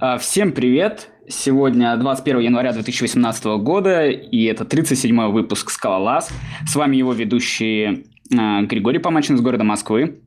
А, 0.00 0.16
всем 0.16 0.52
привет! 0.52 1.10
Сегодня 1.26 1.96
21 1.96 2.38
января 2.38 2.72
2018 2.72 3.44
года, 3.60 4.06
и 4.06 4.44
это 4.44 4.62
37-й 4.62 5.32
выпуск 5.32 5.70
«Скалолаз». 5.70 6.30
С 6.68 6.76
вами 6.76 6.94
его 6.96 7.12
ведущие 7.12 8.04
а, 8.32 8.62
Григорий 8.62 9.00
Помачин 9.00 9.34
из 9.34 9.40
города 9.40 9.64
Москвы. 9.64 10.20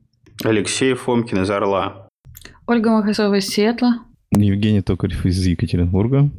Алексей 0.44 0.92
Фомкин 0.92 1.40
из 1.40 1.50
Орла. 1.50 2.06
Ольга 2.66 2.90
Махасова 2.90 3.36
из 3.36 3.46
Сиэтла. 3.48 4.00
Евгений 4.30 4.82
Токарев 4.82 5.24
из 5.24 5.42
Екатеринбурга. 5.46 6.30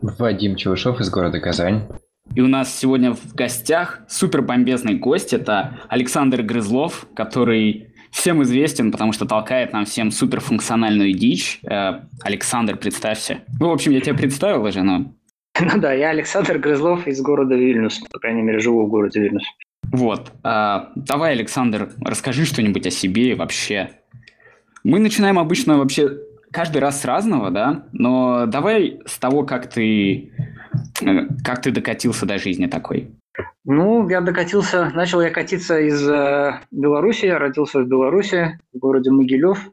Вадим 0.00 0.56
Чевышов 0.56 1.00
из 1.00 1.08
города 1.08 1.38
Казань. 1.38 1.86
И 2.34 2.40
у 2.40 2.48
нас 2.48 2.74
сегодня 2.74 3.14
в 3.14 3.32
гостях 3.34 4.00
супер 4.08 4.42
бомбезный 4.42 4.94
гость. 4.94 5.32
Это 5.32 5.78
Александр 5.88 6.42
Грызлов, 6.42 7.06
который 7.14 7.91
всем 8.12 8.42
известен, 8.42 8.92
потому 8.92 9.12
что 9.12 9.26
толкает 9.26 9.72
нам 9.72 9.84
всем 9.84 10.10
суперфункциональную 10.10 11.12
дичь. 11.14 11.60
Э, 11.64 12.02
Александр, 12.22 12.76
представься. 12.76 13.40
Ну, 13.58 13.70
в 13.70 13.72
общем, 13.72 13.90
я 13.90 14.00
тебя 14.00 14.14
представил 14.14 14.62
уже, 14.62 14.82
но... 14.82 15.12
Ну 15.60 15.80
да, 15.80 15.92
я 15.92 16.10
Александр 16.10 16.58
Грызлов 16.58 17.06
из 17.08 17.20
города 17.20 17.54
Вильнюс. 17.54 17.98
По 18.10 18.18
крайней 18.20 18.42
мере, 18.42 18.60
живу 18.60 18.86
в 18.86 18.88
городе 18.88 19.20
Вильнюс. 19.20 19.42
Вот. 19.90 20.30
А, 20.42 20.92
давай, 20.94 21.32
Александр, 21.32 21.90
расскажи 22.00 22.44
что-нибудь 22.44 22.86
о 22.86 22.90
себе 22.90 23.34
вообще. 23.34 23.90
Мы 24.84 24.98
начинаем 24.98 25.38
обычно 25.38 25.78
вообще 25.78 26.18
каждый 26.50 26.78
раз 26.78 27.00
с 27.00 27.04
разного, 27.04 27.50
да, 27.50 27.86
но 27.92 28.46
давай 28.46 29.00
с 29.06 29.18
того, 29.18 29.44
как 29.44 29.68
ты, 29.68 30.32
э, 31.00 31.26
как 31.42 31.62
ты 31.62 31.70
докатился 31.70 32.26
до 32.26 32.38
жизни 32.38 32.66
такой. 32.66 33.10
Ну, 33.64 34.08
я 34.08 34.20
докатился, 34.20 34.90
начал 34.92 35.20
я 35.20 35.30
катиться 35.30 35.78
из 35.78 36.08
э, 36.08 36.60
Беларуси, 36.72 37.26
я 37.26 37.38
родился 37.38 37.80
в 37.80 37.86
Беларуси, 37.86 38.58
в 38.72 38.78
городе 38.78 39.12
Могилев, 39.12 39.70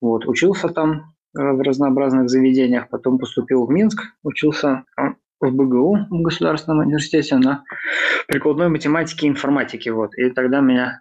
вот, 0.00 0.26
учился 0.26 0.68
там 0.68 1.14
в 1.32 1.62
разнообразных 1.62 2.28
заведениях, 2.28 2.88
потом 2.88 3.18
поступил 3.18 3.66
в 3.66 3.70
Минск, 3.70 4.02
учился 4.24 4.84
в 5.40 5.50
БГУ, 5.52 6.08
в 6.10 6.22
Государственном 6.22 6.80
университете 6.80 7.36
на 7.36 7.62
прикладной 8.26 8.68
математике 8.68 9.26
и 9.26 9.30
информатике, 9.30 9.92
вот, 9.92 10.16
и 10.18 10.30
тогда 10.30 10.60
меня, 10.60 11.00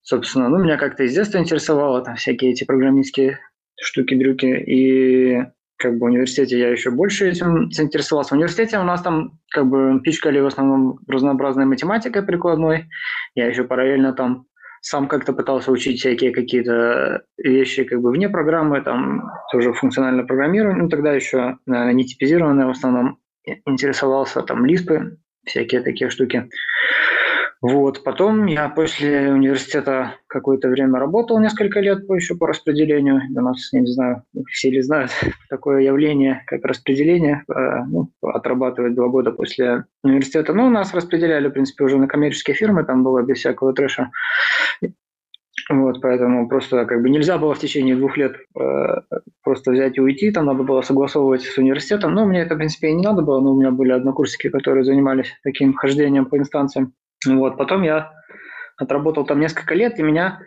собственно, 0.00 0.48
ну, 0.48 0.56
меня 0.56 0.78
как-то 0.78 1.04
из 1.04 1.14
детства 1.14 1.36
интересовало 1.36 2.02
там 2.02 2.16
всякие 2.16 2.52
эти 2.52 2.64
программистские 2.64 3.40
штуки-дрюки, 3.78 4.46
и 4.46 5.44
как 5.78 5.92
бы 5.94 6.00
в 6.00 6.04
университете 6.04 6.58
я 6.58 6.70
еще 6.70 6.90
больше 6.90 7.28
этим 7.28 7.70
заинтересовался. 7.70 8.30
В 8.30 8.36
университете 8.36 8.78
у 8.78 8.82
нас 8.82 9.00
там 9.02 9.38
как 9.50 9.66
бы 9.66 10.00
пичкали 10.02 10.40
в 10.40 10.46
основном 10.46 10.98
разнообразной 11.06 11.66
математикой 11.66 12.22
прикладной. 12.22 12.88
Я 13.34 13.46
еще 13.46 13.64
параллельно 13.64 14.12
там 14.12 14.46
сам 14.80 15.08
как-то 15.08 15.32
пытался 15.32 15.70
учить 15.70 16.00
всякие 16.00 16.32
какие-то 16.32 17.22
вещи 17.36 17.84
как 17.84 18.00
бы 18.00 18.10
вне 18.10 18.28
программы, 18.28 18.80
там 18.80 19.30
тоже 19.52 19.72
функциональное 19.72 20.24
программирование, 20.24 20.82
ну 20.82 20.88
тогда 20.88 21.12
еще, 21.12 21.58
наверное, 21.66 21.94
не 21.94 22.04
типизированное 22.04 22.66
в 22.66 22.70
основном, 22.70 23.18
интересовался 23.66 24.42
там 24.42 24.64
лиспы, 24.66 25.18
всякие 25.44 25.82
такие 25.82 26.10
штуки. 26.10 26.48
Вот. 27.60 28.04
Потом 28.04 28.46
я 28.46 28.68
после 28.68 29.32
университета 29.32 30.14
какое-то 30.28 30.68
время 30.68 31.00
работал, 31.00 31.40
несколько 31.40 31.80
лет 31.80 32.08
еще 32.08 32.36
по 32.36 32.46
распределению. 32.46 33.22
У 33.34 33.40
нас, 33.40 33.72
я 33.72 33.80
не 33.80 33.92
знаю, 33.92 34.22
все 34.48 34.70
ли 34.70 34.80
знают 34.80 35.10
такое 35.50 35.82
явление, 35.82 36.42
как 36.46 36.64
распределение. 36.64 37.42
Э, 37.52 37.84
ну, 37.90 38.10
отрабатывать 38.22 38.94
два 38.94 39.08
года 39.08 39.32
после 39.32 39.84
университета. 40.04 40.52
Но 40.54 40.64
ну, 40.64 40.70
нас 40.70 40.94
распределяли, 40.94 41.48
в 41.48 41.52
принципе, 41.52 41.84
уже 41.84 41.98
на 41.98 42.06
коммерческие 42.06 42.54
фирмы, 42.54 42.84
там 42.84 43.02
было 43.02 43.22
без 43.22 43.38
всякого 43.38 43.72
трэша. 43.72 44.10
Вот, 45.70 46.00
поэтому 46.00 46.48
просто 46.48 46.86
как 46.86 47.02
бы 47.02 47.10
нельзя 47.10 47.36
было 47.36 47.54
в 47.54 47.58
течение 47.58 47.94
двух 47.94 48.16
лет 48.16 48.36
э, 48.58 49.00
просто 49.42 49.72
взять 49.72 49.98
и 49.98 50.00
уйти, 50.00 50.30
там 50.30 50.46
надо 50.46 50.62
было 50.62 50.80
согласовывать 50.80 51.42
с 51.42 51.58
университетом. 51.58 52.14
Ну, 52.14 52.24
мне 52.24 52.40
это, 52.40 52.54
в 52.54 52.58
принципе, 52.58 52.88
и 52.88 52.94
не 52.94 53.02
надо 53.02 53.20
было, 53.20 53.40
но 53.40 53.52
у 53.52 53.58
меня 53.58 53.70
были 53.70 53.90
однокурсники, 53.92 54.48
которые 54.48 54.84
занимались 54.84 55.34
таким 55.42 55.74
хождением 55.74 56.24
по 56.24 56.38
инстанциям. 56.38 56.94
Вот, 57.26 57.56
потом 57.56 57.82
я 57.82 58.12
отработал 58.76 59.26
там 59.26 59.40
несколько 59.40 59.74
лет, 59.74 59.98
и 59.98 60.02
меня 60.02 60.40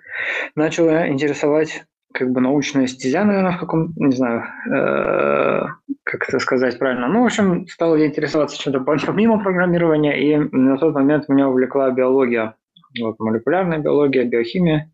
начало 0.56 1.08
интересовать 1.10 1.84
как 2.14 2.32
бы 2.32 2.42
научная 2.42 2.88
стезя, 2.88 3.24
наверное, 3.24 3.54
в 3.54 3.60
каком, 3.60 3.94
не 3.96 4.16
знаю, 4.16 4.44
э, 4.70 5.66
как 6.04 6.28
это 6.28 6.40
сказать 6.40 6.78
правильно. 6.78 7.08
Ну, 7.08 7.22
в 7.22 7.26
общем, 7.26 7.68
стал 7.68 7.96
я 7.96 8.08
интересоваться 8.08 8.58
чем-то 8.58 8.80
помимо 9.06 9.42
программирования, 9.42 10.20
и 10.20 10.38
на 10.38 10.78
тот 10.78 10.94
момент 10.94 11.30
меня 11.30 11.48
увлекла 11.48 11.92
биология. 11.92 12.56
Вот, 13.00 13.18
молекулярная 13.20 13.80
биология, 13.80 14.26
биохимия, 14.26 14.92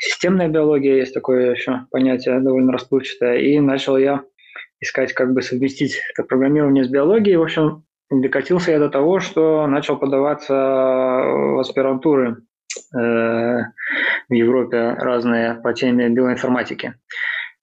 системная 0.00 0.48
биология, 0.48 0.96
есть 0.96 1.14
такое 1.14 1.52
еще 1.52 1.86
понятие 1.90 2.40
довольно 2.40 2.72
расплывчатое. 2.72 3.38
И 3.38 3.60
начал 3.60 3.96
я 3.96 4.24
искать, 4.80 5.12
как 5.12 5.32
бы 5.32 5.42
совместить 5.42 6.00
это 6.12 6.26
программирование 6.26 6.84
с 6.84 6.88
биологией. 6.88 7.36
В 7.36 7.42
общем, 7.42 7.84
докатился 8.10 8.72
я 8.72 8.78
до 8.78 8.88
того, 8.88 9.20
что 9.20 9.66
начал 9.66 9.96
подаваться 9.96 10.54
в 10.54 11.60
аспирантуры 11.60 12.42
э, 12.94 12.98
в 12.98 14.32
Европе 14.32 14.94
разные 14.98 15.54
по 15.54 15.72
теме 15.72 16.08
биоинформатики 16.08 16.94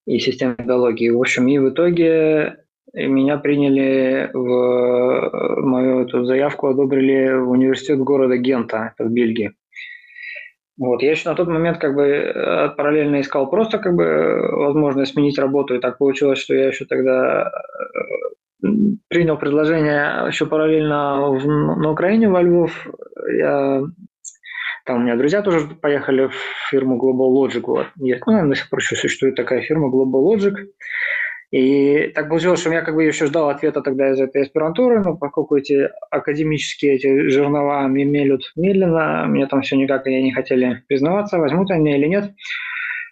и 0.05 0.19
системы 0.19 0.55
биологии. 0.57 1.09
В 1.09 1.19
общем, 1.19 1.47
и 1.47 1.57
в 1.57 1.69
итоге 1.69 2.57
меня 2.93 3.37
приняли 3.37 4.29
в 4.33 5.61
мою 5.61 6.01
эту 6.01 6.23
заявку, 6.25 6.67
одобрили 6.67 7.33
в 7.33 7.49
университет 7.49 7.99
города 7.99 8.37
Гента, 8.37 8.93
в 8.97 9.09
Бельгии. 9.09 9.53
Вот. 10.77 11.01
Я 11.01 11.11
еще 11.11 11.29
на 11.29 11.35
тот 11.35 11.47
момент 11.47 11.79
как 11.79 11.95
бы 11.95 12.03
э, 12.03 12.69
параллельно 12.77 13.21
искал 13.21 13.49
просто 13.49 13.79
как 13.79 13.95
бы 13.95 14.47
возможность 14.51 15.13
сменить 15.13 15.39
работу, 15.39 15.75
и 15.75 15.79
так 15.79 15.97
получилось, 15.97 16.39
что 16.39 16.53
я 16.53 16.67
еще 16.67 16.85
тогда 16.85 17.49
э, 17.49 18.36
принял 19.07 19.37
предложение 19.37 20.27
еще 20.27 20.45
параллельно 20.45 21.31
в, 21.31 21.45
на 21.45 21.91
Украине, 21.91 22.29
во 22.29 22.41
Львов. 22.41 22.87
Я, 23.31 23.83
там 24.85 24.97
у 24.97 24.99
меня 24.99 25.15
друзья 25.15 25.41
тоже 25.41 25.67
поехали 25.67 26.27
в 26.27 26.35
фирму 26.69 26.97
Global 26.97 27.33
Logic. 27.33 27.63
Вот. 27.65 27.87
Есть, 27.97 28.25
ну, 28.25 28.47
до 28.47 28.55
сих 28.55 28.69
пор 28.69 28.79
еще 28.79 28.95
существует 28.95 29.35
такая 29.35 29.61
фирма 29.61 29.89
Global 29.89 30.23
Logic. 30.23 30.55
И 31.51 32.11
так 32.13 32.27
получилось, 32.27 32.59
что 32.59 32.73
я 32.73 32.81
как 32.81 32.95
бы 32.95 33.05
еще 33.05 33.25
ждал 33.25 33.49
ответа 33.49 33.81
тогда 33.81 34.11
из 34.11 34.19
этой 34.19 34.41
аспирантуры, 34.41 35.01
но 35.01 35.15
поскольку 35.15 35.55
эти 35.55 35.89
академические 36.11 36.95
эти 36.95 37.29
жернова 37.29 37.87
мелют 37.87 38.51
медленно, 38.57 39.25
мне 39.27 39.47
там 39.47 39.61
все 39.61 39.77
никак 39.77 40.05
они 40.07 40.23
не 40.23 40.33
хотели 40.33 40.83
признаваться, 40.87 41.37
возьмут 41.37 41.71
они 41.71 41.95
или 41.95 42.07
нет. 42.07 42.31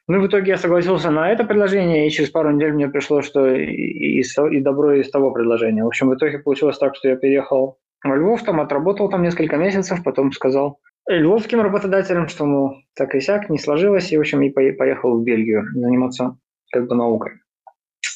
Ну, 0.07 0.21
в 0.21 0.27
итоге 0.27 0.51
я 0.51 0.57
согласился 0.57 1.09
на 1.09 1.31
это 1.31 1.43
предложение, 1.43 2.07
и 2.07 2.11
через 2.11 2.29
пару 2.29 2.51
недель 2.51 2.73
мне 2.73 2.87
пришло, 2.87 3.21
что 3.21 3.47
и, 3.47 3.65
и, 3.65 4.21
и 4.21 4.61
добро 4.61 4.93
из 4.93 5.09
того 5.09 5.31
предложения. 5.31 5.83
В 5.83 5.87
общем, 5.87 6.09
в 6.09 6.15
итоге 6.15 6.39
получилось 6.39 6.77
так, 6.77 6.95
что 6.95 7.07
я 7.09 7.15
переехал 7.15 7.79
во 8.03 8.15
Львов, 8.15 8.43
там 8.43 8.61
отработал 8.61 9.09
там 9.09 9.23
несколько 9.23 9.57
месяцев, 9.57 10.03
потом 10.03 10.31
сказал 10.31 10.79
львовским 11.07 11.61
работодателям, 11.61 12.27
что, 12.27 12.45
ну, 12.45 12.75
так 12.95 13.15
и 13.15 13.21
сяк, 13.21 13.49
не 13.49 13.57
сложилось, 13.57 14.11
и, 14.11 14.17
в 14.17 14.21
общем, 14.21 14.41
и 14.41 14.49
поехал 14.49 15.19
в 15.19 15.23
Бельгию 15.23 15.65
заниматься 15.73 16.37
как 16.71 16.87
бы 16.87 16.95
наукой. 16.95 17.33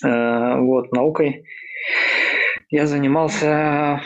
Э, 0.03 0.59
вот, 0.59 0.91
наукой 0.91 1.43
я 2.69 2.85
занимался 2.85 4.01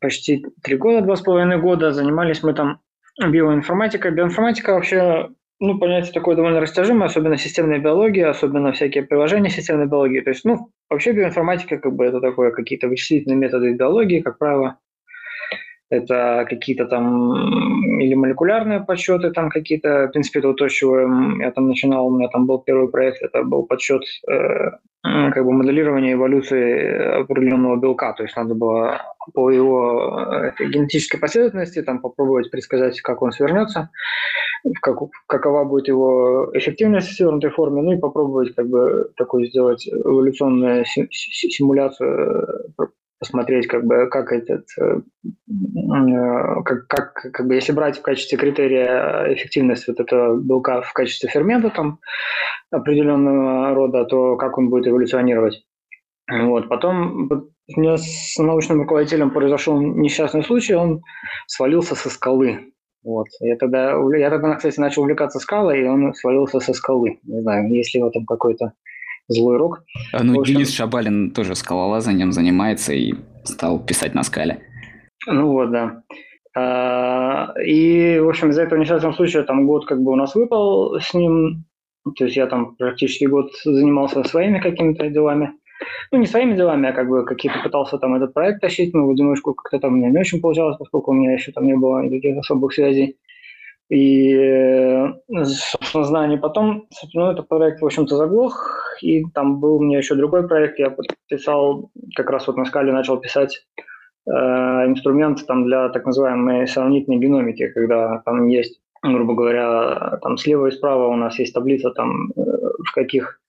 почти 0.00 0.44
три 0.62 0.76
года, 0.76 1.02
два 1.02 1.16
с 1.16 1.22
половиной 1.22 1.58
года. 1.58 1.92
Занимались 1.92 2.42
мы 2.42 2.54
там 2.54 2.80
биоинформатикой. 3.18 4.10
Биоинформатика 4.10 4.74
вообще 4.74 5.30
ну, 5.58 5.78
понятие 5.78 6.12
такое 6.12 6.36
довольно 6.36 6.60
растяжимое, 6.60 7.06
особенно 7.06 7.36
системная 7.36 7.78
биология, 7.78 8.28
особенно 8.28 8.72
всякие 8.72 9.04
приложения 9.04 9.50
системной 9.50 9.86
биологии. 9.86 10.20
То 10.20 10.30
есть, 10.30 10.44
ну, 10.44 10.70
вообще 10.90 11.12
биоинформатика, 11.12 11.78
как 11.78 11.94
бы, 11.94 12.04
это 12.04 12.20
такое, 12.20 12.50
какие-то 12.50 12.88
вычислительные 12.88 13.36
методы 13.36 13.74
биологии, 13.74 14.20
как 14.20 14.38
правило, 14.38 14.78
это 15.88 16.46
какие-то 16.48 16.86
там 16.86 18.00
или 18.00 18.14
молекулярные 18.14 18.80
подсчеты, 18.80 19.30
там 19.30 19.50
какие-то, 19.50 20.08
в 20.08 20.12
принципе, 20.12 20.40
это 20.40 20.48
вот 20.48 20.56
то, 20.56 20.68
с 20.68 20.72
чего 20.72 20.98
я 21.40 21.50
там 21.52 21.68
начинал, 21.68 22.08
у 22.08 22.18
меня 22.18 22.28
там 22.28 22.46
был 22.46 22.58
первый 22.58 22.90
проект, 22.90 23.22
это 23.22 23.42
был 23.42 23.64
подсчет 23.64 24.02
э, 24.28 24.70
как 25.32 25.44
бы 25.44 25.52
моделирования 25.52 26.14
эволюции 26.14 27.20
определенного 27.22 27.76
белка, 27.76 28.12
то 28.12 28.22
есть 28.22 28.36
надо 28.36 28.54
было 28.54 29.02
по 29.34 29.50
его 29.50 30.52
э, 30.58 30.64
генетической 30.68 31.18
последовательности 31.18 31.82
там 31.82 32.00
попробовать 32.00 32.50
предсказать, 32.50 33.00
как 33.00 33.22
он 33.22 33.32
свернется, 33.32 33.90
как, 34.82 34.98
какова 35.26 35.64
будет 35.64 35.88
его 35.88 36.50
эффективность 36.54 37.08
в 37.08 37.16
свернутой 37.16 37.50
форме, 37.50 37.82
ну 37.82 37.92
и 37.92 37.98
попробовать 37.98 38.54
как 38.54 38.68
бы 38.68 39.10
такой 39.16 39.48
сделать 39.48 39.86
эволюционную 39.88 40.84
симуляцию 40.84 42.64
э, 42.78 42.86
посмотреть, 43.18 43.66
как 43.66 43.84
бы, 43.84 44.08
как 44.08 44.32
этот, 44.32 44.66
э, 44.78 45.00
э, 45.22 46.62
как, 46.64 46.86
как, 46.86 47.14
как 47.32 47.46
бы, 47.46 47.54
если 47.54 47.72
брать 47.72 47.98
в 47.98 48.02
качестве 48.02 48.38
критерия 48.38 49.32
эффективность 49.34 49.88
вот 49.88 50.00
этого 50.00 50.36
белка 50.36 50.82
в 50.82 50.92
качестве 50.92 51.28
фермента 51.28 51.70
там 51.70 51.98
определенного 52.70 53.74
рода, 53.74 54.04
то 54.04 54.36
как 54.36 54.58
он 54.58 54.68
будет 54.68 54.88
эволюционировать. 54.88 55.64
Вот. 56.30 56.68
Потом 56.68 57.28
у 57.74 57.80
меня 57.80 57.96
с 57.96 58.36
научным 58.38 58.80
руководителем 58.80 59.30
произошел 59.30 59.80
несчастный 59.80 60.42
случай, 60.42 60.74
он 60.74 61.02
свалился 61.46 61.94
со 61.94 62.10
скалы. 62.10 62.72
Вот. 63.02 63.28
Я 63.40 63.56
тогда, 63.56 63.92
я 64.16 64.30
тогда, 64.30 64.56
кстати, 64.56 64.80
начал 64.80 65.02
увлекаться 65.02 65.38
скалой, 65.38 65.82
и 65.82 65.86
он 65.86 66.12
свалился 66.14 66.58
со 66.58 66.72
скалы. 66.72 67.20
Не 67.22 67.40
знаю, 67.40 67.72
есть 67.72 67.94
ли 67.94 68.02
в 68.02 68.06
этом 68.06 68.26
какой-то 68.26 68.72
злой 69.28 69.56
рок. 69.58 69.82
А, 70.12 70.22
Ну, 70.22 70.40
общем- 70.40 70.54
Денис 70.54 70.72
Шабалин 70.74 71.30
тоже 71.30 71.54
скалолазанием 71.54 72.32
занимается 72.32 72.92
и 72.92 73.14
стал 73.44 73.78
писать 73.84 74.14
на 74.14 74.22
скале. 74.22 74.60
Ну 75.26 75.52
вот, 75.52 75.70
да. 75.70 76.02
А, 76.54 77.52
И, 77.64 78.18
в 78.18 78.28
общем, 78.28 78.50
из-за 78.50 78.62
этого 78.62 78.78
несчастного 78.78 79.12
случая 79.12 79.42
там 79.42 79.66
год 79.66 79.86
как 79.86 80.00
бы 80.02 80.12
у 80.12 80.16
нас 80.16 80.34
выпал 80.34 80.98
с 81.00 81.12
ним. 81.14 81.64
То 82.16 82.24
есть 82.24 82.36
я 82.36 82.46
там 82.46 82.76
практически 82.76 83.24
год 83.24 83.50
занимался 83.64 84.22
своими 84.24 84.60
какими-то 84.60 85.08
делами. 85.10 85.52
Ну, 86.12 86.18
не 86.18 86.26
своими 86.26 86.54
делами, 86.56 86.88
а 86.88 86.92
как 86.92 87.08
бы 87.08 87.24
какие-то 87.26 87.58
пытался 87.62 87.98
там 87.98 88.14
этот 88.14 88.32
проект 88.32 88.60
тащить, 88.62 88.94
но 88.94 89.06
в 89.06 89.10
одиночку 89.10 89.52
как-то 89.54 89.78
там 89.78 89.92
у 89.94 89.96
меня 89.96 90.08
не 90.10 90.18
очень 90.18 90.40
получалось, 90.40 90.76
поскольку 90.78 91.10
у 91.10 91.14
меня 91.14 91.32
еще 91.34 91.52
там 91.52 91.66
не 91.66 91.74
было 91.76 92.00
никаких 92.02 92.38
особых 92.38 92.72
связей. 92.72 93.16
И, 93.88 94.34
э, 94.34 95.12
собственно, 95.44 96.04
знания 96.04 96.38
потом, 96.38 96.88
собственно, 96.90 97.30
этот 97.30 97.48
проект, 97.48 97.80
в 97.80 97.86
общем-то, 97.86 98.16
заглох, 98.16 98.82
и 99.00 99.24
там 99.32 99.60
был 99.60 99.76
у 99.76 99.82
меня 99.82 99.98
еще 99.98 100.16
другой 100.16 100.48
проект, 100.48 100.78
я 100.78 100.94
писал, 101.28 101.90
как 102.16 102.30
раз 102.30 102.48
вот 102.48 102.56
на 102.56 102.64
скале 102.64 102.92
начал 102.92 103.18
писать 103.18 103.64
э, 104.26 104.30
инструмент 104.30 105.46
там 105.46 105.66
для 105.66 105.88
так 105.90 106.04
называемой 106.04 106.66
сравнительной 106.66 107.18
геномики, 107.18 107.68
когда 107.68 108.22
там 108.24 108.48
есть, 108.48 108.80
грубо 109.04 109.34
говоря, 109.34 110.18
там 110.20 110.36
слева 110.36 110.66
и 110.66 110.72
справа 110.72 111.06
у 111.06 111.16
нас 111.16 111.38
есть 111.38 111.54
таблица 111.54 111.90
там 111.90 112.32
э, 112.36 112.40
в 112.40 112.92
каких 112.92 113.40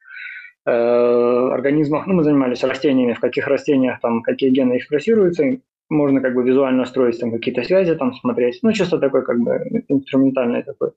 э, 0.68 0.72
организмах, 0.72 2.06
ну 2.06 2.14
мы 2.14 2.24
занимались 2.24 2.64
растениями, 2.64 3.14
в 3.14 3.20
каких 3.20 3.48
растениях 3.48 4.00
там 4.02 4.22
какие 4.22 4.52
гены 4.52 4.78
экспрессируются, 4.78 5.58
можно 5.90 6.22
как 6.22 6.34
бы 6.34 6.44
визуально 6.44 6.86
строить 6.86 7.20
там 7.20 7.32
какие-то 7.32 7.64
связи, 7.64 7.96
там 7.96 8.14
смотреть, 8.14 8.60
ну 8.62 8.72
чисто 8.72 8.98
такой 8.98 9.24
как 9.24 9.40
бы 9.40 9.84
инструментальный 9.88 10.64
такой 10.64 10.92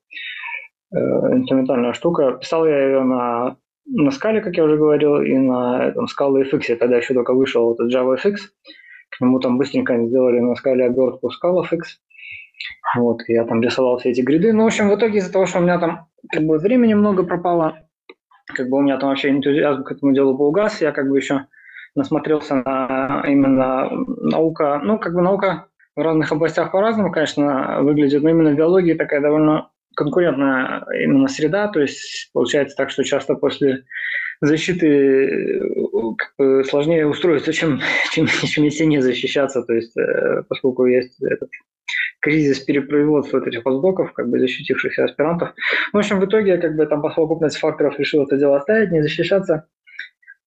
э, 0.92 0.98
инструментальная 0.98 1.92
штука. 1.92 2.32
Писал 2.32 2.66
я 2.66 2.86
ее 2.86 3.04
на 3.04 3.56
на 3.86 4.10
скале, 4.10 4.40
как 4.40 4.56
я 4.56 4.64
уже 4.64 4.76
говорил, 4.76 5.20
и 5.20 5.36
на 5.36 5.86
этом 5.86 6.06
Scala 6.06 6.44
FX. 6.44 6.76
Тогда 6.76 6.96
еще 6.96 7.14
только 7.14 7.34
вышел 7.34 7.74
этот 7.74 7.92
JavaFX. 7.92 8.36
К 9.10 9.20
нему 9.20 9.40
там 9.40 9.58
быстренько 9.58 9.96
сделали 10.06 10.38
на 10.38 10.54
скале 10.54 10.84
обертку 10.84 11.28
ScalaFX. 11.28 11.80
Вот, 12.96 13.22
я 13.28 13.44
там 13.44 13.62
рисовал 13.62 13.98
все 13.98 14.10
эти 14.10 14.20
гриды. 14.20 14.52
Ну, 14.52 14.64
в 14.64 14.66
общем, 14.66 14.88
в 14.88 14.94
итоге 14.94 15.18
из-за 15.18 15.32
того, 15.32 15.46
что 15.46 15.58
у 15.58 15.62
меня 15.62 15.78
там 15.78 16.06
как 16.30 16.42
бы 16.42 16.58
времени 16.58 16.94
много 16.94 17.24
пропало, 17.24 17.80
как 18.46 18.68
бы 18.68 18.78
у 18.78 18.80
меня 18.82 18.98
там 18.98 19.10
вообще 19.10 19.30
энтузиазм 19.30 19.82
к 19.82 19.92
этому 19.92 20.12
делу 20.12 20.36
поугас, 20.36 20.80
я 20.80 20.92
как 20.92 21.08
бы 21.08 21.16
еще 21.16 21.46
насмотрелся 21.94 22.56
на 22.56 23.24
именно 23.26 23.90
наука, 23.90 24.80
ну, 24.82 24.98
как 24.98 25.14
бы 25.14 25.22
наука 25.22 25.66
в 25.96 26.00
разных 26.00 26.32
областях 26.32 26.72
по-разному, 26.72 27.12
конечно, 27.12 27.82
выглядит, 27.82 28.22
но 28.22 28.30
именно 28.30 28.50
в 28.50 28.56
биологии 28.56 28.94
такая 28.94 29.20
довольно 29.20 29.70
конкурентная 29.96 30.84
именно 30.94 31.28
среда, 31.28 31.68
то 31.68 31.80
есть 31.80 32.30
получается 32.32 32.76
так, 32.76 32.90
что 32.90 33.02
часто 33.02 33.34
после 33.34 33.84
защиты 34.40 34.86
э, 34.86 35.60
как 36.16 36.32
бы 36.38 36.64
сложнее 36.64 37.06
устроиться, 37.06 37.52
чем, 37.52 37.80
чем, 38.12 38.26
чем 38.26 38.64
если 38.64 38.84
не 38.84 39.00
защищаться, 39.00 39.62
то 39.62 39.72
есть 39.72 39.96
э, 39.98 40.42
поскольку 40.48 40.86
есть 40.86 41.20
этот 41.22 41.50
кризис 42.20 42.60
перепроизводства 42.60 43.38
вот 43.38 43.48
этих 43.48 43.62
постдоков, 43.62 44.12
как 44.12 44.28
бы 44.28 44.38
защитившихся 44.38 45.04
аспирантов. 45.04 45.54
Ну, 45.92 45.98
в 45.98 46.00
общем, 46.00 46.20
в 46.20 46.24
итоге 46.24 46.58
как 46.58 46.76
бы 46.76 46.86
там 46.86 47.02
по 47.02 47.10
совокупности 47.10 47.58
факторов 47.58 47.98
решил 47.98 48.24
это 48.24 48.36
дело 48.36 48.58
оставить, 48.58 48.92
не 48.92 49.02
защищаться. 49.02 49.66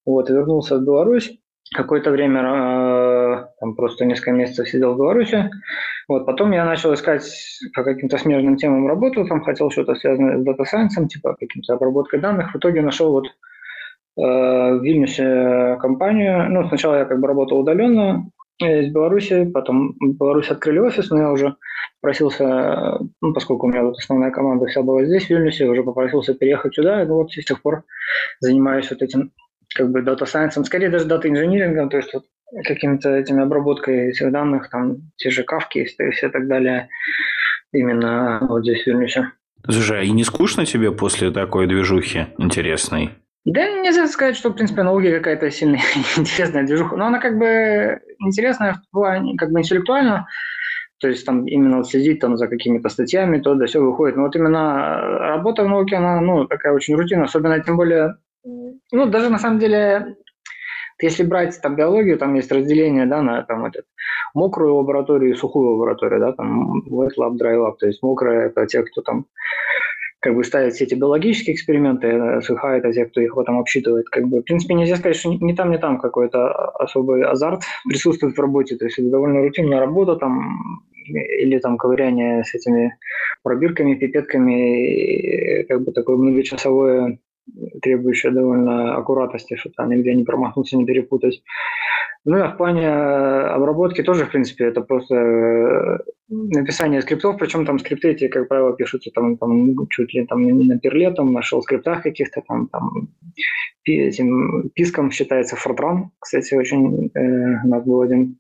Вот, 0.05 0.29
и 0.29 0.33
вернулся 0.33 0.77
в 0.77 0.85
Беларусь. 0.85 1.37
Какое-то 1.73 2.11
время, 2.11 2.41
э, 2.41 3.45
там 3.59 3.75
просто 3.75 4.05
несколько 4.05 4.31
месяцев 4.31 4.69
сидел 4.69 4.93
в 4.93 4.97
Беларуси. 4.97 5.49
Вот, 6.07 6.25
потом 6.25 6.51
я 6.51 6.65
начал 6.65 6.93
искать 6.93 7.23
по 7.73 7.83
каким-то 7.83 8.17
смежным 8.17 8.57
темам 8.57 8.87
работу, 8.87 9.25
там 9.25 9.41
хотел 9.41 9.71
что-то 9.71 9.95
связанное 9.95 10.39
с 10.39 10.43
дата 10.43 10.65
сайенсом, 10.65 11.07
типа 11.07 11.35
каким-то 11.39 11.73
обработкой 11.73 12.19
данных. 12.19 12.53
В 12.53 12.57
итоге 12.57 12.81
нашел 12.81 13.11
вот 13.11 13.25
э, 13.25 13.31
в 14.17 14.83
Вильнюсе 14.83 15.77
компанию. 15.79 16.49
Ну, 16.49 16.67
сначала 16.67 16.95
я 16.95 17.05
как 17.05 17.19
бы 17.19 17.27
работал 17.27 17.59
удаленно 17.59 18.25
из 18.59 18.93
Беларуси, 18.93 19.45
потом 19.45 19.95
в 19.99 20.17
Беларуси 20.17 20.51
открыли 20.51 20.79
офис, 20.79 21.09
но 21.09 21.19
я 21.19 21.31
уже 21.31 21.55
попросился, 22.01 22.99
ну, 23.21 23.33
поскольку 23.33 23.65
у 23.65 23.69
меня 23.69 23.83
вот 23.83 23.97
основная 23.97 24.31
команда 24.31 24.65
вся 24.67 24.81
была 24.81 25.05
здесь, 25.05 25.25
в 25.25 25.29
Вильнюсе, 25.29 25.65
уже 25.65 25.83
попросился 25.83 26.33
переехать 26.33 26.75
сюда, 26.75 27.01
и 27.01 27.05
ну, 27.05 27.15
вот 27.15 27.31
с 27.31 27.45
тех 27.45 27.61
пор 27.61 27.83
занимаюсь 28.39 28.89
вот 28.91 29.01
этим 29.01 29.31
как 29.73 29.91
бы 29.91 30.01
дата 30.01 30.25
сайенсом, 30.25 30.65
скорее 30.65 30.89
даже 30.89 31.05
дата 31.05 31.29
инжинирингом, 31.29 31.89
то 31.89 31.97
есть 31.97 32.13
вот 32.13 32.25
какими-то 32.65 33.09
этими 33.15 33.41
обработкой 33.41 34.09
этих 34.09 34.31
данных, 34.31 34.69
там 34.69 35.11
те 35.17 35.29
же 35.29 35.43
кавки 35.43 35.79
и 35.79 36.11
все 36.11 36.29
так 36.29 36.47
далее, 36.47 36.89
именно 37.71 38.39
вот 38.41 38.61
здесь 38.61 38.83
в 38.83 38.87
Вильнюсе. 38.87 39.31
Слушай, 39.69 40.01
а 40.01 40.03
и 40.03 40.11
не 40.11 40.23
скучно 40.23 40.65
тебе 40.65 40.91
после 40.91 41.31
такой 41.31 41.67
движухи 41.67 42.27
интересной? 42.37 43.11
Да, 43.45 43.69
нельзя 43.81 44.07
сказать, 44.07 44.37
что, 44.37 44.49
в 44.49 44.53
принципе, 44.53 44.83
науки 44.83 45.11
какая-то 45.11 45.49
сильно 45.51 45.77
интересная 46.17 46.63
движуха. 46.63 46.95
Но 46.95 47.05
она 47.05 47.19
как 47.19 47.37
бы 47.37 47.99
интересная 48.19 48.73
в 48.73 48.91
плане, 48.91 49.35
как 49.37 49.51
бы 49.51 49.59
интеллектуально. 49.59 50.27
То 50.99 51.09
есть 51.09 51.25
там 51.25 51.45
именно 51.45 51.77
вот 51.77 51.89
следить 51.89 52.19
там 52.19 52.37
за 52.37 52.47
какими-то 52.47 52.87
статьями, 52.87 53.39
то 53.39 53.55
да 53.55 53.65
все 53.65 53.81
выходит. 53.81 54.15
Но 54.15 54.23
вот 54.23 54.35
именно 54.35 54.95
работа 54.97 55.63
в 55.63 55.67
науке, 55.67 55.97
она, 55.97 56.21
ну, 56.21 56.45
такая 56.45 56.71
очень 56.71 56.95
рутинная. 56.95 57.25
Особенно, 57.25 57.59
тем 57.59 57.75
более, 57.75 58.15
ну, 58.43 59.05
даже 59.05 59.29
на 59.29 59.39
самом 59.39 59.59
деле, 59.59 60.17
если 61.01 61.23
брать 61.23 61.59
там 61.61 61.75
биологию, 61.75 62.17
там 62.17 62.33
есть 62.35 62.51
разделение, 62.51 63.05
да, 63.05 63.21
на 63.21 63.41
там 63.43 63.65
этот, 63.65 63.85
мокрую 64.33 64.75
лабораторию 64.75 65.31
и 65.31 65.35
сухую 65.35 65.71
лабораторию, 65.71 66.19
да, 66.19 66.33
там 66.33 66.81
wet 66.89 67.11
lab, 67.17 67.33
dry 67.33 67.55
lab. 67.57 67.75
То 67.79 67.87
есть 67.87 68.01
мокрая– 68.03 68.47
это 68.47 68.65
те, 68.65 68.83
кто 68.83 69.01
там 69.01 69.25
как 70.19 70.35
бы 70.35 70.43
ставят 70.45 70.73
все 70.73 70.85
эти 70.85 70.95
биологические 70.95 71.53
эксперименты, 71.53 72.41
сухая 72.43 72.79
это 72.79 72.93
те, 72.93 73.05
кто 73.05 73.19
их 73.19 73.35
потом 73.35 73.59
обсчитывает. 73.59 74.07
Как 74.07 74.25
бы, 74.25 74.39
в 74.39 74.43
принципе, 74.43 74.73
нельзя 74.73 74.95
сказать, 74.95 75.17
что 75.17 75.33
ни 75.33 75.53
там, 75.53 75.69
ни 75.69 75.77
там 75.77 75.99
какой-то 75.99 76.49
особый 76.79 77.23
азарт 77.25 77.63
присутствует 77.85 78.37
в 78.37 78.39
работе. 78.39 78.77
То 78.77 78.85
есть 78.85 78.97
это 78.97 79.09
довольно 79.09 79.41
рутинная 79.41 79.81
работа, 79.81 80.15
там, 80.15 80.85
или 81.05 81.59
там 81.59 81.77
ковыряние 81.77 82.45
с 82.45 82.55
этими 82.55 82.97
пробирками, 83.43 83.95
пипетками, 83.95 85.63
как 85.63 85.83
бы 85.83 85.91
такое 85.91 86.15
многочасовое 86.15 87.19
требующее 87.81 88.31
довольно 88.31 88.95
аккуратности, 88.95 89.55
чтобы 89.55 89.75
там 89.75 89.89
нигде 89.89 90.13
не 90.13 90.23
промахнуться, 90.23 90.77
не 90.77 90.85
перепутать. 90.85 91.43
Ну, 92.25 92.41
а 92.41 92.47
в 92.47 92.57
плане 92.57 92.87
обработки 92.87 94.01
тоже, 94.01 94.25
в 94.25 94.31
принципе, 94.31 94.65
это 94.65 94.81
просто 94.81 96.03
написание 96.29 97.01
скриптов, 97.01 97.37
причем 97.37 97.65
там 97.65 97.79
скрипты 97.79 98.11
эти, 98.11 98.29
как 98.29 98.47
правило, 98.47 98.73
пишутся 98.73 99.11
там, 99.11 99.37
там 99.37 99.87
чуть 99.89 100.13
ли 100.13 100.25
там 100.25 100.41
не 100.41 100.53
на 100.53 100.79
перле, 100.79 101.11
там, 101.11 101.33
на 101.33 101.41
шелл-скриптах 101.41 102.01
каких-то 102.01 102.41
там, 102.47 102.67
там 102.67 103.09
этим 103.85 104.69
писком 104.73 105.11
считается 105.11 105.57
Fortran. 105.57 106.09
Кстати, 106.19 106.53
очень 106.53 107.11
э, 107.13 107.81
у 107.85 108.01
один 108.01 108.39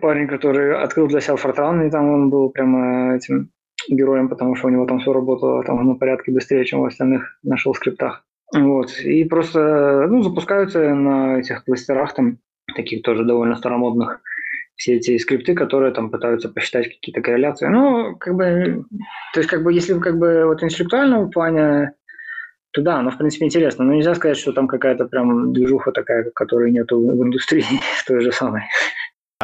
парень, 0.00 0.28
который 0.28 0.80
открыл 0.80 1.08
для 1.08 1.20
себя 1.20 1.34
Fortran, 1.34 1.86
и 1.86 1.90
там 1.90 2.08
он 2.08 2.30
был 2.30 2.50
прямо 2.50 3.16
этим 3.16 3.50
героем, 3.88 4.28
потому 4.28 4.54
что 4.54 4.68
у 4.68 4.70
него 4.70 4.86
там 4.86 5.00
все 5.00 5.12
работало 5.12 5.62
там 5.64 5.86
на 5.86 5.94
порядке 5.94 6.32
быстрее, 6.32 6.64
чем 6.64 6.80
у 6.80 6.86
остальных 6.86 7.38
на 7.42 7.56
шелл-скриптах. 7.56 8.24
Вот. 8.54 8.98
И 9.00 9.24
просто, 9.24 10.06
ну, 10.08 10.22
запускаются 10.22 10.94
на 10.94 11.38
этих 11.38 11.64
кластерах 11.64 12.14
там 12.14 12.38
таких 12.74 13.02
тоже 13.02 13.24
довольно 13.24 13.56
старомодных 13.56 14.20
все 14.76 14.94
эти 14.94 15.16
скрипты, 15.18 15.54
которые 15.54 15.92
там 15.92 16.10
пытаются 16.10 16.48
посчитать 16.48 16.88
какие-то 16.88 17.20
корреляции. 17.20 17.68
Ну, 17.68 18.16
как 18.16 18.34
бы, 18.34 18.84
то 19.32 19.40
есть, 19.40 19.48
как 19.48 19.62
бы, 19.62 19.72
если 19.72 19.98
как 19.98 20.18
бы 20.18 20.44
вот 20.46 20.62
интеллектуального 20.62 21.28
плане, 21.28 21.92
то 22.72 22.82
да, 22.82 22.96
оно, 22.98 23.10
в 23.10 23.18
принципе, 23.18 23.44
интересно. 23.44 23.84
Но 23.84 23.94
нельзя 23.94 24.14
сказать, 24.14 24.38
что 24.38 24.52
там 24.52 24.66
какая-то 24.66 25.04
прям 25.04 25.52
движуха 25.52 25.92
такая, 25.92 26.30
которой 26.34 26.72
нету 26.72 26.98
в 26.98 27.22
индустрии 27.22 27.64
той 28.06 28.20
же 28.22 28.32
самой. 28.32 28.62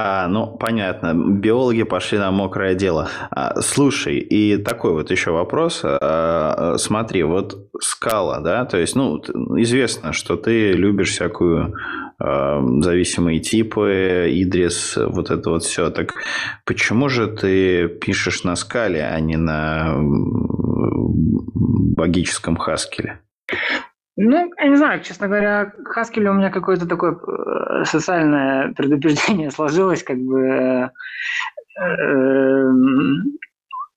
А, 0.01 0.29
ну, 0.29 0.47
понятно. 0.47 1.13
Биологи 1.13 1.83
пошли 1.83 2.19
на 2.19 2.31
мокрое 2.31 2.75
дело. 2.77 3.09
А, 3.31 3.61
слушай, 3.61 4.19
и 4.19 4.57
такой 4.57 4.93
вот 4.93 5.11
еще 5.11 5.33
вопрос. 5.33 5.81
А, 5.83 6.77
смотри, 6.79 7.25
вот 7.25 7.69
скала, 7.81 8.39
да, 8.39 8.65
то 8.65 8.77
есть, 8.77 8.95
ну, 8.95 9.19
известно, 9.61 10.13
что 10.13 10.37
ты 10.37 10.71
любишь 10.71 11.11
всякую 11.11 11.75
а, 12.21 12.63
зависимые 12.81 13.41
типы, 13.41 14.29
идрис, 14.31 14.97
вот 14.97 15.33
это 15.33 15.51
вот 15.51 15.65
все. 15.65 15.91
Так 15.91 16.15
почему 16.65 17.09
же 17.09 17.27
ты 17.27 17.89
пишешь 17.89 18.45
на 18.45 18.55
скале, 18.55 19.03
а 19.05 19.19
не 19.19 19.37
на 19.37 19.97
логическом 21.97 22.57
хаскеле? 22.57 23.21
Ну, 24.21 24.53
я 24.59 24.69
не 24.69 24.75
знаю, 24.75 25.01
честно 25.01 25.29
говоря, 25.29 25.67
к 25.67 25.93
Хаскелю 25.93 26.33
у 26.33 26.35
меня 26.35 26.51
какое-то 26.51 26.89
такое 26.89 27.17
социальное 27.85 28.73
предупреждение 28.75 29.51
сложилось, 29.53 30.03
как 30.03 30.19
бы... 30.19 30.91
Э, 31.81 32.63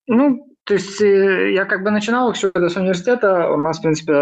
ну, 0.05 0.45
то 0.63 0.75
есть 0.75 1.01
я 1.01 1.65
как 1.65 1.81
бы 1.81 1.89
начинал 1.89 2.33
все 2.33 2.51
это 2.53 2.69
с 2.69 2.75
университета, 2.75 3.49
у 3.49 3.57
нас, 3.57 3.79
в 3.79 3.81
принципе, 3.81 4.13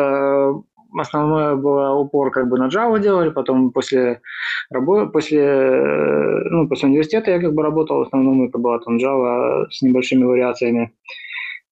основное 0.98 1.56
было 1.56 1.94
упор 1.96 2.32
как 2.32 2.48
бы 2.48 2.58
на 2.58 2.70
Java 2.70 2.98
делали, 3.02 3.30
потом 3.30 3.72
после 3.72 4.22
работы, 4.70 5.12
после, 5.12 6.46
ну, 6.50 6.70
после 6.70 6.88
университета 6.88 7.32
я 7.32 7.42
как 7.42 7.54
бы 7.54 7.62
работал, 7.62 7.98
в 7.98 8.08
основном 8.08 8.48
это 8.48 8.58
была 8.58 8.80
там 8.80 9.00
Java 9.00 9.66
с 9.70 9.82
небольшими 9.82 10.24
вариациями. 10.24 10.94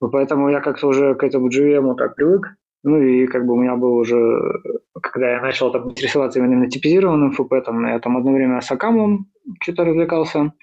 Поэтому 0.02 0.50
я 0.50 0.60
как-то 0.60 0.88
уже 0.88 1.16
к 1.16 1.24
этому 1.24 1.48
JVM 1.48 1.96
так 1.96 2.16
привык. 2.16 2.58
Ну 2.84 3.02
и 3.02 3.28
как 3.28 3.46
бы 3.46 3.54
у 3.54 3.58
меня 3.58 3.76
был 3.76 3.96
уже, 3.96 4.62
когда 5.02 5.32
я 5.32 5.42
начал 5.42 5.72
там 5.72 5.92
интересоваться 5.92 6.40
именно 6.40 6.70
типизированным 6.70 7.32
ФП, 7.32 7.54
там, 7.66 7.88
я 7.88 8.00
там 8.00 8.18
одно 8.18 8.32
время 8.32 8.62
с 8.62 8.72
Акамом 8.72 9.28
что-то 9.62 9.86
развлекался. 9.86 10.54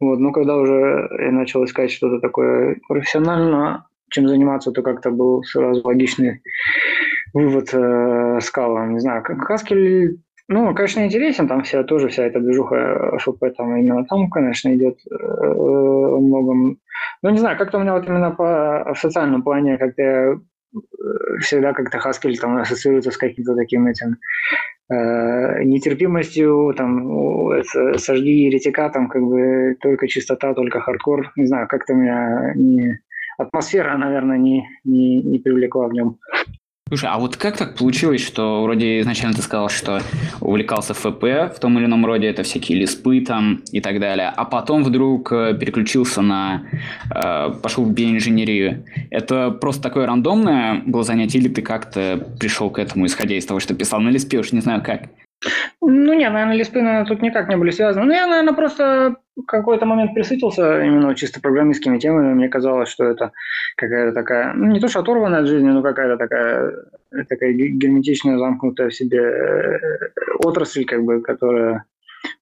Вот, 0.00 0.18
но 0.18 0.32
когда 0.32 0.56
уже 0.56 1.08
я 1.20 1.30
начал 1.30 1.64
искать 1.64 1.90
что-то 1.90 2.20
такое 2.20 2.80
профессионально, 2.88 3.86
чем 4.10 4.28
заниматься, 4.28 4.72
то 4.72 4.82
как-то 4.82 5.10
был 5.10 5.42
сразу 5.44 5.82
логичный 5.84 6.42
вывод 7.32 7.72
э, 7.72 8.40
скала. 8.40 8.86
Не 8.86 8.98
знаю, 8.98 9.22
Haskell, 9.48 10.16
ну, 10.48 10.74
конечно, 10.74 11.04
интересен, 11.04 11.46
там 11.46 11.62
вся 11.62 11.84
тоже 11.84 12.08
вся 12.08 12.24
эта 12.24 12.40
движуха 12.40 13.18
ФП, 13.18 13.44
там 13.56 13.76
именно 13.76 14.04
там, 14.06 14.28
конечно, 14.30 14.74
идет 14.74 14.98
э, 15.08 15.14
многом. 15.14 16.78
Но 17.22 17.30
не 17.30 17.38
знаю, 17.38 17.56
как-то 17.56 17.78
у 17.78 17.80
меня 17.80 17.92
вот 17.92 18.08
именно 18.08 18.32
по, 18.32 18.92
в 18.94 18.98
социальном 18.98 19.42
плане 19.42 19.78
как-то 19.78 20.02
э, 20.02 20.36
всегда 21.40 21.72
как-то 21.72 21.98
Haskell 21.98 22.34
там 22.34 22.56
ассоциируется 22.56 23.10
с 23.10 23.16
каким-то 23.16 23.54
таким 23.56 23.86
этим 23.86 24.16
э, 24.90 25.64
нетерпимостью, 25.64 26.74
там, 26.76 27.62
сожги 27.96 28.46
еретика, 28.46 28.90
там, 28.90 29.08
как 29.08 29.22
бы 29.22 29.76
только 29.80 30.08
чистота, 30.08 30.54
только 30.54 30.80
хардкор. 30.80 31.32
Не 31.36 31.46
знаю, 31.46 31.68
как-то 31.68 31.94
меня 31.94 32.52
не, 32.54 33.00
атмосфера, 33.38 33.96
наверное, 33.96 34.38
не, 34.38 34.68
не, 34.84 35.22
не 35.22 35.38
привлекла 35.38 35.88
в 35.88 35.92
нем. 35.92 36.18
Слушай, 36.90 37.08
а 37.12 37.18
вот 37.20 37.36
как 37.36 37.56
так 37.56 37.76
получилось, 37.76 38.20
что 38.20 38.64
вроде 38.64 38.98
изначально 38.98 39.36
ты 39.36 39.42
сказал, 39.42 39.68
что 39.68 40.02
увлекался 40.40 40.92
ФП 40.92 41.22
в 41.22 41.60
том 41.60 41.78
или 41.78 41.84
ином 41.84 42.04
роде, 42.04 42.26
это 42.26 42.42
всякие 42.42 42.80
лиспы 42.80 43.20
там 43.20 43.62
и 43.70 43.80
так 43.80 44.00
далее, 44.00 44.28
а 44.28 44.44
потом 44.44 44.82
вдруг 44.82 45.30
э, 45.30 45.56
переключился 45.56 46.20
на... 46.20 46.64
Э, 47.14 47.52
пошел 47.62 47.84
в 47.84 47.92
биоинженерию. 47.92 48.84
Это 49.10 49.52
просто 49.52 49.84
такое 49.84 50.04
рандомное 50.04 50.82
было 50.84 51.04
занятие, 51.04 51.38
или 51.38 51.48
ты 51.48 51.62
как-то 51.62 52.26
пришел 52.40 52.70
к 52.70 52.80
этому, 52.80 53.06
исходя 53.06 53.36
из 53.36 53.46
того, 53.46 53.60
что 53.60 53.72
писал 53.72 54.00
на 54.00 54.08
лиспе, 54.08 54.40
уж 54.40 54.50
не 54.50 54.60
знаю 54.60 54.82
как? 54.82 55.10
Ну, 55.80 56.12
нет, 56.12 56.32
наверное, 56.32 56.56
лиспы, 56.56 56.82
наверное, 56.82 57.06
тут 57.06 57.22
никак 57.22 57.48
не 57.48 57.56
были 57.56 57.70
связаны. 57.70 58.06
Ну, 58.06 58.12
я, 58.12 58.26
наверное, 58.26 58.52
просто 58.52 59.16
какой-то 59.46 59.86
момент 59.86 60.12
присытился 60.14 60.82
именно 60.82 61.14
чисто 61.14 61.40
программистскими 61.40 61.98
темами. 61.98 62.34
Мне 62.34 62.48
казалось, 62.48 62.88
что 62.90 63.04
это 63.04 63.32
какая-то 63.76 64.12
такая, 64.12 64.52
ну, 64.52 64.66
не 64.66 64.80
то 64.80 64.88
что 64.88 65.00
оторванная 65.00 65.40
от 65.40 65.46
жизни, 65.46 65.68
но 65.68 65.82
какая-то 65.82 66.16
такая, 66.18 66.72
такая 67.28 67.52
герметичная, 67.52 68.38
замкнутая 68.38 68.90
в 68.90 68.94
себе 68.94 69.18
э, 69.18 69.78
отрасль, 70.38 70.84
как 70.84 71.02
бы, 71.04 71.22
которая 71.22 71.84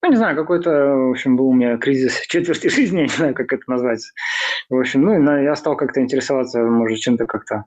ну, 0.03 0.11
не 0.11 0.17
знаю, 0.17 0.37
какой-то, 0.37 0.71
в 0.71 1.11
общем, 1.11 1.37
был 1.37 1.49
у 1.49 1.55
меня 1.55 1.77
кризис 1.77 2.21
четверти 2.29 2.69
жизни, 2.69 2.99
я 2.99 3.03
не 3.03 3.09
знаю, 3.09 3.35
как 3.35 3.53
это 3.53 3.63
назвать. 3.67 4.03
В 4.71 4.79
общем, 4.79 5.03
ну, 5.03 5.41
я 5.41 5.55
стал 5.55 5.77
как-то 5.77 6.01
интересоваться, 6.01 6.61
может, 6.61 6.99
чем-то 6.99 7.27
как-то, 7.27 7.65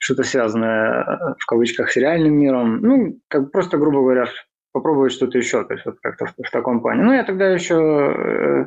что-то 0.00 0.22
связанное, 0.22 1.02
э, 1.02 1.34
в 1.38 1.46
кавычках, 1.46 1.90
с 1.90 1.96
реальным 1.96 2.34
миром. 2.34 2.80
Ну, 2.80 3.18
как 3.28 3.52
просто, 3.52 3.76
грубо 3.76 4.00
говоря, 4.00 4.26
попробовать 4.72 5.12
что-то 5.12 5.38
еще, 5.38 5.64
то 5.64 5.74
есть 5.74 5.86
вот 5.86 5.96
как-то 6.00 6.26
в, 6.26 6.34
в 6.36 6.50
таком 6.50 6.80
плане. 6.80 7.02
Ну, 7.02 7.12
я 7.12 7.24
тогда 7.24 7.48
еще 7.48 7.74
э, 7.74 8.66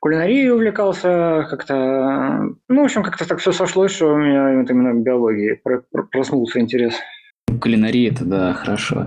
кулинарией 0.00 0.50
увлекался, 0.50 1.46
как-то, 1.50 2.54
ну, 2.68 2.82
в 2.82 2.84
общем, 2.84 3.02
как-то 3.02 3.28
так 3.28 3.38
все 3.38 3.52
сошлось, 3.52 3.92
что 3.92 4.12
у 4.12 4.16
меня 4.16 4.58
вот 4.58 4.70
именно 4.70 4.92
к 4.92 5.02
биологии 5.02 5.60
проснулся 6.10 6.60
интерес. 6.60 6.94
Кулинария 7.60 8.12
это, 8.12 8.24
да, 8.24 8.52
хорошо. 8.54 9.06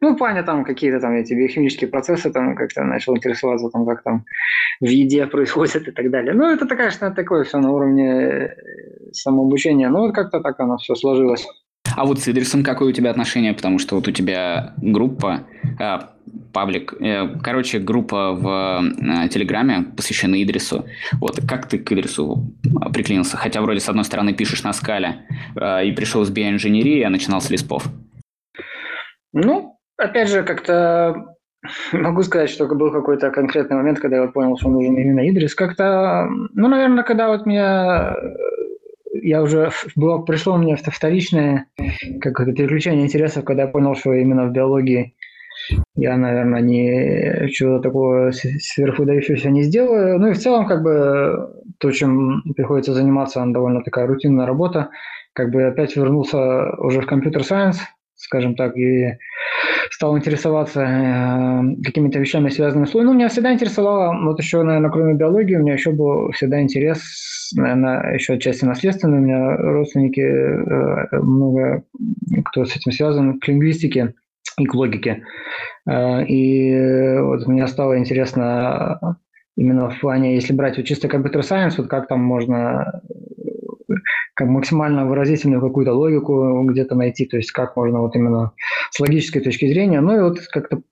Ну, 0.00 0.14
в 0.14 0.16
плане 0.16 0.42
там 0.42 0.64
какие-то 0.64 1.00
там 1.00 1.12
эти 1.12 1.34
биохимические 1.34 1.90
процессы, 1.90 2.30
там 2.30 2.56
как-то 2.56 2.84
начал 2.84 3.16
интересоваться, 3.16 3.68
там 3.68 3.86
как 3.86 4.02
там 4.02 4.24
в 4.80 4.86
еде 4.86 5.26
происходит 5.26 5.88
и 5.88 5.90
так 5.90 6.10
далее. 6.10 6.32
Ну, 6.32 6.50
это, 6.50 6.66
конечно, 6.66 7.10
такое 7.10 7.44
все 7.44 7.58
на 7.58 7.70
уровне 7.70 8.10
э, 8.10 8.56
самообучения. 9.12 9.88
Ну, 9.90 10.00
вот 10.00 10.14
как-то 10.14 10.40
так 10.40 10.58
оно 10.60 10.78
все 10.78 10.94
сложилось. 10.94 11.46
А 11.96 12.04
вот 12.04 12.18
с 12.20 12.28
Идрисом 12.28 12.62
какое 12.62 12.88
у 12.88 12.92
тебя 12.92 13.10
отношение? 13.10 13.52
Потому 13.52 13.78
что 13.78 13.96
вот 13.96 14.08
у 14.08 14.10
тебя 14.10 14.74
группа, 14.78 15.46
э, 15.78 15.98
паблик, 16.52 16.94
э, 17.00 17.38
короче, 17.42 17.78
группа 17.78 18.32
в 18.32 18.82
э, 18.82 19.28
Телеграме 19.28 19.84
посвящена 19.96 20.42
Идрису. 20.42 20.86
Вот 21.20 21.40
как 21.48 21.68
ты 21.68 21.78
к 21.78 21.92
Идрису 21.92 22.52
приклеился? 22.92 23.36
Хотя 23.36 23.60
вроде 23.60 23.80
с 23.80 23.88
одной 23.88 24.04
стороны 24.04 24.32
пишешь 24.32 24.62
на 24.62 24.72
скале 24.72 25.26
э, 25.56 25.86
и 25.86 25.92
пришел 25.92 26.24
с 26.24 26.30
биоинженерии, 26.30 27.02
а 27.02 27.10
начинал 27.10 27.40
с 27.40 27.50
лиспов. 27.50 27.86
Ну, 29.32 29.78
опять 29.96 30.30
же, 30.30 30.42
как-то 30.42 31.36
могу 31.92 32.22
сказать, 32.22 32.50
что 32.50 32.66
был 32.66 32.92
какой-то 32.92 33.30
конкретный 33.30 33.76
момент, 33.76 34.00
когда 34.00 34.16
я 34.16 34.22
вот 34.22 34.32
понял, 34.32 34.56
что 34.56 34.68
нужен 34.68 34.96
именно 34.96 35.28
Идрис. 35.28 35.54
Как-то, 35.54 36.28
ну, 36.54 36.68
наверное, 36.68 37.04
когда 37.04 37.28
вот 37.28 37.46
меня 37.46 38.16
я 39.24 39.42
уже 39.42 39.70
было, 39.96 40.18
пришло 40.18 40.56
мне 40.56 40.76
вторичное 40.76 41.66
как 42.20 42.40
это 42.40 42.52
переключение 42.52 43.06
интересов, 43.06 43.44
когда 43.44 43.62
я 43.62 43.68
понял, 43.68 43.94
что 43.94 44.12
именно 44.12 44.46
в 44.46 44.52
биологии 44.52 45.14
я, 45.94 46.16
наверное, 46.16 46.60
не 46.60 47.48
чего-то 47.50 47.84
такого 47.84 48.32
сверхвыдающегося 48.32 49.50
не 49.50 49.62
сделаю. 49.62 50.18
Ну 50.18 50.28
и 50.28 50.32
в 50.32 50.38
целом, 50.38 50.66
как 50.66 50.82
бы, 50.82 51.48
то, 51.78 51.90
чем 51.90 52.42
приходится 52.56 52.92
заниматься, 52.92 53.40
она 53.40 53.52
довольно 53.52 53.82
такая 53.82 54.06
рутинная 54.06 54.46
работа. 54.46 54.90
Как 55.32 55.50
бы 55.50 55.64
опять 55.64 55.96
вернулся 55.96 56.74
уже 56.78 57.00
в 57.00 57.06
компьютер-сайенс, 57.06 57.80
скажем 58.24 58.54
так, 58.56 58.76
и 58.76 59.18
стал 59.90 60.16
интересоваться 60.16 60.80
э, 60.80 61.82
какими-то 61.84 62.18
вещами, 62.18 62.48
связанными 62.48 62.86
с 62.86 62.94
Луной. 62.94 63.12
Ну, 63.12 63.14
меня 63.14 63.28
всегда 63.28 63.52
интересовало, 63.52 64.16
вот 64.24 64.40
еще, 64.40 64.62
наверное, 64.62 64.90
кроме 64.90 65.14
биологии, 65.14 65.56
у 65.56 65.60
меня 65.60 65.74
еще 65.74 65.92
был 65.92 66.32
всегда 66.32 66.60
интерес, 66.60 67.52
наверное, 67.54 68.14
еще 68.14 68.34
отчасти 68.34 68.64
наследственный. 68.64 69.18
У 69.18 69.22
меня 69.22 69.56
родственники, 69.56 70.20
э, 70.20 71.20
много 71.20 71.84
кто 72.46 72.64
с 72.64 72.74
этим 72.74 72.92
связан, 72.92 73.38
к 73.38 73.46
лингвистике 73.46 74.14
и 74.58 74.66
к 74.66 74.74
логике. 74.74 75.22
Э, 75.86 76.24
и 76.24 77.18
вот 77.20 77.46
мне 77.46 77.66
стало 77.66 77.98
интересно 77.98 79.18
именно 79.56 79.90
в 79.90 80.00
плане, 80.00 80.34
если 80.34 80.52
брать 80.52 80.78
вот 80.78 80.86
чисто 80.86 81.08
компьютер-сайенс, 81.08 81.78
вот 81.78 81.88
как 81.88 82.08
там 82.08 82.20
можно 82.20 83.02
как 84.34 84.48
максимально 84.48 85.06
выразительную 85.06 85.60
какую-то 85.60 85.92
логику 85.92 86.62
где-то 86.64 86.94
найти, 86.94 87.26
то 87.26 87.36
есть 87.36 87.52
как 87.52 87.76
можно 87.76 88.00
вот 88.00 88.16
именно 88.16 88.52
с 88.90 89.00
логической 89.00 89.40
точки 89.40 89.66
зрения. 89.66 90.00
Ну 90.00 90.16
и 90.16 90.20
вот 90.20 90.40
как-то 90.52 90.82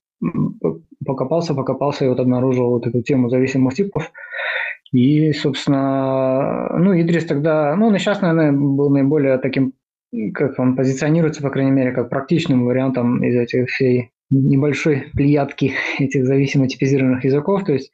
покопался, 1.04 1.54
покопался 1.54 2.04
и 2.04 2.08
вот 2.08 2.20
обнаружил 2.20 2.70
вот 2.70 2.86
эту 2.86 3.02
тему 3.02 3.28
зависимых 3.28 3.74
типов. 3.74 4.12
И, 4.92 5.32
собственно, 5.32 6.68
ну, 6.78 6.92
Идрис 7.00 7.24
тогда, 7.24 7.74
ну, 7.76 7.86
он 7.86 7.98
сейчас, 7.98 8.20
наверное, 8.20 8.52
был 8.52 8.90
наиболее 8.90 9.38
таким, 9.38 9.72
как 10.34 10.58
он 10.58 10.76
позиционируется, 10.76 11.42
по 11.42 11.50
крайней 11.50 11.70
мере, 11.70 11.92
как 11.92 12.10
практичным 12.10 12.66
вариантом 12.66 13.24
из 13.24 13.34
этих 13.34 13.70
всей 13.70 14.10
небольшой 14.30 15.06
плеядки 15.14 15.74
этих 15.98 16.26
зависимо 16.26 16.68
типизированных 16.68 17.24
языков, 17.24 17.64
то 17.64 17.72
есть 17.72 17.90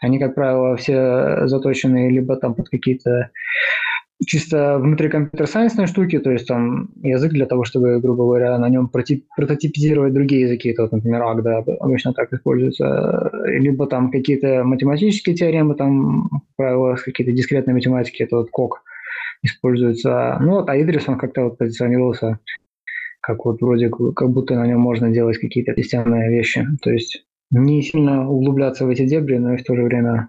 они, 0.00 0.18
как 0.18 0.34
правило, 0.34 0.76
все 0.76 1.46
заточены 1.46 2.10
либо 2.10 2.36
там 2.36 2.54
под 2.54 2.68
какие-то 2.68 3.30
чисто 4.26 4.78
внутри 4.78 5.08
компьютер-сайенсной 5.08 5.86
штуки, 5.86 6.18
то 6.18 6.30
есть 6.30 6.46
там 6.46 6.90
язык 7.02 7.32
для 7.32 7.46
того, 7.46 7.64
чтобы, 7.64 8.00
грубо 8.00 8.24
говоря, 8.24 8.58
на 8.58 8.68
нем 8.68 8.88
прототипизировать 8.88 10.12
другие 10.12 10.42
языки, 10.42 10.68
это 10.68 10.82
вот, 10.82 10.92
например, 10.92 11.22
да, 11.42 11.58
обычно 11.80 12.12
так 12.12 12.32
используется, 12.32 13.30
либо 13.46 13.86
там 13.86 14.10
какие-то 14.10 14.62
математические 14.64 15.34
теоремы, 15.36 15.74
там 15.74 16.42
правила 16.56 16.96
какие-то 16.96 17.32
дискретные 17.32 17.74
математики, 17.74 18.22
это 18.22 18.36
вот 18.36 18.50
КОК 18.50 18.82
используется. 19.42 20.38
Ну 20.40 20.50
вот, 20.52 20.68
а 20.68 20.80
Идрис, 20.80 21.08
он 21.08 21.18
как-то 21.18 21.44
вот 21.44 21.58
позиционировался 21.58 22.38
как 23.22 23.44
вот 23.44 23.60
вроде 23.60 23.90
как 23.90 24.30
будто 24.30 24.54
на 24.54 24.66
нем 24.66 24.80
можно 24.80 25.10
делать 25.10 25.38
какие-то 25.38 25.74
системные 25.76 26.30
вещи. 26.30 26.66
То 26.82 26.90
есть 26.90 27.24
не 27.50 27.82
сильно 27.82 28.28
углубляться 28.28 28.86
в 28.86 28.88
эти 28.88 29.06
дебри, 29.06 29.36
но 29.36 29.54
и 29.54 29.56
в 29.56 29.64
то 29.64 29.74
же 29.76 29.82
время 29.82 30.28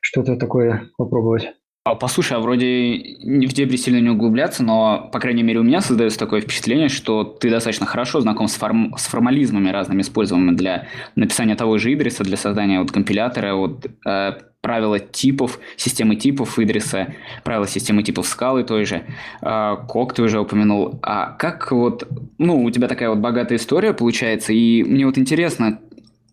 что-то 0.00 0.36
такое 0.36 0.82
попробовать. 0.96 1.52
А, 1.86 1.96
послушай, 1.96 2.38
а 2.38 2.40
вроде 2.40 3.18
в 3.20 3.52
дебри 3.52 3.76
сильно 3.76 4.00
не 4.00 4.08
углубляться, 4.08 4.62
но, 4.62 5.10
по 5.12 5.20
крайней 5.20 5.42
мере, 5.42 5.60
у 5.60 5.62
меня 5.62 5.82
создается 5.82 6.18
такое 6.18 6.40
впечатление, 6.40 6.88
что 6.88 7.24
ты 7.24 7.50
достаточно 7.50 7.84
хорошо 7.84 8.20
знаком 8.20 8.48
с, 8.48 8.54
форм... 8.54 8.94
с 8.96 9.06
формализмами 9.06 9.68
разными, 9.68 10.00
используемыми 10.00 10.56
для 10.56 10.88
написания 11.14 11.56
того 11.56 11.76
же 11.76 11.92
идриса, 11.92 12.24
для 12.24 12.38
создания 12.38 12.80
вот 12.80 12.90
компилятора, 12.90 13.54
вот 13.54 13.86
э, 14.06 14.32
правила 14.62 14.98
типов, 14.98 15.60
системы 15.76 16.16
типов 16.16 16.58
идриса, 16.58 17.12
правила 17.44 17.68
системы 17.68 18.02
типов 18.02 18.26
скалы 18.26 18.64
той 18.64 18.86
же. 18.86 19.02
Э, 19.42 19.76
Кок 19.86 20.14
ты 20.14 20.22
уже 20.22 20.40
упомянул. 20.40 20.98
А 21.02 21.32
как 21.32 21.70
вот, 21.70 22.08
ну, 22.38 22.64
у 22.64 22.70
тебя 22.70 22.88
такая 22.88 23.10
вот 23.10 23.18
богатая 23.18 23.56
история 23.56 23.92
получается, 23.92 24.54
и 24.54 24.82
мне 24.82 25.04
вот 25.04 25.18
интересно, 25.18 25.80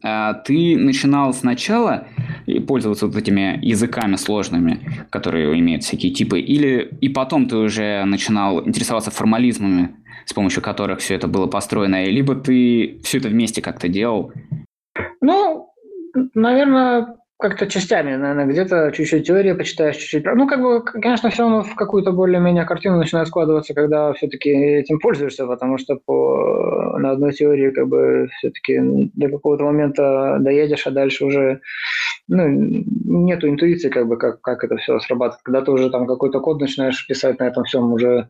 ты 0.01 0.77
начинал 0.77 1.33
сначала 1.33 2.07
пользоваться 2.67 3.07
вот 3.07 3.15
этими 3.15 3.59
языками 3.63 4.15
сложными, 4.15 5.05
которые 5.09 5.57
имеют 5.59 5.83
всякие 5.83 6.11
типы, 6.11 6.39
или 6.39 6.89
и 7.01 7.09
потом 7.09 7.47
ты 7.47 7.57
уже 7.57 8.03
начинал 8.05 8.67
интересоваться 8.67 9.11
формализмами, 9.11 9.95
с 10.25 10.33
помощью 10.33 10.61
которых 10.61 10.99
все 10.99 11.15
это 11.15 11.27
было 11.27 11.47
построено, 11.47 12.03
либо 12.05 12.35
ты 12.35 12.99
все 13.03 13.19
это 13.19 13.29
вместе 13.29 13.61
как-то 13.61 13.87
делал? 13.87 14.33
Ну, 15.21 15.69
наверное, 16.33 17.15
как-то 17.41 17.65
частями, 17.65 18.15
наверное, 18.15 18.45
где-то 18.45 18.91
чуть-чуть 18.91 19.25
теории 19.25 19.53
почитаешь, 19.53 19.97
чуть-чуть... 19.97 20.23
Ну, 20.25 20.47
как 20.47 20.61
бы, 20.61 20.83
конечно, 20.83 21.31
все 21.31 21.41
равно 21.41 21.63
в 21.63 21.73
какую-то 21.73 22.11
более-менее 22.11 22.65
картину 22.65 22.97
начинает 22.97 23.27
складываться, 23.27 23.73
когда 23.73 24.13
все-таки 24.13 24.51
этим 24.51 24.99
пользуешься, 24.99 25.47
потому 25.47 25.79
что 25.79 25.95
по, 25.95 26.97
на 26.99 27.11
одной 27.11 27.33
теории 27.33 27.71
как 27.71 27.87
бы 27.87 28.29
все-таки 28.37 28.79
до 29.15 29.29
какого-то 29.29 29.63
момента 29.63 30.37
доедешь, 30.39 30.85
а 30.85 30.91
дальше 30.91 31.25
уже 31.25 31.61
ну, 32.27 32.47
нету 32.47 33.49
интуиции, 33.49 33.89
как 33.89 34.07
бы, 34.07 34.17
как, 34.17 34.39
как 34.41 34.63
это 34.63 34.77
все 34.77 34.99
срабатывает. 34.99 35.41
Когда 35.43 35.61
ты 35.61 35.71
уже 35.71 35.89
там 35.89 36.05
какой-то 36.05 36.39
код 36.41 36.61
начинаешь 36.61 37.07
писать 37.07 37.39
на 37.39 37.45
этом 37.45 37.63
всем, 37.63 37.91
уже 37.91 38.29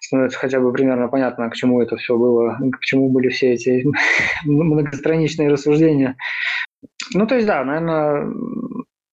становится 0.00 0.38
хотя 0.38 0.58
бы 0.58 0.72
примерно 0.72 1.06
понятно, 1.06 1.48
к 1.50 1.54
чему 1.54 1.80
это 1.80 1.96
все 1.96 2.16
было, 2.16 2.58
к 2.72 2.80
чему 2.80 3.10
были 3.10 3.28
все 3.28 3.52
эти 3.52 3.86
многостраничные 4.44 5.50
рассуждения. 5.50 6.16
Ну, 7.14 7.26
то 7.26 7.34
есть, 7.34 7.46
да, 7.46 7.64
наверное, 7.64 8.32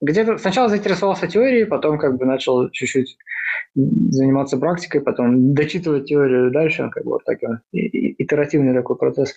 где-то 0.00 0.38
сначала 0.38 0.68
заинтересовался 0.68 1.26
теорией, 1.26 1.64
потом 1.64 1.98
как 1.98 2.16
бы 2.16 2.24
начал 2.24 2.70
чуть-чуть 2.70 3.16
заниматься 3.74 4.56
практикой, 4.56 5.00
потом 5.00 5.54
дочитывать 5.54 6.06
теорию 6.06 6.50
дальше, 6.50 6.88
как 6.90 7.04
бы 7.04 7.12
вот 7.12 7.24
такой 7.24 7.58
итеративный 7.72 8.74
такой 8.74 8.96
процесс. 8.96 9.36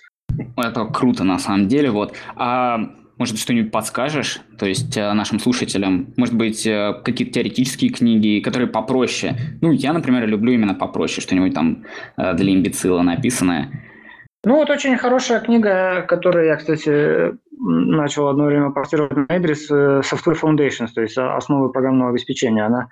Это 0.57 0.85
круто 0.85 1.23
на 1.23 1.39
самом 1.39 1.67
деле, 1.67 1.91
вот. 1.91 2.15
А 2.35 2.79
может, 3.17 3.37
что-нибудь 3.37 3.71
подскажешь, 3.71 4.41
то 4.57 4.65
есть 4.65 4.97
э, 4.97 5.13
нашим 5.13 5.39
слушателям, 5.39 6.11
может 6.17 6.35
быть, 6.35 6.65
э, 6.65 6.93
какие-то 7.03 7.33
теоретические 7.33 7.91
книги, 7.91 8.39
которые 8.39 8.67
попроще. 8.67 9.35
Ну, 9.61 9.71
я, 9.71 9.93
например, 9.93 10.27
люблю 10.27 10.53
именно 10.53 10.73
попроще, 10.73 11.21
что-нибудь 11.21 11.53
там 11.53 11.83
э, 12.17 12.33
для 12.33 12.51
имбецила 12.51 13.03
написанное. 13.03 13.90
Ну, 14.43 14.55
вот 14.55 14.71
очень 14.71 14.97
хорошая 14.97 15.39
книга, 15.39 16.01
которую 16.07 16.47
я, 16.47 16.55
кстати, 16.55 17.37
начал 17.59 18.27
одно 18.27 18.45
время 18.45 18.71
портировать 18.71 19.15
на 19.15 19.35
Эдрис, 19.35 19.69
Software 19.69 20.39
Foundations, 20.41 20.89
то 20.95 21.01
есть 21.01 21.15
основы 21.15 21.71
программного 21.71 22.09
обеспечения. 22.09 22.65
Она 22.65 22.87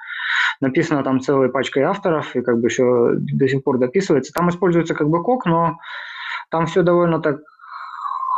написана 0.61 1.03
там 1.03 1.21
целой 1.21 1.49
пачкой 1.49 1.83
авторов 1.83 2.35
и 2.35 2.41
как 2.41 2.59
бы 2.59 2.67
еще 2.67 3.13
до 3.15 3.47
сих 3.47 3.63
пор 3.63 3.79
дописывается. 3.79 4.31
Там 4.31 4.49
используется 4.49 4.93
как 4.93 5.09
бы 5.09 5.23
кок, 5.23 5.47
но 5.47 5.79
там 6.51 6.67
все 6.67 6.83
довольно 6.83 7.19
так 7.19 7.39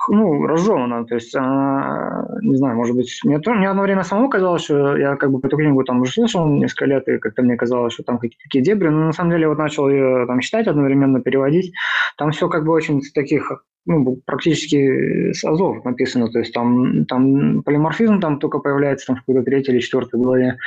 ну, 0.09 0.45
разжевана. 0.45 1.05
То 1.05 1.15
есть, 1.15 1.35
она, 1.35 2.27
не 2.41 2.55
знаю, 2.55 2.75
может 2.75 2.95
быть, 2.95 3.19
мне, 3.23 3.39
то, 3.39 3.53
мне 3.53 3.69
одно 3.69 3.81
время 3.83 4.03
самому 4.03 4.29
казалось, 4.29 4.63
что 4.63 4.97
я 4.97 5.15
как 5.15 5.31
бы 5.31 5.39
эту 5.43 5.57
книгу 5.57 5.83
там 5.83 6.01
уже 6.01 6.11
слышал 6.11 6.47
несколько 6.47 6.85
лет, 6.85 7.07
и 7.07 7.17
как-то 7.17 7.41
мне 7.43 7.57
казалось, 7.57 7.93
что 7.93 8.03
там 8.03 8.17
какие-то 8.17 8.43
такие 8.43 8.63
дебри, 8.63 8.89
но 8.89 9.07
на 9.07 9.13
самом 9.13 9.31
деле 9.31 9.47
вот 9.47 9.57
начал 9.57 9.89
ее 9.89 10.25
там 10.27 10.39
читать 10.39 10.67
одновременно, 10.67 11.21
переводить. 11.21 11.73
Там 12.17 12.31
все 12.31 12.49
как 12.49 12.65
бы 12.65 12.71
очень 12.71 13.01
таких 13.13 13.63
ну, 13.85 14.19
практически 14.25 15.33
с 15.33 15.43
азов 15.43 15.83
написано, 15.83 16.29
то 16.29 16.39
есть 16.39 16.53
там, 16.53 17.05
там 17.05 17.63
полиморфизм 17.63 18.19
там 18.19 18.39
только 18.39 18.59
появляется 18.59 19.07
там 19.07 19.15
в 19.15 19.19
какой-то 19.21 19.43
третьей 19.43 19.73
или 19.73 19.81
четвертой 19.81 20.19
главе. 20.19 20.57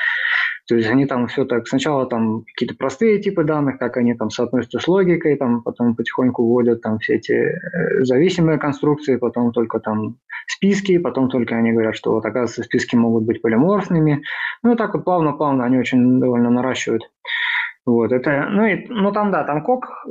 То 0.66 0.76
есть 0.76 0.88
они 0.88 1.04
там 1.04 1.26
все 1.26 1.44
так, 1.44 1.68
сначала 1.68 2.06
там 2.06 2.44
какие-то 2.44 2.74
простые 2.74 3.20
типы 3.20 3.44
данных, 3.44 3.78
как 3.78 3.98
они 3.98 4.14
там 4.14 4.30
соотносятся 4.30 4.78
с 4.78 4.88
логикой, 4.88 5.36
там 5.36 5.62
потом 5.62 5.94
потихоньку 5.94 6.42
вводят 6.42 6.80
там 6.80 6.98
все 6.98 7.16
эти 7.16 7.32
э, 7.32 8.04
зависимые 8.04 8.58
конструкции, 8.58 9.16
потом 9.16 9.52
только 9.52 9.78
там 9.78 10.16
списки, 10.46 10.96
потом 10.96 11.28
только 11.28 11.56
они 11.56 11.72
говорят, 11.72 11.96
что 11.96 12.12
вот 12.12 12.24
оказывается 12.24 12.62
списки 12.62 12.96
могут 12.96 13.24
быть 13.24 13.42
полиморфными. 13.42 14.22
Ну 14.62 14.72
и 14.72 14.76
так 14.76 14.94
вот 14.94 15.04
плавно-плавно 15.04 15.64
они 15.64 15.78
очень 15.78 16.18
довольно 16.18 16.48
наращивают. 16.48 17.02
Вот, 17.84 18.12
это, 18.12 18.48
ну, 18.50 18.64
и, 18.64 18.86
ну 18.88 19.12
там, 19.12 19.30
да, 19.30 19.44
там 19.44 19.62
кок, 19.62 20.06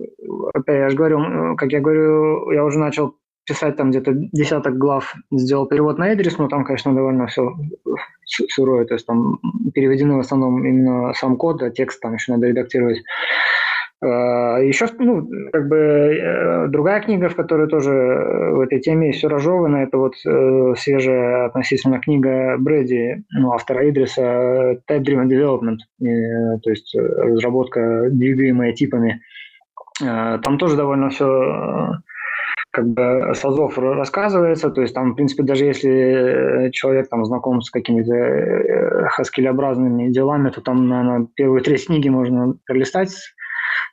опять 0.53 0.77
я 0.77 0.89
же 0.89 0.95
говорю, 0.95 1.55
как 1.55 1.71
я 1.71 1.79
говорю, 1.79 2.51
я 2.51 2.63
уже 2.63 2.77
начал 2.77 3.15
писать 3.45 3.75
там 3.75 3.91
где-то 3.91 4.13
десяток 4.13 4.77
глав, 4.77 5.13
сделал 5.31 5.65
перевод 5.65 5.97
на 5.97 6.13
Эдрис, 6.13 6.37
но 6.37 6.47
там, 6.47 6.63
конечно, 6.63 6.93
довольно 6.93 7.27
все 7.27 7.53
сырое, 8.25 8.85
то 8.85 8.93
есть 8.93 9.05
там 9.05 9.39
переведены 9.73 10.15
в 10.15 10.19
основном 10.19 10.65
именно 10.65 11.13
сам 11.13 11.35
код, 11.37 11.61
а 11.61 11.69
текст 11.69 11.99
там 12.01 12.13
еще 12.13 12.31
надо 12.31 12.47
редактировать. 12.47 13.01
А, 14.03 14.59
еще, 14.59 14.87
ну, 14.99 15.27
как 15.51 15.67
бы 15.69 15.77
э, 15.77 16.67
другая 16.67 17.01
книга, 17.01 17.29
в 17.29 17.35
которой 17.35 17.69
тоже 17.69 17.91
в 17.91 18.59
этой 18.59 18.79
теме 18.81 19.11
все 19.11 19.29
разжевано, 19.29 19.77
это 19.77 19.97
вот 19.97 20.15
э, 20.25 20.73
свежая 20.77 21.45
относительно 21.45 21.99
книга 21.99 22.57
Брэди, 22.57 23.23
ну, 23.31 23.53
автора 23.53 23.89
Идриса, 23.89 24.77
Type 24.89 25.03
Driven 25.03 25.27
Development, 25.29 25.77
э, 26.05 26.59
то 26.61 26.69
есть 26.69 26.93
разработка, 26.95 28.09
двигаемая 28.09 28.73
типами. 28.73 29.21
Э, 30.01 30.39
там 30.43 30.57
тоже 30.57 30.75
довольно 30.75 31.09
все 31.09 31.99
как 32.73 32.87
бы 32.87 33.33
с 33.35 33.45
азов 33.45 33.77
рассказывается, 33.77 34.71
то 34.71 34.81
есть 34.81 34.95
там, 34.95 35.11
в 35.11 35.15
принципе, 35.15 35.43
даже 35.43 35.65
если 35.65 36.71
человек 36.71 37.07
там 37.07 37.23
знаком 37.23 37.61
с 37.61 37.69
какими-то 37.69 38.13
э, 38.15 39.07
хаскелеобразными 39.09 40.11
делами, 40.11 40.49
то 40.49 40.59
там, 40.59 40.87
наверное, 40.87 41.27
первые 41.35 41.63
три 41.63 41.77
книги 41.77 42.09
можно 42.09 42.55
пролистать 42.65 43.15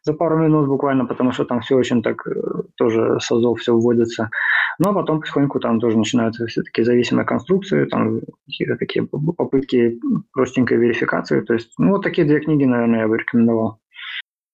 за 0.03 0.15
пару 0.15 0.39
минут 0.39 0.67
буквально, 0.67 1.05
потому 1.05 1.33
что 1.33 1.45
там 1.45 1.61
все 1.61 1.77
очень 1.77 2.03
так 2.03 2.27
э, 2.27 2.33
тоже 2.77 3.19
с 3.21 3.31
азов 3.31 3.61
все 3.61 3.75
вводится. 3.75 4.31
Но 4.79 4.95
потом 4.95 5.21
потихоньку 5.21 5.61
там 5.61 5.79
тоже 5.79 5.99
начинаются 5.99 6.47
все-таки 6.47 6.83
зависимые 6.83 7.27
конструкции, 7.27 7.85
там 7.85 8.21
какие-то 8.47 8.77
такие 8.77 9.07
попытки 9.07 10.01
простенькой 10.33 10.79
верификации. 10.79 11.43
То 11.43 11.53
есть, 11.53 11.73
ну, 11.77 11.91
вот 11.91 12.03
такие 12.03 12.27
две 12.27 12.41
книги, 12.41 12.65
наверное, 12.65 13.01
я 13.01 13.09
бы 13.09 13.19
рекомендовал. 13.19 13.79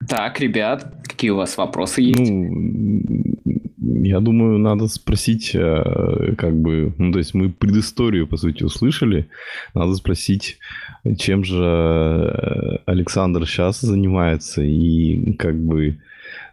Так, 0.08 0.40
ребят, 0.40 0.84
какие 1.04 1.30
у 1.30 1.36
вас 1.36 1.56
вопросы 1.56 2.00
есть? 2.02 2.30
Ну, 2.30 3.45
я 4.04 4.20
думаю, 4.20 4.58
надо 4.58 4.86
спросить, 4.88 5.54
э, 5.54 6.34
как 6.36 6.54
бы, 6.54 6.92
ну, 6.98 7.12
то 7.12 7.18
есть 7.18 7.34
мы 7.34 7.48
предысторию, 7.50 8.26
по 8.26 8.36
сути, 8.36 8.64
услышали. 8.64 9.28
Надо 9.74 9.94
спросить, 9.94 10.58
чем 11.18 11.44
же 11.44 11.62
э, 11.62 12.78
Александр 12.86 13.46
сейчас 13.46 13.80
занимается 13.80 14.62
и 14.62 15.34
как 15.34 15.54
бы, 15.56 15.98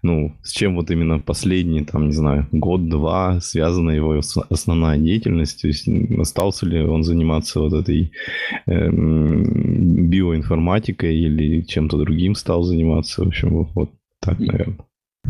ну, 0.04 0.34
с 0.43 0.52
чем 0.52 0.76
вот 0.76 0.91
именно 0.91 1.19
последний, 1.19 1.84
там, 1.84 2.06
не 2.08 2.13
знаю, 2.13 2.48
год-два 2.52 3.39
связана 3.41 3.91
его 3.91 4.19
основная 4.50 4.98
деятельность, 4.98 5.62
то 5.62 5.67
есть 5.67 5.88
остался 6.19 6.65
ли 6.65 6.82
он 6.82 7.04
заниматься 7.04 7.60
вот 7.62 7.74
этой 7.74 8.12
э, 8.65 8.89
биоинформатикой 8.89 11.15
или 11.15 11.62
чем-то 11.62 11.98
другим 11.98 12.36
стал 12.36 12.63
заниматься, 12.63 13.24
в 13.24 13.28
общем, 13.28 13.69
вот 13.74 13.91
так, 14.19 14.39
наверное. 14.39 14.78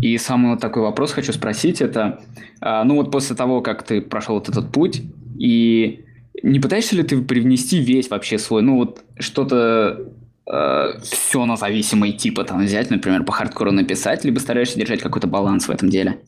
И 0.02 0.18
самый 0.18 0.52
вот 0.52 0.60
такой 0.60 0.82
вопрос 0.82 1.12
хочу 1.12 1.32
спросить, 1.34 1.82
это, 1.82 2.22
а, 2.60 2.84
ну 2.84 2.96
вот 2.96 3.12
после 3.12 3.36
того, 3.36 3.62
как 3.62 3.84
ты 3.84 4.02
прошел 4.02 4.36
вот 4.36 4.50
этот 4.50 4.72
путь, 4.72 5.02
и 5.38 6.04
не 6.42 6.60
пытаешься 6.60 6.96
ли 6.96 7.04
ты 7.04 7.22
привнести 7.22 7.80
весь 7.80 8.10
вообще 8.10 8.38
свой, 8.38 8.62
ну 8.62 8.76
вот 8.78 9.04
что-то 9.20 10.12
э, 10.52 10.88
все 11.02 11.46
на 11.46 11.56
зависимые 11.56 12.14
типы 12.14 12.44
там 12.44 12.64
взять, 12.64 12.90
например, 12.90 13.24
по 13.24 13.32
хардкору 13.32 13.72
написать, 13.72 14.26
либо 14.26 14.40
стараешься 14.40 14.78
держать 14.78 15.02
какой-то 15.02 15.28
баланс 15.28 15.68
в 15.68 15.72
этом 15.72 15.90
деле? 15.90 16.20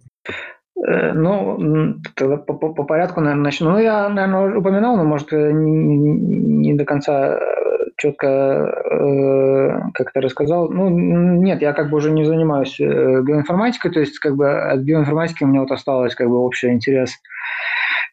Э, 0.86 1.14
ну, 1.14 1.96
по, 2.16 2.38
по, 2.38 2.74
по 2.74 2.84
порядку, 2.84 3.22
наверное, 3.22 3.44
начну. 3.44 3.72
Ну, 3.72 3.80
я, 3.80 4.08
наверное, 4.10 4.58
упоминал, 4.58 4.98
но, 4.98 5.04
может, 5.04 5.32
не, 5.32 6.74
до 6.74 6.86
конца 6.86 7.40
четко 7.98 8.28
э, 8.28 9.92
как-то 9.94 10.22
рассказал. 10.22 10.70
Ну, 10.70 10.90
нет, 10.90 11.62
я 11.62 11.74
как 11.74 11.90
бы 11.90 11.98
уже 11.98 12.12
не 12.12 12.26
занимаюсь 12.26 12.80
э, 12.80 13.22
биоинформатикой, 13.22 13.92
то 13.92 14.00
есть 14.00 14.20
как 14.20 14.36
бы 14.36 14.52
от 14.52 14.82
биоинформатики 14.82 15.44
у 15.44 15.48
меня 15.48 15.62
вот 15.62 15.72
осталось 15.72 16.14
как 16.14 16.30
бы 16.30 16.38
общий 16.38 16.70
интерес 16.70 17.16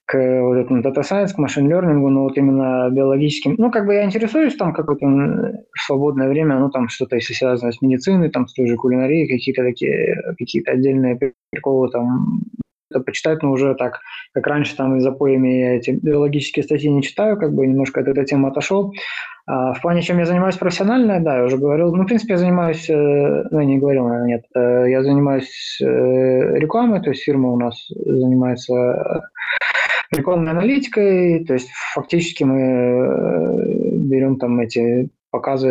к 0.06 0.14
вот 0.42 0.56
этому 0.56 0.82
data 0.82 1.02
science, 1.02 1.34
к 1.34 1.38
машин 1.38 1.68
лернингу, 1.68 2.08
но 2.08 2.24
вот 2.24 2.36
именно 2.36 2.88
биологическим. 2.90 3.54
Ну, 3.58 3.70
как 3.70 3.86
бы 3.86 3.94
я 3.94 4.04
интересуюсь 4.04 4.56
там 4.56 4.72
какое-то 4.72 5.64
свободное 5.74 6.28
время, 6.28 6.58
ну, 6.58 6.70
там 6.70 6.88
что-то, 6.88 7.16
если 7.16 7.34
связано 7.34 7.72
с 7.72 7.82
медициной, 7.82 8.30
там 8.30 8.46
с 8.46 8.54
той 8.54 8.66
же 8.66 8.76
кулинарией, 8.76 9.28
какие-то 9.28 9.62
такие, 9.62 10.16
какие-то 10.38 10.72
отдельные 10.72 11.18
приколы 11.50 11.88
там 11.90 12.42
почитать, 13.00 13.42
но 13.42 13.50
уже 13.50 13.74
так, 13.74 14.00
как 14.32 14.46
раньше, 14.46 14.76
там, 14.76 14.96
из 14.96 15.02
запоями 15.02 15.48
я 15.48 15.76
эти 15.76 15.90
биологические 15.90 16.62
статьи 16.64 16.90
не 16.90 17.02
читаю, 17.02 17.38
как 17.38 17.52
бы 17.52 17.66
немножко 17.66 18.00
от 18.00 18.08
этой 18.08 18.24
темы 18.24 18.48
отошел. 18.48 18.92
А 19.44 19.74
в 19.74 19.80
плане, 19.82 20.02
чем 20.02 20.18
я 20.18 20.24
занимаюсь 20.24 20.56
профессионально, 20.56 21.20
да, 21.20 21.38
я 21.38 21.44
уже 21.44 21.58
говорил. 21.58 21.94
Ну, 21.94 22.04
в 22.04 22.06
принципе, 22.06 22.34
я 22.34 22.38
занимаюсь, 22.38 22.88
э, 22.88 23.44
ну, 23.50 23.58
я 23.58 23.66
не 23.66 23.78
говорил, 23.78 24.04
наверное, 24.04 24.28
нет. 24.28 24.44
Э, 24.54 24.88
я 24.88 25.02
занимаюсь 25.02 25.78
э, 25.80 25.84
рекламой, 26.58 27.02
то 27.02 27.10
есть 27.10 27.22
фирма 27.22 27.50
у 27.50 27.58
нас 27.58 27.88
занимается 27.88 29.28
рекламной 30.12 30.52
аналитикой, 30.52 31.44
то 31.44 31.54
есть 31.54 31.70
фактически 31.94 32.44
мы 32.44 33.98
берем 34.08 34.38
там 34.38 34.60
эти 34.60 35.08
показы 35.32 35.68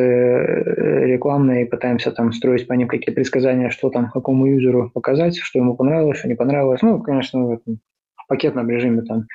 рекламные 1.06 1.66
пытаемся 1.66 2.12
там 2.12 2.34
строить 2.34 2.68
по 2.68 2.74
ним 2.74 2.90
какие-то 2.90 3.14
предсказания, 3.14 3.70
что 3.70 3.90
там 3.90 4.12
какому 4.12 4.48
юзеру 4.48 4.92
показать, 4.94 5.38
что 5.38 5.60
ему 5.60 5.78
понравилось, 5.78 6.18
что 6.18 6.28
не 6.28 6.36
понравилось. 6.36 6.82
Ну, 6.82 7.02
конечно, 7.02 7.46
в 7.46 7.52
этом 7.52 7.80
пакетном 8.28 8.70
режиме 8.70 9.04
там. 9.04 9.28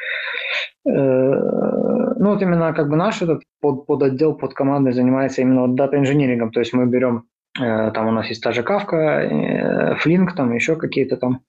Ну, 0.85 2.31
вот 2.33 2.43
именно 2.43 2.73
как 2.73 2.89
бы 2.89 2.97
наш 2.97 3.23
этот 3.23 3.43
под, 3.61 3.87
под 3.87 4.03
отдел, 4.03 4.35
под 4.35 4.55
командой 4.55 4.93
занимается 4.93 5.43
именно 5.43 5.62
вот 5.62 5.75
дата-инжинирингом. 5.75 6.51
То 6.51 6.61
есть 6.61 6.73
мы 6.73 6.87
берем 6.87 7.25
Э, 7.27 7.36
там 7.59 8.09
у 8.09 8.11
нас 8.11 8.27
есть 8.27 8.42
та 8.42 8.53
же 8.53 8.62
Kafka, 8.62 9.97
Flink, 10.05 10.35
там 10.37 10.55
еще 10.55 10.77
какие-то 10.77 11.16
там 11.16 11.40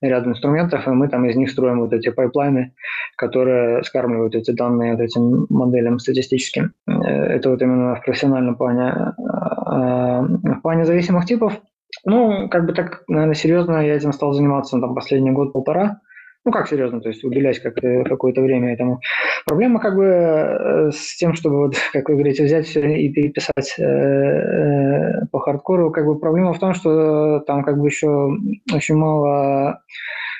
ряд 0.00 0.26
инструментов, 0.26 0.86
и 0.86 0.90
мы 0.90 1.08
там 1.08 1.24
из 1.24 1.36
них 1.36 1.50
строим 1.50 1.80
вот 1.80 1.92
эти 1.92 2.10
пайплайны, 2.10 2.72
которые 3.16 3.82
скармливают 3.82 4.34
эти 4.34 4.50
данные 4.50 4.92
вот 4.92 5.00
этим 5.00 5.46
моделям 5.50 5.98
статистическим. 5.98 6.72
Это 6.86 7.50
вот 7.50 7.62
именно 7.62 7.96
в 7.96 8.04
профессиональном 8.04 8.56
плане. 8.56 9.14
В 9.16 10.60
плане 10.62 10.84
зависимых 10.84 11.24
типов, 11.26 11.60
ну, 12.04 12.48
как 12.48 12.66
бы 12.66 12.72
так, 12.72 13.02
наверное, 13.08 13.34
серьезно 13.34 13.78
я 13.78 13.94
этим 13.94 14.12
стал 14.12 14.32
заниматься 14.32 14.78
там 14.78 14.94
последний 14.94 15.32
год-полтора. 15.32 16.00
Ну, 16.46 16.52
как 16.52 16.68
серьезно, 16.68 17.00
то 17.00 17.08
есть 17.08 17.24
уделять 17.24 17.58
как 17.60 17.74
какое-то 17.74 18.42
время 18.42 18.74
этому. 18.74 19.00
Проблема 19.46 19.80
как 19.80 19.96
бы 19.96 20.04
э, 20.04 20.90
с 20.92 21.16
тем, 21.16 21.32
чтобы, 21.34 21.56
вот, 21.56 21.76
как 21.92 22.08
вы 22.08 22.14
говорите, 22.16 22.44
взять 22.44 22.70
и 22.76 23.08
переписать 23.08 23.74
э, 23.78 23.82
э, 23.82 25.26
по 25.32 25.40
хардкору, 25.40 25.90
как 25.90 26.04
бы 26.04 26.18
проблема 26.18 26.52
в 26.52 26.58
том, 26.58 26.74
что 26.74 27.40
там 27.40 27.64
как 27.64 27.78
бы 27.78 27.86
еще 27.86 28.36
очень 28.72 28.96
мало 28.96 29.80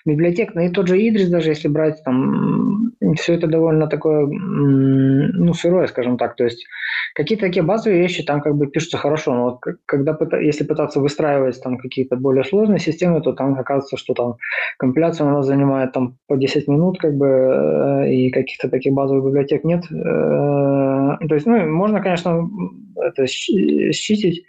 библиотек, 0.05 0.55
ну 0.55 0.63
и 0.63 0.69
тот 0.69 0.89
же 0.89 0.97
Идрис, 0.99 1.29
даже 1.29 1.51
если 1.51 1.69
брать, 1.69 2.03
там 2.05 2.93
все 3.17 3.35
это 3.35 3.47
довольно 3.47 3.87
такое, 3.87 4.27
ну, 4.27 5.55
сырое, 5.55 5.87
скажем 5.87 6.17
так, 6.17 6.37
то 6.37 6.45
есть 6.45 6.67
какие-то 7.15 7.47
такие 7.47 7.63
базовые 7.63 8.01
вещи 8.01 8.23
там 8.23 8.41
как 8.41 8.57
бы 8.57 8.67
пишутся 8.67 8.99
хорошо, 8.99 9.35
но 9.35 9.45
вот 9.45 9.61
когда, 9.87 10.17
если 10.41 10.65
пытаться 10.65 11.01
выстраивать 11.01 11.63
там 11.63 11.79
какие-то 11.79 12.17
более 12.17 12.45
сложные 12.45 12.79
системы, 12.79 13.21
то 13.21 13.33
там 13.33 13.59
оказывается, 13.59 13.97
что 13.97 14.15
там 14.15 14.37
компиляция 14.79 15.27
у 15.27 15.31
нас 15.31 15.47
занимает 15.47 15.93
там 15.93 16.17
по 16.27 16.37
10 16.37 16.69
минут, 16.69 16.99
как 16.99 17.15
бы, 17.17 17.27
э, 17.27 18.13
и 18.13 18.31
каких-то 18.31 18.69
таких 18.69 18.93
базовых 18.93 19.27
библиотек 19.27 19.65
нет. 19.65 19.85
Э, 19.91 21.17
то 21.29 21.35
есть, 21.35 21.47
ну, 21.47 21.67
можно, 21.67 22.01
конечно, 22.01 22.49
это 22.97 23.27
считить, 23.27 24.45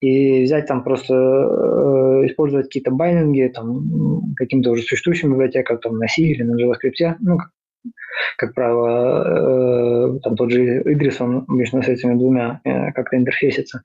и 0.00 0.44
взять 0.44 0.66
там 0.66 0.82
просто 0.84 1.14
э, 1.14 2.26
использовать 2.26 2.66
какие-то 2.66 2.90
байнинги 2.90 3.50
там 3.54 4.34
каким-то 4.36 4.70
уже 4.70 4.82
существующим 4.82 5.32
библиотекам 5.32 5.78
там 5.78 5.98
на 5.98 6.08
C 6.08 6.22
или 6.22 6.42
на 6.42 6.56
JavaScript, 6.56 7.16
ну, 7.20 7.38
как, 7.38 7.50
как 8.36 8.54
правило, 8.54 10.16
э, 10.16 10.20
там 10.22 10.36
тот 10.36 10.50
же 10.50 10.82
Идрис, 10.82 11.20
он 11.20 11.44
обычно 11.48 11.82
с 11.82 11.88
этими 11.88 12.14
двумя 12.14 12.60
э, 12.64 12.92
как-то 12.92 13.16
интерфейсится. 13.16 13.82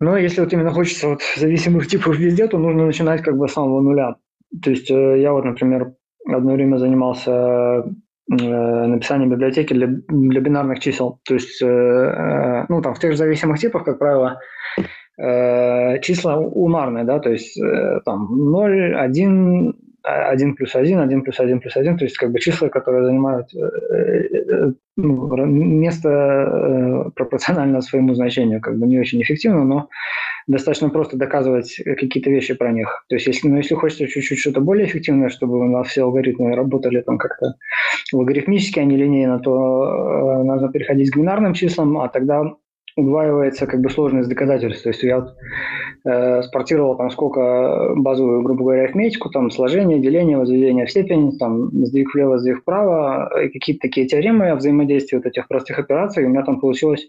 Но 0.00 0.16
если 0.16 0.40
вот 0.40 0.52
именно 0.52 0.70
хочется 0.70 1.08
вот 1.08 1.22
зависимых 1.36 1.86
типов 1.86 2.18
везде, 2.18 2.46
то 2.46 2.58
нужно 2.58 2.86
начинать 2.86 3.22
как 3.22 3.36
бы 3.36 3.48
с 3.48 3.52
самого 3.52 3.80
нуля. 3.80 4.16
То 4.62 4.70
есть 4.70 4.90
э, 4.90 5.20
я 5.20 5.32
вот, 5.32 5.44
например, 5.44 5.92
одно 6.26 6.54
время 6.54 6.78
занимался 6.78 7.30
э, 7.30 7.86
написанием 8.30 9.30
библиотеки 9.30 9.74
для, 9.74 9.88
для 10.08 10.40
бинарных 10.40 10.80
чисел. 10.80 11.20
То 11.24 11.34
есть, 11.34 11.60
э, 11.62 11.66
э 11.66 12.66
ну, 12.68 12.82
там 12.82 12.94
в 12.94 12.98
тех 12.98 13.12
же 13.12 13.18
зависимых 13.18 13.58
типах, 13.58 13.84
как 13.84 13.98
правило, 13.98 14.40
Э, 15.22 15.98
числа 16.00 16.38
унарные, 16.38 17.04
да, 17.04 17.18
то 17.18 17.28
есть 17.28 17.60
э, 17.60 18.00
там 18.06 18.28
0, 18.30 18.94
1, 18.96 19.74
1 20.02 20.54
плюс 20.54 20.74
1, 20.74 20.98
1 20.98 21.22
плюс 21.22 21.38
1 21.38 21.60
плюс 21.60 21.76
1, 21.76 21.98
то 21.98 22.04
есть 22.04 22.16
как 22.16 22.32
бы 22.32 22.38
числа, 22.38 22.68
которые 22.68 23.04
занимают 23.04 23.54
э, 23.54 24.72
ну, 24.96 25.44
место 25.44 27.12
пропорционально 27.16 27.82
своему 27.82 28.14
значению, 28.14 28.62
как 28.62 28.78
бы 28.78 28.86
не 28.86 28.98
очень 28.98 29.20
эффективно, 29.20 29.64
но 29.64 29.88
достаточно 30.46 30.88
просто 30.88 31.18
доказывать 31.18 31.76
какие-то 31.84 32.30
вещи 32.30 32.54
про 32.54 32.72
них. 32.72 33.04
То 33.10 33.16
есть 33.16 33.26
если, 33.26 33.46
ну, 33.48 33.58
если 33.58 33.74
хочется 33.74 34.06
чуть-чуть 34.06 34.38
что-то 34.38 34.62
более 34.62 34.86
эффективное, 34.86 35.28
чтобы 35.28 35.58
у 35.58 35.68
нас 35.68 35.88
все 35.88 36.02
алгоритмы 36.02 36.56
работали 36.56 37.02
там 37.02 37.18
как-то 37.18 37.56
логарифмически, 38.10 38.78
а 38.78 38.84
не 38.84 38.96
линейно, 38.96 39.38
то 39.38 40.42
нужно 40.44 40.72
переходить 40.72 41.10
к 41.10 41.16
бинарным 41.18 41.52
числам, 41.52 41.98
а 41.98 42.08
тогда 42.08 42.54
удваивается 43.00 43.66
как 43.66 43.80
бы 43.80 43.90
сложность 43.90 44.28
доказательств. 44.28 44.82
То 44.82 44.90
есть 44.90 45.02
я 45.02 45.20
вот, 45.20 45.34
э, 46.04 46.42
спортировал 46.42 46.96
там 46.96 47.10
сколько 47.10 47.92
базовую, 47.96 48.42
грубо 48.42 48.62
говоря, 48.62 48.82
арифметику, 48.84 49.30
там 49.30 49.50
сложение, 49.50 50.00
деление, 50.00 50.38
возведение 50.38 50.86
в 50.86 50.90
степень, 50.90 51.36
там 51.38 51.70
сдвиг 51.84 52.14
влево, 52.14 52.38
сдвиг 52.38 52.60
вправо, 52.60 53.30
какие-то 53.52 53.82
такие 53.82 54.06
теоремы 54.06 54.50
о 54.50 54.56
взаимодействии 54.56 55.16
вот 55.16 55.26
этих 55.26 55.48
простых 55.48 55.78
операций. 55.78 56.24
У 56.24 56.28
меня 56.28 56.42
там 56.42 56.60
получилось 56.60 57.08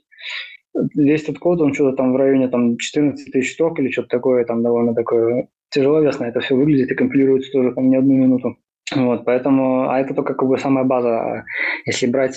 весь 0.95 1.23
этот 1.23 1.39
код, 1.39 1.61
он 1.61 1.73
что-то 1.73 1.97
там 1.97 2.13
в 2.13 2.15
районе 2.15 2.47
там 2.47 2.77
14 2.77 3.31
тысяч 3.31 3.53
строк 3.53 3.79
или 3.79 3.91
что-то 3.91 4.09
такое, 4.09 4.45
там 4.45 4.63
довольно 4.63 4.93
такое 4.93 5.47
тяжеловесно 5.69 6.25
это 6.25 6.41
все 6.41 6.55
выглядит 6.55 6.91
и 6.91 6.95
компилируется 6.95 7.51
тоже 7.51 7.73
там 7.73 7.89
не 7.89 7.95
одну 7.95 8.13
минуту. 8.13 8.57
Вот, 8.93 9.23
поэтому, 9.23 9.89
а 9.89 9.99
это 9.99 10.13
только 10.13 10.33
как 10.33 10.49
бы 10.49 10.57
самая 10.57 10.83
база. 10.83 11.45
Если 11.85 12.07
брать, 12.07 12.35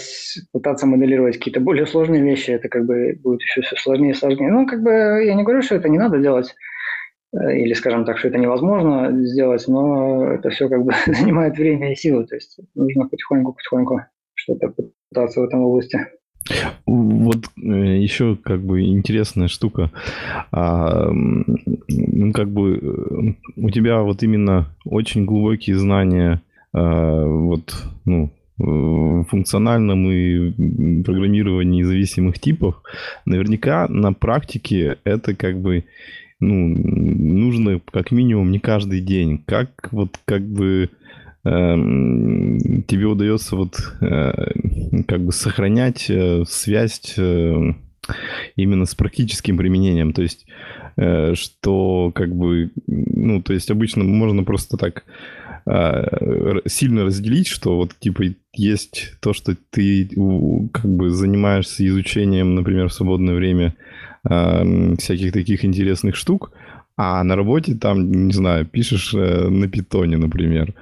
пытаться 0.52 0.86
моделировать 0.86 1.36
какие-то 1.38 1.60
более 1.60 1.86
сложные 1.86 2.22
вещи, 2.22 2.52
это 2.52 2.68
как 2.68 2.86
бы 2.86 3.18
будет 3.22 3.42
еще 3.42 3.62
все 3.62 3.76
сложнее 3.76 4.12
и 4.12 4.14
сложнее. 4.14 4.52
Ну, 4.52 4.66
как 4.66 4.82
бы 4.82 4.90
я 4.90 5.34
не 5.34 5.42
говорю, 5.42 5.62
что 5.62 5.74
это 5.74 5.88
не 5.88 5.98
надо 5.98 6.18
делать, 6.18 6.54
э, 7.32 7.56
или, 7.56 7.72
скажем 7.72 8.04
так, 8.04 8.18
что 8.18 8.28
это 8.28 8.38
невозможно 8.38 9.10
сделать, 9.26 9.66
но 9.66 10.32
это 10.32 10.50
все 10.50 10.68
как 10.68 10.84
бы 10.84 10.92
занимает 11.06 11.56
время 11.56 11.92
и 11.92 11.96
силы, 11.96 12.24
то 12.24 12.36
есть 12.36 12.60
нужно 12.76 13.08
потихоньку-потихоньку 13.08 14.02
что-то 14.34 14.72
пытаться 15.10 15.40
в 15.40 15.44
этом 15.44 15.62
области. 15.62 16.06
Вот 16.86 17.46
э, 17.56 17.98
еще 18.02 18.36
как 18.36 18.62
бы 18.62 18.82
интересная 18.82 19.48
штука. 19.48 19.90
А, 20.52 21.10
ну, 21.10 22.32
как 22.32 22.50
бы 22.50 22.78
э, 22.80 23.50
у 23.56 23.70
тебя 23.70 24.02
вот 24.02 24.22
именно 24.22 24.68
очень 24.84 25.24
глубокие 25.24 25.76
знания 25.76 26.42
а, 26.72 27.24
вот, 27.24 27.74
ну, 28.04 28.30
в 28.56 29.24
функциональном 29.24 30.10
и 30.10 31.02
программировании 31.02 31.82
зависимых 31.82 32.38
типов. 32.38 32.82
Наверняка 33.24 33.88
на 33.88 34.12
практике 34.12 34.98
это 35.04 35.34
как 35.34 35.60
бы 35.60 35.84
ну, 36.40 36.76
нужно 36.76 37.80
как 37.90 38.10
минимум 38.10 38.50
не 38.50 38.58
каждый 38.58 39.00
день. 39.00 39.42
Как 39.44 39.88
вот 39.90 40.18
как 40.24 40.42
бы 40.42 40.90
тебе 41.44 43.04
удается 43.06 43.54
вот 43.56 43.76
э, 44.00 44.32
как 45.06 45.20
бы 45.24 45.30
сохранять 45.30 46.06
э, 46.08 46.44
связь 46.48 47.14
э, 47.18 47.74
именно 48.56 48.86
с 48.86 48.94
практическим 48.94 49.58
применением. 49.58 50.12
То 50.12 50.22
есть, 50.22 50.46
что 50.96 52.12
как 52.14 52.34
бы, 52.34 52.70
ну, 52.86 53.42
то 53.42 53.52
есть 53.52 53.70
обычно 53.70 54.04
можно 54.04 54.44
просто 54.44 54.76
так 54.76 55.04
сильно 56.66 57.04
разделить, 57.04 57.48
что 57.48 57.76
вот 57.76 57.94
типа 57.98 58.24
есть 58.52 59.14
то, 59.20 59.32
что 59.32 59.56
ты 59.70 60.06
как 60.72 60.84
бы 60.84 61.10
занимаешься 61.10 61.84
изучением, 61.86 62.54
например, 62.54 62.90
в 62.90 62.92
свободное 62.92 63.34
время 63.34 63.74
всяких 64.22 65.32
таких 65.32 65.64
интересных 65.64 66.14
штук, 66.14 66.52
а 66.96 67.24
на 67.24 67.36
работе 67.36 67.74
там, 67.74 68.26
не 68.26 68.32
знаю, 68.32 68.66
пишешь 68.66 69.14
э, 69.14 69.48
на 69.48 69.68
питоне, 69.68 70.16
например. 70.16 70.74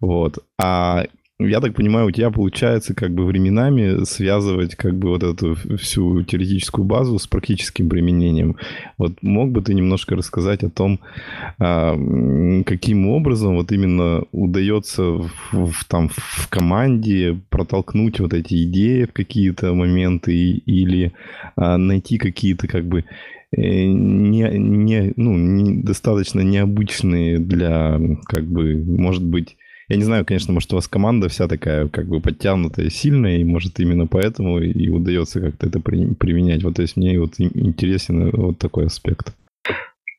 Вот. 0.00 0.38
А 0.58 1.04
я 1.40 1.60
так 1.60 1.74
понимаю, 1.74 2.08
у 2.08 2.10
тебя 2.10 2.30
получается 2.30 2.94
как 2.94 3.14
бы 3.14 3.24
временами 3.24 4.02
связывать 4.04 4.74
как 4.74 4.98
бы 4.98 5.10
вот 5.10 5.22
эту 5.22 5.54
всю 5.76 6.24
теоретическую 6.24 6.84
базу 6.84 7.16
с 7.18 7.28
практическим 7.28 7.88
применением. 7.88 8.56
Вот 8.96 9.22
мог 9.22 9.52
бы 9.52 9.62
ты 9.62 9.72
немножко 9.72 10.16
рассказать 10.16 10.64
о 10.64 10.70
том, 10.70 10.98
а, 11.60 11.96
каким 12.66 13.08
образом 13.08 13.54
вот 13.54 13.70
именно 13.70 14.24
удается 14.32 15.02
в, 15.52 15.84
там 15.86 16.08
в 16.08 16.48
команде 16.48 17.40
протолкнуть 17.50 18.18
вот 18.18 18.34
эти 18.34 18.64
идеи 18.64 19.04
в 19.04 19.12
какие-то 19.12 19.74
моменты 19.74 20.34
или 20.34 21.12
а, 21.54 21.78
найти 21.78 22.18
какие-то 22.18 22.66
как 22.66 22.84
бы 22.84 23.04
не, 23.56 24.58
не, 24.58 25.12
ну, 25.16 25.36
не, 25.36 25.82
достаточно 25.82 26.40
необычные 26.40 27.38
для, 27.38 27.98
как 28.26 28.44
бы, 28.44 28.76
может 28.76 29.24
быть, 29.24 29.56
я 29.88 29.96
не 29.96 30.04
знаю, 30.04 30.26
конечно, 30.26 30.52
может, 30.52 30.70
у 30.72 30.76
вас 30.76 30.86
команда 30.86 31.28
вся 31.28 31.48
такая, 31.48 31.88
как 31.88 32.06
бы, 32.06 32.20
подтянутая, 32.20 32.90
сильная, 32.90 33.38
и, 33.38 33.44
может, 33.44 33.80
именно 33.80 34.06
поэтому 34.06 34.60
и 34.60 34.88
удается 34.90 35.40
как-то 35.40 35.66
это 35.66 35.80
при, 35.80 36.12
применять. 36.14 36.62
Вот, 36.62 36.74
то 36.74 36.82
есть, 36.82 36.96
мне 36.96 37.18
вот 37.18 37.34
интересен 37.38 38.30
вот 38.30 38.58
такой 38.58 38.86
аспект. 38.86 39.32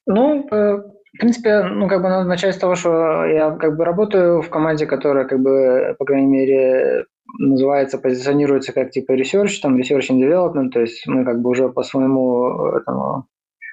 Ну, 0.08 0.48
э, 0.50 0.82
в 1.13 1.18
принципе, 1.20 1.63
ну, 1.63 1.88
как 1.88 2.02
бы 2.02 2.10
надо 2.10 2.28
начать 2.28 2.56
с 2.56 2.58
того, 2.58 2.74
что 2.74 3.26
я 3.26 3.52
как 3.52 3.78
бы 3.78 3.86
работаю 3.86 4.42
в 4.42 4.50
команде, 4.50 4.88
которая, 4.88 5.26
как 5.26 5.39
бы, 5.39 5.96
по 6.00 6.06
крайней 6.06 6.32
мере, 6.32 7.06
называется, 7.38 7.98
позиционируется 7.98 8.74
как 8.74 8.92
типа 8.92 9.13
research, 9.13 9.60
там 9.62 9.78
research 9.78 10.10
and 10.10 10.20
development, 10.20 10.70
то 10.70 10.82
есть 10.82 11.06
мы 11.08 11.24
как 11.26 11.42
бы 11.42 11.50
уже 11.50 11.70
по 11.70 11.84
своему 11.84 12.68
этому 12.76 13.26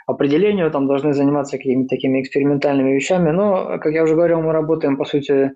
определению 0.06 0.70
там 0.70 0.86
должны 0.86 1.14
заниматься 1.14 1.56
какими-то 1.56 1.88
такими 1.88 2.20
экспериментальными 2.20 2.92
вещами, 2.92 3.30
но, 3.30 3.78
как 3.78 3.92
я 3.92 4.04
уже 4.04 4.14
говорил, 4.14 4.40
мы 4.40 4.52
работаем, 4.52 4.96
по 4.96 5.04
сути, 5.04 5.52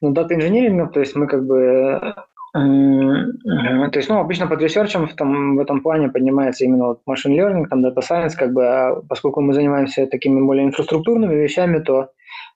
над 0.00 0.14
дата-инжинирингом, 0.14 0.90
то 0.90 1.00
есть 1.00 1.14
мы 1.14 1.26
как 1.26 1.46
бы 1.46 2.14
то 2.54 3.92
есть, 3.94 4.10
ну, 4.10 4.18
обычно 4.18 4.46
под 4.46 4.60
ресерчем 4.60 5.06
в, 5.06 5.14
том, 5.14 5.56
в 5.56 5.60
этом 5.60 5.80
плане 5.80 6.10
поднимается 6.10 6.64
именно 6.66 6.88
вот 6.88 7.00
machine 7.08 7.34
learning, 7.34 7.66
там, 7.70 7.84
data 7.84 8.00
science, 8.00 8.36
как 8.36 8.52
бы, 8.52 8.66
а 8.66 9.00
поскольку 9.08 9.40
мы 9.40 9.54
занимаемся 9.54 10.06
такими 10.06 10.38
более 10.38 10.66
инфраструктурными 10.66 11.34
вещами, 11.34 11.78
то 11.78 12.10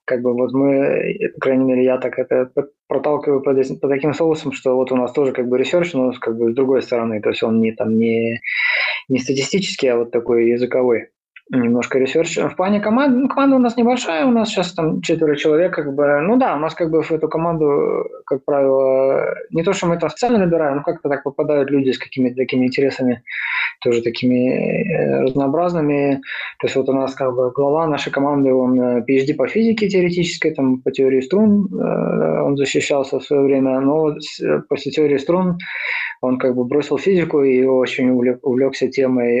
как 0.07 0.21
бы 0.21 0.33
вот 0.33 0.53
мы, 0.53 1.29
по 1.35 1.41
крайней 1.41 1.65
мере, 1.65 1.83
я 1.83 1.97
так 1.97 2.17
это 2.17 2.49
проталкиваю 2.87 3.41
под, 3.41 3.53
под 3.53 3.87
таким 3.89 4.13
соусом, 4.13 4.53
что 4.53 4.75
вот 4.75 4.89
у 4.93 4.95
нас 4.95 5.11
тоже 5.11 5.33
как 5.33 5.49
бы 5.49 5.57
research, 5.57 5.93
но 5.93 6.13
как 6.13 6.37
бы 6.37 6.51
с 6.51 6.55
другой 6.55 6.81
стороны, 6.81 7.21
то 7.21 7.29
есть 7.29 7.43
он 7.43 7.59
не 7.59 7.73
там 7.73 7.99
не, 7.99 8.39
не 9.09 9.19
статистический, 9.19 9.89
а 9.89 9.97
вот 9.97 10.11
такой 10.11 10.47
языковой. 10.47 11.09
Немножко 11.49 11.99
research. 11.99 12.37
В 12.37 12.55
плане 12.55 12.79
команды, 12.79 13.17
ну, 13.17 13.27
команда 13.29 13.55
у 13.55 13.59
нас 13.59 13.77
небольшая, 13.77 14.25
у 14.25 14.31
нас 14.31 14.49
сейчас 14.49 14.73
там 14.73 15.01
четверо 15.01 15.35
человек, 15.35 15.73
как 15.73 15.93
бы, 15.93 16.21
ну 16.21 16.37
да, 16.37 16.55
у 16.55 16.59
нас 16.59 16.73
как 16.73 16.89
бы 16.89 17.01
в 17.01 17.11
эту 17.11 17.27
команду, 17.29 18.05
как 18.25 18.43
правило, 18.43 19.35
не 19.51 19.63
то, 19.63 19.73
что 19.73 19.87
мы 19.87 19.97
там 19.97 20.09
специально 20.09 20.39
набираем, 20.39 20.77
но 20.77 20.83
как-то 20.83 21.09
так 21.09 21.23
попадают 21.23 21.69
люди 21.69 21.91
с 21.91 21.97
какими-то 21.97 22.35
такими 22.35 22.65
интересами, 22.65 23.23
тоже 23.81 24.01
такими 24.01 24.49
э, 24.49 25.21
разнообразными. 25.23 26.21
То 26.59 26.67
есть 26.67 26.75
вот 26.75 26.89
у 26.89 26.93
нас 26.93 27.13
как 27.13 27.33
бы 27.35 27.51
глава 27.51 27.87
нашей 27.87 28.11
команды, 28.11 28.53
он 28.53 28.79
э, 28.79 29.05
PhD 29.07 29.33
по 29.35 29.47
физике 29.47 29.87
теоретической, 29.87 30.53
там 30.53 30.81
по 30.81 30.91
теории 30.91 31.21
струн, 31.21 31.67
э, 31.71 32.41
он 32.41 32.57
защищался 32.57 33.19
в 33.19 33.23
свое 33.23 33.43
время, 33.43 33.79
но 33.79 34.15
после 34.69 34.91
теории 34.91 35.17
струн 35.17 35.57
он 36.21 36.39
как 36.39 36.55
бы 36.55 36.65
бросил 36.65 36.97
физику 36.97 37.43
и 37.43 37.63
очень 37.63 38.09
увлекся 38.09 38.87
темой 38.87 39.37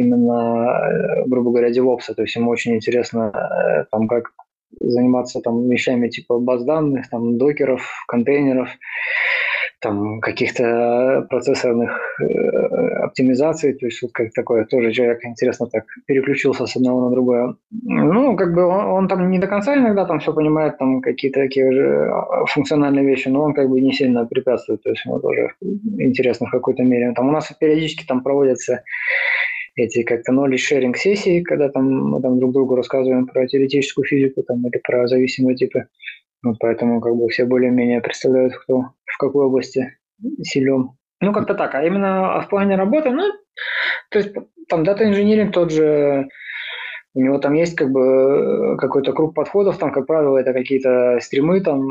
именно 0.00 1.24
грубо 1.38 1.52
говоря, 1.52 1.70
девопса, 1.70 2.14
то 2.14 2.22
есть 2.22 2.34
ему 2.36 2.50
очень 2.50 2.74
интересно 2.74 3.32
э, 3.32 3.84
там 3.90 4.08
как 4.08 4.32
заниматься 4.80 5.40
там 5.40 5.68
вещами 5.68 6.08
типа 6.08 6.38
баз 6.38 6.64
данных, 6.64 7.08
там 7.08 7.38
докеров, 7.38 7.82
контейнеров, 8.06 8.68
там 9.80 10.20
каких-то 10.20 11.26
процессорных 11.30 12.20
э, 12.20 12.26
оптимизаций, 13.04 13.74
то 13.74 13.86
есть 13.86 14.02
вот 14.02 14.10
как 14.12 14.32
такое 14.32 14.64
тоже 14.64 14.92
человек 14.92 15.24
интересно 15.24 15.66
так 15.68 15.84
переключился 16.06 16.66
с 16.66 16.76
одного 16.76 17.08
на 17.08 17.10
другое. 17.12 17.54
Ну, 17.70 18.36
как 18.36 18.54
бы 18.54 18.64
он, 18.64 18.86
он 18.86 19.08
там 19.08 19.30
не 19.30 19.38
до 19.38 19.46
конца 19.46 19.76
иногда 19.76 20.04
там 20.04 20.18
все 20.18 20.32
понимает, 20.32 20.78
там 20.78 21.00
какие-то 21.00 21.40
такие 21.40 21.70
же 21.72 22.10
а, 22.10 22.44
функциональные 22.46 23.06
вещи, 23.06 23.28
но 23.28 23.42
он 23.42 23.54
как 23.54 23.68
бы 23.68 23.80
не 23.80 23.92
сильно 23.92 24.26
препятствует, 24.26 24.82
то 24.82 24.90
есть 24.90 25.04
ему 25.04 25.20
тоже 25.20 25.52
интересно 25.98 26.46
в 26.48 26.50
какой-то 26.50 26.82
мере. 26.82 27.12
Там 27.12 27.28
у 27.28 27.32
нас 27.32 27.52
периодически 27.60 28.04
там 28.04 28.22
проводятся 28.22 28.82
эти 29.78 30.02
как-то 30.02 30.32
knowledge 30.32 30.56
sharing 30.70 30.94
сессии, 30.96 31.42
когда 31.42 31.68
там 31.68 32.10
мы 32.10 32.20
там 32.20 32.38
друг 32.38 32.52
другу 32.52 32.74
рассказываем 32.74 33.26
про 33.26 33.46
теоретическую 33.46 34.04
физику 34.04 34.42
там, 34.42 34.66
или 34.66 34.80
про 34.84 35.06
зависимые 35.06 35.56
типы. 35.56 35.86
Вот 36.42 36.56
поэтому 36.58 37.00
как 37.00 37.14
бы 37.14 37.28
все 37.28 37.44
более-менее 37.44 38.00
представляют, 38.00 38.54
кто 38.56 38.86
в 39.04 39.18
какой 39.18 39.46
области 39.46 39.96
силен. 40.42 40.90
Ну, 41.20 41.32
как-то 41.32 41.54
так. 41.54 41.74
А 41.74 41.84
именно 41.84 42.40
в 42.40 42.48
плане 42.48 42.76
работы, 42.76 43.10
ну, 43.10 43.22
то 44.10 44.18
есть 44.18 44.34
там 44.68 44.84
дата 44.84 45.04
инжиниринг 45.04 45.52
тот 45.52 45.72
же, 45.72 46.28
у 47.14 47.20
него 47.20 47.38
там 47.38 47.54
есть 47.54 47.74
как 47.76 47.90
бы 47.90 48.76
какой-то 48.78 49.12
круг 49.12 49.34
подходов, 49.34 49.78
там, 49.78 49.92
как 49.92 50.06
правило, 50.06 50.38
это 50.38 50.52
какие-то 50.52 51.18
стримы, 51.20 51.60
там, 51.60 51.86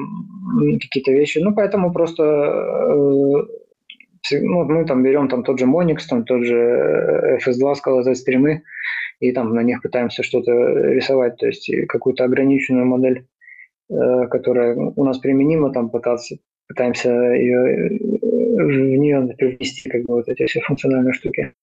какие-то 0.81 1.11
вещи. 1.11 1.39
Ну, 1.39 1.53
поэтому 1.53 1.91
просто 1.91 2.23
э, 2.23 3.66
ну, 4.31 4.63
мы 4.65 4.85
там 4.85 5.03
берем 5.03 5.27
там 5.27 5.43
тот 5.43 5.59
же 5.59 5.65
Monix, 5.65 5.99
там 6.09 6.23
тот 6.23 6.43
же 6.43 6.55
э, 6.55 7.37
FS2 7.37 7.75
сказать 7.75 8.17
стримы, 8.17 8.63
и 9.19 9.31
там 9.31 9.53
на 9.53 9.63
них 9.63 9.81
пытаемся 9.81 10.23
что-то 10.23 10.51
рисовать, 10.51 11.37
то 11.37 11.47
есть 11.47 11.69
какую-то 11.87 12.23
ограниченную 12.23 12.85
модель, 12.85 13.25
э, 13.89 14.27
которая 14.29 14.75
у 14.75 15.03
нас 15.03 15.17
применима, 15.19 15.71
там 15.71 15.89
пытаться, 15.89 16.37
пытаемся 16.67 17.09
ее, 17.11 17.59
э, 17.59 17.97
в 18.57 18.97
нее 18.97 19.35
привнести 19.37 19.89
как 19.89 20.03
бы 20.03 20.15
вот 20.15 20.27
эти 20.27 20.45
все 20.45 20.61
функциональные 20.61 21.13
штуки. 21.13 21.53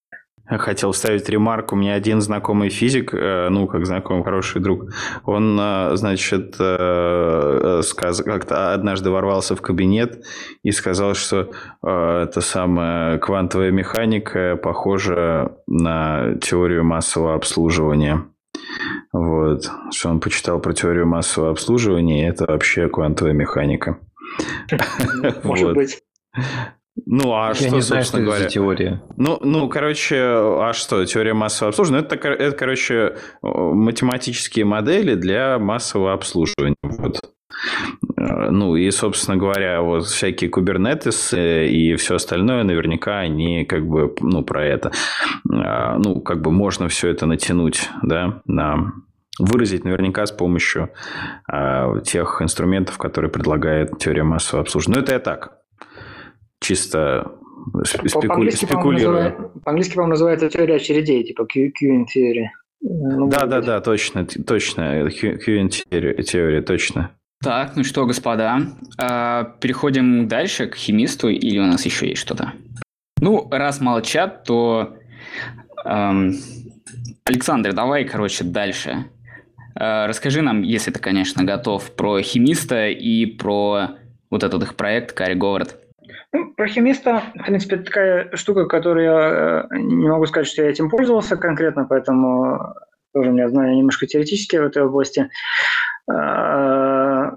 Хотел 0.46 0.92
вставить 0.92 1.28
ремарку. 1.28 1.74
У 1.74 1.78
меня 1.78 1.94
один 1.94 2.20
знакомый 2.20 2.68
физик, 2.68 3.14
э, 3.14 3.48
ну, 3.48 3.66
как 3.66 3.86
знакомый, 3.86 4.24
хороший 4.24 4.60
друг, 4.60 4.90
он, 5.24 5.58
э, 5.58 5.96
значит, 5.96 6.56
э, 6.58 7.80
сказ... 7.82 8.22
как-то 8.22 8.74
однажды 8.74 9.10
ворвался 9.10 9.56
в 9.56 9.62
кабинет 9.62 10.22
и 10.62 10.70
сказал, 10.70 11.14
что 11.14 11.50
это 11.82 12.40
самая 12.40 13.18
квантовая 13.18 13.70
механика 13.70 14.56
похожа 14.56 15.56
на 15.66 16.34
теорию 16.42 16.84
массового 16.84 17.34
обслуживания. 17.34 18.26
Вот. 19.12 19.70
Что 19.92 20.10
он 20.10 20.20
почитал 20.20 20.60
про 20.60 20.74
теорию 20.74 21.06
массового 21.06 21.52
обслуживания, 21.52 22.28
это 22.28 22.44
вообще 22.46 22.88
квантовая 22.88 23.32
механика. 23.32 23.98
Может 25.42 25.72
быть. 25.74 26.02
Ну, 27.06 27.34
а 27.34 27.48
Я 27.48 27.54
что, 27.54 27.64
не 27.70 27.80
знаю, 27.80 28.04
собственно 28.04 28.04
что 28.04 28.18
говоря? 28.18 28.36
это 28.36 28.44
за 28.44 28.54
теория. 28.54 29.02
Ну, 29.16 29.38
ну, 29.42 29.68
короче, 29.68 30.16
а 30.16 30.72
что, 30.72 31.04
теория 31.04 31.34
массового 31.34 31.70
обслуживания? 31.70 32.02
Ну, 32.02 32.16
это, 32.16 32.28
это, 32.28 32.56
короче, 32.56 33.16
математические 33.42 34.64
модели 34.64 35.14
для 35.14 35.58
массового 35.58 36.12
обслуживания. 36.12 36.76
Вот. 36.82 37.20
Ну, 38.16 38.76
и, 38.76 38.90
собственно 38.90 39.36
говоря, 39.36 39.80
вот 39.82 40.06
всякие 40.06 40.50
кубернетесы 40.50 41.68
и 41.68 41.96
все 41.96 42.16
остальное, 42.16 42.62
наверняка 42.62 43.18
они 43.18 43.64
как 43.64 43.86
бы, 43.86 44.14
ну, 44.20 44.42
про 44.42 44.64
это. 44.64 44.92
А, 45.50 45.98
ну, 45.98 46.20
как 46.20 46.40
бы 46.40 46.50
можно 46.50 46.88
все 46.88 47.08
это 47.08 47.26
натянуть, 47.26 47.88
да, 48.02 48.42
на 48.46 48.92
выразить 49.38 49.84
наверняка 49.84 50.26
с 50.26 50.32
помощью 50.32 50.90
а, 51.48 51.98
тех 52.00 52.40
инструментов, 52.40 52.98
которые 52.98 53.30
предлагает 53.30 53.98
теория 53.98 54.22
массового 54.22 54.62
обслуживания. 54.62 54.98
Но 54.98 55.02
это 55.02 55.12
я 55.12 55.18
так, 55.18 55.58
чисто 56.64 57.32
спеку... 57.84 58.26
По-английски, 58.26 58.64
спекулирую. 58.64 59.52
По-английски, 59.64 59.94
по-моему, 59.94 60.10
называется 60.12 60.48
теория 60.48 60.76
очередей, 60.76 61.24
типа 61.24 61.42
queuing 61.42 62.04
theory. 62.14 62.46
Ну, 62.80 63.28
да, 63.28 63.46
да, 63.46 63.60
да, 63.60 63.80
точно, 63.80 64.26
точно, 64.26 65.06
queuing 65.08 65.68
теория, 65.68 66.22
теория, 66.22 66.62
точно. 66.62 67.10
Так, 67.42 67.76
ну 67.76 67.84
что, 67.84 68.06
господа, 68.06 68.60
а, 68.98 69.44
переходим 69.60 70.28
дальше 70.28 70.66
к 70.66 70.76
химисту, 70.76 71.28
или 71.28 71.58
у 71.58 71.66
нас 71.66 71.84
еще 71.84 72.08
есть 72.08 72.22
что-то? 72.22 72.52
Ну, 73.20 73.48
раз 73.50 73.80
молчат, 73.80 74.44
то... 74.44 74.96
Эм, 75.84 76.34
Александр, 77.24 77.72
давай, 77.72 78.04
короче, 78.04 78.44
дальше. 78.44 79.06
Э, 79.78 80.06
расскажи 80.06 80.42
нам, 80.42 80.62
если 80.62 80.90
ты, 80.90 81.00
конечно, 81.00 81.44
готов, 81.44 81.94
про 81.96 82.20
химиста 82.22 82.88
и 82.88 83.26
про 83.26 83.90
вот 84.30 84.42
этот 84.42 84.62
их 84.62 84.74
проект 84.74 85.12
Карри 85.12 85.34
Говард. 85.34 85.83
Ну, 86.34 86.52
про 86.52 86.66
химиста, 86.66 87.22
в 87.36 87.44
принципе, 87.44 87.76
такая 87.76 88.28
штука, 88.34 88.66
которую 88.66 89.04
я 89.04 89.66
э, 89.70 89.78
не 89.78 90.08
могу 90.08 90.26
сказать, 90.26 90.48
что 90.48 90.62
я 90.62 90.70
этим 90.70 90.90
пользовался 90.90 91.36
конкретно, 91.36 91.86
поэтому 91.88 92.74
тоже 93.12 93.30
у 93.30 93.32
меня 93.32 93.48
знания 93.48 93.76
немножко 93.76 94.08
теоретические 94.08 94.62
в 94.62 94.64
этой 94.64 94.82
области. 94.82 95.30
А, 96.10 97.36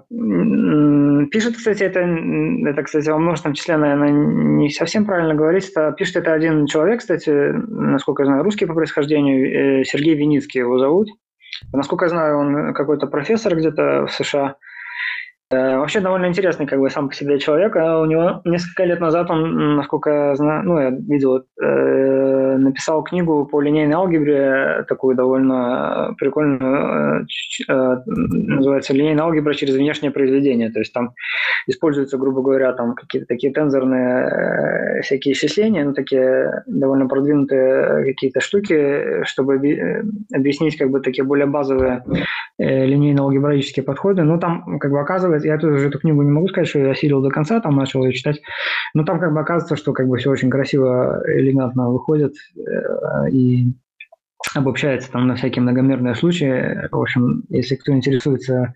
пишет, 1.30 1.56
кстати, 1.56 1.84
это, 1.84 2.00
это, 2.00 2.82
кстати, 2.82 3.08
во 3.08 3.18
множественном 3.18 3.54
числе, 3.54 3.76
наверное, 3.76 4.10
не 4.10 4.68
совсем 4.70 5.06
правильно 5.06 5.36
говорить. 5.36 5.70
Это, 5.70 5.92
пишет 5.92 6.16
это 6.16 6.32
один 6.32 6.66
человек, 6.66 6.98
кстати, 6.98 7.30
насколько 7.30 8.24
я 8.24 8.26
знаю, 8.26 8.42
русский 8.42 8.66
по 8.66 8.74
происхождению, 8.74 9.80
э, 9.80 9.84
Сергей 9.84 10.16
Виницкий 10.16 10.58
его 10.58 10.76
зовут. 10.80 11.08
Насколько 11.72 12.06
я 12.06 12.08
знаю, 12.08 12.38
он 12.38 12.74
какой-то 12.74 13.06
профессор 13.06 13.54
где-то 13.56 14.06
в 14.06 14.12
США. 14.12 14.56
Э, 15.50 15.78
вообще 15.78 16.00
довольно 16.00 16.26
интересный 16.26 16.66
как 16.66 16.78
бы 16.78 16.90
сам 16.90 17.08
по 17.08 17.14
себе 17.14 17.38
человек. 17.38 17.74
А 17.76 18.00
у 18.00 18.04
него 18.04 18.42
несколько 18.44 18.84
лет 18.84 19.00
назад 19.00 19.30
он, 19.30 19.76
насколько 19.76 20.10
я 20.10 20.36
знаю, 20.36 20.62
ну, 20.64 20.78
я 20.78 20.90
видел, 20.90 21.38
э, 21.38 21.42
написал 22.56 23.02
книгу 23.02 23.44
по 23.46 23.60
линейной 23.60 23.94
алгебре, 23.94 24.84
такую 24.88 25.14
довольно 25.14 26.14
прикольную, 26.18 27.26
э, 27.68 27.72
э, 27.72 27.96
называется 28.06 28.94
«Линейная 28.94 29.24
алгебра 29.24 29.54
через 29.54 29.74
внешнее 29.74 30.10
произведение». 30.10 30.70
То 30.70 30.78
есть 30.78 30.92
там 30.92 31.14
используются, 31.66 32.18
грубо 32.18 32.42
говоря, 32.42 32.72
там 32.72 32.94
какие-то 32.94 33.26
такие 33.26 33.52
тензорные 33.52 34.98
э, 34.98 35.00
всякие 35.02 35.34
исчисления, 35.34 35.84
ну, 35.84 35.92
такие 35.92 36.62
довольно 36.66 37.06
продвинутые 37.06 38.04
какие-то 38.04 38.40
штуки, 38.40 39.24
чтобы 39.24 39.56
объяснить 40.32 40.76
как 40.78 40.90
бы 40.90 41.00
такие 41.00 41.24
более 41.24 41.46
базовые 41.46 42.02
линейно-алгебраические 42.58 43.84
подходы. 43.84 44.22
Ну, 44.22 44.38
там 44.38 44.78
как 44.78 44.90
бы 44.90 45.00
оказывается, 45.00 45.48
я 45.48 45.58
тоже 45.58 45.88
эту 45.88 45.98
книгу 45.98 46.22
не 46.22 46.30
могу 46.30 46.48
сказать, 46.48 46.68
что 46.68 46.80
я 46.80 46.90
осилил 46.90 47.20
до 47.20 47.30
конца, 47.30 47.60
там 47.60 47.76
начал 47.76 48.04
ее 48.04 48.12
читать, 48.12 48.40
но 48.94 49.04
там 49.04 49.20
как 49.20 49.32
бы 49.32 49.40
оказывается, 49.40 49.76
что 49.76 49.92
как 49.92 50.08
бы 50.08 50.16
все 50.16 50.30
очень 50.30 50.50
красиво, 50.50 51.22
элегантно 51.26 51.90
выходит 51.90 52.34
и 53.30 53.66
обобщается 54.54 55.10
там 55.10 55.26
на 55.26 55.36
всякие 55.36 55.62
многомерные 55.62 56.14
случаи. 56.14 56.88
В 56.90 57.00
общем, 57.00 57.44
если 57.48 57.76
кто 57.76 57.92
интересуется 57.92 58.74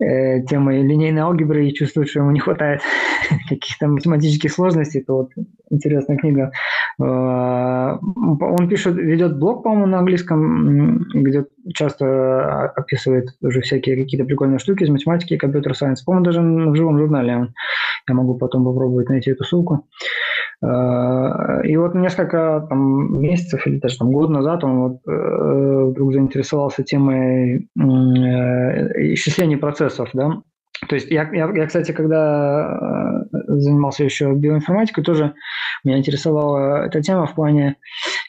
э, 0.00 0.42
темой 0.42 0.82
линейной 0.82 1.22
алгебры 1.22 1.66
и 1.66 1.74
чувствует, 1.74 2.08
что 2.08 2.20
ему 2.20 2.30
не 2.30 2.40
хватает 2.40 2.82
каких-то 3.48 3.88
математических 3.88 4.52
сложностей, 4.52 5.02
то 5.02 5.16
вот 5.16 5.30
интересная 5.70 6.16
книга. 6.16 6.52
Э, 7.00 7.98
он 8.00 8.68
пишет, 8.68 8.96
ведет 8.96 9.38
блог, 9.38 9.62
по-моему, 9.62 9.86
на 9.86 9.98
английском, 9.98 11.04
где 11.14 11.46
часто 11.74 12.70
описывает 12.76 13.28
уже 13.40 13.60
всякие 13.60 13.96
какие-то 13.96 14.26
прикольные 14.26 14.58
штуки 14.58 14.84
из 14.84 14.90
математики 14.90 15.34
и 15.34 15.38
компьютер-сайенс. 15.38 16.02
По-моему, 16.02 16.24
даже 16.24 16.40
в 16.40 16.74
живом 16.74 16.98
журнале 16.98 17.48
я 18.08 18.14
могу 18.14 18.34
потом 18.36 18.64
попробовать 18.64 19.08
найти 19.08 19.30
эту 19.30 19.44
ссылку. 19.44 19.86
Э, 20.62 21.60
и 21.64 21.76
вот 21.76 21.94
несколько 21.94 22.66
там, 22.68 23.20
месяцев 23.20 23.66
или 23.66 23.78
даже 23.78 23.98
там, 23.98 24.12
год 24.12 24.30
назад 24.30 24.64
он 24.64 24.78
вот, 24.80 24.98
э, 25.06 25.84
вдруг 25.90 26.12
заинтересовался 26.12 26.82
темой 26.82 27.68
э, 27.78 29.12
исчисления 29.14 29.58
процессов, 29.58 30.10
да, 30.14 30.42
то 30.86 30.94
есть 30.94 31.10
я, 31.10 31.28
я, 31.32 31.50
я, 31.54 31.66
кстати, 31.66 31.92
когда 31.92 33.24
занимался 33.32 34.04
еще 34.04 34.32
биоинформатикой, 34.32 35.02
тоже 35.02 35.34
меня 35.84 35.98
интересовала 35.98 36.84
эта 36.84 37.00
тема 37.02 37.26
в 37.26 37.34
плане 37.34 37.76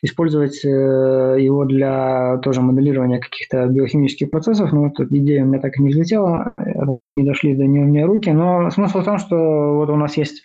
использовать 0.02 0.64
его 0.64 1.66
для 1.66 2.38
тоже 2.38 2.62
моделирования 2.62 3.20
каких-то 3.20 3.68
биохимических 3.68 4.32
процессов. 4.32 4.72
Но 4.72 4.84
вот 4.84 5.00
идея 5.00 5.44
у 5.44 5.48
меня 5.48 5.60
так 5.60 5.78
и 5.78 5.84
не 5.84 5.90
взлетела, 5.90 6.54
не 7.16 7.26
дошли 7.26 7.56
до 7.56 7.66
нее 7.66 7.84
у 7.84 7.88
меня 7.88 8.06
руки. 8.06 8.30
Но 8.32 8.70
смысл 8.72 9.00
в 9.00 9.06
том, 9.06 9.18
что 9.20 9.76
вот 9.76 9.90
у 9.90 9.96
нас 9.96 10.18
есть 10.18 10.44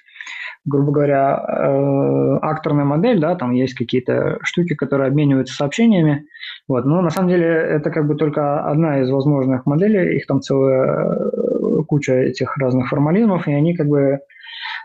грубо 0.64 0.92
говоря, 0.92 1.44
э, 1.46 2.38
акторная 2.40 2.84
модель, 2.84 3.20
да, 3.20 3.34
там 3.34 3.52
есть 3.52 3.74
какие-то 3.74 4.38
штуки, 4.42 4.74
которые 4.74 5.08
обмениваются 5.08 5.54
сообщениями, 5.54 6.26
вот, 6.68 6.86
но 6.86 7.02
на 7.02 7.10
самом 7.10 7.28
деле 7.28 7.46
это 7.46 7.90
как 7.90 8.06
бы 8.06 8.14
только 8.14 8.64
одна 8.64 9.00
из 9.02 9.10
возможных 9.10 9.66
моделей, 9.66 10.16
их 10.16 10.26
там 10.26 10.40
целая 10.40 11.18
э, 11.30 11.53
куча 11.86 12.12
этих 12.14 12.56
разных 12.58 12.88
формализмов, 12.88 13.48
и 13.48 13.52
они 13.52 13.74
как 13.74 13.88
бы 13.88 14.20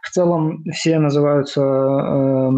в 0.02 0.12
целом 0.12 0.64
все 0.72 1.00
называются 1.00 1.62
э, 1.62 2.52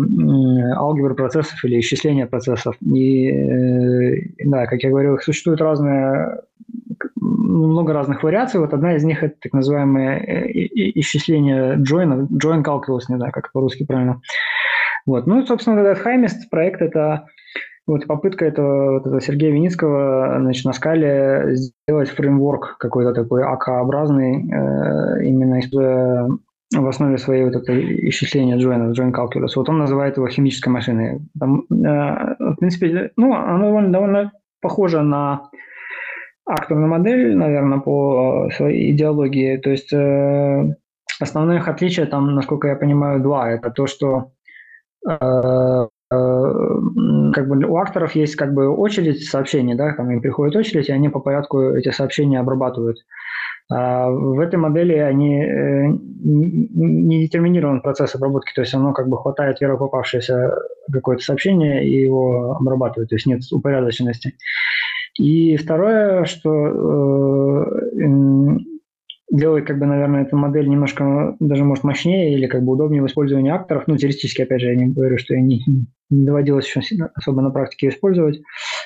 процессов 1.15 1.63
или 1.63 1.79
исчисления 1.79 2.27
процессов. 2.27 2.75
И 2.81 3.29
э, 3.29 4.15
да, 4.45 4.65
как 4.67 4.83
я 4.83 4.89
говорил, 4.89 5.17
существуют 5.19 5.61
разные 5.61 6.41
много 7.15 7.93
разных 7.93 8.23
вариаций. 8.23 8.59
Вот 8.59 8.73
одна 8.73 8.95
из 8.95 9.03
них 9.03 9.23
это 9.23 9.35
так 9.41 9.53
называемое 9.53 10.19
э, 10.19 10.51
исчисление 10.99 11.77
join, 11.77 12.27
join 12.29 12.63
calculus, 12.63 13.01
не 13.09 13.17
знаю, 13.17 13.31
как 13.31 13.51
по-русски 13.51 13.85
правильно. 13.85 14.21
Вот. 15.05 15.27
Ну, 15.27 15.45
собственно, 15.45 15.79
этот 15.79 15.99
Хаймест 15.99 16.49
проект 16.49 16.81
это 16.81 17.25
вот 17.87 18.07
попытка 18.07 18.45
этого, 18.45 18.93
вот 18.93 19.07
этого 19.07 19.21
Сергея 19.21 19.51
Виницкого 19.51 20.37
значит, 20.39 20.65
на 20.65 20.73
скале 20.73 21.55
сделать 21.55 22.09
фреймворк 22.09 22.77
какой-то 22.77 23.13
такой 23.13 23.43
АК-образный, 23.43 24.49
э, 24.51 25.25
именно 25.25 25.59
используя 25.59 26.29
в 26.73 26.87
основе 26.87 27.17
своей 27.17 27.43
вот 27.43 27.55
это 27.55 27.73
исчисления 28.09 28.57
join, 28.57 28.93
join 28.93 29.11
calculus. 29.11 29.53
Вот 29.55 29.67
он 29.69 29.79
называет 29.79 30.17
его 30.17 30.27
химической 30.27 30.69
машиной. 30.69 31.19
Там, 31.39 31.65
э, 31.69 32.35
в 32.39 32.55
принципе, 32.59 33.11
ну, 33.17 33.33
оно 33.33 33.65
довольно, 33.65 33.91
довольно 33.91 34.31
похоже 34.61 35.01
на 35.01 35.49
акторную 36.45 36.89
модель, 36.89 37.35
наверное, 37.35 37.79
по 37.79 38.47
э, 38.47 38.55
своей 38.55 38.91
идеологии. 38.91 39.57
То 39.57 39.69
есть 39.71 39.91
э, 39.91 40.75
основных 41.19 41.67
отличий 41.67 42.05
там, 42.05 42.35
насколько 42.35 42.67
я 42.67 42.75
понимаю, 42.75 43.21
два. 43.21 43.51
Это 43.51 43.69
то, 43.69 43.87
что 43.87 44.31
э, 45.07 45.11
э, 45.11 45.87
как 46.11 47.47
бы 47.47 47.65
у 47.65 47.77
акторов 47.77 48.15
есть 48.15 48.35
как 48.35 48.53
бы 48.53 48.67
очередь 48.67 49.23
сообщений, 49.23 49.75
да, 49.75 49.93
там 49.93 50.11
им 50.11 50.21
приходит 50.21 50.57
очередь, 50.57 50.89
и 50.89 50.91
они 50.91 51.07
по 51.07 51.21
порядку 51.21 51.61
эти 51.61 51.89
сообщения 51.91 52.39
обрабатывают. 52.39 52.97
А 53.71 54.09
в 54.09 54.37
этой 54.41 54.57
модели 54.59 54.95
они 54.95 55.41
э, 55.41 55.87
не 55.87 57.21
детерминирован 57.23 57.79
процесс 57.79 58.13
обработки, 58.13 58.51
то 58.53 58.59
есть 58.61 58.73
оно 58.73 58.91
как 58.91 59.07
бы 59.07 59.17
хватает 59.17 59.59
попавшееся 59.59 60.53
какое-то 60.91 61.23
сообщение 61.23 61.87
и 61.87 62.01
его 62.01 62.57
обрабатывает, 62.59 63.09
то 63.09 63.15
есть 63.15 63.25
нет 63.25 63.41
упорядоченности. 63.49 64.33
И 65.17 65.55
второе, 65.55 66.25
что 66.25 66.51
э, 66.53 67.69
делает, 69.31 69.65
как 69.65 69.79
бы, 69.79 69.85
наверное, 69.85 70.23
эту 70.23 70.35
модель 70.35 70.67
немножко 70.67 71.37
даже, 71.39 71.63
может, 71.63 71.85
мощнее 71.85 72.33
или 72.33 72.47
как 72.47 72.63
бы 72.63 72.73
удобнее 72.73 73.01
в 73.01 73.07
использовании 73.07 73.51
акторов. 73.51 73.87
Ну, 73.87 73.95
теоретически, 73.95 74.41
опять 74.41 74.59
же, 74.59 74.67
я 74.67 74.75
не 74.75 74.87
говорю, 74.87 75.17
что 75.17 75.35
я 75.35 75.41
не, 75.41 75.61
не 76.11 76.25
доводилось 76.25 76.67
еще 76.67 76.81
особо 77.15 77.41
на 77.41 77.49
практике 77.49 77.89
использовать. 77.89 78.41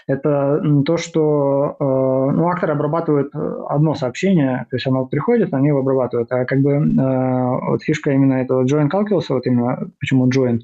Это 0.08 0.62
то, 0.86 0.98
что 0.98 1.76
э, 1.80 1.84
ну, 1.84 2.48
акторы 2.48 2.74
обрабатывают 2.74 3.34
одно 3.68 3.96
сообщение, 3.96 4.66
то 4.70 4.76
есть 4.76 4.88
оно 4.88 5.06
приходит, 5.06 5.54
они 5.54 5.68
его 5.68 5.80
обрабатывают. 5.80 6.32
А 6.32 6.46
как 6.46 6.62
бы 6.62 6.72
э, 6.72 7.70
вот 7.70 7.84
фишка 7.84 8.12
именно 8.12 8.36
этого 8.36 8.64
join 8.64 8.90
calculus, 8.90 9.26
вот 9.30 9.46
именно 9.48 9.90
почему 10.00 10.30
join, 10.30 10.60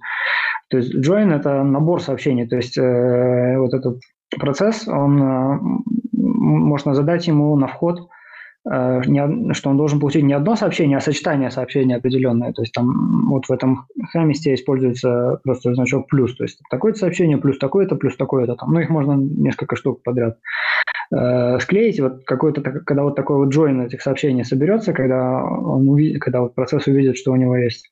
то 0.70 0.78
есть 0.78 0.96
join– 0.96 1.34
это 1.36 1.64
набор 1.64 2.02
сообщений, 2.02 2.48
то 2.48 2.56
есть 2.56 2.78
э, 2.78 3.58
вот 3.58 3.74
этот 3.74 4.00
процесс, 4.40 4.88
он, 4.88 5.22
э, 5.22 5.60
можно 6.14 6.94
задать 6.94 7.28
ему 7.28 7.56
на 7.58 7.68
вход, 7.68 8.00
э, 8.00 8.04
что 8.64 9.70
он 9.70 9.78
должен 9.78 10.00
получить 10.00 10.24
не 10.24 10.34
одно 10.34 10.56
сообщение, 10.56 10.98
а 10.98 11.02
сочетание 11.02 11.50
сообщений 11.50 11.96
определенное. 11.96 12.54
То 12.54 12.62
есть 12.62 12.74
там 12.74 13.30
вот 13.30 13.48
в 13.48 13.52
этом 13.52 13.88
хамисте 14.12 14.54
используется 14.54 15.40
просто 15.44 15.74
значок 15.74 16.08
плюс. 16.08 16.36
То 16.36 16.44
есть 16.44 16.60
такое-то 16.70 17.00
сообщение 17.00 17.38
плюс 17.38 17.58
такое-то, 17.58 17.96
плюс 17.96 18.16
такое-то. 18.18 18.56
Там. 18.56 18.72
Ну, 18.72 18.80
их 18.80 18.90
можно 18.90 19.14
несколько 19.14 19.76
штук 19.76 20.04
подряд 20.04 20.38
э, 21.12 21.60
склеить. 21.60 22.00
Вот 22.00 22.24
какой-то, 22.24 22.62
когда 22.62 23.04
вот 23.04 23.16
такой 23.16 23.38
вот 23.38 23.56
join 23.56 23.84
этих 23.84 24.02
сообщений 24.02 24.44
соберется, 24.44 24.94
когда, 24.94 25.44
он 25.44 25.90
увидит, 25.90 26.22
когда 26.22 26.42
вот 26.42 26.54
процесс 26.54 26.86
увидит, 26.86 27.18
что 27.18 27.32
у 27.32 27.36
него 27.38 27.56
есть 27.58 27.92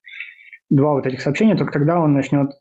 два 0.69 0.93
вот 0.93 1.07
этих 1.07 1.21
сообщения, 1.21 1.55
только 1.55 1.73
тогда 1.73 1.99
он 1.99 2.13
начнет 2.13 2.51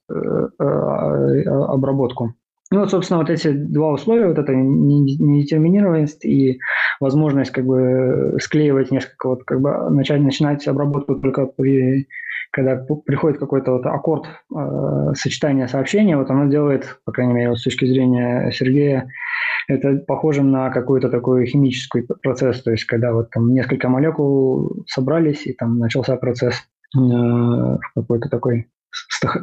обработку. 0.58 2.32
Ну 2.70 2.80
вот, 2.80 2.90
собственно, 2.90 3.20
вот 3.20 3.30
эти 3.30 3.50
два 3.50 3.92
условия, 3.92 4.28
вот 4.28 4.38
эта 4.38 4.54
недетерминированность 4.54 6.22
и 6.24 6.60
возможность 7.00 7.50
как 7.50 7.64
бы 7.64 8.36
склеивать 8.40 8.90
несколько, 8.90 9.28
вот 9.28 9.44
как 9.44 9.60
бы 9.60 9.90
начать, 9.90 10.20
начинать 10.20 10.66
обработку 10.66 11.16
только 11.16 11.46
при, 11.46 12.08
когда 12.50 12.76
приходит 12.76 13.38
какой-то 13.38 13.72
вот 13.72 13.86
аккорд 13.86 14.26
э, 14.26 15.12
сочетания 15.14 15.66
сообщения, 15.66 16.16
вот 16.16 16.30
оно 16.30 16.50
делает, 16.50 16.98
по 17.04 17.12
крайней 17.12 17.34
мере, 17.34 17.50
вот 17.50 17.58
с 17.58 17.64
точки 17.64 17.84
зрения 17.84 18.50
Сергея, 18.52 19.08
это 19.68 19.96
похоже 20.06 20.42
на 20.42 20.70
какой-то 20.70 21.10
такой 21.10 21.46
химический 21.46 22.06
процесс, 22.22 22.62
то 22.62 22.70
есть 22.70 22.84
когда 22.84 23.12
вот 23.12 23.30
там 23.30 23.52
несколько 23.52 23.88
молекул 23.88 24.84
собрались 24.86 25.46
и 25.46 25.52
там 25.52 25.78
начался 25.78 26.16
процесс 26.16 26.54
э, 26.96 27.78
какой-то 27.94 28.28
такой 28.28 28.68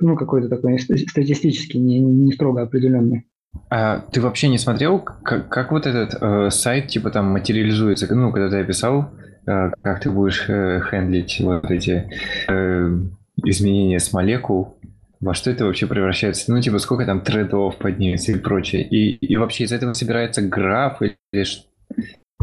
ну, 0.02 0.16
какой-то 0.16 0.50
такой 0.50 0.80
статистически 0.80 1.78
не, 1.78 2.00
не 2.00 2.32
строго 2.32 2.64
определенный. 2.64 3.28
А 3.70 4.00
ты 4.12 4.22
вообще 4.22 4.48
не 4.48 4.58
смотрел, 4.58 5.00
как, 5.00 5.50
как 5.50 5.72
вот 5.72 5.88
этот 5.88 6.18
э, 6.22 6.50
сайт 6.52 6.88
типа 6.88 7.10
там 7.10 7.32
материализуется? 7.32 8.14
Ну, 8.14 8.32
когда 8.32 8.50
ты 8.50 8.60
описал, 8.60 9.12
э, 9.48 9.72
как 9.82 10.00
ты 10.02 10.10
будешь 10.10 10.46
э, 10.48 10.82
хендлить 10.90 11.40
вот 11.40 11.70
эти 11.72 12.10
э, 12.48 13.00
изменения 13.44 14.00
с 14.00 14.14
молекул, 14.14 14.78
во 15.20 15.34
что 15.34 15.50
это 15.50 15.66
вообще 15.66 15.88
превращается? 15.88 16.52
Ну, 16.52 16.62
типа, 16.62 16.78
сколько 16.80 17.06
там 17.06 17.22
тредов 17.22 17.78
поднимется 17.78 18.32
и 18.32 18.38
прочее. 18.38 18.84
И, 18.84 19.16
и 19.16 19.36
вообще 19.38 19.64
из 19.64 19.72
этого 19.72 19.94
собирается 19.94 20.42
граф 20.42 21.02
или, 21.02 21.46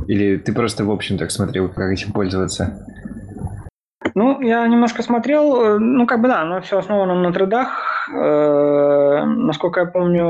или 0.08 0.36
ты 0.36 0.52
просто 0.52 0.84
в 0.84 0.90
общем 0.90 1.18
так 1.18 1.30
смотрел, 1.30 1.68
как 1.68 1.92
этим 1.92 2.12
пользоваться? 2.12 2.86
Ну, 4.14 4.40
я 4.40 4.66
немножко 4.66 5.02
смотрел, 5.02 5.56
э, 5.56 5.78
ну, 5.78 6.06
как 6.06 6.20
бы 6.20 6.28
да, 6.28 6.44
но 6.44 6.60
все 6.60 6.78
основано 6.78 7.14
на 7.14 7.32
трейдах. 7.32 8.08
Э, 8.12 9.24
насколько 9.24 9.80
я 9.80 9.86
помню, 9.86 10.26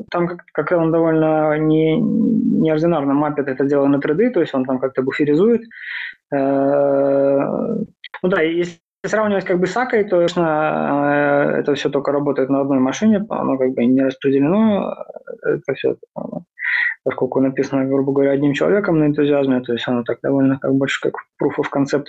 э, 0.00 0.02
там 0.10 0.26
как, 0.28 0.44
как 0.52 0.72
он 0.72 0.90
довольно 0.90 1.56
не, 1.58 1.96
неординарно 1.96 3.14
мапит 3.14 3.48
это 3.48 3.64
дело 3.64 3.86
на 3.86 4.00
трейды, 4.00 4.30
то 4.30 4.40
есть 4.40 4.54
он 4.54 4.64
там 4.64 4.78
как-то 4.78 5.02
буферизует. 5.02 5.62
Э, 6.32 7.38
ну 8.22 8.28
да, 8.28 8.40
если 8.42 8.78
сравнивать 9.06 9.44
как 9.44 9.60
бы 9.60 9.66
с 9.66 9.76
Акой, 9.76 10.04
то, 10.04 10.16
конечно, 10.16 11.52
э, 11.54 11.60
это 11.60 11.74
все 11.74 11.90
только 11.90 12.12
работает 12.12 12.48
на 12.48 12.60
одной 12.60 12.78
машине, 12.78 13.24
оно 13.28 13.58
как 13.58 13.70
бы 13.74 13.84
не 13.84 14.02
распределено, 14.02 14.94
это 15.42 15.74
все 15.74 15.96
поскольку 17.04 17.40
написано, 17.40 17.84
грубо 17.84 18.12
говоря, 18.12 18.32
одним 18.32 18.54
человеком 18.54 18.98
на 18.98 19.06
энтузиазме, 19.06 19.60
то 19.60 19.72
есть 19.72 19.86
оно 19.86 20.02
так 20.02 20.18
довольно 20.22 20.58
как 20.58 20.74
больше 20.74 21.00
как 21.00 21.14
proof 21.40 21.52
of 21.58 21.66
concept. 21.72 22.06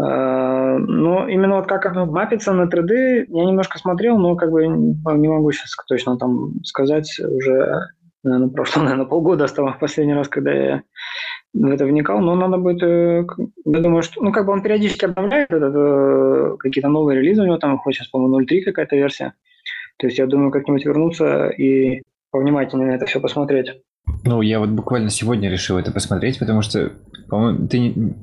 А, 0.00 0.78
но 0.78 1.26
именно 1.28 1.56
вот 1.56 1.66
как 1.66 1.86
оно 1.86 2.06
мапится 2.06 2.52
на 2.52 2.68
3D, 2.68 3.24
я 3.28 3.44
немножко 3.44 3.78
смотрел, 3.78 4.18
но 4.18 4.36
как 4.36 4.50
бы 4.50 4.66
не 4.66 5.28
могу 5.28 5.50
сейчас 5.50 5.74
точно 5.88 6.18
там 6.18 6.52
сказать, 6.64 7.18
уже, 7.18 7.80
наверное, 8.22 8.50
прошло, 8.50 8.82
наверное, 8.84 9.06
полгода 9.06 9.44
осталось 9.44 9.76
последний 9.80 10.14
раз, 10.14 10.28
когда 10.28 10.52
я 10.52 10.82
в 11.54 11.66
это 11.66 11.86
вникал, 11.86 12.20
но 12.20 12.36
надо 12.36 12.58
будет, 12.58 12.82
э, 12.82 13.26
я 13.64 13.80
думаю, 13.80 14.02
что, 14.02 14.22
ну, 14.22 14.32
как 14.32 14.46
бы 14.46 14.52
он 14.52 14.62
периодически 14.62 15.06
обновляет 15.06 15.50
э, 15.50 16.56
какие-то 16.58 16.88
новые 16.88 17.18
релизы 17.18 17.42
у 17.42 17.46
него, 17.46 17.56
там, 17.56 17.78
хоть 17.78 17.96
сейчас, 17.96 18.08
по-моему, 18.08 18.42
0.3 18.42 18.60
какая-то 18.60 18.96
версия, 18.96 19.32
то 19.96 20.06
есть 20.06 20.18
я 20.18 20.26
думаю, 20.26 20.52
как-нибудь 20.52 20.84
вернуться 20.84 21.48
и 21.48 22.02
повнимательнее 22.30 22.88
на 22.88 22.94
это 22.94 23.06
все 23.06 23.20
посмотреть. 23.20 23.68
Ну, 24.24 24.42
я 24.42 24.58
вот 24.58 24.70
буквально 24.70 25.10
сегодня 25.10 25.50
решил 25.50 25.78
это 25.78 25.92
посмотреть, 25.92 26.38
потому 26.38 26.62
что, 26.62 26.92
по-моему, 27.28 27.68
ты 27.68 28.14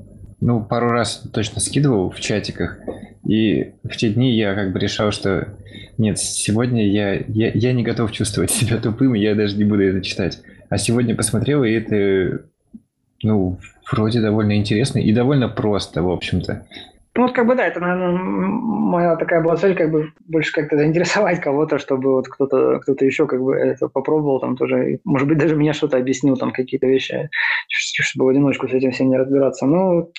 ну, 0.42 0.64
пару 0.64 0.90
раз 0.90 1.24
точно 1.34 1.60
скидывал 1.60 2.10
в 2.10 2.20
чатиках, 2.20 2.78
и 3.28 3.74
в 3.84 3.96
те 3.98 4.10
дни 4.10 4.36
я 4.36 4.54
как 4.54 4.74
бы 4.74 4.80
решал, 4.80 5.12
что 5.12 5.56
нет, 5.98 6.20
сегодня 6.20 6.88
я, 6.88 7.16
я, 7.16 7.52
я 7.54 7.74
не 7.74 7.84
готов 7.84 8.12
чувствовать 8.12 8.52
себя 8.52 8.78
тупым, 8.78 9.16
и 9.16 9.20
я 9.20 9.36
даже 9.36 9.58
не 9.58 9.64
буду 9.64 9.84
это 9.84 10.02
читать. 10.02 10.42
А 10.70 10.78
сегодня 10.78 11.16
посмотрел, 11.16 11.64
и 11.64 11.72
это, 11.72 12.46
ну, 13.24 13.60
вроде 13.92 14.22
довольно 14.22 14.58
интересно 14.58 15.00
и 15.00 15.14
довольно 15.14 15.48
просто, 15.48 16.02
в 16.02 16.10
общем-то. 16.10 16.68
Ну, 17.18 17.24
вот 17.24 17.32
как 17.32 17.48
бы 17.48 17.56
да, 17.56 17.66
это, 17.66 17.80
наверное, 17.80 18.12
моя 18.12 19.16
такая 19.16 19.42
была 19.42 19.56
цель, 19.56 19.76
как 19.76 19.90
бы 19.90 20.12
больше 20.28 20.52
как-то 20.52 20.78
заинтересовать 20.78 21.40
кого-то, 21.40 21.78
чтобы 21.80 22.12
вот 22.12 22.28
кто-то 22.28 22.80
кто 22.80 23.06
еще 23.06 23.26
как 23.26 23.42
бы 23.42 23.56
это 23.56 23.88
попробовал 23.88 24.42
там 24.42 24.58
тоже, 24.58 25.00
может 25.06 25.28
быть, 25.28 25.38
даже 25.38 25.56
мне 25.56 25.72
что-то 25.72 25.98
объяснил, 25.98 26.36
там 26.36 26.52
какие-то 26.52 26.88
вещи, 26.88 27.30
чтобы 27.70 28.26
в 28.26 28.30
одиночку 28.30 28.68
с 28.68 28.74
этим 28.74 28.92
всем 28.92 29.10
не 29.10 29.18
разбираться. 29.18 29.66
Ну, 29.66 30.12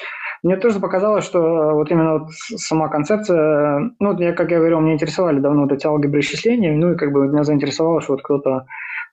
Мне 0.42 0.56
тоже 0.56 0.80
показалось, 0.80 1.24
что 1.24 1.74
вот 1.74 1.90
именно 1.90 2.18
вот 2.20 2.30
сама 2.56 2.88
концепция, 2.88 3.90
ну, 3.98 4.18
я, 4.18 4.32
как 4.32 4.50
я 4.50 4.58
говорил, 4.58 4.80
меня 4.80 4.94
интересовали 4.94 5.40
давно 5.40 5.62
вот 5.62 5.72
эти 5.72 5.86
алгебры 5.86 6.20
исчислений, 6.20 6.70
ну, 6.70 6.92
и 6.92 6.96
как 6.96 7.12
бы 7.12 7.28
меня 7.28 7.44
заинтересовало, 7.44 8.00
что 8.00 8.14
вот 8.14 8.22
кто-то, 8.22 8.66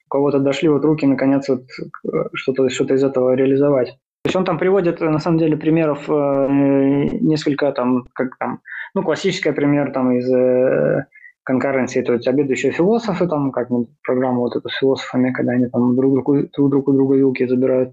у 0.06 0.10
кого-то 0.10 0.40
дошли 0.40 0.70
вот 0.70 0.86
руки, 0.86 1.06
наконец, 1.06 1.50
вот 1.50 1.64
что-то 2.34 2.70
что 2.70 2.86
из 2.94 3.04
этого 3.04 3.34
реализовать. 3.34 3.98
То 4.24 4.30
есть 4.30 4.36
он 4.38 4.46
там 4.46 4.58
приводит, 4.58 5.02
на 5.02 5.20
самом 5.20 5.38
деле, 5.38 5.58
примеров 5.58 6.10
э, 6.10 6.48
несколько 7.20 7.72
там, 7.74 8.06
как 8.14 8.38
там, 8.38 8.62
ну, 8.96 9.04
классический 9.04 9.52
пример 9.52 9.92
там 9.92 10.14
из 10.14 10.34
э, 10.34 11.06
конкуренции, 11.44 12.02
то 12.02 12.14
есть 12.14 12.26
обедающие 12.26 12.72
философы, 12.72 13.28
там, 13.28 13.52
как 13.52 13.68
программа 14.02 14.40
вот 14.40 14.56
эту 14.56 14.70
с 14.70 14.78
философами, 14.78 15.32
когда 15.34 15.52
они 15.52 15.68
там 15.68 15.96
друг, 15.98 16.14
друг, 16.14 16.52
друг, 16.54 16.70
друг 16.70 16.88
у 16.88 16.94
друга 16.94 17.16
вилки 17.18 17.46
забирают. 17.46 17.92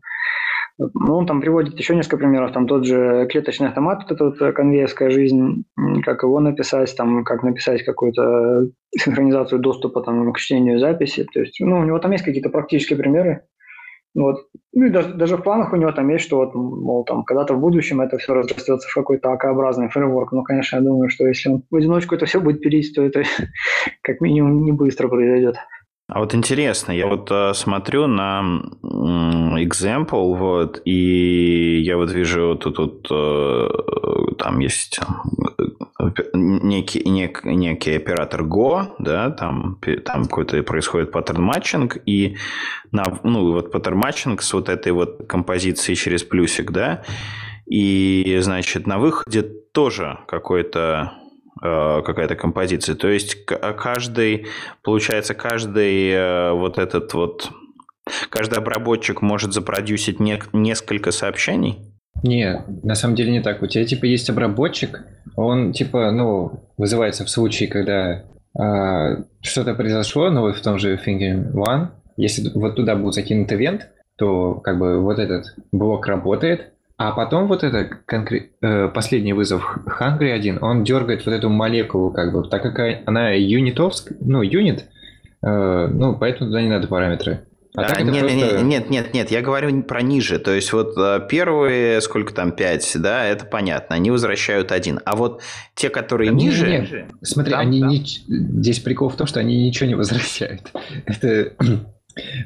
Ну, 0.78 1.16
он 1.16 1.26
там 1.26 1.40
приводит 1.40 1.76
еще 1.78 1.96
несколько 1.96 2.16
примеров, 2.18 2.52
там 2.52 2.68
тот 2.68 2.86
же 2.86 3.26
клеточный 3.28 3.66
автомат, 3.66 4.04
вот 4.08 4.12
эта 4.12 4.24
вот 4.24 4.54
конвейерская 4.54 5.10
жизнь, 5.10 5.64
как 6.04 6.22
его 6.22 6.38
написать, 6.38 6.94
там, 6.96 7.24
как 7.24 7.42
написать 7.42 7.84
какую-то 7.84 8.68
синхронизацию 8.96 9.58
доступа 9.58 10.00
там, 10.00 10.32
к 10.32 10.38
чтению 10.38 10.78
записи. 10.78 11.26
То 11.34 11.40
есть, 11.40 11.60
ну, 11.60 11.80
у 11.80 11.84
него 11.84 11.98
там 11.98 12.12
есть 12.12 12.24
какие-то 12.24 12.50
практические 12.50 12.98
примеры. 12.98 13.42
Вот. 14.14 14.46
Ну 14.72 14.86
и 14.86 14.90
даже, 14.90 15.14
даже 15.14 15.36
в 15.36 15.42
планах 15.42 15.72
у 15.72 15.76
него 15.76 15.92
там 15.92 16.08
есть, 16.08 16.24
что 16.24 16.38
вот, 16.38 16.54
мол, 16.54 17.04
там, 17.04 17.24
когда-то 17.24 17.54
в 17.54 17.60
будущем 17.60 18.00
это 18.00 18.18
все 18.18 18.34
разрастется 18.34 18.88
в 18.88 18.94
какой-то 18.94 19.32
АК-образный 19.32 19.88
фреймворк. 19.88 20.32
Но, 20.32 20.42
конечно, 20.42 20.76
я 20.76 20.82
думаю, 20.82 21.10
что 21.10 21.26
если 21.26 21.48
он 21.48 21.62
в 21.70 21.76
одиночку 21.76 22.14
это 22.14 22.26
все 22.26 22.40
будет 22.40 22.60
пилить, 22.60 22.94
то 22.94 23.02
это 23.02 23.22
как 24.02 24.20
минимум 24.20 24.64
не 24.64 24.72
быстро 24.72 25.08
произойдет. 25.08 25.56
А 26.08 26.18
вот 26.18 26.34
интересно, 26.34 26.90
я 26.90 27.06
вот 27.06 27.30
э, 27.30 27.54
смотрю 27.54 28.08
на 28.08 28.42
example, 28.82 30.34
вот, 30.34 30.82
и 30.84 31.80
я 31.82 31.96
вот 31.96 32.10
вижу 32.10 32.56
тут, 32.56 32.74
тут 32.74 33.06
э, 33.12 33.68
там 34.38 34.58
есть 34.58 34.98
э, 34.98 35.64
некий, 36.32 37.08
нек, 37.08 37.44
некий 37.44 37.96
оператор 37.96 38.42
Go, 38.42 38.94
да, 38.98 39.30
там, 39.30 39.78
там 40.04 40.24
какой-то 40.24 40.62
происходит 40.62 41.12
pattern 41.12 41.42
matching, 41.42 41.98
и 42.06 42.36
на, 42.92 43.18
ну, 43.22 43.52
вот 43.52 43.72
pattern 43.72 43.98
matching 43.98 44.42
с 44.42 44.52
вот 44.52 44.68
этой 44.68 44.92
вот 44.92 45.26
композицией 45.28 45.96
через 45.96 46.22
плюсик, 46.22 46.70
да, 46.70 47.02
и, 47.66 48.38
значит, 48.40 48.86
на 48.86 48.98
выходе 48.98 49.42
тоже 49.42 50.18
какой-то 50.26 51.12
Э, 51.62 52.00
какая-то 52.02 52.36
композиция. 52.36 52.94
То 52.94 53.08
есть 53.08 53.44
каждый, 53.44 54.46
получается, 54.82 55.34
каждый 55.34 56.10
э, 56.10 56.52
вот 56.52 56.78
этот 56.78 57.12
вот, 57.12 57.50
каждый 58.30 58.58
обработчик 58.58 59.20
может 59.20 59.52
запродюсить 59.52 60.20
не, 60.20 60.40
несколько 60.54 61.10
сообщений? 61.10 61.89
Не, 62.22 62.62
на 62.82 62.94
самом 62.94 63.14
деле 63.14 63.32
не 63.32 63.40
так. 63.40 63.62
У 63.62 63.66
тебя 63.66 63.84
типа 63.84 64.04
есть 64.04 64.28
обработчик, 64.28 65.02
он 65.36 65.72
типа, 65.72 66.10
ну, 66.10 66.60
вызывается 66.76 67.24
в 67.24 67.30
случае, 67.30 67.68
когда 67.68 68.24
э, 68.58 69.22
что-то 69.40 69.74
произошло, 69.74 70.30
ну, 70.30 70.42
вот 70.42 70.56
в 70.56 70.62
том 70.62 70.78
же 70.78 70.96
Thinking 70.96 71.52
One, 71.52 71.88
если 72.16 72.50
вот 72.54 72.76
туда 72.76 72.96
будет 72.96 73.14
закинут 73.14 73.52
ивент, 73.52 73.88
то 74.16 74.54
как 74.54 74.78
бы 74.78 75.00
вот 75.00 75.18
этот 75.18 75.46
блок 75.72 76.06
работает, 76.06 76.72
а 76.98 77.12
потом 77.12 77.48
вот 77.48 77.64
это 77.64 77.84
конкрет... 77.84 78.50
э, 78.60 78.88
последний 78.88 79.32
вызов 79.32 79.78
Hungry 79.86 80.32
1, 80.32 80.58
он 80.60 80.84
дергает 80.84 81.24
вот 81.24 81.32
эту 81.32 81.48
молекулу, 81.48 82.10
как 82.10 82.32
бы, 82.32 82.46
так 82.46 82.62
как 82.62 83.02
она 83.06 83.30
юнитовская, 83.30 84.18
ну, 84.20 84.42
юнит, 84.42 84.84
э, 85.42 85.88
ну, 85.90 86.14
поэтому 86.14 86.50
туда 86.50 86.60
не 86.60 86.68
надо 86.68 86.88
параметры. 86.88 87.46
А, 87.76 87.82
а 87.82 88.02
нет, 88.02 88.20
просто... 88.20 88.36
нет, 88.36 88.62
нет, 88.62 88.90
нет, 88.90 89.14
нет, 89.14 89.30
я 89.30 89.42
говорю 89.42 89.82
про 89.82 90.02
ниже. 90.02 90.38
То 90.38 90.52
есть 90.52 90.72
вот 90.72 90.94
э, 90.98 91.20
первые, 91.28 92.00
сколько 92.00 92.34
там, 92.34 92.50
5, 92.52 92.96
да, 92.96 93.24
это 93.24 93.44
понятно, 93.44 93.94
они 93.94 94.10
возвращают 94.10 94.72
один. 94.72 95.00
А 95.04 95.14
вот 95.14 95.42
те, 95.74 95.88
которые 95.88 96.30
а 96.30 96.34
ниже... 96.34 96.68
Нет, 96.68 96.90
нет. 96.90 97.10
Смотри, 97.22 97.52
там, 97.52 97.60
они 97.60 97.80
там. 97.80 97.90
Не... 97.90 98.04
здесь 98.26 98.80
прикол 98.80 99.08
в 99.08 99.16
том, 99.16 99.26
что 99.26 99.38
они 99.38 99.66
ничего 99.66 99.86
не 99.86 99.94
возвращают. 99.94 100.72
Это 101.06 101.52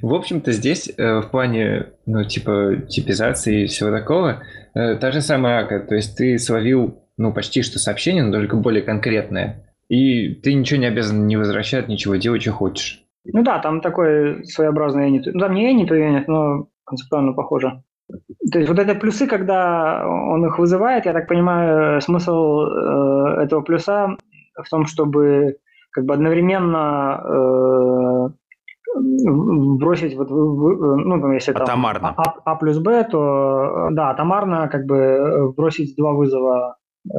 в 0.02 0.14
общем-то, 0.14 0.52
здесь 0.52 0.92
э, 0.96 1.20
в 1.20 1.30
плане, 1.30 1.86
ну, 2.06 2.24
типа, 2.24 2.82
типизации 2.88 3.64
и 3.64 3.66
всего 3.66 3.90
такого, 3.90 4.42
э, 4.74 4.96
та 4.96 5.10
же 5.10 5.20
самая 5.20 5.64
ака. 5.64 5.80
То 5.80 5.94
есть 5.94 6.16
ты 6.16 6.38
словил, 6.38 7.02
ну, 7.16 7.32
почти 7.32 7.62
что 7.62 7.78
сообщение, 7.78 8.22
но 8.22 8.32
только 8.32 8.56
более 8.56 8.82
конкретное. 8.82 9.64
И 9.88 10.34
ты 10.34 10.54
ничего 10.54 10.80
не 10.80 10.86
обязан 10.86 11.26
не 11.26 11.36
возвращать, 11.36 11.88
ничего 11.88 12.16
делать, 12.16 12.42
что 12.42 12.52
хочешь. 12.52 13.03
Ну 13.24 13.42
да, 13.42 13.58
там 13.58 13.80
такой 13.80 14.44
своеобразный 14.44 15.06
юнит. 15.08 15.26
Ну, 15.32 15.40
там 15.40 15.54
не 15.54 15.70
юнит, 15.70 15.90
а 15.90 15.96
юнит, 15.96 16.28
но 16.28 16.68
концептуально 16.84 17.32
похоже. 17.32 17.82
То 18.52 18.58
есть 18.58 18.68
вот 18.68 18.78
это 18.78 18.94
плюсы, 18.94 19.26
когда 19.26 20.06
он 20.06 20.44
их 20.46 20.58
вызывает, 20.58 21.06
я 21.06 21.12
так 21.12 21.26
понимаю, 21.26 22.00
смысл 22.02 22.60
э, 22.66 23.42
этого 23.42 23.62
плюса 23.62 24.16
в 24.62 24.68
том, 24.68 24.84
чтобы 24.86 25.56
как 25.90 26.04
бы 26.04 26.12
одновременно 26.12 27.22
э, 27.24 28.28
бросить 28.94 30.16
вот, 30.16 30.28
ну, 30.30 31.32
если 31.32 31.52
там 31.52 31.62
атомарно. 31.62 32.14
А, 32.16 32.34
а 32.44 32.56
плюс 32.56 32.78
Б, 32.78 33.04
то 33.10 33.88
да, 33.90 34.10
атомарно 34.10 34.68
как 34.68 34.84
бы 34.84 35.52
бросить 35.56 35.96
два 35.96 36.12
вызова, 36.12 36.76
э, 37.06 37.16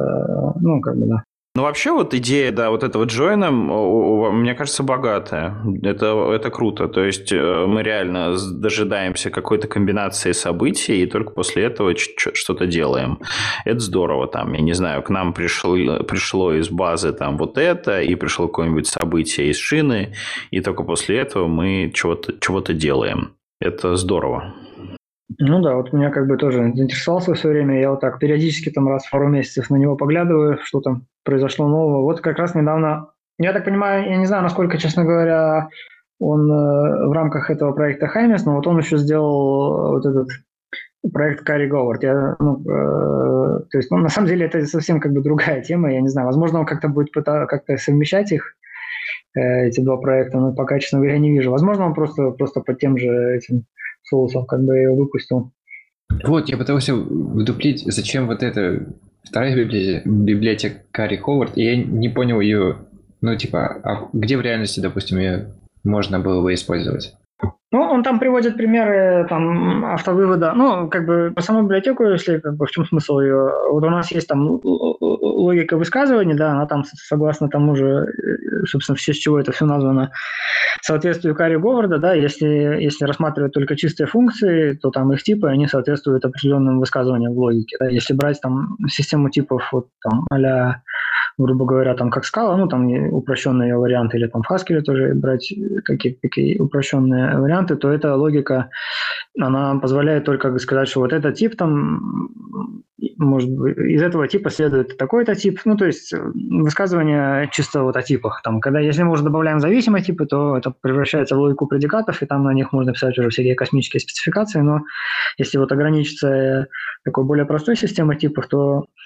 ну, 0.60 0.80
как 0.80 0.96
бы, 0.96 1.06
да. 1.06 1.24
Ну, 1.56 1.62
вообще, 1.62 1.90
вот 1.90 2.12
идея, 2.12 2.52
да, 2.52 2.68
вот 2.68 2.82
этого 2.82 3.04
джойна, 3.04 3.50
мне 3.50 4.54
кажется, 4.54 4.82
богатая. 4.82 5.56
Это, 5.82 6.30
это 6.30 6.50
круто. 6.50 6.86
То 6.86 7.02
есть, 7.02 7.32
э, 7.32 7.64
мы 7.66 7.82
реально 7.82 8.36
дожидаемся 8.52 9.30
какой-то 9.30 9.66
комбинации 9.66 10.32
событий, 10.32 11.02
и 11.02 11.06
только 11.06 11.30
после 11.30 11.64
этого 11.64 11.94
что-то 11.96 12.66
делаем. 12.66 13.20
Это 13.64 13.78
здорово. 13.78 14.26
Там, 14.26 14.52
я 14.52 14.60
не 14.60 14.74
знаю, 14.74 15.02
к 15.02 15.08
нам 15.08 15.32
пришло, 15.32 16.04
пришло 16.04 16.52
из 16.52 16.68
базы 16.68 17.14
там 17.14 17.38
вот 17.38 17.56
это, 17.56 18.02
и 18.02 18.14
пришло 18.16 18.48
какое-нибудь 18.48 18.86
событие 18.86 19.48
из 19.48 19.56
шины, 19.56 20.12
и 20.50 20.60
только 20.60 20.82
после 20.82 21.16
этого 21.16 21.46
мы 21.46 21.90
чего-то 21.94 22.34
чего 22.38 22.60
делаем. 22.60 23.32
Это 23.60 23.96
здорово. 23.96 24.52
Ну 25.38 25.60
да, 25.60 25.74
вот 25.74 25.92
меня 25.92 26.10
как 26.10 26.28
бы 26.28 26.36
тоже 26.36 26.58
заинтересовался 26.74 27.34
все 27.34 27.48
время. 27.48 27.80
Я 27.80 27.90
вот 27.90 28.00
так 28.00 28.18
периодически 28.18 28.70
там 28.70 28.88
раз 28.88 29.06
в 29.06 29.10
пару 29.10 29.28
месяцев 29.28 29.70
на 29.70 29.76
него 29.76 29.96
поглядываю, 29.96 30.58
что 30.62 30.80
там 30.80 31.06
произошло 31.24 31.68
нового. 31.68 32.02
Вот 32.02 32.20
как 32.20 32.38
раз 32.38 32.54
недавно, 32.54 33.08
я 33.38 33.52
так 33.52 33.64
понимаю, 33.64 34.08
я 34.08 34.16
не 34.16 34.26
знаю, 34.26 34.44
насколько, 34.44 34.78
честно 34.78 35.04
говоря, 35.04 35.68
он 36.20 36.50
э, 36.50 37.08
в 37.08 37.12
рамках 37.12 37.50
этого 37.50 37.72
проекта 37.72 38.06
Хаймес, 38.06 38.44
но 38.46 38.54
вот 38.54 38.66
он 38.66 38.78
еще 38.78 38.98
сделал 38.98 39.94
вот 39.94 40.06
этот 40.06 40.28
проект 41.12 41.44
Карри 41.44 41.66
Говард. 41.66 42.04
Я, 42.04 42.36
ну, 42.38 42.60
э, 42.60 43.60
то 43.70 43.78
есть, 43.78 43.90
ну, 43.90 43.98
на 43.98 44.08
самом 44.08 44.28
деле 44.28 44.46
это 44.46 44.64
совсем 44.64 45.00
как 45.00 45.12
бы 45.12 45.22
другая 45.22 45.60
тема, 45.60 45.92
я 45.92 46.00
не 46.00 46.08
знаю. 46.08 46.26
Возможно, 46.26 46.60
он 46.60 46.66
как-то 46.66 46.88
будет 46.88 47.12
пытаться 47.12 47.46
как-то 47.46 47.76
совмещать 47.76 48.30
их, 48.30 48.54
э, 49.34 49.66
эти 49.66 49.80
два 49.80 49.96
проекта, 49.96 50.38
но 50.38 50.54
пока, 50.54 50.78
честно 50.78 50.98
говоря, 50.98 51.18
не 51.18 51.32
вижу. 51.32 51.50
Возможно, 51.50 51.86
он 51.86 51.94
просто, 51.94 52.30
просто 52.30 52.60
под 52.60 52.78
тем 52.78 52.96
же 52.96 53.08
этим 53.36 53.64
соусом 54.06 54.46
как 54.46 54.64
бы 54.64 54.76
его 54.76 54.96
выпустил. 54.96 55.52
Вот, 56.24 56.48
я 56.48 56.56
пытался 56.56 56.94
вдуплить, 56.94 57.82
зачем 57.84 58.26
вот 58.26 58.42
эта 58.42 58.86
вторая 59.24 59.56
библиотека, 59.56 60.08
библиотека 60.08 60.76
Карри 60.92 61.16
Ховард, 61.16 61.56
и 61.56 61.64
я 61.64 61.76
не 61.76 62.08
понял 62.08 62.40
ее, 62.40 62.76
ну, 63.20 63.36
типа, 63.36 63.80
а 63.82 64.08
где 64.12 64.36
в 64.36 64.40
реальности, 64.40 64.80
допустим, 64.80 65.18
ее 65.18 65.48
можно 65.84 66.20
было 66.20 66.42
бы 66.42 66.54
использовать? 66.54 67.14
Ну, 67.72 67.80
он 67.80 68.02
там 68.02 68.18
приводит 68.18 68.56
примеры 68.56 69.26
там 69.28 69.84
автовывода. 69.84 70.52
Ну, 70.54 70.88
как 70.88 71.04
бы 71.04 71.32
по 71.34 71.42
саму 71.42 71.64
библиотеку, 71.64 72.04
если 72.04 72.38
как 72.38 72.56
бы 72.56 72.64
в 72.64 72.70
чем 72.70 72.86
смысл 72.86 73.18
ее. 73.18 73.50
Вот 73.70 73.84
у 73.84 73.90
нас 73.90 74.10
есть 74.12 74.28
там 74.28 74.60
логика 75.32 75.76
высказываний, 75.76 76.34
да, 76.34 76.52
она 76.52 76.66
там 76.66 76.84
согласно 76.84 77.48
тому 77.48 77.76
же, 77.76 77.86
э, 77.86 78.66
собственно, 78.66 78.96
все 78.96 79.12
с 79.12 79.16
чего 79.16 79.38
это 79.38 79.52
все 79.52 79.66
названо, 79.66 80.10
соответствию 80.82 81.34
карри 81.34 81.56
Говарда, 81.56 81.98
да, 81.98 82.14
если, 82.14 82.46
если 82.46 83.04
рассматривать 83.04 83.52
только 83.52 83.76
чистые 83.76 84.06
функции, 84.06 84.74
то 84.74 84.90
там 84.90 85.12
их 85.12 85.22
типы, 85.22 85.48
они 85.48 85.66
соответствуют 85.66 86.24
определенным 86.24 86.80
высказываниям 86.80 87.34
в 87.34 87.38
логике. 87.38 87.76
Да. 87.80 87.88
Если 87.88 88.14
брать 88.14 88.40
там 88.40 88.76
систему 88.88 89.30
типов 89.30 89.68
вот 89.72 89.88
там 90.02 90.26
а 90.30 90.82
грубо 91.38 91.66
говоря, 91.66 91.94
там 91.94 92.10
как 92.10 92.24
скала, 92.24 92.56
ну 92.56 92.66
там 92.66 92.88
упрощенные 93.12 93.76
варианты, 93.76 94.16
или 94.16 94.26
там 94.26 94.42
в 94.42 94.50
Haskell 94.50 94.80
тоже 94.80 95.12
брать 95.14 95.52
какие-то 95.84 96.20
такие 96.22 96.60
упрощенные 96.60 97.38
варианты, 97.38 97.76
то 97.76 97.90
эта 97.90 98.14
логика, 98.16 98.70
она 99.38 99.78
позволяет 99.78 100.24
только 100.24 100.56
сказать, 100.58 100.88
что 100.88 101.00
вот 101.00 101.12
этот 101.12 101.34
тип 101.34 101.56
там, 101.56 102.30
может 103.18 103.50
быть, 103.50 103.76
из 103.76 104.02
этого 104.02 104.26
типа 104.28 104.48
следует 104.48 104.96
такой-то 104.96 105.34
тип, 105.34 105.60
ну 105.66 105.76
то 105.76 105.84
есть 105.84 106.14
высказывание 106.14 107.50
чисто 107.52 107.82
вот 107.82 107.96
о 107.96 108.02
типах. 108.02 108.40
Там, 108.42 108.60
когда, 108.60 108.80
если 108.80 109.02
мы 109.02 109.12
уже 109.12 109.22
добавляем 109.22 109.60
зависимые 109.60 110.02
типы, 110.02 110.24
то 110.24 110.56
это 110.56 110.70
превращается 110.70 111.36
в 111.36 111.40
логику 111.40 111.66
предикатов, 111.66 112.22
и 112.22 112.26
там 112.26 112.44
на 112.44 112.54
них 112.54 112.72
можно 112.72 112.92
писать 112.94 113.18
уже 113.18 113.28
всякие 113.28 113.54
космические 113.54 114.00
спецификации, 114.00 114.60
но 114.60 114.80
если 115.36 115.58
вот 115.58 115.70
ограничиться 115.70 116.68
такой 117.04 117.24
более 117.24 117.44
простой 117.44 117.76
системой 117.76 118.16
типов, 118.16 118.46
то 118.46 118.86
Э, 118.86 119.05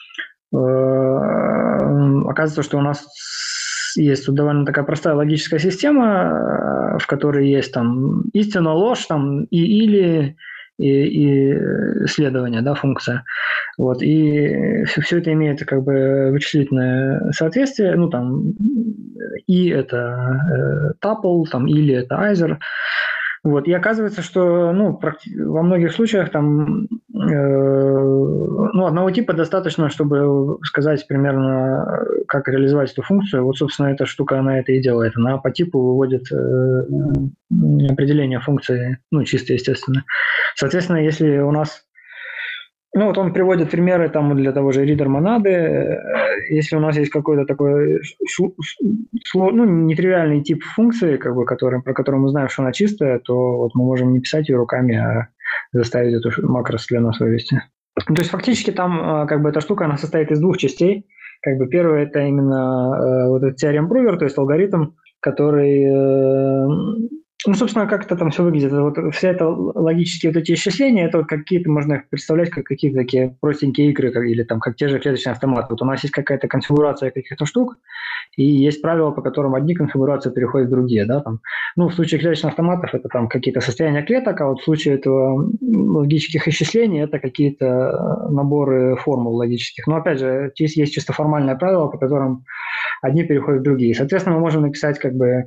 оказывается, 0.53 2.63
что 2.63 2.79
у 2.79 2.83
нас 2.83 3.07
есть 3.97 4.27
тут 4.27 4.35
довольно 4.35 4.67
такая 4.67 4.85
простая 4.85 5.15
логическая 5.15 5.59
система, 5.59 6.95
э, 6.95 6.99
в 6.99 7.07
которой 7.07 7.49
есть 7.49 7.73
там 7.73 8.23
истина, 8.33 8.73
ложь, 8.73 9.07
там 9.07 9.45
и 9.45 9.59
или 9.59 10.37
и, 10.79 10.89
и 10.89 12.07
следование, 12.07 12.63
да, 12.63 12.75
функция. 12.75 13.25
Вот, 13.77 14.03
и 14.03 14.85
все, 14.85 15.03
все 15.03 15.19
это 15.19 15.33
имеет 15.33 15.65
как 15.65 15.83
бы 15.83 16.31
вычислительное 16.33 17.33
соответствие, 17.33 17.97
ну 17.97 18.09
там 18.09 18.55
и 19.47 19.69
это 19.69 20.41
э, 20.51 20.93
tuple, 21.05 21.45
там 21.51 21.67
или 21.67 21.95
это 21.95 22.19
айзер. 22.19 22.59
Вот, 23.43 23.67
и 23.67 23.73
оказывается, 23.73 24.21
что 24.21 24.71
ну, 24.73 25.01
во 25.01 25.63
многих 25.63 25.93
случаях 25.93 26.31
там 26.31 26.85
э, 26.85 26.89
ну, 27.15 28.87
одного 28.87 29.11
типа 29.11 29.33
достаточно, 29.33 29.89
чтобы 29.89 30.59
сказать 30.63 31.07
примерно, 31.09 32.05
как 32.29 32.49
реализовать 32.49 32.93
эту 32.93 33.01
функцию. 33.03 33.45
Вот, 33.45 33.57
собственно, 33.57 33.89
эта 33.89 34.05
штука, 34.05 34.39
она 34.39 34.59
это 34.59 34.73
и 34.73 34.83
делает. 34.83 35.17
Она 35.17 35.39
по 35.39 35.51
типу 35.51 35.81
выводит 35.81 36.31
э, 36.31 36.83
определение 37.91 38.41
функции, 38.41 38.99
ну, 39.11 39.25
чисто 39.25 39.55
естественно. 39.55 40.05
Соответственно, 40.55 40.99
если 40.99 41.39
у 41.39 41.51
нас 41.51 41.85
ну, 42.93 43.07
вот 43.07 43.19
он 43.19 43.33
приводит 43.33 43.71
примеры 43.71 44.09
там 44.09 44.37
для 44.37 44.53
того 44.53 44.73
же 44.73 44.85
ридер 44.85 45.09
монады. 45.09 45.51
Э, 45.51 45.99
если 46.51 46.77
у 46.77 46.81
нас 46.81 46.97
есть 46.97 47.11
какой-то 47.11 47.45
такой 47.45 48.01
ну, 49.35 49.65
нетривиальный 49.65 50.43
тип 50.43 50.65
функции, 50.65 51.17
как 51.17 51.35
бы, 51.35 51.45
который, 51.45 51.83
про 51.83 51.95
которую 51.95 52.23
мы 52.23 52.29
знаем, 52.31 52.49
что 52.49 52.63
она 52.63 52.73
чистая, 52.73 53.21
то 53.21 53.59
вот 53.59 53.75
мы 53.75 53.85
можем 53.85 54.13
не 54.13 54.21
писать 54.21 54.49
ее 54.49 54.57
руками, 54.57 54.97
а 54.97 55.29
заставить 55.73 56.15
эту 56.15 56.31
макрос 56.49 56.87
для 56.89 57.01
нас 57.01 57.21
вывести. 57.21 57.63
То 58.07 58.15
есть 58.15 58.31
фактически 58.31 58.73
там 58.73 59.23
э, 59.23 59.27
как 59.29 59.41
бы 59.43 59.51
эта 59.51 59.61
штука, 59.61 59.85
она 59.85 59.97
состоит 59.97 60.33
из 60.33 60.41
двух 60.41 60.59
частей. 60.59 61.07
Как 61.43 61.59
бы 61.59 61.69
первое 61.69 62.03
это 62.05 62.21
именно 62.21 62.97
э, 62.97 63.29
вот 63.29 63.43
этот 63.45 63.57
теорем 63.57 63.89
провер, 63.89 64.19
то 64.19 64.25
есть 64.25 64.37
алгоритм, 64.37 64.91
который 65.21 65.87
ну, 67.47 67.55
собственно, 67.55 67.87
как 67.87 68.05
это 68.05 68.17
там 68.17 68.31
все 68.31 68.43
выглядит. 68.43 68.73
Вот 68.73 69.15
вся 69.15 69.31
эта 69.31 69.49
логические 69.49 70.33
вот 70.33 70.41
эти 70.41 70.53
исчисления, 70.53 71.07
это 71.07 71.19
вот 71.19 71.27
какие-то, 71.27 71.71
можно 71.71 71.95
их 71.95 72.09
представлять 72.09 72.51
как 72.51 72.65
какие-то 72.65 72.99
такие 72.99 73.37
простенькие 73.41 73.91
игры, 73.91 74.11
или 74.31 74.43
там 74.43 74.61
как 74.61 74.77
те 74.77 74.89
же 74.89 74.99
клеточные 74.99 75.33
автоматы. 75.33 75.69
Вот 75.71 75.83
у 75.83 75.85
нас 75.85 76.03
есть 76.03 76.15
какая-то 76.15 76.49
конфигурация 76.49 77.11
каких-то 77.11 77.47
штук, 77.47 77.79
и 78.37 78.45
есть 78.45 78.83
правила, 78.83 79.11
по 79.11 79.23
которым 79.23 79.55
одни 79.55 79.75
конфигурации 79.75 80.31
переходят 80.31 80.69
в 80.69 80.71
другие, 80.71 81.07
да, 81.07 81.21
там. 81.21 81.41
Ну, 81.77 81.89
в 81.89 81.95
случае 81.95 82.21
клеточных 82.21 82.51
автоматов 82.51 82.95
это 82.95 83.09
там 83.09 83.29
какие-то 83.29 83.61
состояния 83.61 84.03
клеток, 84.03 84.41
а 84.41 84.49
вот 84.49 84.61
в 84.61 84.65
случае 84.65 84.95
этого 84.95 85.51
логических 85.63 86.47
исчислений 86.47 87.03
это 87.03 87.19
какие-то 87.19 88.27
наборы 88.31 88.97
формул 88.97 89.35
логических. 89.37 89.87
Но, 89.87 89.97
опять 89.97 90.19
же, 90.19 90.53
здесь 90.55 90.77
есть 90.77 90.93
чисто 90.93 91.13
формальное 91.13 91.57
правило, 91.57 91.89
по 91.89 91.99
которым 91.99 92.45
одни 93.03 93.25
переходят 93.25 93.61
в 93.61 93.65
другие. 93.65 93.95
Соответственно, 93.95 94.37
мы 94.37 94.43
можем 94.43 94.63
написать 94.63 94.99
как 94.99 95.15
бы 95.15 95.45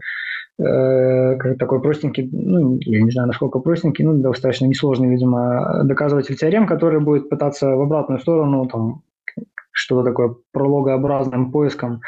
Э, 0.60 1.56
такой 1.58 1.82
простенький, 1.82 2.30
ну, 2.32 2.78
я 2.82 3.02
не 3.02 3.12
знаю, 3.12 3.28
насколько 3.28 3.60
простенький, 3.60 4.06
ну, 4.06 4.14
достаточно 4.22 4.66
несложный, 4.68 5.10
видимо, 5.10 5.82
доказыватель 5.84 6.36
теорем, 6.36 6.68
который 6.68 7.00
будет 7.00 7.30
пытаться 7.30 7.76
в 7.76 7.82
обратную 7.82 8.20
сторону, 8.20 8.68
там, 8.68 9.02
что-то 9.72 10.10
такое 10.10 10.36
прологообразным 10.52 11.52
поиском 11.52 12.02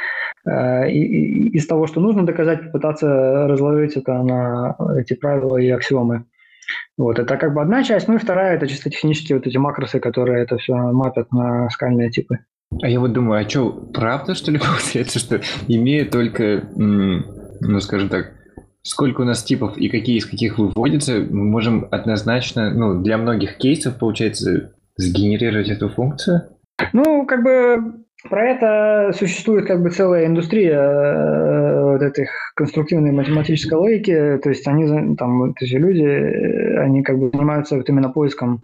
э, 0.46 0.92
и, 0.92 1.00
и, 1.00 1.58
из 1.58 1.66
того, 1.66 1.88
что 1.88 2.00
нужно 2.00 2.26
доказать, 2.26 2.66
попытаться 2.66 3.48
разложить 3.48 3.98
это 3.98 4.22
на 4.22 4.76
эти 5.00 5.16
правила 5.16 5.58
и 5.58 5.70
аксиомы. 5.70 6.26
Вот, 6.98 7.20
это 7.20 7.38
как 7.38 7.54
бы 7.54 7.62
одна 7.62 7.84
часть, 7.84 8.08
ну 8.08 8.16
и 8.16 8.20
вторая, 8.20 8.56
это 8.56 8.68
чисто 8.68 8.92
технические 8.92 9.38
вот 9.38 9.48
эти 9.48 9.58
макросы, 9.58 10.00
которые 10.00 10.44
это 10.44 10.58
все 10.58 10.76
мапят 10.76 11.32
на 11.32 11.70
скальные 11.72 12.12
типы. 12.12 12.40
А 12.82 12.88
я 12.88 13.00
вот 13.00 13.14
думаю, 13.14 13.46
а 13.46 13.50
что, 13.50 13.72
правда, 13.72 14.36
что 14.36 14.52
ли, 14.52 14.60
получается, 14.60 15.20
что 15.20 15.42
имея 15.68 16.06
только, 16.06 16.64
ну, 17.62 17.80
скажем 17.80 18.10
так, 18.10 18.34
сколько 18.82 19.22
у 19.22 19.26
нас 19.26 19.44
типов 19.44 19.78
и 19.78 19.90
какие 19.90 20.18
из 20.18 20.26
каких 20.26 20.58
выводятся, 20.58 21.14
мы 21.14 21.44
можем 21.46 21.88
однозначно, 21.92 22.72
ну, 22.72 23.02
для 23.02 23.18
многих 23.18 23.58
кейсов, 23.58 23.98
получается, 23.98 24.74
сгенерировать 24.98 25.70
эту 25.70 25.90
функцию? 25.90 26.44
Ну, 26.94 27.26
как 27.26 27.44
бы 27.44 28.06
про 28.30 28.46
это 28.46 29.12
существует 29.18 29.68
как 29.68 29.82
бы 29.82 29.90
целая 29.90 30.26
индустрия 30.26 30.80
э, 30.80 31.84
вот 31.92 32.02
этих 32.02 32.30
конструктивной 32.56 33.12
математической 33.12 33.76
логики, 33.76 34.40
то 34.42 34.50
есть 34.50 34.68
они 34.68 35.16
там 35.16 35.52
эти 35.52 35.76
люди, 35.76 36.04
э, 36.04 36.80
они 36.80 37.04
как 37.04 37.20
бы 37.20 37.30
занимаются 37.30 37.76
вот 37.76 37.88
именно 37.90 38.10
поиском 38.10 38.64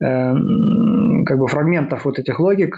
как 0.00 1.38
бы 1.38 1.48
фрагментов 1.48 2.04
вот 2.04 2.18
этих 2.18 2.38
логик, 2.38 2.76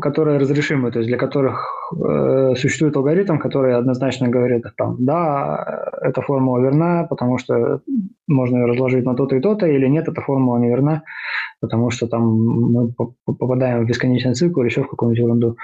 которые 0.00 0.38
разрешимы, 0.38 0.90
то 0.90 0.98
есть 0.98 1.08
для 1.08 1.18
которых 1.18 1.92
э, 1.92 2.54
существует 2.56 2.96
алгоритм, 2.96 3.38
который 3.38 3.76
однозначно 3.76 4.28
говорит, 4.28 4.64
там, 4.76 4.96
да, 5.04 5.90
эта 6.00 6.22
формула 6.22 6.60
верна, 6.60 7.04
потому 7.04 7.38
что 7.38 7.80
можно 8.26 8.66
разложить 8.66 9.04
на 9.04 9.14
то-то 9.14 9.36
и 9.36 9.40
то-то, 9.40 9.66
или 9.66 9.86
нет, 9.86 10.08
эта 10.08 10.20
формула 10.20 10.58
не 10.58 10.68
верна, 10.68 11.02
потому 11.60 11.90
что 11.90 12.06
там 12.06 12.22
мы 12.22 12.92
попадаем 13.24 13.84
в 13.84 13.86
бесконечный 13.86 14.34
цикл 14.34 14.60
или 14.60 14.68
еще 14.68 14.82
в 14.82 14.88
какую-нибудь 14.88 15.22
ерунду. 15.22 15.56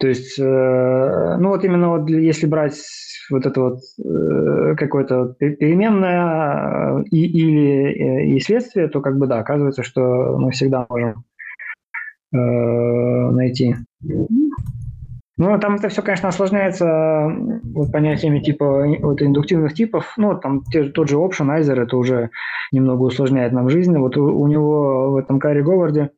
То 0.00 0.08
есть, 0.08 0.38
э, 0.38 1.36
ну 1.38 1.48
вот 1.48 1.64
именно 1.64 1.90
вот 1.90 2.08
если 2.08 2.46
брать 2.46 2.78
вот 3.30 3.46
это 3.46 3.60
вот 3.60 3.78
э, 4.04 4.74
какое-то 4.76 5.34
переменное 5.38 7.00
э, 7.00 7.04
и, 7.10 7.26
или 7.26 8.36
и 8.36 8.40
следствие, 8.40 8.88
то 8.88 9.00
как 9.00 9.18
бы 9.18 9.26
да, 9.26 9.38
оказывается, 9.38 9.82
что 9.82 10.36
мы 10.38 10.50
всегда 10.52 10.86
можем 10.88 11.24
найти. 12.30 13.74
Ну, 15.38 15.56
там 15.60 15.76
это 15.76 15.88
все, 15.88 16.02
конечно, 16.02 16.28
осложняется 16.28 17.30
вот 17.74 17.92
понятиями 17.92 18.40
типа 18.40 18.86
вот, 19.00 19.22
индуктивных 19.22 19.72
типов. 19.72 20.12
Ну, 20.16 20.36
там 20.36 20.64
те, 20.64 20.84
тот 20.84 21.08
же 21.08 21.16
optionizer, 21.16 21.80
это 21.80 21.96
уже 21.96 22.30
немного 22.72 23.04
усложняет 23.04 23.52
нам 23.52 23.70
жизнь. 23.70 23.96
Вот 23.96 24.16
у, 24.16 24.24
у 24.24 24.48
него 24.48 25.12
в 25.12 25.16
этом 25.16 25.38
Карри 25.38 25.62
Говарде 25.62 26.10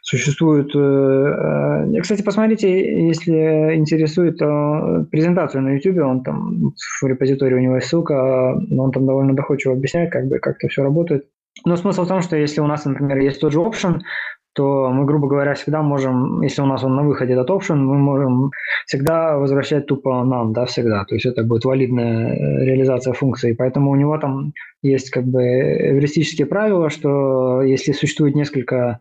существует... 0.00 0.74
Э, 0.74 1.84
э, 1.94 2.00
кстати, 2.00 2.22
посмотрите, 2.22 3.06
если 3.06 3.74
интересует 3.76 4.40
э, 4.40 5.04
презентацию 5.10 5.62
на 5.62 5.74
YouTube, 5.74 5.98
он 5.98 6.22
там 6.22 6.72
в 6.72 7.06
репозитории 7.06 7.54
у 7.54 7.60
него 7.60 7.74
есть 7.76 7.88
ссылка, 7.88 8.54
но 8.68 8.84
он 8.84 8.92
там 8.92 9.04
довольно 9.04 9.34
доходчиво 9.34 9.74
объясняет, 9.74 10.10
как 10.10 10.26
бы, 10.26 10.38
как 10.38 10.56
это 10.56 10.68
все 10.68 10.82
работает. 10.82 11.26
Но 11.66 11.76
смысл 11.76 12.04
в 12.04 12.08
том, 12.08 12.22
что 12.22 12.36
если 12.36 12.60
у 12.62 12.66
нас, 12.66 12.86
например, 12.86 13.18
есть 13.18 13.40
тот 13.40 13.52
же 13.52 13.58
option, 13.58 14.00
то 14.58 14.90
мы, 14.90 15.04
грубо 15.04 15.28
говоря, 15.28 15.54
всегда 15.54 15.82
можем, 15.82 16.42
если 16.42 16.62
у 16.62 16.66
нас 16.66 16.82
он 16.82 16.96
на 16.96 17.04
выходе 17.04 17.34
этот 17.34 17.48
option, 17.48 17.76
мы 17.76 17.96
можем 17.96 18.50
всегда 18.86 19.38
возвращать 19.38 19.86
тупо 19.86 20.24
нам, 20.24 20.52
да, 20.52 20.64
всегда. 20.64 21.04
То 21.04 21.14
есть 21.14 21.26
это 21.26 21.44
будет 21.44 21.64
валидная 21.64 22.64
реализация 22.64 23.12
функции. 23.12 23.52
Поэтому 23.52 23.92
у 23.92 23.94
него 23.94 24.18
там 24.18 24.52
есть 24.82 25.10
как 25.10 25.24
бы 25.24 25.42
эвристические 25.42 26.48
правила, 26.48 26.90
что 26.90 27.62
если 27.62 27.92
существует 27.92 28.34
несколько 28.34 28.98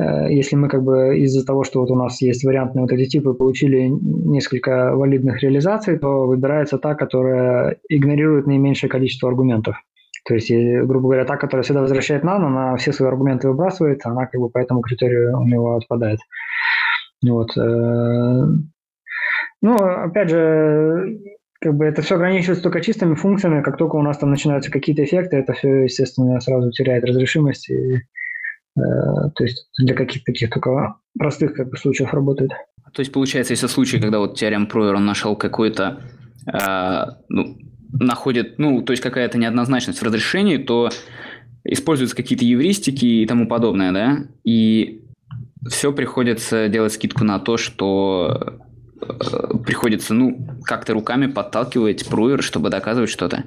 Э, 0.00 0.32
если 0.32 0.56
мы 0.56 0.68
как 0.68 0.82
бы 0.82 1.18
из-за 1.18 1.44
того, 1.44 1.64
что 1.64 1.80
вот 1.80 1.90
у 1.90 1.94
нас 1.94 2.22
есть 2.22 2.44
вариантные 2.44 2.82
вот 2.82 2.92
эти 2.92 3.08
типы, 3.08 3.34
получили 3.34 3.88
несколько 3.88 4.94
валидных 4.94 5.42
реализаций, 5.42 5.98
то 5.98 6.26
выбирается 6.26 6.78
та, 6.78 6.94
которая 6.94 7.76
игнорирует 7.88 8.46
наименьшее 8.46 8.90
количество 8.90 9.28
аргументов. 9.28 9.76
То 10.24 10.34
есть, 10.34 10.50
грубо 10.50 11.08
говоря, 11.08 11.24
та, 11.24 11.36
которая 11.36 11.62
всегда 11.62 11.80
возвращает 11.80 12.24
нано, 12.24 12.46
она 12.46 12.76
все 12.76 12.92
свои 12.92 13.08
аргументы 13.08 13.48
выбрасывает, 13.48 14.04
она 14.04 14.26
как 14.26 14.40
бы 14.40 14.50
по 14.50 14.58
этому 14.58 14.80
критерию 14.80 15.38
у 15.38 15.46
него 15.46 15.76
отпадает. 15.76 16.20
Вот. 17.22 17.56
Э, 17.56 18.46
ну, 19.62 19.76
опять 19.76 20.30
же, 20.30 21.18
как 21.60 21.74
бы 21.74 21.84
это 21.84 22.02
все 22.02 22.16
ограничивается 22.16 22.62
только 22.62 22.80
чистыми 22.80 23.14
функциями. 23.14 23.62
Как 23.62 23.76
только 23.76 23.96
у 23.96 24.02
нас 24.02 24.18
там 24.18 24.30
начинаются 24.30 24.70
какие-то 24.70 25.04
эффекты, 25.04 25.36
это 25.36 25.52
все, 25.52 25.84
естественно, 25.84 26.40
сразу 26.40 26.70
теряет 26.70 27.04
разрешимость 27.04 27.70
и 27.70 28.00
Э, 28.78 29.30
то 29.34 29.44
есть 29.44 29.68
для 29.78 29.94
каких-то 29.94 30.32
таких 30.32 30.50
только 30.50 30.96
простых 31.18 31.54
как 31.54 31.70
бы, 31.70 31.76
случаев 31.76 32.12
работает. 32.14 32.50
То 32.92 33.00
есть 33.00 33.12
получается, 33.12 33.52
если 33.52 33.66
случай, 33.66 34.00
когда 34.00 34.18
вот 34.18 34.36
теорем 34.36 34.66
Пройер 34.66 34.94
он 34.94 35.06
нашел 35.06 35.36
какой-то, 35.36 36.00
э, 36.46 37.04
ну, 37.28 37.56
находит, 37.92 38.58
ну, 38.58 38.82
то 38.82 38.92
есть 38.92 39.02
какая-то 39.02 39.38
неоднозначность 39.38 40.00
в 40.00 40.04
разрешении, 40.04 40.56
то 40.56 40.90
используются 41.64 42.16
какие-то 42.16 42.44
евристики 42.44 43.04
и 43.04 43.26
тому 43.26 43.46
подобное, 43.46 43.92
да, 43.92 44.18
и 44.44 45.02
все 45.68 45.92
приходится 45.92 46.68
делать 46.68 46.92
скидку 46.92 47.24
на 47.24 47.38
то, 47.38 47.56
что 47.56 48.60
э, 49.02 49.58
приходится, 49.64 50.14
ну, 50.14 50.48
как-то 50.64 50.94
руками 50.94 51.26
подталкивать 51.26 52.08
Пройер, 52.08 52.42
чтобы 52.42 52.70
доказывать 52.70 53.10
что-то. 53.10 53.44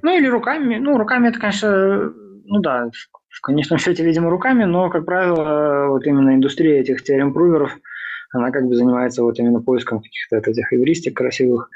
Ну, 0.00 0.16
или 0.16 0.26
руками, 0.26 0.76
ну, 0.76 0.96
руками 0.96 1.28
это, 1.28 1.38
конечно, 1.38 2.12
ну 2.44 2.60
да, 2.60 2.90
в 3.28 3.40
конечном 3.40 3.78
счете, 3.78 4.04
видимо, 4.04 4.30
руками, 4.30 4.64
но, 4.64 4.90
как 4.90 5.04
правило, 5.04 5.88
вот 5.88 6.06
именно 6.06 6.34
индустрия 6.34 6.80
этих 6.80 7.02
теорем-пруверов, 7.02 7.78
она 8.32 8.50
как 8.50 8.66
бы 8.66 8.74
занимается 8.74 9.22
вот 9.22 9.38
именно 9.38 9.60
поиском 9.60 10.00
каких-то 10.00 10.36
этих 10.38 10.72
эвристик 10.72 11.16
красивых, 11.16 11.70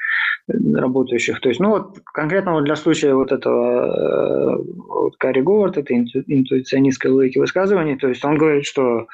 э, 0.49 0.53
работающих. 0.75 1.41
То 1.41 1.49
есть, 1.49 1.61
ну 1.61 1.71
вот 1.71 1.99
конкретно 2.13 2.53
вот 2.53 2.65
для 2.65 2.77
случая 2.77 3.15
вот 3.15 3.31
этого 3.31 4.57
э, 4.57 4.63
вот 4.89 5.17
Карри 5.19 5.43
Говард, 5.43 5.77
это 5.79 5.95
интуиционистской 5.95 7.11
логики 7.11 7.39
высказываний, 7.39 7.97
то 7.97 8.09
есть 8.09 8.25
он 8.25 8.39
говорит, 8.39 8.65
что 8.65 9.07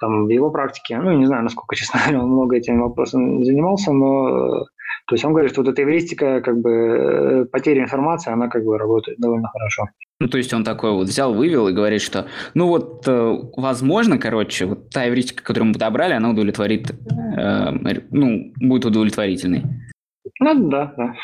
там 0.00 0.26
в 0.26 0.28
его 0.30 0.50
практике, 0.50 0.98
ну, 0.98 1.12
не 1.12 1.26
знаю, 1.26 1.44
насколько, 1.44 1.76
честно 1.76 2.00
он 2.08 2.30
много 2.30 2.56
этим 2.56 2.80
вопросом 2.80 3.44
занимался, 3.44 3.92
но 3.92 4.66
То 5.06 5.14
есть 5.14 5.24
он 5.24 5.32
говорит, 5.32 5.52
что 5.52 5.62
вот 5.62 5.70
эта 5.70 5.82
эвристика, 5.82 6.40
как 6.40 6.60
бы 6.60 6.70
э, 6.70 7.44
потеря 7.46 7.82
информации, 7.82 8.32
она 8.32 8.48
как 8.48 8.64
бы 8.64 8.78
работает 8.78 9.18
довольно 9.18 9.48
хорошо. 9.48 9.88
Ну, 10.20 10.28
то 10.28 10.38
есть 10.38 10.52
он 10.54 10.62
такой 10.62 10.92
вот 10.92 11.08
взял, 11.08 11.34
вывел 11.34 11.68
и 11.68 11.72
говорит, 11.72 12.00
что, 12.00 12.26
ну 12.54 12.68
вот, 12.68 13.08
э, 13.08 13.38
возможно, 13.56 14.18
короче, 14.18 14.66
вот 14.66 14.90
та 14.90 15.08
эвристика, 15.08 15.42
которую 15.42 15.68
мы 15.68 15.72
подобрали, 15.74 16.12
она 16.12 16.30
удовлетворит, 16.30 16.90
э, 16.90 17.70
ну, 18.10 18.52
будет 18.56 18.84
удовлетворительной. 18.84 19.64
Ну, 20.38 20.68
да, 20.68 20.94
да. 20.96 21.14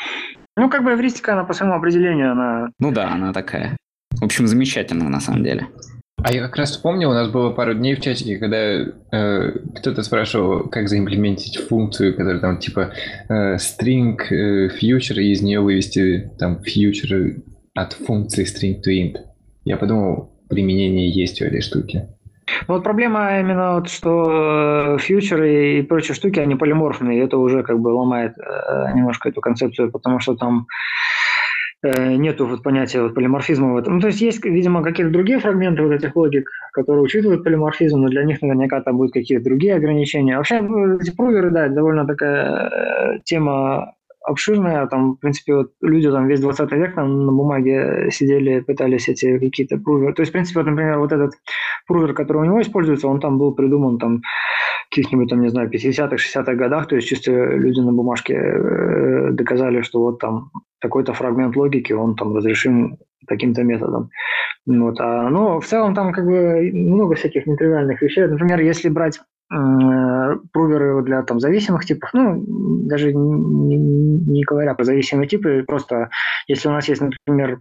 Ну, 0.57 0.69
как 0.69 0.83
бы 0.83 0.91
эвристика, 0.91 1.33
она 1.33 1.45
по 1.45 1.53
своему 1.53 1.75
определению, 1.75 2.33
она... 2.33 2.69
Ну 2.79 2.91
да, 2.91 3.11
она 3.13 3.31
такая. 3.31 3.77
В 4.19 4.25
общем, 4.25 4.47
замечательная 4.47 5.07
на 5.07 5.21
самом 5.21 5.43
деле. 5.43 5.67
А 6.21 6.31
я 6.33 6.41
как 6.41 6.57
раз 6.57 6.71
вспомнил, 6.71 7.11
у 7.11 7.13
нас 7.13 7.29
было 7.29 7.51
пару 7.51 7.73
дней 7.73 7.95
в 7.95 8.01
чатике, 8.01 8.37
когда 8.37 8.57
э, 8.57 9.51
кто-то 9.77 10.03
спрашивал, 10.03 10.67
как 10.67 10.89
заимплементить 10.89 11.57
функцию, 11.57 12.15
которая 12.15 12.39
там 12.39 12.57
типа 12.57 12.91
э, 13.29 13.55
string 13.55 14.17
э, 14.29 14.67
future, 14.67 15.21
и 15.21 15.31
из 15.31 15.41
нее 15.41 15.61
вывести 15.61 16.31
там 16.37 16.57
future 16.57 17.41
от 17.73 17.93
функции 17.93 18.45
string 18.45 18.81
to 18.85 18.91
int. 18.91 19.17
Я 19.63 19.77
подумал, 19.77 20.31
применение 20.49 21.09
есть 21.09 21.41
у 21.41 21.45
этой 21.45 21.61
штуки. 21.61 22.07
Ну, 22.67 22.73
вот 22.73 22.83
проблема 22.83 23.39
именно 23.39 23.75
вот, 23.75 23.89
что 23.89 24.97
фьючеры 24.99 25.79
и 25.79 25.81
прочие 25.83 26.15
штуки, 26.15 26.39
они 26.39 26.55
полиморфные, 26.55 27.19
и 27.19 27.23
это 27.23 27.37
уже 27.37 27.63
как 27.63 27.79
бы 27.79 27.89
ломает 27.89 28.33
э, 28.37 28.93
немножко 28.95 29.29
эту 29.29 29.39
концепцию, 29.39 29.91
потому 29.91 30.19
что 30.19 30.35
там 30.35 30.65
э, 30.65 31.28
нету 31.83 32.45
вот 32.45 32.63
понятия 32.63 33.01
вот 33.01 33.15
полиморфизма 33.15 33.73
в 33.73 33.77
этом. 33.77 33.95
Ну, 33.95 34.01
то 34.01 34.07
есть 34.07 34.21
есть, 34.21 34.43
видимо, 34.43 34.83
какие-то 34.83 35.11
другие 35.11 35.39
фрагменты 35.39 35.83
вот 35.83 35.93
этих 35.93 36.15
логик, 36.15 36.49
которые 36.73 37.03
учитывают 37.03 37.43
полиморфизм, 37.43 37.99
но 37.99 38.09
для 38.09 38.23
них 38.23 38.41
наверняка 38.41 38.81
там 38.81 38.97
будут 38.97 39.13
какие-то 39.13 39.45
другие 39.45 39.75
ограничения. 39.75 40.37
Вообще, 40.37 40.61
ну, 40.61 40.97
эти 40.97 41.15
проверы, 41.15 41.51
да, 41.51 41.65
это 41.65 41.75
довольно 41.75 42.05
такая 42.05 42.69
э, 42.69 43.19
тема 43.23 43.93
обширная, 44.21 44.85
там, 44.87 45.13
в 45.13 45.19
принципе, 45.19 45.55
вот 45.55 45.71
люди 45.81 46.11
там 46.11 46.27
весь 46.27 46.41
20 46.41 46.71
век 46.73 46.95
там 46.95 47.25
на 47.25 47.31
бумаге 47.31 48.09
сидели, 48.11 48.59
пытались 48.59 49.07
эти 49.07 49.39
какие-то 49.39 49.77
пруверы. 49.77 50.13
То 50.13 50.21
есть, 50.21 50.31
в 50.31 50.33
принципе, 50.33 50.59
вот, 50.59 50.67
например, 50.67 50.99
вот 50.99 51.11
этот 51.11 51.33
прувер, 51.87 52.13
который 52.13 52.41
у 52.41 52.45
него 52.45 52.61
используется, 52.61 53.07
он 53.07 53.19
там 53.19 53.37
был 53.37 53.53
придуман 53.53 53.97
там 53.97 54.21
каких-нибудь, 54.89 55.29
там, 55.29 55.41
не 55.41 55.49
знаю, 55.49 55.69
50-х, 55.69 56.15
60-х 56.15 56.53
годах, 56.55 56.87
то 56.87 56.95
есть 56.95 57.07
чисто 57.07 57.31
люди 57.31 57.79
на 57.79 57.93
бумажке 57.93 58.33
э, 58.33 59.31
доказали, 59.31 59.81
что 59.81 60.01
вот 60.01 60.19
там 60.19 60.51
такой-то 60.79 61.13
фрагмент 61.13 61.55
логики, 61.55 61.93
он 61.93 62.15
там 62.15 62.35
разрешим 62.35 62.97
таким-то 63.27 63.63
методом. 63.63 64.09
Вот. 64.65 64.99
А, 64.99 65.29
ну, 65.29 65.59
в 65.59 65.65
целом 65.65 65.93
там 65.93 66.11
как 66.11 66.25
бы 66.25 66.71
много 66.73 67.15
всяких 67.15 67.45
нетривиальных 67.47 68.01
вещей. 68.01 68.27
Например, 68.27 68.59
если 68.59 68.89
брать 68.89 69.19
пруверы 70.53 71.01
для 71.01 71.23
там, 71.23 71.39
зависимых 71.39 71.83
типов, 71.83 72.11
ну, 72.13 72.43
даже 72.85 73.11
не, 73.11 73.77
не 73.77 74.43
говоря 74.43 74.75
про 74.75 74.83
зависимые 74.83 75.27
типы, 75.27 75.63
просто 75.65 76.11
если 76.47 76.67
у 76.67 76.71
нас 76.71 76.87
есть, 76.87 77.01
например, 77.01 77.59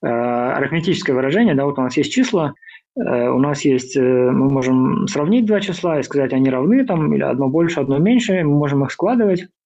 арифметическое 0.00 1.14
выражение, 1.14 1.54
да, 1.54 1.66
вот 1.66 1.78
у 1.78 1.82
нас 1.82 1.98
есть 1.98 2.14
числа, 2.14 2.54
у 2.96 3.38
нас 3.40 3.60
есть, 3.60 3.94
мы 3.94 4.50
можем 4.50 5.06
сравнить 5.06 5.44
два 5.44 5.60
числа 5.60 6.00
и 6.00 6.02
сказать, 6.02 6.32
они 6.32 6.48
равны, 6.48 6.86
там, 6.86 7.12
или 7.12 7.22
одно 7.22 7.50
больше, 7.50 7.80
одно 7.80 7.98
меньше, 7.98 8.42
мы 8.42 8.56
можем 8.56 8.82
их 8.84 8.90
складывать, 8.90 9.42
Э, 9.42 9.57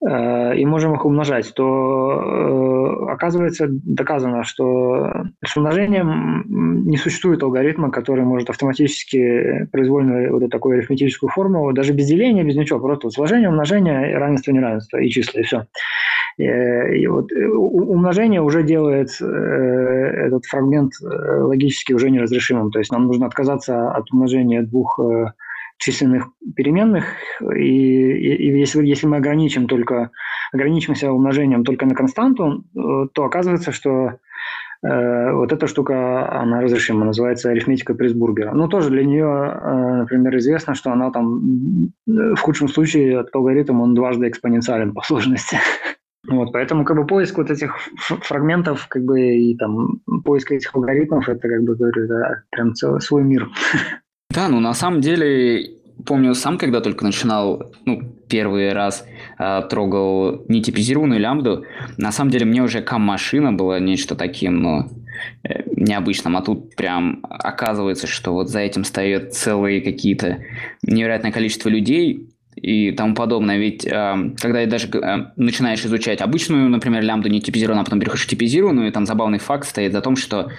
и 0.00 0.64
можем 0.64 0.94
их 0.94 1.04
умножать, 1.04 1.52
то 1.54 3.02
э, 3.04 3.10
оказывается 3.10 3.66
доказано, 3.68 4.44
что 4.44 5.10
с 5.44 5.56
умножением 5.56 6.44
не 6.86 6.96
существует 6.96 7.42
алгоритма, 7.42 7.90
который 7.90 8.22
может 8.24 8.48
автоматически 8.48 9.66
произвольно 9.72 10.30
вот 10.30 10.48
такую 10.50 10.78
арифметическую 10.78 11.30
формулу, 11.30 11.72
даже 11.72 11.92
без 11.94 12.06
деления, 12.06 12.44
без 12.44 12.54
ничего, 12.54 12.78
просто 12.78 13.08
вот 13.08 13.14
сложение, 13.14 13.48
умножение, 13.48 14.16
равенство, 14.16 14.52
неравенство 14.52 14.98
и 14.98 15.08
числа, 15.08 15.40
и 15.40 15.42
все. 15.42 15.66
Э, 16.38 16.94
и 16.96 17.04
вот 17.08 17.32
умножение 17.32 18.40
уже 18.40 18.62
делает 18.62 19.10
этот 19.20 20.44
фрагмент 20.44 20.92
логически 21.00 21.92
уже 21.92 22.10
неразрешимым. 22.10 22.70
То 22.70 22.78
есть 22.78 22.92
нам 22.92 23.06
нужно 23.06 23.26
отказаться 23.26 23.90
от 23.90 24.12
умножения 24.12 24.62
двух 24.62 25.00
численных 25.78 26.28
переменных, 26.56 27.04
и, 27.56 28.12
и, 28.12 28.34
и 28.34 28.58
если, 28.58 28.84
если 28.84 29.06
мы 29.06 29.16
ограничим 29.16 29.66
только, 29.66 30.10
ограничимся 30.52 31.12
умножением 31.12 31.64
только 31.64 31.86
на 31.86 31.94
константу, 31.94 32.64
э, 32.74 33.06
то 33.12 33.24
оказывается, 33.24 33.70
что 33.72 34.18
э, 34.82 35.32
вот 35.32 35.52
эта 35.52 35.66
штука, 35.68 36.30
она 36.40 36.60
разрешима, 36.60 37.04
называется 37.04 37.50
арифметика 37.50 37.94
Присбургера. 37.94 38.52
Но 38.52 38.66
тоже 38.66 38.90
для 38.90 39.04
нее, 39.04 39.24
э, 39.24 39.94
например, 40.00 40.36
известно, 40.38 40.74
что 40.74 40.90
она 40.90 41.10
там 41.10 41.92
в 42.06 42.38
худшем 42.40 42.68
случае 42.68 43.20
от 43.20 43.34
алгоритма 43.34 43.82
он 43.82 43.94
дважды 43.94 44.28
экспоненциален 44.28 44.92
по 44.92 45.02
сложности. 45.02 45.58
Вот, 46.26 46.52
поэтому 46.52 46.84
как 46.84 46.96
бы 46.96 47.06
поиск 47.06 47.38
вот 47.38 47.50
этих 47.50 47.78
фрагментов, 47.96 48.88
как 48.88 49.02
бы 49.02 49.18
и 49.20 49.56
там 49.56 50.00
поиск 50.24 50.50
этих 50.50 50.74
алгоритмов, 50.74 51.26
это 51.26 51.48
как 51.48 51.62
бы 51.62 51.74
говорю, 51.74 52.04
это 52.04 52.42
прям 52.50 52.74
целый 52.74 53.00
свой 53.00 53.22
мир. 53.22 53.48
Да, 54.30 54.48
ну 54.48 54.60
на 54.60 54.74
самом 54.74 55.00
деле, 55.00 55.70
помню 56.04 56.34
сам, 56.34 56.58
когда 56.58 56.80
только 56.80 57.04
начинал, 57.04 57.72
ну, 57.86 58.02
первый 58.28 58.72
раз 58.72 59.06
э, 59.38 59.62
трогал 59.70 60.44
нетипизированную 60.48 61.18
лямбду, 61.18 61.64
на 61.96 62.12
самом 62.12 62.30
деле 62.30 62.44
мне 62.44 62.62
уже 62.62 62.82
кам-машина 62.82 63.52
была 63.54 63.80
нечто 63.80 64.14
таким, 64.14 64.62
ну, 64.62 64.90
э, 65.44 65.62
необычным, 65.74 66.36
а 66.36 66.42
тут 66.42 66.76
прям 66.76 67.20
оказывается, 67.22 68.06
что 68.06 68.32
вот 68.32 68.48
за 68.48 68.60
этим 68.60 68.84
стоят 68.84 69.34
целые 69.34 69.80
какие-то 69.80 70.44
невероятное 70.82 71.32
количество 71.32 71.70
людей, 71.70 72.28
и 72.58 72.92
тому 72.92 73.14
подобное. 73.14 73.58
Ведь 73.58 73.86
э, 73.86 74.32
когда 74.36 74.66
даже 74.66 74.88
э, 74.88 75.26
начинаешь 75.36 75.84
изучать 75.84 76.20
обычную, 76.20 76.68
например, 76.68 77.02
лямбду 77.02 77.28
не 77.28 77.40
типизированную, 77.40 77.82
а 77.82 77.84
потом 77.84 78.00
переходишь 78.00 78.24
в 78.24 78.28
типизированную, 78.28 78.92
там 78.92 79.06
забавный 79.06 79.38
факт 79.38 79.68
стоит 79.68 79.92
за 79.92 80.00
том, 80.00 80.16
что 80.16 80.50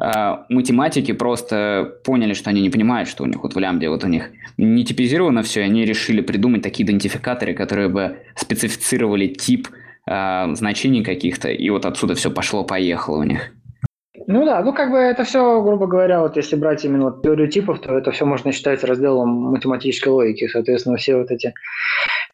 э, 0.00 0.36
математики 0.48 1.12
просто 1.12 1.94
поняли, 2.04 2.32
что 2.34 2.50
они 2.50 2.62
не 2.62 2.70
понимают, 2.70 3.08
что 3.08 3.24
у 3.24 3.26
них 3.26 3.42
вот 3.42 3.54
в 3.54 3.58
лямбде 3.58 3.88
вот 3.88 4.04
у 4.04 4.08
них 4.08 4.30
не 4.56 4.84
типизировано 4.84 5.42
все, 5.42 5.60
и 5.60 5.64
они 5.64 5.84
решили 5.84 6.20
придумать 6.20 6.62
такие 6.62 6.86
идентификаторы, 6.86 7.54
которые 7.54 7.88
бы 7.88 8.18
специфицировали 8.36 9.26
тип 9.26 9.68
э, 10.06 10.54
значений 10.54 11.02
каких-то, 11.02 11.48
и 11.48 11.70
вот 11.70 11.84
отсюда 11.86 12.14
все 12.14 12.30
пошло-поехало 12.30 13.18
у 13.18 13.24
них. 13.24 13.52
Ну 14.30 14.44
да, 14.44 14.62
ну 14.62 14.74
как 14.74 14.90
бы 14.90 14.98
это 14.98 15.24
все, 15.24 15.62
грубо 15.62 15.86
говоря, 15.86 16.20
вот 16.20 16.36
если 16.36 16.54
брать 16.54 16.84
именно 16.84 17.04
вот 17.04 17.22
теорию 17.22 17.48
типов, 17.48 17.80
то 17.80 17.96
это 17.96 18.10
все 18.10 18.26
можно 18.26 18.52
считать 18.52 18.84
разделом 18.84 19.30
математической 19.30 20.10
логики. 20.10 20.46
Соответственно, 20.48 20.98
все 20.98 21.16
вот 21.16 21.30
эти 21.30 21.54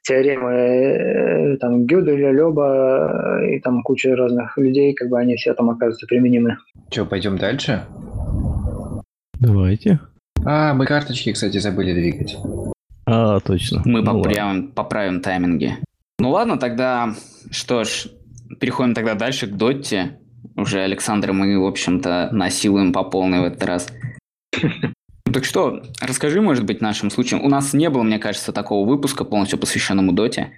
теоремы 0.03 0.53
э, 0.53 1.57
там 1.59 1.87
Гёделя, 1.87 2.33
Лёба 2.33 3.43
и 3.49 3.61
там 3.61 3.85
куча 3.85 4.17
разных 4.17 4.59
людей, 4.59 4.93
как 4.93 5.09
бы 5.09 5.21
они 5.21 5.37
все 5.37 5.55
там 5.55 5.71
оказываются 5.71 6.09
применимы. 6.09 6.57
Че, 6.91 7.05
пойдем 7.07 7.39
дальше? 7.39 7.85
Давайте. 9.39 10.01
А, 10.45 10.75
мы 10.75 10.87
карточки, 10.87 11.33
кстати, 11.33 11.59
забыли 11.59 11.93
двигать. 11.95 12.37
А, 13.07 13.39
точно. 13.39 13.83
Мы 13.85 14.03
ну, 14.03 14.21
поправим, 14.21 14.73
поправим 14.73 15.21
тайминги. 15.21 15.77
Ну 16.19 16.31
ладно, 16.31 16.59
тогда, 16.59 17.15
что 17.53 17.85
ж, 17.85 18.09
переходим 18.59 18.95
тогда 18.95 19.15
дальше 19.15 19.47
к 19.47 19.53
Дотте 19.53 20.19
уже 20.57 20.81
Александра 20.81 21.33
мы, 21.33 21.59
в 21.59 21.67
общем-то, 21.67 22.31
насилуем 22.33 22.93
по 22.93 23.05
полной 23.05 23.41
в 23.41 23.45
этот 23.45 23.65
раз. 23.65 23.93
Так 25.33 25.45
что, 25.45 25.83
расскажи, 26.01 26.41
может 26.41 26.65
быть, 26.65 26.81
нашим 26.81 27.11
случаем. 27.11 27.43
У 27.43 27.49
нас 27.49 27.73
не 27.73 27.91
было, 27.91 28.05
мне 28.05 28.21
кажется, 28.21 28.53
такого 28.53 28.89
выпуска, 28.89 29.25
полностью 29.25 29.59
посвященному 29.59 30.13
Доте. 30.13 30.53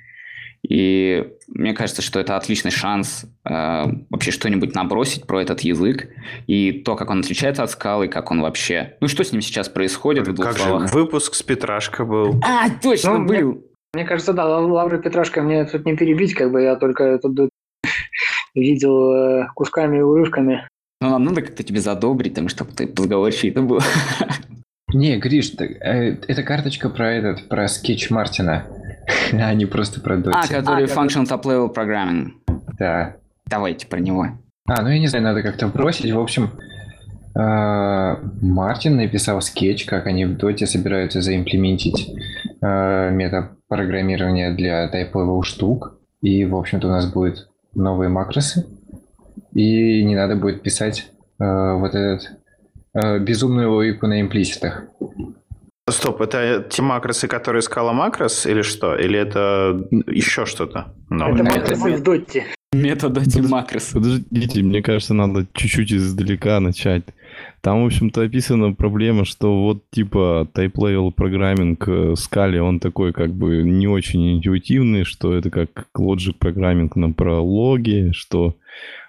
И 0.69 1.25
мне 1.49 1.73
кажется, 1.73 2.03
что 2.03 2.19
это 2.19 2.37
отличный 2.37 2.71
шанс 2.71 3.25
э, 3.49 3.85
вообще 4.11 4.31
что-нибудь 4.33 4.75
набросить 4.75 5.27
про 5.27 5.41
этот 5.41 5.61
язык 5.61 6.09
и 6.47 6.73
то, 6.73 6.97
как 6.97 7.11
он 7.11 7.21
отличается 7.21 7.63
от 7.63 7.71
скалы, 7.71 8.09
как 8.09 8.31
он 8.31 8.43
вообще... 8.43 8.97
Ну, 9.01 9.09
что 9.09 9.23
с 9.23 9.33
ним 9.33 9.41
сейчас 9.41 9.69
происходит 9.69 10.27
в 10.27 10.35
двух 10.35 10.49
как 10.49 10.59
словах. 10.59 10.89
же 10.89 10.95
выпуск 10.95 11.35
с 11.35 11.43
Петрашка 11.43 12.05
был. 12.05 12.41
А, 12.45 12.69
точно, 12.83 13.19
Ну, 13.19 13.27
был. 13.27 13.65
Мне 13.95 14.05
кажется, 14.05 14.33
да, 14.33 14.45
Лавры 14.59 15.01
Петрашка 15.01 15.41
мне 15.41 15.65
тут 15.65 15.87
не 15.87 15.97
перебить, 15.97 16.35
как 16.35 16.51
бы 16.51 16.61
я 16.61 16.77
только 16.77 17.19
тут 17.19 17.49
видел 18.61 19.13
э, 19.13 19.47
кусками 19.55 19.99
и 19.99 20.03
урывками. 20.03 20.69
Ну, 21.01 21.11
нам 21.11 21.25
надо 21.25 21.43
как-то 21.43 21.63
тебе 21.63 21.81
задобрить, 21.81 22.35
там, 22.35 22.49
чтобы 22.49 22.73
ты 22.73 22.87
позговорчивее 22.87 23.63
был. 23.63 23.81
Не, 24.93 25.19
Гриш, 25.19 25.53
э, 25.59 26.17
это 26.29 26.43
карточка 26.43 26.89
про 26.89 27.13
этот, 27.13 27.49
про 27.49 27.69
скетч 27.69 28.11
Мартина, 28.11 28.67
а 29.33 29.53
не 29.55 29.67
просто 29.67 30.01
про 30.01 30.17
Dotty. 30.17 30.37
А, 30.37 30.43
который 30.43 30.85
А, 30.85 30.87
который- 30.87 30.87
Function 30.87 31.25
Top 31.25 31.43
Level 31.43 31.75
Programming. 31.75 32.31
Да. 32.79 33.17
Давайте 33.47 33.87
про 33.87 33.99
него. 34.01 34.27
А, 34.69 34.83
ну 34.83 34.89
я 34.89 34.99
не 34.99 35.07
знаю, 35.07 35.25
надо 35.25 35.43
как-то 35.43 35.69
бросить. 35.69 36.11
В 36.11 36.19
общем, 36.19 36.51
э, 37.35 38.17
Мартин 38.43 38.97
написал 38.97 39.41
скетч, 39.41 39.85
как 39.85 40.07
они 40.07 40.25
в 40.25 40.37
Dotty 40.37 40.67
собираются 40.67 41.21
заимплементить 41.21 42.09
э, 42.63 43.11
метапрограммирование 43.11 44.53
для 44.53 44.89
type-level 44.91 45.43
штук. 45.43 45.99
И, 46.23 46.45
в 46.45 46.57
общем-то, 46.57 46.89
у 46.89 46.91
нас 46.91 47.13
будут 47.13 47.49
новые 47.77 48.09
макросы. 48.09 48.67
И 49.53 50.03
не 50.03 50.15
надо 50.17 50.37
будет 50.37 50.63
писать 50.63 51.11
э, 51.39 51.45
вот 51.75 51.95
этот 51.95 52.31
э, 52.95 53.19
безумную 53.21 53.71
логику 53.73 54.07
на 54.07 54.21
имплиситах. 54.21 54.85
Стоп, 55.89 56.21
это 56.21 56.67
те 56.69 56.83
макросы, 56.83 57.29
которые 57.29 57.63
скала 57.63 57.93
макрос, 57.93 58.45
или 58.47 58.63
что? 58.63 58.97
Или 58.97 59.19
это 59.19 59.87
еще 60.09 60.45
что-то? 60.45 60.95
новое? 61.09 61.35
Это 61.35 61.45
макросы 61.45 61.89
это- 61.89 61.99
в 61.99 62.03
доте. 62.03 62.45
Метод 62.73 63.19
эти 63.19 63.39
макросы. 63.41 63.95
Подождите, 63.95 64.63
мне 64.63 64.83
кажется, 64.83 65.15
надо 65.15 65.47
чуть-чуть 65.55 65.93
издалека 65.93 66.61
начать. 66.61 67.05
Там, 67.61 67.83
в 67.83 67.87
общем-то, 67.87 68.23
описана 68.23 68.73
проблема, 68.73 69.25
что 69.25 69.63
вот 69.63 69.83
типа 69.91 70.49
type 70.55 70.73
level 70.73 71.11
программинг 71.13 71.87
э, 71.89 72.15
скале, 72.17 72.61
он 72.63 72.81
такой 72.81 73.13
как 73.13 73.33
бы 73.33 73.63
не 73.63 73.89
очень 73.89 74.39
интуитивный, 74.39 75.05
что 75.05 75.33
это 75.35 75.51
как 75.51 75.89
logic 75.97 76.35
программинг 76.39 76.97
на 76.97 77.13
прологе, 77.13 78.13
что, 78.13 78.57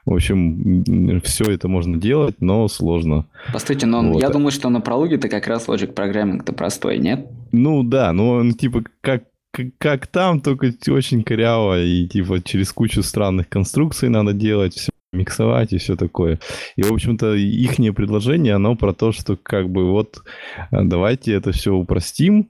в 0.06 0.14
общем, 0.14 0.84
все 1.22 1.46
это 1.46 1.68
можно 1.68 1.98
делать, 1.98 2.36
но 2.40 2.68
сложно. 2.68 3.26
Постойте, 3.54 3.86
но 3.86 4.02
Вот. 4.14 4.22
я 4.22 4.30
думаю, 4.30 4.52
что 4.52 4.70
на 4.70 4.82
прологе-то 4.82 5.30
как 5.30 5.48
раз 5.48 5.68
Logic 5.68 5.92
программинг-то 5.94 6.54
простой, 6.54 6.98
нет? 6.98 7.28
Ну 7.52 7.84
да, 7.84 8.12
но 8.14 8.32
он 8.32 8.54
типа 8.54 8.84
как, 9.02 9.24
как, 9.78 10.08
там, 10.08 10.42
только 10.42 10.74
очень 10.90 11.24
коряво, 11.24 11.82
и 11.82 12.08
типа 12.08 12.42
через 12.42 12.72
кучу 12.72 13.04
странных 13.04 13.50
конструкций 13.50 14.10
надо 14.10 14.34
делать, 14.34 14.74
все 14.74 14.92
миксовать 15.14 15.74
и 15.74 15.78
все 15.78 15.96
такое. 15.96 16.40
И, 16.76 16.84
в 16.84 16.92
общем-то, 16.92 17.34
их 17.36 17.80
предложение, 17.92 18.56
оно 18.56 18.76
про 18.76 18.94
то, 18.94 19.12
что 19.12 19.38
как 19.42 19.70
бы 19.70 19.92
вот 19.92 20.24
э, 20.72 20.84
давайте 20.84 21.34
это 21.34 21.52
все 21.52 21.74
упростим 21.74 22.50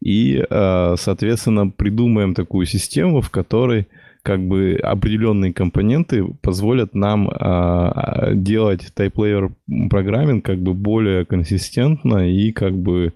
и, 0.00 0.44
э, 0.48 0.94
соответственно, 0.98 1.68
придумаем 1.70 2.34
такую 2.34 2.66
систему, 2.66 3.20
в 3.20 3.30
которой 3.30 3.86
как 4.22 4.46
бы 4.46 4.78
определенные 4.82 5.54
компоненты 5.54 6.22
позволят 6.42 6.94
нам 6.94 7.30
а, 7.30 8.32
делать 8.34 8.92
layer 8.96 9.52
программинг 9.88 10.44
как 10.44 10.58
бы 10.58 10.74
более 10.74 11.24
консистентно 11.24 12.30
и 12.30 12.52
как 12.52 12.76
бы 12.76 13.14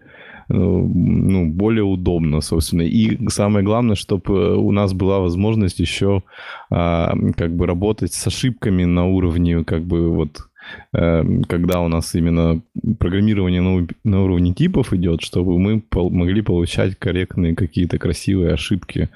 ну, 0.54 1.46
более 1.46 1.84
удобно, 1.84 2.40
собственно. 2.40 2.82
И 2.82 3.28
самое 3.28 3.64
главное, 3.64 3.96
чтобы 3.96 4.56
у 4.56 4.70
нас 4.72 4.92
была 4.92 5.20
возможность 5.20 5.80
еще 5.80 6.22
а, 6.70 7.14
как 7.36 7.54
бы 7.56 7.66
работать 7.66 8.12
с 8.12 8.26
ошибками 8.26 8.84
на 8.84 9.06
уровне 9.06 9.64
как 9.64 9.84
бы 9.84 10.10
вот 10.10 10.38
э, 10.38 10.51
когда 10.92 11.80
у 11.80 11.88
нас 11.88 12.14
именно 12.14 12.62
программирование 12.98 13.60
на, 13.60 13.86
на 14.04 14.22
уровне 14.22 14.54
типов 14.54 14.92
идет, 14.92 15.22
чтобы 15.22 15.58
мы 15.58 15.82
могли 15.92 16.42
получать 16.42 16.96
корректные 16.98 17.54
какие-то 17.54 17.98
красивые 17.98 18.52
ошибки 18.54 19.08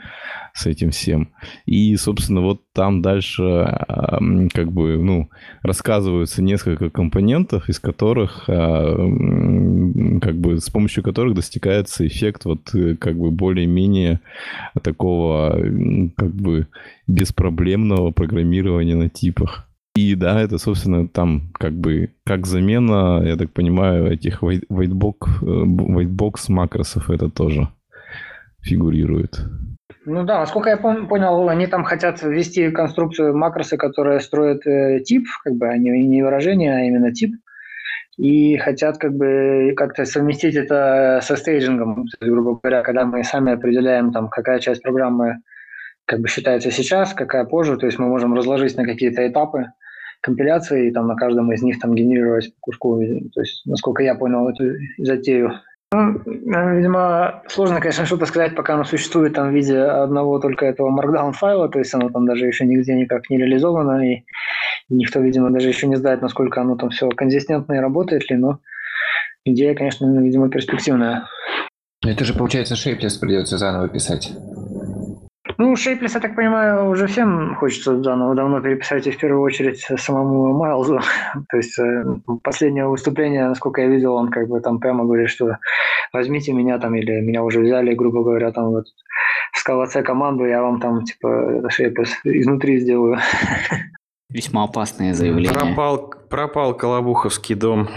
с 0.54 0.66
этим 0.66 0.90
всем. 0.90 1.28
И, 1.66 1.94
собственно, 1.96 2.40
вот 2.40 2.62
там 2.72 3.02
дальше 3.02 3.42
а, 3.42 4.16
м, 4.18 4.48
как 4.48 4.72
бы, 4.72 4.96
ну, 4.96 5.28
рассказываются 5.62 6.42
несколько 6.42 6.88
компонентов, 6.88 7.68
из 7.68 7.78
которых, 7.78 8.48
м, 8.48 10.20
как 10.20 10.36
бы, 10.36 10.58
с 10.58 10.70
помощью 10.70 11.02
которых 11.02 11.34
достигается 11.34 12.06
эффект 12.06 12.46
вот 12.46 12.74
э, 12.74 12.96
как 12.96 13.16
бы 13.18 13.30
более-менее 13.30 14.20
такого, 14.82 15.52
как 16.16 16.34
бы, 16.34 16.68
беспроблемного 17.06 18.10
программирования 18.10 18.96
на 18.96 19.08
типах. 19.08 19.65
И 19.96 20.14
да, 20.14 20.42
это, 20.42 20.58
собственно, 20.58 21.08
там 21.08 21.50
как 21.54 21.72
бы 21.72 22.10
как 22.26 22.46
замена, 22.46 23.22
я 23.24 23.36
так 23.36 23.50
понимаю, 23.52 24.12
этих 24.12 24.42
white- 24.42 24.66
whitebox, 24.70 25.14
э, 25.40 25.46
whitebox 25.46 26.34
макросов 26.48 27.08
это 27.08 27.30
тоже 27.30 27.68
фигурирует. 28.60 29.40
Ну 30.04 30.24
да, 30.24 30.40
насколько 30.40 30.68
я 30.68 30.76
пом- 30.76 31.08
понял, 31.08 31.48
они 31.48 31.66
там 31.66 31.84
хотят 31.84 32.22
ввести 32.22 32.70
конструкцию 32.70 33.36
макросы, 33.36 33.78
которая 33.78 34.18
строит 34.18 34.66
э, 34.66 35.00
тип, 35.00 35.24
как 35.42 35.54
бы, 35.54 35.66
а 35.66 35.78
не, 35.78 36.22
выражение, 36.22 36.74
а 36.76 36.80
именно 36.80 37.12
тип. 37.12 37.34
И 38.18 38.58
хотят 38.58 38.98
как 38.98 39.14
бы 39.14 39.72
как-то 39.76 40.04
совместить 40.04 40.56
это 40.56 41.20
со 41.22 41.36
стейджингом, 41.36 42.04
грубо 42.20 42.60
говоря, 42.62 42.82
когда 42.82 43.06
мы 43.06 43.24
сами 43.24 43.52
определяем, 43.52 44.12
там, 44.12 44.28
какая 44.28 44.58
часть 44.58 44.82
программы 44.82 45.38
как 46.04 46.20
бы 46.20 46.28
считается 46.28 46.70
сейчас, 46.70 47.14
какая 47.14 47.44
позже, 47.44 47.78
то 47.78 47.86
есть 47.86 47.98
мы 47.98 48.08
можем 48.08 48.34
разложить 48.34 48.76
на 48.76 48.84
какие-то 48.84 49.26
этапы 49.26 49.72
компиляции 50.26 50.88
и 50.88 50.90
там 50.92 51.06
на 51.06 51.14
каждом 51.14 51.52
из 51.52 51.62
них 51.62 51.78
там 51.78 51.94
генерировать 51.94 52.52
по 52.54 52.60
куску. 52.60 53.00
То 53.32 53.40
есть, 53.40 53.62
насколько 53.64 54.02
я 54.02 54.14
понял 54.14 54.48
эту 54.48 54.64
затею. 54.98 55.52
Ну, 55.92 56.18
э, 56.18 56.76
видимо, 56.76 57.42
сложно, 57.46 57.80
конечно, 57.80 58.04
что-то 58.06 58.26
сказать, 58.26 58.56
пока 58.56 58.74
оно 58.74 58.84
существует 58.84 59.34
там 59.34 59.50
в 59.50 59.54
виде 59.54 59.78
одного 59.78 60.40
только 60.40 60.66
этого 60.66 60.90
markdown 60.90 61.32
файла, 61.32 61.68
то 61.68 61.78
есть 61.78 61.94
оно 61.94 62.10
там 62.10 62.26
даже 62.26 62.46
еще 62.46 62.66
нигде 62.66 62.94
никак 62.94 63.30
не 63.30 63.38
реализовано, 63.38 64.04
и 64.04 64.24
никто, 64.88 65.20
видимо, 65.20 65.50
даже 65.50 65.68
еще 65.68 65.86
не 65.86 65.96
знает, 65.96 66.22
насколько 66.22 66.60
оно 66.60 66.76
там 66.76 66.90
все 66.90 67.08
консистентно 67.08 67.74
и 67.74 67.78
работает 67.78 68.28
ли, 68.28 68.36
но 68.36 68.58
идея, 69.44 69.76
конечно, 69.76 70.08
ну, 70.08 70.22
видимо, 70.22 70.50
перспективная. 70.50 71.28
Это 72.04 72.24
же, 72.24 72.34
получается, 72.34 72.74
Shapeless 72.74 73.20
придется 73.20 73.56
заново 73.56 73.88
писать. 73.88 74.32
Ну, 75.58 75.72
Shapeless, 75.72 76.14
я 76.14 76.20
так 76.20 76.36
понимаю, 76.36 76.90
уже 76.90 77.06
всем 77.06 77.54
хочется 77.54 78.02
заново 78.02 78.34
давно 78.34 78.60
переписать, 78.60 79.06
и 79.06 79.10
в 79.10 79.18
первую 79.18 79.42
очередь 79.42 79.80
самому 79.80 80.52
Майлзу. 80.52 81.00
То 81.50 81.56
есть 81.56 81.78
э, 81.78 82.04
последнее 82.42 82.86
выступление, 82.86 83.48
насколько 83.48 83.80
я 83.80 83.88
видел, 83.88 84.14
он 84.14 84.28
как 84.28 84.48
бы 84.48 84.60
там 84.60 84.78
прямо 84.80 85.04
говорит, 85.04 85.30
что 85.30 85.56
возьмите 86.12 86.52
меня 86.52 86.78
там, 86.78 86.94
или 86.94 87.20
меня 87.20 87.42
уже 87.42 87.60
взяли, 87.60 87.94
грубо 87.94 88.22
говоря, 88.22 88.52
там 88.52 88.70
вот 88.70 88.84
в 89.52 89.86
C 89.86 90.02
команду, 90.02 90.44
я 90.44 90.62
вам 90.62 90.80
там 90.80 91.04
типа 91.04 91.62
Shapeless 91.68 92.10
изнутри 92.24 92.78
сделаю. 92.78 93.18
Весьма 94.28 94.64
опасное 94.64 95.14
заявление. 95.14 95.52
Пропал, 95.52 96.12
пропал 96.28 96.74
Колобуховский 96.74 97.54
дом. 97.54 97.88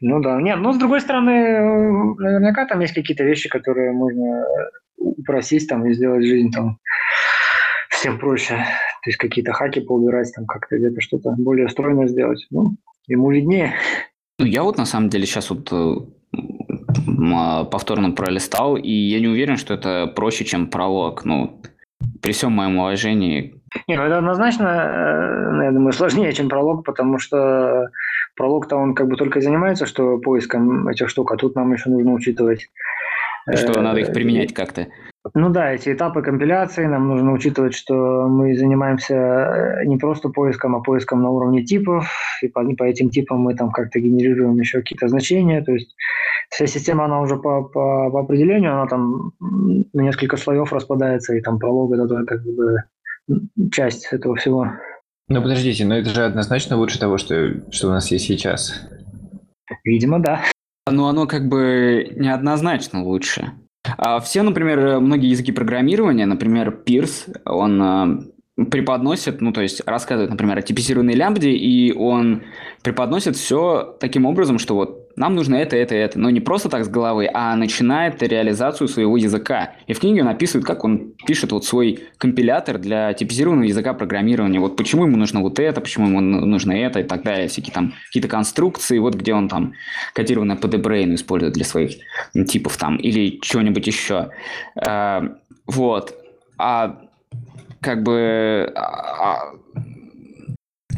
Ну 0.00 0.20
да, 0.20 0.40
нет, 0.40 0.58
но 0.60 0.72
с 0.72 0.78
другой 0.78 1.00
стороны, 1.00 1.30
э, 1.30 2.14
наверняка 2.18 2.66
там 2.66 2.80
есть 2.80 2.94
какие-то 2.94 3.24
вещи, 3.24 3.48
которые 3.48 3.92
можно 3.92 4.44
упростить 5.04 5.68
там 5.68 5.86
и 5.86 5.94
сделать 5.94 6.24
жизнь 6.24 6.50
там 6.50 6.78
всем 7.90 8.18
проще. 8.18 8.56
То 8.56 9.10
есть 9.10 9.18
какие-то 9.18 9.52
хаки 9.52 9.80
поубирать, 9.80 10.32
там 10.34 10.46
как-то 10.46 10.78
где-то 10.78 11.00
что-то 11.00 11.34
более 11.38 11.68
стройно 11.68 12.08
сделать. 12.08 12.46
Ну, 12.50 12.76
ему 13.06 13.30
виднее. 13.30 13.74
Ну, 14.38 14.46
я 14.46 14.62
вот 14.62 14.78
на 14.78 14.86
самом 14.86 15.08
деле 15.08 15.26
сейчас 15.26 15.50
вот 15.50 15.72
э, 15.72 15.94
а, 17.34 17.64
повторно 17.64 18.10
пролистал, 18.10 18.76
и 18.76 18.90
я 18.90 19.20
не 19.20 19.28
уверен, 19.28 19.56
что 19.56 19.74
это 19.74 20.06
проще, 20.06 20.44
чем 20.44 20.68
пролог. 20.68 21.24
Ну, 21.24 21.60
при 22.22 22.32
всем 22.32 22.52
моем 22.52 22.78
уважении. 22.78 23.60
Не, 23.88 23.96
ну 23.96 24.04
это 24.04 24.18
однозначно, 24.18 24.66
э, 24.66 25.64
я 25.64 25.72
думаю, 25.72 25.92
сложнее, 25.92 26.32
чем 26.32 26.48
пролог, 26.48 26.84
потому 26.84 27.18
что 27.18 27.88
пролог-то 28.36 28.76
он 28.76 28.94
как 28.94 29.08
бы 29.08 29.16
только 29.16 29.38
и 29.38 29.42
занимается, 29.42 29.86
что 29.86 30.18
поиском 30.18 30.88
этих 30.88 31.08
штук, 31.08 31.32
а 31.32 31.36
тут 31.36 31.54
нам 31.54 31.72
еще 31.72 31.90
нужно 31.90 32.12
учитывать. 32.12 32.68
Что 33.52 33.72
э, 33.72 33.80
надо 33.80 34.00
их 34.00 34.12
применять 34.12 34.54
как-то. 34.54 34.88
Ну 35.32 35.48
да, 35.48 35.72
эти 35.72 35.92
этапы 35.92 36.22
компиляции, 36.22 36.84
нам 36.84 37.08
нужно 37.08 37.32
учитывать, 37.32 37.74
что 37.74 38.28
мы 38.28 38.56
занимаемся 38.56 39.14
э, 39.14 39.84
не 39.86 39.96
просто 39.96 40.28
поиском, 40.28 40.76
а 40.76 40.80
поиском 40.80 41.22
на 41.22 41.30
уровне 41.30 41.64
типов, 41.64 42.10
и 42.42 42.48
по, 42.48 42.62
по 42.74 42.84
этим 42.84 43.08
типам 43.08 43.40
мы 43.40 43.54
там 43.54 43.70
как-то 43.70 44.00
генерируем 44.00 44.58
еще 44.58 44.80
какие-то 44.80 45.08
значения, 45.08 45.62
то 45.62 45.72
есть 45.72 45.94
вся 46.50 46.66
система, 46.66 47.06
она 47.06 47.20
уже 47.20 47.36
по, 47.36 47.62
по, 47.62 48.10
по 48.10 48.20
определению, 48.20 48.74
она 48.74 48.86
там 48.86 49.32
на 49.40 50.00
несколько 50.02 50.36
слоев 50.36 50.72
распадается, 50.72 51.34
и 51.34 51.40
там 51.40 51.58
пролог 51.58 51.92
это 51.94 52.06
только 52.06 52.38
как 52.38 52.44
бы 52.44 52.76
часть 53.70 54.06
этого 54.12 54.36
всего. 54.36 54.68
Ну 55.28 55.40
подождите, 55.40 55.86
но 55.86 55.96
это 55.96 56.10
же 56.10 56.24
однозначно 56.24 56.76
лучше 56.76 56.98
того, 56.98 57.16
что, 57.16 57.70
что 57.70 57.88
у 57.88 57.90
нас 57.90 58.10
есть 58.10 58.26
сейчас. 58.26 58.86
Видимо, 59.84 60.18
да. 60.20 60.42
Но 60.90 61.08
оно 61.08 61.26
как 61.26 61.48
бы 61.48 62.12
неоднозначно 62.16 63.02
лучше. 63.02 63.52
А 63.98 64.20
все, 64.20 64.42
например, 64.42 65.00
многие 65.00 65.30
языки 65.30 65.52
программирования, 65.52 66.26
например, 66.26 66.70
Пирс, 66.72 67.26
он 67.44 67.82
э, 67.82 68.33
преподносит, 68.56 69.40
ну, 69.40 69.52
то 69.52 69.62
есть 69.62 69.82
рассказывает, 69.84 70.30
например, 70.30 70.58
о 70.58 70.62
типизированной 70.62 71.14
лямбде, 71.14 71.50
и 71.50 71.92
он 71.92 72.42
преподносит 72.82 73.34
все 73.36 73.96
таким 73.98 74.26
образом, 74.26 74.60
что 74.60 74.76
вот 74.76 75.10
нам 75.16 75.34
нужно 75.34 75.56
это, 75.56 75.76
это, 75.76 75.94
это, 75.96 76.18
но 76.20 76.30
не 76.30 76.40
просто 76.40 76.68
так 76.68 76.84
с 76.84 76.88
головы, 76.88 77.28
а 77.32 77.56
начинает 77.56 78.22
реализацию 78.22 78.86
своего 78.86 79.16
языка. 79.16 79.74
И 79.88 79.92
в 79.92 80.00
книге 80.00 80.22
он 80.22 80.28
описывает, 80.28 80.66
как 80.66 80.84
он 80.84 81.14
пишет 81.26 81.50
вот 81.50 81.64
свой 81.64 82.00
компилятор 82.18 82.78
для 82.78 83.12
типизированного 83.12 83.66
языка 83.66 83.92
программирования. 83.92 84.60
Вот 84.60 84.76
почему 84.76 85.04
ему 85.04 85.16
нужно 85.16 85.40
вот 85.40 85.58
это, 85.58 85.80
почему 85.80 86.06
ему 86.06 86.20
нужно 86.20 86.72
это 86.72 87.00
и 87.00 87.04
так 87.04 87.22
далее. 87.22 87.48
Всякие 87.48 87.72
там 87.72 87.94
какие-то 88.06 88.28
конструкции, 88.28 88.98
вот 88.98 89.14
где 89.14 89.34
он 89.34 89.48
там 89.48 89.74
кодированное 90.14 90.56
по 90.56 90.66
Debrain 90.66 91.14
использует 91.14 91.54
для 91.54 91.64
своих 91.64 91.96
типов 92.46 92.76
там 92.76 92.96
или 92.96 93.38
чего-нибудь 93.40 93.86
еще. 93.86 94.30
Э, 94.76 95.22
Вот. 95.66 96.14
А 96.58 97.00
как 97.84 98.02
бы... 98.02 98.72
а- 98.74 98.80
а- 99.44 99.52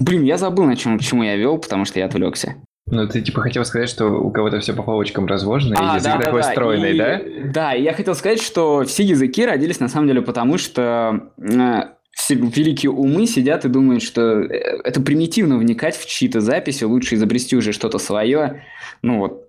Блин, 0.01 0.23
я 0.25 0.37
забыл, 0.39 0.65
на 0.65 0.77
чем, 0.77 0.99
к 0.99 1.03
чему 1.03 1.23
я 1.25 1.37
вел, 1.37 1.59
потому 1.59 1.85
что 1.85 1.99
я 1.99 2.07
отвлекся. 2.07 2.55
Ну 2.89 3.09
ты 3.09 3.21
типа 3.21 3.41
хотел 3.41 3.65
сказать, 3.65 3.89
что 3.89 4.07
у 4.07 4.31
кого-то 4.31 4.61
все 4.61 4.73
по 4.73 4.83
полочкам 4.85 5.27
разложено, 5.27 5.75
и 5.75 5.97
язык 5.97 6.13
А, 6.15 6.19
да, 6.19 6.25
такой 6.25 6.43
да, 6.43 6.47
да. 6.47 6.53
стройный, 6.53 6.95
И- 6.95 6.99
да? 6.99 7.21
Да, 7.53 7.73
я 7.73 7.93
хотел 7.95 8.15
сказать, 8.15 8.41
что 8.41 8.85
все 8.85 9.03
языки 9.03 9.45
родились 9.45 9.81
на 9.81 9.89
самом 9.89 10.07
деле 10.07 10.23
потому, 10.23 10.57
что 10.59 11.33
э, 11.39 11.81
все 12.13 12.35
великие 12.37 12.93
умы 12.93 13.27
сидят 13.27 13.65
и 13.65 13.69
думают, 13.69 14.03
что 14.05 14.41
э, 14.43 14.81
это 14.85 15.01
примитивно 15.01 15.57
вникать 15.59 15.97
в 15.97 16.07
чьи-то 16.07 16.41
записи, 16.41 16.85
лучше 16.85 17.17
изобрести 17.17 17.57
уже 17.57 17.73
что-то 17.73 17.99
свое. 17.99 18.63
Ну 19.03 19.19
вот. 19.19 19.49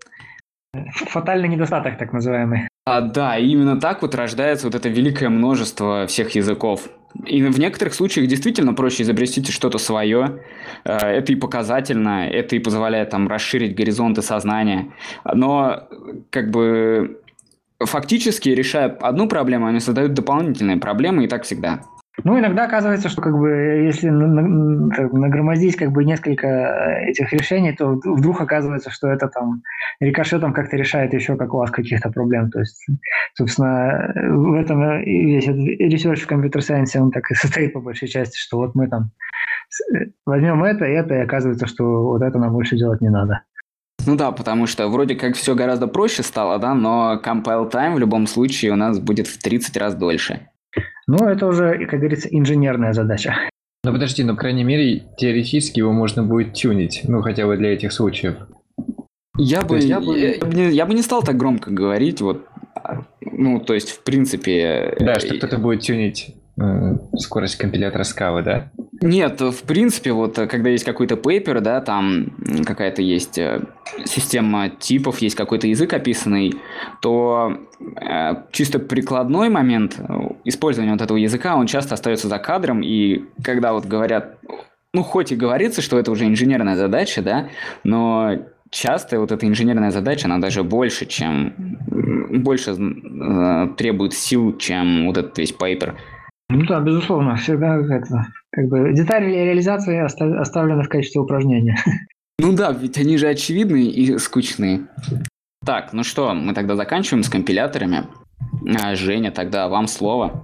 Фатальный 1.09 1.47
недостаток, 1.49 1.97
так 1.99 2.13
называемый. 2.13 2.67
А, 2.89 3.01
да, 3.01 3.37
именно 3.37 3.77
так 3.77 4.01
вот 4.01 4.15
рождается 4.15 4.65
вот 4.65 4.73
это 4.73 4.87
великое 4.87 5.27
множество 5.27 6.07
всех 6.07 6.35
языков. 6.35 6.87
И 7.25 7.43
в 7.43 7.59
некоторых 7.59 7.93
случаях 7.93 8.27
действительно 8.27 8.73
проще 8.73 9.03
изобрести 9.03 9.43
что-то 9.43 9.77
свое. 9.77 10.39
Э, 10.85 10.95
это 10.95 11.33
и 11.33 11.35
показательно, 11.35 12.29
это 12.29 12.55
и 12.55 12.59
позволяет 12.59 13.09
там 13.09 13.27
расширить 13.27 13.75
горизонты 13.75 14.21
сознания. 14.21 14.93
Но 15.25 15.89
как 16.29 16.49
бы 16.49 17.19
фактически 17.77 18.47
решая 18.47 18.87
одну 18.87 19.27
проблему, 19.27 19.67
они 19.67 19.81
создают 19.81 20.13
дополнительные 20.13 20.77
проблемы, 20.77 21.25
и 21.25 21.27
так 21.27 21.43
всегда. 21.43 21.81
Ну, 22.23 22.39
иногда 22.39 22.65
оказывается, 22.65 23.09
что 23.09 23.21
как 23.21 23.37
бы 23.37 23.49
если 23.49 24.09
нагромоздить 24.09 25.75
как 25.75 25.91
бы 25.91 26.03
несколько 26.03 26.47
э, 26.47 27.09
этих 27.09 27.31
решений, 27.31 27.73
то 27.73 27.99
вдруг 28.03 28.41
оказывается, 28.41 28.89
что 28.89 29.07
это 29.07 29.27
там 29.27 29.61
рикошетом 29.99 30.51
как-то 30.51 30.77
решает 30.77 31.13
еще 31.13 31.37
как 31.37 31.53
у 31.53 31.57
вас 31.57 31.69
каких-то 31.69 32.09
проблем. 32.09 32.49
То 32.49 32.59
есть, 32.59 32.85
собственно, 33.35 34.11
в 34.15 34.53
этом 34.53 35.03
весь 35.03 35.47
research 35.47 36.23
в 36.23 36.27
computer 36.27 36.63
science 36.63 36.91
е, 36.91 36.99
он 36.99 37.11
так 37.11 37.29
и 37.29 37.33
состоит 37.35 37.73
по 37.73 37.81
большой 37.81 38.07
части, 38.07 38.37
что 38.37 38.57
вот 38.57 38.73
мы 38.73 38.87
там 38.87 39.11
э, 39.95 40.07
возьмем 40.25 40.63
это 40.63 40.85
и 40.85 40.93
это, 40.93 41.13
и 41.13 41.19
оказывается, 41.19 41.67
что 41.67 41.83
вот 42.03 42.23
это 42.23 42.39
нам 42.39 42.51
больше 42.51 42.77
делать 42.77 43.01
не 43.01 43.09
надо. 43.09 43.43
Ну 44.07 44.15
да, 44.15 44.31
потому 44.31 44.65
что 44.65 44.87
вроде 44.87 45.15
как 45.15 45.35
все 45.35 45.53
гораздо 45.53 45.87
проще 45.87 46.23
стало, 46.23 46.57
да, 46.57 46.73
но 46.73 47.21
compile 47.23 47.69
time 47.69 47.93
в 47.93 47.99
любом 47.99 48.25
случае 48.25 48.71
у 48.71 48.75
нас 48.75 48.99
будет 48.99 49.27
в 49.27 49.37
30 49.37 49.77
раз 49.77 49.95
дольше. 49.95 50.47
Ну, 51.07 51.25
это 51.25 51.47
уже, 51.47 51.85
как 51.85 51.99
говорится, 51.99 52.27
инженерная 52.29 52.93
задача. 52.93 53.35
Ну, 53.83 53.93
подожди, 53.93 54.23
но, 54.23 54.33
по 54.33 54.41
крайней 54.41 54.63
мере, 54.63 55.03
теоретически 55.17 55.79
его 55.79 55.93
можно 55.93 56.23
будет 56.23 56.53
тюнить, 56.53 57.01
ну, 57.07 57.21
хотя 57.21 57.45
бы 57.45 57.55
для 57.55 57.73
этих 57.73 57.93
случаев. 57.93 58.35
Я 59.37 59.61
бы, 59.61 59.79
я, 59.79 60.01
бы, 60.01 60.19
я, 60.19 60.35
я, 60.35 60.69
я 60.69 60.85
бы 60.85 60.93
не 60.93 61.01
стал 61.01 61.23
так 61.23 61.37
громко 61.37 61.71
говорить, 61.71 62.19
вот, 62.21 62.45
ну, 63.21 63.59
то 63.59 63.73
есть, 63.73 63.91
в 63.91 64.03
принципе... 64.03 64.97
Да, 64.99 65.15
э, 65.15 65.19
что 65.19 65.35
кто-то 65.35 65.57
будет 65.59 65.81
тюнить 65.81 66.35
скорость 67.17 67.57
компилятора 67.57 68.03
Scala, 68.03 68.41
да? 68.41 68.71
Нет, 69.01 69.41
в 69.41 69.63
принципе, 69.63 70.11
вот 70.11 70.39
э, 70.39 70.47
когда 70.47 70.69
есть 70.69 70.83
какой-то 70.83 71.17
пейпер, 71.17 71.61
да, 71.61 71.81
там 71.81 72.33
какая-то 72.65 73.01
есть 73.01 73.37
э, 73.37 73.61
система 74.05 74.69
типов, 74.69 75.19
есть 75.19 75.35
какой-то 75.35 75.67
язык 75.67 75.93
описанный, 75.93 76.55
то 77.01 77.57
э, 77.79 78.35
чисто 78.51 78.79
прикладной 78.79 79.49
момент 79.49 79.97
э, 79.99 80.13
использования 80.45 80.93
вот 80.93 81.01
этого 81.01 81.17
языка, 81.17 81.55
он 81.55 81.67
часто 81.67 81.93
остается 81.93 82.27
за 82.27 82.39
кадром, 82.39 82.81
и 82.81 83.25
когда 83.43 83.73
вот 83.73 83.85
говорят, 83.85 84.39
ну, 84.93 85.03
хоть 85.03 85.31
и 85.31 85.35
говорится, 85.35 85.83
что 85.83 85.99
это 85.99 86.09
уже 86.09 86.25
инженерная 86.25 86.75
задача, 86.75 87.21
да, 87.21 87.49
но 87.83 88.31
часто 88.71 89.19
вот 89.19 89.31
эта 89.31 89.47
инженерная 89.47 89.91
задача, 89.91 90.25
она 90.25 90.39
даже 90.39 90.63
больше, 90.63 91.05
чем 91.05 91.53
больше 92.43 92.71
э, 92.71 93.67
требует 93.77 94.13
сил, 94.13 94.57
чем 94.57 95.05
вот 95.05 95.17
этот 95.17 95.37
весь 95.37 95.51
пейпер. 95.51 95.95
Ну 96.49 96.65
да, 96.65 96.79
безусловно, 96.79 97.35
всегда 97.35 97.77
это, 97.77 98.27
как 98.51 98.67
бы 98.69 98.93
детали 98.93 99.29
реализации 99.31 99.99
оставлены 99.99 100.83
в 100.83 100.89
качестве 100.89 101.21
упражнения. 101.21 101.77
Ну 102.39 102.53
да, 102.53 102.71
ведь 102.71 102.99
они 102.99 103.17
же 103.17 103.29
очевидны 103.29 103.87
и 103.87 104.15
скучные. 104.19 104.81
Так, 105.65 105.91
ну 105.91 106.03
что, 106.03 106.35
мы 106.35 106.53
тогда 106.53 106.75
заканчиваем 106.75 107.23
с 107.23 107.29
компиляторами. 107.29 108.03
А, 108.79 108.93
Женя, 108.93 109.31
тогда 109.31 109.67
вам 109.67 109.87
слово. 109.87 110.43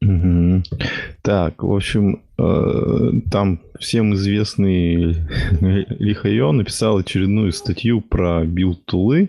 Угу. 0.00 0.62
Так, 1.20 1.62
в 1.62 1.70
общем, 1.70 2.22
э, 2.38 3.10
там 3.30 3.60
всем 3.78 4.14
известный 4.14 5.16
Ли 5.60 5.83
Хаойи 5.83 6.52
написал 6.52 6.96
очередную 6.96 7.52
статью 7.52 8.00
про 8.00 8.46
билд-тулы. 8.46 9.28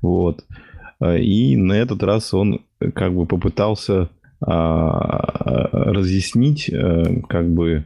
Вот. 0.00 0.42
И 1.02 1.54
на 1.56 1.74
этот 1.74 2.02
раз 2.02 2.32
он 2.32 2.62
как 2.94 3.14
бы 3.14 3.26
попытался 3.26 4.08
разъяснить, 4.46 6.70
э, 6.70 7.22
как 7.28 7.52
бы, 7.52 7.84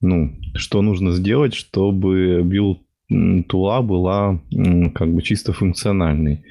ну, 0.00 0.32
что 0.54 0.82
нужно 0.82 1.12
сделать, 1.12 1.54
чтобы 1.54 2.42
build 2.44 2.80
тула 3.48 3.82
была 3.82 4.40
как 4.94 5.12
бы 5.12 5.22
чисто 5.22 5.52
функциональной. 5.52 6.44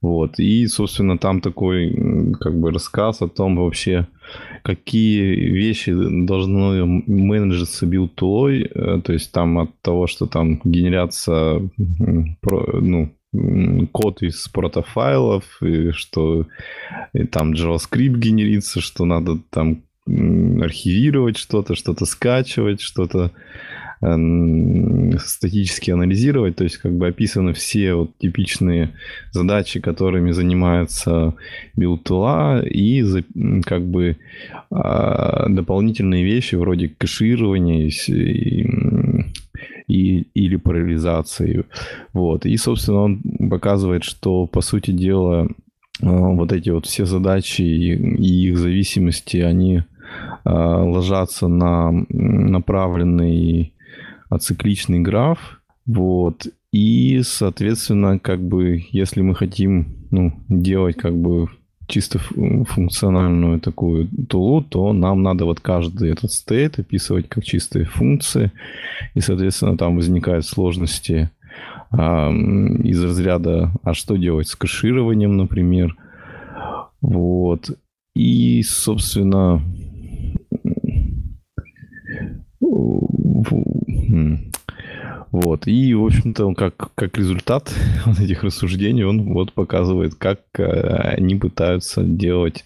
Вот. 0.00 0.38
И, 0.38 0.66
собственно, 0.66 1.18
там 1.18 1.40
такой 1.40 1.94
как 2.40 2.58
бы 2.58 2.70
рассказ 2.70 3.22
о 3.22 3.28
том 3.28 3.56
вообще, 3.56 4.06
какие 4.62 5.50
вещи 5.50 5.92
должны 6.26 6.84
менеджиться 7.06 7.86
build 7.86 8.14
тулой, 8.14 8.62
э, 8.62 9.00
то 9.04 9.12
есть 9.12 9.32
там 9.32 9.58
от 9.58 9.70
того, 9.82 10.06
что 10.06 10.26
там 10.26 10.60
генерация 10.64 11.68
ну, 11.76 13.10
код 13.92 14.22
из 14.22 14.48
протофайлов, 14.48 15.62
и 15.62 15.90
что 15.90 16.46
и 17.12 17.24
там 17.24 17.52
JavaScript 17.52 18.18
генерится, 18.18 18.80
что 18.80 19.04
надо 19.04 19.38
там 19.50 19.82
архивировать 20.06 21.36
что-то, 21.36 21.74
что-то 21.74 22.06
скачивать, 22.06 22.80
что-то 22.80 23.32
э, 24.00 25.18
статически 25.18 25.90
анализировать, 25.90 26.54
то 26.56 26.64
есть 26.64 26.76
как 26.76 26.96
бы 26.96 27.08
описаны 27.08 27.52
все 27.54 27.94
вот 27.94 28.16
типичные 28.18 28.92
задачи, 29.32 29.80
которыми 29.80 30.30
занимается 30.30 31.34
билтула, 31.74 32.62
и 32.64 33.04
как 33.64 33.84
бы 33.84 34.16
э, 34.70 35.44
дополнительные 35.48 36.24
вещи 36.24 36.54
вроде 36.54 36.88
кэширования 36.88 37.88
и, 37.88 38.62
и, 39.86 40.22
или 40.34 40.56
парализации. 40.56 41.64
Вот. 42.12 42.46
И, 42.46 42.56
собственно, 42.56 43.02
он 43.02 43.22
показывает, 43.50 44.04
что, 44.04 44.46
по 44.46 44.60
сути 44.60 44.90
дела, 44.90 45.46
э, 45.46 45.48
вот 46.00 46.52
эти 46.52 46.70
вот 46.70 46.86
все 46.86 47.06
задачи 47.06 47.62
и, 47.62 48.48
их 48.48 48.58
зависимости, 48.58 49.38
они 49.38 49.76
э, 49.76 49.82
ложатся 50.44 51.48
на 51.48 51.92
направленный 52.08 53.72
ацикличный 54.28 55.00
граф, 55.00 55.60
вот, 55.86 56.48
и, 56.72 57.22
соответственно, 57.22 58.18
как 58.18 58.42
бы, 58.42 58.84
если 58.90 59.22
мы 59.22 59.34
хотим, 59.34 60.08
ну, 60.10 60.32
делать 60.48 60.96
как 60.96 61.16
бы 61.16 61.48
чисто 61.86 62.18
функциональную 62.18 63.60
такую 63.60 64.08
тулу, 64.28 64.62
то 64.62 64.92
нам 64.92 65.22
надо 65.22 65.44
вот 65.44 65.60
каждый 65.60 66.10
этот 66.10 66.32
стейт 66.32 66.78
описывать 66.78 67.28
как 67.28 67.44
чистые 67.44 67.84
функции, 67.84 68.52
и, 69.14 69.20
соответственно, 69.20 69.76
там 69.76 69.96
возникают 69.96 70.46
сложности 70.46 71.30
э, 71.92 71.96
из 71.96 73.02
разряда, 73.02 73.72
а 73.82 73.94
что 73.94 74.16
делать 74.16 74.48
с 74.48 74.56
кэшированием, 74.56 75.36
например, 75.36 75.96
вот, 77.00 77.70
и, 78.14 78.62
собственно, 78.62 79.62
вот. 85.32 85.66
И, 85.66 85.94
в 85.94 86.04
общем-то, 86.04 86.46
он 86.46 86.54
как, 86.54 86.94
как 86.94 87.16
результат 87.18 87.72
вот 88.06 88.18
этих 88.18 88.42
рассуждений, 88.44 89.04
он 89.04 89.32
вот 89.32 89.52
показывает, 89.52 90.14
как 90.14 90.40
э, 90.58 90.62
они 90.62 91.36
пытаются 91.36 92.02
делать 92.02 92.64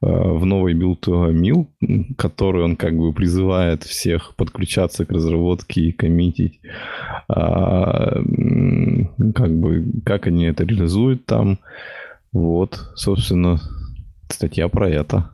э, 0.00 0.06
в 0.06 0.44
новой 0.44 0.74
build 0.74 1.06
Mill, 1.06 1.68
который 2.16 2.62
он 2.62 2.76
как 2.76 2.96
бы 2.96 3.12
призывает 3.12 3.82
всех 3.82 4.34
подключаться 4.36 5.04
к 5.04 5.10
разработке 5.10 5.80
и 5.80 5.92
коммитить. 5.92 6.60
А, 7.28 8.22
как 9.34 9.52
бы, 9.52 9.84
как 10.04 10.26
они 10.26 10.44
это 10.44 10.64
реализуют 10.64 11.26
там. 11.26 11.58
Вот, 12.32 12.78
собственно, 12.94 13.60
статья 14.28 14.68
про 14.68 14.88
это. 14.88 15.30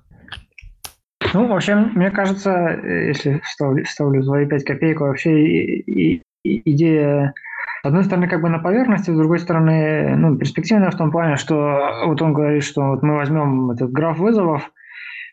Ну, 1.35 1.47
в 1.47 1.53
общем, 1.53 1.93
мне 1.95 2.11
кажется, 2.11 2.51
э, 2.51 3.09
если 3.09 3.41
ставлю, 3.45 3.85
ставлю 3.87 4.23
свои 4.23 4.47
пять 4.47 4.65
копеек, 4.65 5.01
вообще 5.01 5.45
и, 5.45 6.15
и, 6.17 6.23
идея, 6.45 7.35
с 7.83 7.87
одной 7.87 8.05
стороны, 8.05 8.29
как 8.29 8.43
бы 8.43 8.49
на 8.49 8.59
поверхности, 8.59 9.11
с 9.11 9.17
другой 9.17 9.39
стороны, 9.39 10.17
ну, 10.17 10.37
перспективная 10.37 10.91
в 10.91 10.97
том 10.97 11.11
плане, 11.11 11.37
что 11.37 12.05
вот 12.07 12.23
он 12.23 12.33
говорит, 12.33 12.65
что 12.65 12.91
вот 12.91 13.03
мы 13.03 13.17
возьмем 13.17 13.71
этот 13.71 13.91
граф 13.91 14.19
вызовов, 14.19 14.71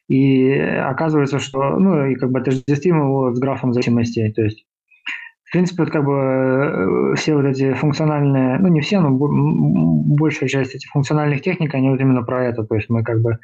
и 0.07 0.51
оказывается, 0.59 1.39
что, 1.39 1.77
ну, 1.77 2.05
и 2.07 2.15
как 2.15 2.31
бы 2.31 2.39
отождествим 2.39 2.97
его 2.97 3.33
с 3.33 3.39
графом 3.39 3.73
зависимостей. 3.73 4.31
То 4.31 4.41
есть 4.41 4.65
в 5.49 5.51
принципе, 5.51 5.81
вот 5.81 5.91
как 5.91 6.05
бы 6.05 6.13
э, 6.13 7.15
все 7.15 7.35
вот 7.35 7.45
эти 7.45 7.73
функциональные, 7.73 8.59
ну 8.59 8.67
не 8.67 8.81
все, 8.81 8.99
но 8.99 9.09
большая 9.09 10.47
часть 10.47 10.75
этих 10.75 10.91
функциональных 10.91 11.41
техник, 11.41 11.73
они 11.73 11.89
вот 11.89 11.99
именно 11.99 12.21
про 12.21 12.45
это. 12.45 12.63
То 12.63 12.75
есть 12.75 12.87
мы 12.87 13.03
как 13.03 13.19
бы 13.21 13.39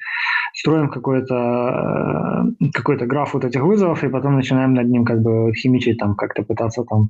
строим 0.54 0.90
какой-то 0.90 2.54
э, 2.62 2.66
какой 2.74 2.98
граф 2.98 3.34
вот 3.34 3.44
этих 3.44 3.62
вызовов, 3.62 4.04
и 4.04 4.10
потом 4.10 4.36
начинаем 4.36 4.76
над 4.76 4.88
ним 4.88 5.04
как 5.04 5.20
бы 5.24 5.52
химичить, 5.56 5.98
там 5.98 6.14
как-то 6.14 6.44
пытаться 6.44 6.84
там 6.84 7.10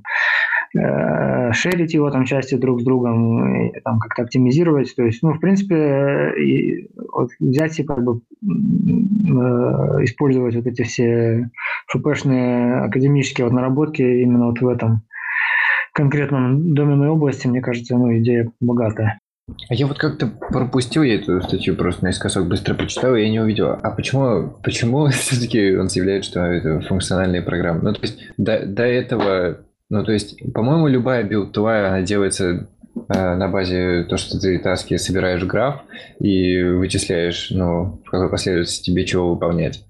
шерить 1.52 1.94
его 1.94 2.10
там 2.10 2.24
части 2.24 2.54
друг 2.56 2.80
с 2.80 2.84
другом, 2.84 3.68
и, 3.68 3.80
там 3.80 3.98
как-то 3.98 4.22
оптимизировать. 4.22 4.94
То 4.94 5.04
есть, 5.04 5.22
ну, 5.22 5.32
в 5.32 5.40
принципе, 5.40 6.32
и, 6.38 6.88
вот 7.12 7.30
взять 7.40 7.78
и 7.78 7.84
как 7.84 8.02
бы 8.02 8.20
э, 8.42 8.46
использовать 10.04 10.56
вот 10.56 10.66
эти 10.66 10.82
все 10.82 11.50
ФПшные 11.88 12.80
академические 12.80 13.46
вот 13.46 13.52
наработки 13.52 14.02
именно 14.02 14.46
вот 14.46 14.60
в 14.60 14.68
этом 14.68 15.02
конкретном 15.92 16.74
доменной 16.74 17.08
области, 17.08 17.46
мне 17.46 17.62
кажется, 17.62 17.96
ну, 17.96 18.16
идея 18.18 18.50
богатая. 18.60 19.18
А 19.68 19.74
я 19.74 19.86
вот 19.86 19.98
как-то 19.98 20.26
пропустил 20.26 21.04
я 21.04 21.14
эту 21.14 21.40
статью 21.40 21.76
просто 21.76 22.04
наискосок, 22.04 22.48
быстро 22.48 22.74
прочитал, 22.74 23.14
и 23.14 23.22
я 23.22 23.30
не 23.30 23.38
увидел. 23.38 23.70
А 23.70 23.90
почему, 23.90 24.56
почему 24.62 25.06
все-таки 25.10 25.76
он 25.76 25.88
заявляет, 25.88 26.24
что 26.24 26.40
это 26.40 26.80
функциональные 26.80 27.42
программы? 27.42 27.80
Ну, 27.82 27.92
то 27.92 28.00
есть 28.02 28.18
до, 28.36 28.66
до 28.66 28.82
этого, 28.82 29.60
ну, 29.88 30.04
то 30.04 30.12
есть, 30.12 30.36
по-моему, 30.52 30.88
любая 30.88 31.22
build 31.22 31.56
она 31.56 32.02
делается 32.02 32.68
э, 33.08 33.34
на 33.34 33.48
базе 33.48 34.04
то, 34.08 34.16
что 34.16 34.40
ты 34.40 34.58
таски 34.58 34.96
собираешь 34.96 35.44
граф 35.44 35.82
и 36.18 36.62
вычисляешь, 36.62 37.50
ну, 37.50 38.00
в 38.04 38.10
какой 38.10 38.28
последовательности 38.28 38.90
тебе 38.90 39.06
чего 39.06 39.30
выполнять. 39.30 39.84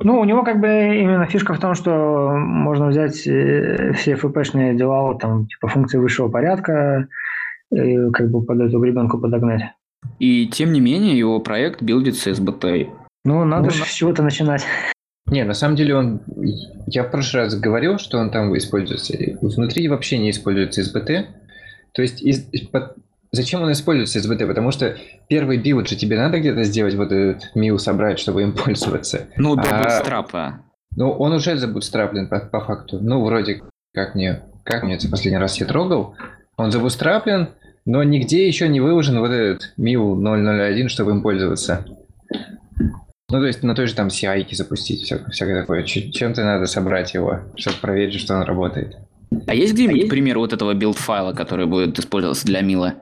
Ну, 0.00 0.20
у 0.20 0.24
него 0.24 0.44
как 0.44 0.60
бы 0.60 0.68
именно 0.68 1.26
фишка 1.26 1.54
в 1.54 1.58
том, 1.58 1.74
что 1.74 2.30
можно 2.36 2.86
взять 2.86 3.26
э, 3.26 3.92
все 3.94 4.14
FP-шные 4.14 4.76
дела, 4.76 5.02
вот 5.02 5.18
там, 5.18 5.48
типа 5.48 5.66
функции 5.66 5.98
высшего 5.98 6.28
порядка, 6.28 7.08
и 7.72 8.10
как 8.12 8.30
бы 8.30 8.44
под 8.44 8.60
эту 8.60 8.78
гребенку 8.78 9.18
подогнать. 9.18 9.62
И 10.20 10.46
тем 10.46 10.72
не 10.72 10.80
менее 10.80 11.18
его 11.18 11.40
проект 11.40 11.82
билдится 11.82 12.32
с 12.32 12.40
BT. 12.40 12.90
Ну, 13.24 13.44
надо 13.44 13.70
же 13.70 13.84
с 13.84 13.92
чего-то 13.92 14.22
начинать. 14.22 14.64
Не, 15.30 15.44
на 15.44 15.54
самом 15.54 15.76
деле 15.76 15.94
он... 15.94 16.20
Я 16.86 17.04
в 17.04 17.10
прошлый 17.10 17.44
раз 17.44 17.54
говорил, 17.54 17.98
что 17.98 18.18
он 18.18 18.30
там 18.30 18.56
используется. 18.56 19.14
Внутри 19.40 19.88
вообще 19.88 20.18
не 20.18 20.30
используется 20.30 20.82
SBT. 20.82 21.26
То 21.92 22.02
есть 22.02 22.22
из, 22.22 22.46
Зачем 23.30 23.62
он 23.62 23.72
используется 23.72 24.18
SBT? 24.20 24.46
Потому 24.46 24.70
что 24.70 24.96
первый 25.28 25.58
build 25.58 25.88
же 25.88 25.96
тебе 25.96 26.16
надо 26.16 26.40
где-то 26.40 26.62
сделать, 26.64 26.94
вот 26.94 27.12
этот 27.12 27.54
Mill 27.54 27.78
собрать, 27.78 28.18
чтобы 28.18 28.42
им 28.42 28.52
пользоваться. 28.64 29.26
Ну, 29.36 29.54
до 29.54 29.68
а, 29.70 29.82
бутстрапа. 29.82 30.60
Ну, 30.96 31.10
он 31.10 31.32
уже 31.32 31.56
забутстраплен 31.56 32.28
по, 32.28 32.40
по 32.40 32.60
факту. 32.60 32.98
Ну, 33.00 33.22
вроде 33.24 33.62
как 33.94 34.14
мне, 34.14 34.42
как 34.64 34.82
мне 34.82 34.94
это 34.94 35.08
последний 35.08 35.38
раз 35.38 35.60
я 35.60 35.66
трогал. 35.66 36.14
Он 36.56 36.72
забутстраплен, 36.72 37.50
но 37.84 38.02
нигде 38.02 38.46
еще 38.46 38.68
не 38.68 38.80
выложен 38.80 39.18
вот 39.20 39.30
этот 39.30 39.72
Mill 39.76 40.16
001, 40.16 40.88
чтобы 40.88 41.10
им 41.12 41.22
пользоваться. 41.22 41.84
Ну, 43.30 43.40
то 43.40 43.46
есть 43.46 43.62
на 43.62 43.74
той 43.74 43.86
же 43.86 43.94
там 43.94 44.08
CI 44.08 44.46
запустить, 44.54 45.02
все, 45.02 45.20
всякое 45.30 45.60
такое. 45.60 45.82
Чем-то 45.82 46.42
надо 46.44 46.64
собрать 46.66 47.12
его, 47.12 47.40
чтобы 47.56 47.76
проверить, 47.76 48.18
что 48.20 48.34
он 48.34 48.42
работает. 48.42 48.96
А 49.46 49.54
есть 49.54 49.74
где-нибудь 49.74 49.96
а 49.96 49.98
есть? 49.98 50.10
пример 50.10 50.38
вот 50.38 50.54
этого 50.54 50.72
билд-файла, 50.74 51.34
который 51.34 51.66
будет 51.66 51.98
использоваться 51.98 52.46
для 52.46 52.62
Mill 52.62 52.83
а? 52.83 52.94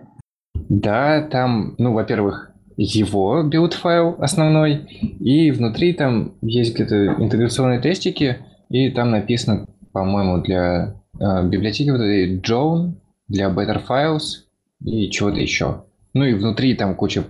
Да, 0.68 1.22
там, 1.22 1.76
ну, 1.78 1.92
во-первых, 1.92 2.50
его 2.76 3.44
билд-файл 3.44 4.16
основной, 4.18 4.78
и 5.20 5.52
внутри 5.52 5.92
там 5.92 6.34
есть 6.42 6.74
где-то 6.74 7.14
интеграционные 7.18 7.80
тестики, 7.80 8.38
и 8.68 8.90
там 8.90 9.12
написано, 9.12 9.68
по-моему, 9.92 10.42
для 10.42 10.96
э, 11.20 11.46
библиотеки 11.48 11.90
вот 11.90 12.00
этой 12.00 12.40
Jawn, 12.40 12.94
для 13.28 13.48
Better 13.48 13.80
Files 13.86 14.44
и 14.84 15.08
чего-то 15.08 15.38
еще. 15.38 15.84
Ну 16.14 16.24
и 16.24 16.34
внутри 16.34 16.74
там 16.74 16.96
куча 16.96 17.24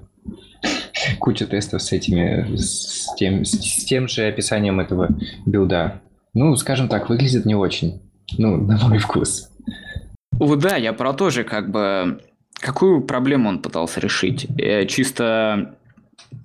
куча 1.19 1.47
тестов 1.47 1.83
с 1.83 1.93
этими, 1.93 2.57
с 2.57 3.15
тем, 3.17 3.45
с 3.45 3.85
тем 3.85 4.09
же 4.09 4.27
описанием 4.27 4.81
этого 4.81 5.09
билда. 5.45 6.01
Ну, 6.35 6.55
скажем 6.57 6.89
так, 6.89 7.09
выглядит 7.09 7.47
не 7.47 7.55
очень. 7.55 8.03
Ну, 8.39 8.57
на 8.57 8.79
мой 8.89 8.99
вкус. 8.99 9.51
О, 10.39 10.57
да, 10.57 10.77
я 10.77 10.93
про 10.93 11.13
то 11.13 11.31
же, 11.31 11.45
как 11.45 11.71
бы 11.71 12.21
Какую 12.61 13.03
проблему 13.03 13.49
он 13.49 13.61
пытался 13.61 14.01
решить? 14.01 14.47
Э, 14.59 14.87
чисто 14.87 15.77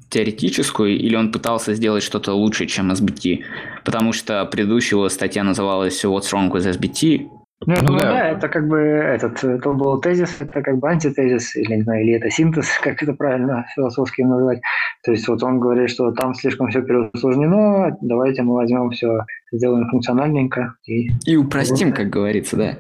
теоретическую, 0.09 0.97
или 0.97 1.16
он 1.16 1.32
пытался 1.32 1.74
сделать 1.74 2.03
что-то 2.03 2.34
лучше, 2.34 2.66
чем 2.66 2.91
SBT? 2.91 3.43
Потому 3.86 4.12
что 4.12 4.45
предыдущая 4.45 4.97
его 4.97 5.07
статья 5.09 5.43
называлась 5.43 6.03
«What's 6.03 6.32
wrong 6.34 6.51
with 6.51 6.70
SBT?», 6.70 7.30
ну, 7.68 7.76
ну, 7.84 7.97
да. 7.99 8.12
да, 8.12 8.28
это 8.30 8.49
как 8.49 8.68
бы 8.68 8.80
этот, 8.80 9.43
это 9.43 9.72
был 9.72 10.01
тезис, 10.01 10.36
это 10.39 10.64
как 10.64 10.80
бы 10.80 10.89
антитезис, 10.89 11.55
или 11.55 11.76
не 11.76 11.84
знаю, 11.84 12.03
или 12.03 12.14
это 12.14 12.30
синтез, 12.32 12.68
как 12.84 13.01
это 13.03 13.14
правильно 13.14 13.66
философски 13.76 14.24
называть. 14.24 14.62
То 15.03 15.12
есть 15.12 15.28
вот 15.28 15.43
он 15.43 15.59
говорит, 15.59 15.89
что 15.89 16.12
там 16.12 16.34
слишком 16.34 16.70
все 16.70 16.82
переусложнено, 16.82 17.97
давайте 18.01 18.41
мы 18.41 18.55
возьмем 18.55 18.89
все, 18.89 19.26
сделаем 19.51 19.89
функциональненько. 19.89 20.74
И, 20.86 21.12
и 21.26 21.36
упростим, 21.36 21.93
как 21.93 22.09
говорится, 22.09 22.57
да. 22.57 22.78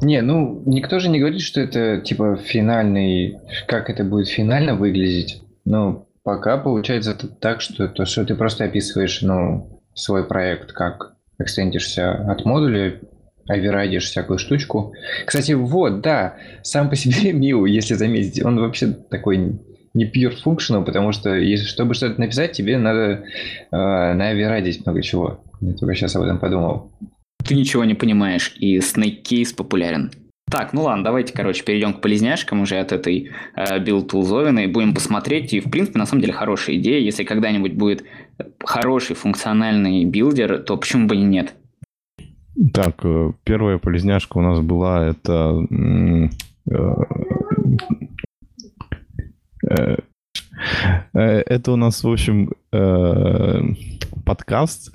Не, 0.00 0.22
ну, 0.22 0.62
никто 0.66 0.98
же 0.98 1.08
не 1.08 1.18
говорит, 1.18 1.40
что 1.40 1.60
это, 1.60 2.00
типа, 2.00 2.36
финальный... 2.36 3.38
Как 3.66 3.90
это 3.90 4.04
будет 4.04 4.28
финально 4.28 4.74
выглядеть. 4.74 5.42
Ну, 5.64 6.08
пока 6.22 6.58
получается 6.58 7.16
так, 7.40 7.60
что 7.60 7.88
то, 7.88 8.04
что 8.04 8.24
ты 8.24 8.34
просто 8.34 8.64
описываешь, 8.64 9.22
ну, 9.22 9.80
свой 9.94 10.24
проект, 10.26 10.72
как 10.72 11.14
экстендишься 11.38 12.12
от 12.12 12.44
модуля, 12.44 13.00
оверрайдишь 13.46 14.04
всякую 14.04 14.38
штучку. 14.38 14.94
Кстати, 15.26 15.52
вот, 15.52 16.00
да, 16.00 16.36
сам 16.62 16.90
по 16.90 16.96
себе 16.96 17.32
Mill, 17.34 17.64
если 17.64 17.94
заметить, 17.94 18.44
он 18.44 18.58
вообще 18.58 18.88
такой 18.88 19.58
не 19.94 20.04
pure 20.06 20.34
functional, 20.44 20.84
потому 20.84 21.12
что 21.12 21.34
если, 21.34 21.66
чтобы 21.66 21.94
что-то 21.94 22.20
написать, 22.20 22.52
тебе 22.52 22.78
надо 22.78 23.00
э, 23.00 23.22
наоверрайдить 23.70 24.84
много 24.84 25.02
чего. 25.02 25.44
Я 25.60 25.72
только 25.74 25.94
сейчас 25.94 26.16
об 26.16 26.22
этом 26.22 26.38
подумал 26.38 26.90
ты 27.44 27.54
ничего 27.54 27.84
не 27.84 27.94
понимаешь, 27.94 28.52
и 28.58 28.78
Snake 28.78 29.22
Case 29.22 29.54
популярен. 29.54 30.10
Так, 30.50 30.72
ну 30.72 30.82
ладно, 30.82 31.04
давайте, 31.04 31.32
короче, 31.32 31.64
перейдем 31.64 31.94
к 31.94 32.00
полезняшкам 32.00 32.60
уже 32.62 32.78
от 32.78 32.92
этой 32.92 33.30
э, 33.56 33.78
билд-тулзовины, 33.78 34.68
будем 34.68 34.94
посмотреть, 34.94 35.52
и, 35.52 35.60
в 35.60 35.70
принципе, 35.70 35.98
на 35.98 36.06
самом 36.06 36.20
деле, 36.20 36.32
хорошая 36.32 36.76
идея, 36.76 37.00
если 37.00 37.24
когда-нибудь 37.24 37.74
будет 37.74 38.04
хороший 38.62 39.16
функциональный 39.16 40.04
билдер, 40.04 40.58
то 40.58 40.76
почему 40.76 41.06
бы 41.06 41.16
и 41.16 41.22
нет? 41.22 41.54
Так, 42.72 43.04
э, 43.04 43.32
первая 43.42 43.78
полезняшка 43.78 44.38
у 44.38 44.40
нас 44.40 44.60
была, 44.60 45.06
это 45.06 45.66
э, 46.70 47.16
э, 49.68 49.96
это 51.12 51.72
у 51.72 51.76
нас, 51.76 52.04
в 52.04 52.08
общем, 52.08 52.52
подкаст, 54.24 54.94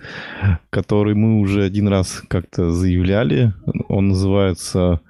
который 0.69 1.15
мы 1.15 1.39
уже 1.39 1.63
один 1.63 1.87
раз 1.87 2.23
как-то 2.27 2.71
заявляли. 2.71 3.53
Он 3.89 4.09
называется 4.09 5.01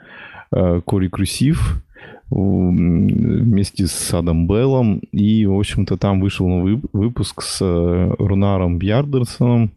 э, 0.51 0.81
Корекрусив 0.85 1.83
вместе 2.31 3.87
с 3.87 4.13
Адам 4.13 4.47
Беллом. 4.47 4.99
И, 5.11 5.45
в 5.45 5.57
общем-то, 5.57 5.97
там 5.97 6.19
вышел 6.19 6.47
выпуск 6.93 7.41
с 7.41 7.59
Рунаром 7.61 8.77
Бьярдерсоном. 8.77 9.71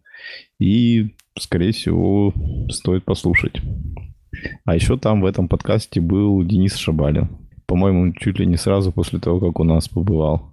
И, 0.59 1.15
скорее 1.39 1.73
всего, 1.73 2.33
стоит 2.69 3.05
послушать. 3.05 3.61
А 4.65 4.75
еще 4.75 4.97
там 4.97 5.21
в 5.21 5.27
этом 5.27 5.49
подкасте 5.49 6.01
был 6.01 6.43
Денис 6.43 6.77
Шабалин. 6.77 7.29
По-моему, 7.67 8.13
чуть 8.13 8.39
ли 8.39 8.47
не 8.47 8.57
сразу 8.57 8.93
после 8.93 9.19
того, 9.19 9.41
как 9.41 9.61
у 9.61 9.65
нас 9.65 9.89
побывал. 9.89 10.51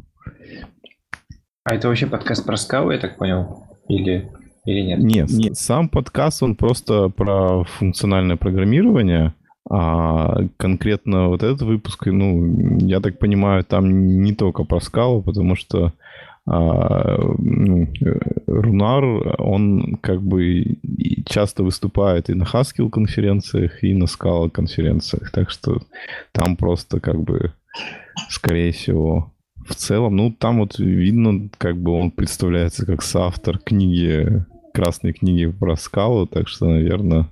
А 1.63 1.75
это 1.75 1.87
вообще 1.87 2.07
подкаст 2.07 2.45
про 2.45 2.57
скаву, 2.57 2.91
я 2.91 2.97
так 2.97 3.17
понял? 3.17 3.63
Или, 3.87 4.31
или 4.65 4.81
нет? 4.81 4.99
нет? 4.99 5.29
Нет, 5.29 5.57
сам 5.57 5.89
подкаст, 5.89 6.43
он 6.43 6.55
просто 6.55 7.09
про 7.09 7.63
функциональное 7.63 8.37
программирование, 8.37 9.33
а 9.69 10.47
конкретно 10.57 11.27
вот 11.27 11.43
этот 11.43 11.61
выпуск, 11.61 12.07
ну, 12.07 12.77
я 12.79 13.01
так 13.01 13.19
понимаю, 13.19 13.63
там 13.63 14.21
не 14.23 14.33
только 14.33 14.63
про 14.63 14.79
скалу, 14.79 15.21
потому 15.21 15.55
что 15.55 15.93
ну, 16.45 17.87
Рунар, 18.47 19.39
он 19.39 19.97
как 20.01 20.21
бы 20.21 20.77
часто 21.25 21.63
выступает 21.63 22.29
и 22.29 22.33
на 22.33 22.43
Haskell 22.43 22.89
конференциях, 22.89 23.83
и 23.83 23.93
на 23.93 24.05
Scala 24.05 24.49
конференциях, 24.49 25.31
так 25.31 25.49
что 25.49 25.81
там 26.31 26.55
просто 26.55 26.99
как 26.99 27.21
бы, 27.21 27.53
скорее 28.29 28.71
всего, 28.71 29.31
в 29.67 29.75
целом, 29.75 30.15
ну, 30.15 30.31
там 30.31 30.59
вот 30.59 30.79
видно, 30.79 31.49
как 31.57 31.77
бы 31.77 31.91
он 31.91 32.11
представляется 32.11 32.85
как 32.85 33.03
соавтор 33.03 33.59
книги, 33.59 34.43
красной 34.73 35.13
книги 35.13 35.47
про 35.47 35.75
скалу, 35.75 36.25
так 36.25 36.47
что, 36.47 36.65
наверное, 36.65 37.27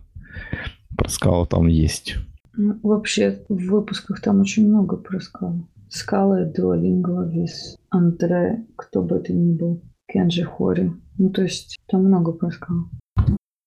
про 0.96 1.10
скалу 1.10 1.46
там 1.48 1.68
есть. 1.68 2.18
Ну, 2.56 2.80
вообще, 2.84 3.40
в 3.50 3.70
выпусках 3.70 4.22
там 4.22 4.42
очень 4.42 4.68
много 4.68 4.98
про 4.98 5.20
скалу. 5.20 5.68
Скала, 5.90 6.44
Дуолинго, 6.44 7.24
Вис, 7.24 7.78
Андре, 7.90 8.66
кто 8.76 9.02
бы 9.02 9.18
это 9.18 9.34
ни 9.34 9.54
был, 9.54 9.82
Кенджи 10.08 10.44
Хори. 10.44 10.92
Ну, 11.18 11.30
то 11.30 11.44
есть, 11.44 11.78
там 11.88 12.06
много 12.06 12.34
про. 12.34 12.50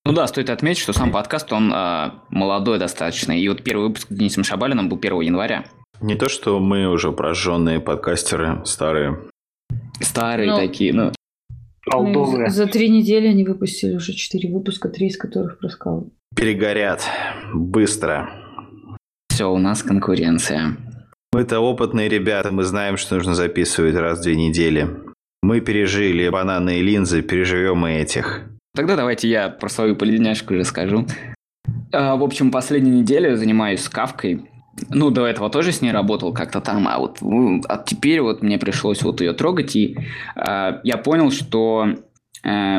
Ну 0.05 0.13
да, 0.13 0.27
стоит 0.27 0.49
отметить, 0.49 0.81
что 0.81 0.93
сам 0.93 1.11
подкаст, 1.11 1.51
он 1.53 1.71
э, 1.71 2.11
молодой 2.29 2.79
достаточно. 2.79 3.31
И 3.31 3.47
вот 3.47 3.63
первый 3.63 3.87
выпуск 3.87 4.07
с 4.09 4.13
Денисом 4.13 4.43
Шабалином 4.43 4.89
был 4.89 4.97
1 4.97 5.21
января. 5.21 5.65
Не 6.01 6.15
то, 6.15 6.27
что 6.27 6.59
мы 6.59 6.87
уже 6.87 7.11
прожженные 7.11 7.79
подкастеры, 7.79 8.61
старые. 8.65 9.19
Старые 9.99 10.51
ну, 10.51 10.57
такие, 10.57 10.93
ну. 10.93 11.11
Ну, 11.87 12.49
за 12.49 12.67
три 12.67 12.89
недели 12.89 13.27
они 13.27 13.43
выпустили 13.43 13.95
уже 13.95 14.13
четыре 14.13 14.51
выпуска, 14.51 14.89
три 14.89 15.07
из 15.07 15.17
которых 15.17 15.59
про 15.59 15.69
скалу. 15.69 16.11
Перегорят. 16.35 17.03
Быстро. 17.53 18.29
Все, 19.29 19.51
у 19.51 19.57
нас 19.57 19.83
конкуренция. 19.83 20.77
Мы-то 21.33 21.59
опытные 21.59 22.09
ребята, 22.09 22.51
мы 22.51 22.63
знаем, 22.63 22.97
что 22.97 23.15
нужно 23.15 23.35
записывать 23.35 23.95
раз 23.95 24.19
в 24.19 24.23
две 24.23 24.35
недели. 24.35 24.87
Мы 25.41 25.61
пережили 25.61 26.27
бананы 26.27 26.79
и 26.79 26.81
линзы, 26.81 27.21
переживем 27.21 27.87
и 27.87 27.93
этих. 27.93 28.43
Тогда 28.75 28.95
давайте 28.95 29.29
я 29.29 29.49
про 29.49 29.69
свою 29.69 29.95
полезняшку 29.95 30.53
расскажу. 30.55 31.07
А, 31.93 32.15
в 32.17 32.23
общем, 32.23 32.51
последнюю 32.51 32.97
неделю 32.97 33.37
занимаюсь 33.37 33.87
кавкой 33.87 34.51
ну, 34.89 35.09
до 35.09 35.27
этого 35.27 35.49
тоже 35.49 35.71
с 35.71 35.81
ней 35.81 35.91
работал 35.91 36.33
как-то 36.33 36.61
там, 36.61 36.87
а 36.87 36.97
вот 36.97 37.19
ну, 37.21 37.61
а 37.67 37.77
теперь 37.77 38.21
вот 38.21 38.41
мне 38.41 38.57
пришлось 38.57 39.01
вот 39.03 39.21
ее 39.21 39.33
трогать, 39.33 39.75
и 39.75 39.97
э, 40.35 40.79
я 40.83 40.97
понял, 40.97 41.31
что 41.31 41.95
э, 42.43 42.77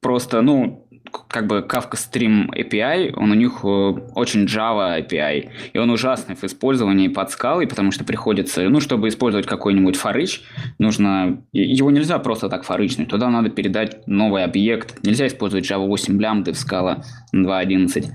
просто, 0.00 0.40
ну, 0.40 0.81
как 1.28 1.46
бы 1.46 1.66
Kafka 1.68 1.92
Stream 1.92 2.48
API, 2.50 3.14
он 3.16 3.30
у 3.30 3.34
них 3.34 3.60
э, 3.64 3.66
очень 4.14 4.44
Java 4.44 4.98
API, 5.00 5.50
и 5.72 5.78
он 5.78 5.90
ужасный 5.90 6.34
в 6.34 6.44
использовании 6.44 7.08
под 7.08 7.30
скалой, 7.30 7.66
потому 7.66 7.90
что 7.92 8.04
приходится, 8.04 8.68
ну, 8.68 8.80
чтобы 8.80 9.08
использовать 9.08 9.46
какой-нибудь 9.46 9.96
форыч, 9.96 10.42
нужно, 10.78 11.42
его 11.52 11.90
нельзя 11.90 12.18
просто 12.18 12.48
так 12.48 12.64
форычнуть, 12.64 13.08
туда 13.08 13.30
надо 13.30 13.50
передать 13.50 14.06
новый 14.06 14.44
объект, 14.44 15.04
нельзя 15.04 15.26
использовать 15.26 15.70
Java 15.70 15.86
8 15.86 16.20
лямбды 16.20 16.52
в 16.52 16.58
скала 16.58 17.04
2.11, 17.34 18.06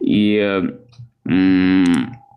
и 0.00 0.62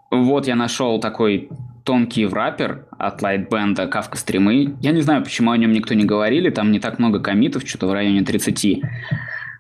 вот 0.09 0.47
я 0.47 0.55
нашел 0.55 0.99
такой 0.99 1.49
тонкий 1.87 2.25
враппер 2.25 2.85
от 2.97 3.21
Lightband 3.21 3.75
Kafka 3.89 4.17
стримы. 4.17 4.75
Я 4.81 4.91
не 4.91 5.01
знаю, 5.01 5.23
почему 5.23 5.51
о 5.51 5.57
нем 5.57 5.71
никто 5.71 5.93
не 5.93 6.03
говорили, 6.03 6.49
там 6.49 6.73
не 6.73 6.79
так 6.81 6.99
много 6.99 7.21
комитов, 7.21 7.63
что-то 7.65 7.87
в 7.87 7.93
районе 7.93 8.23
30. 8.23 8.81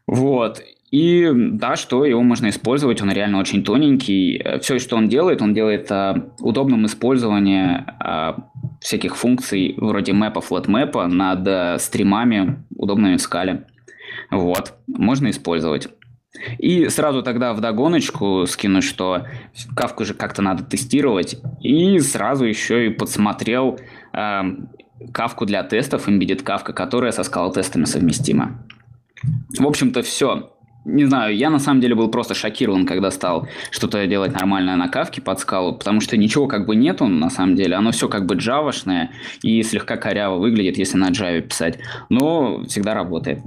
Вот. 0.07 0.61
И 0.89 1.29
да, 1.35 1.75
что 1.75 2.05
его 2.05 2.21
можно 2.23 2.47
использовать, 2.47 3.01
он 3.01 3.11
реально 3.11 3.39
очень 3.39 3.63
тоненький. 3.63 4.41
Все, 4.61 4.79
что 4.79 4.95
он 4.95 5.09
делает, 5.09 5.41
он 5.41 5.53
делает 5.53 5.91
а, 5.91 6.31
удобным 6.39 6.85
использование 6.85 7.85
а, 7.99 8.49
всяких 8.79 9.17
функций 9.17 9.75
вроде 9.77 10.13
мэпа, 10.13 10.39
флотмэпа 10.39 11.07
над 11.07 11.45
а, 11.45 11.77
стримами, 11.77 12.63
удобными 12.73 13.17
в 13.17 13.21
скале. 13.21 13.67
Вот, 14.31 14.75
можно 14.87 15.29
использовать. 15.29 15.89
И 16.57 16.87
сразу 16.87 17.23
тогда 17.23 17.53
в 17.53 17.59
догоночку 17.59 18.45
скину, 18.47 18.81
что 18.81 19.25
кавку 19.75 20.05
же 20.05 20.13
как-то 20.13 20.41
надо 20.41 20.63
тестировать. 20.63 21.37
И 21.61 21.99
сразу 21.99 22.45
еще 22.45 22.87
и 22.87 22.89
подсмотрел 22.89 23.79
э, 24.13 24.41
кавку 25.13 25.45
для 25.45 25.63
тестов, 25.63 26.07
Embedded 26.07 26.43
кавка, 26.43 26.73
которая 26.73 27.11
со 27.11 27.23
скал-тестами 27.23 27.85
совместима. 27.85 28.63
В 29.57 29.65
общем-то, 29.65 30.01
все. 30.01 30.51
Не 30.85 31.03
знаю, 31.03 31.35
я 31.35 31.49
на 31.49 31.59
самом 31.59 31.81
деле 31.81 31.95
был 31.95 32.09
просто 32.09 32.33
шокирован, 32.33 32.85
когда 32.85 33.11
стал 33.11 33.47
что-то 33.71 34.07
делать 34.07 34.33
нормальное 34.33 34.77
на 34.77 34.87
кавке 34.87 35.21
под 35.21 35.39
скалу, 35.39 35.77
потому 35.77 35.99
что 35.99 36.15
ничего 36.15 36.47
как 36.47 36.65
бы 36.65 36.77
нету 36.77 37.07
на 37.07 37.29
самом 37.29 37.55
деле, 37.55 37.75
оно 37.75 37.91
все 37.91 38.07
как 38.07 38.25
бы 38.25 38.35
джавошное 38.35 39.11
и 39.43 39.61
слегка 39.63 39.97
коряво 39.97 40.37
выглядит, 40.37 40.77
если 40.77 40.97
на 40.97 41.09
Java 41.09 41.41
писать, 41.41 41.79
но 42.09 42.63
всегда 42.63 42.93
работает. 42.93 43.39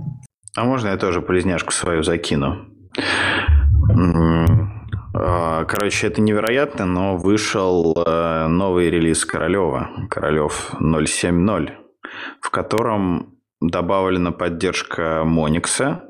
А 0.55 0.65
можно 0.65 0.89
я 0.89 0.99
тоже 0.99 1.23
полезняшку 1.23 1.73
свою 1.73 2.03
закину? 2.03 2.67
А, 5.13 5.65
короче, 5.65 6.07
это 6.07 6.21
невероятно, 6.21 6.87
но 6.87 7.17
вышел 7.17 7.95
э, 7.97 8.47
новый 8.47 8.91
релиз 8.91 9.25
Королева, 9.25 9.91
Королев 10.09 10.73
0.7.0, 10.81 11.71
в 12.41 12.51
котором 12.51 13.40
добавлена 13.61 14.33
поддержка 14.33 15.23
Моникса. 15.25 16.05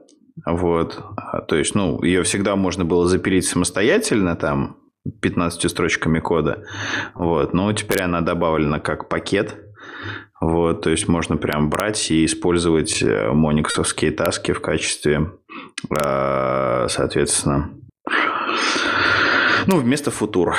Вот. 0.47 1.03
А, 1.17 1.41
то 1.43 1.57
есть, 1.57 1.75
ну, 1.75 2.03
ее 2.03 2.23
всегда 2.23 2.57
можно 2.57 2.85
было 2.85 3.07
запилить 3.07 3.47
самостоятельно, 3.47 4.37
там, 4.37 4.77
15 5.21 5.71
строчками 5.71 6.21
кода. 6.21 6.65
Вот. 7.15 7.53
Но 7.53 7.73
теперь 7.73 8.03
она 8.03 8.21
добавлена 8.21 8.81
как 8.81 9.09
пакет. 9.09 9.59
Вот, 10.41 10.81
то 10.81 10.89
есть 10.89 11.07
можно 11.07 11.37
прям 11.37 11.69
брать 11.69 12.11
и 12.11 12.25
использовать 12.25 13.03
э, 13.03 13.31
мониксовские 13.31 14.11
таски 14.11 14.53
в 14.53 14.63
качестве, 14.63 15.33
э, 15.91 16.87
соответственно, 16.89 17.75
ну, 19.67 19.77
вместо 19.77 20.11
футур. 20.11 20.55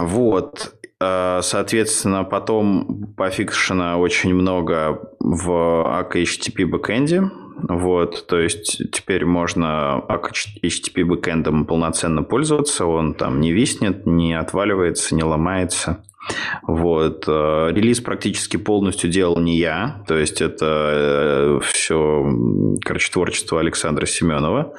Вот. 0.00 0.74
Э, 1.02 1.40
соответственно, 1.42 2.24
потом 2.24 3.14
пофикшено 3.16 3.98
очень 3.98 4.34
много 4.34 5.00
в 5.18 5.50
ACK 5.50 6.22
HTTP 6.22 6.66
бэкэнде. 6.66 7.30
Вот, 7.68 8.26
то 8.26 8.38
есть 8.40 8.90
теперь 8.92 9.24
можно 9.24 10.02
HTTP 10.08 11.04
бэкэндом 11.04 11.66
полноценно 11.66 12.22
пользоваться, 12.22 12.86
он 12.86 13.14
там 13.14 13.40
не 13.40 13.52
виснет, 13.52 14.04
не 14.06 14.34
отваливается, 14.34 15.14
не 15.14 15.22
ломается. 15.22 16.02
Вот. 16.62 17.24
Э, 17.26 17.70
релиз 17.72 18.00
практически 18.00 18.56
полностью 18.56 19.10
делал 19.10 19.38
не 19.38 19.58
я. 19.58 20.04
То 20.06 20.16
есть, 20.16 20.40
это 20.40 20.66
э, 20.92 21.60
все, 21.64 22.24
короче, 22.84 23.12
творчество 23.12 23.58
Александра 23.58 24.06
Семенова. 24.06 24.74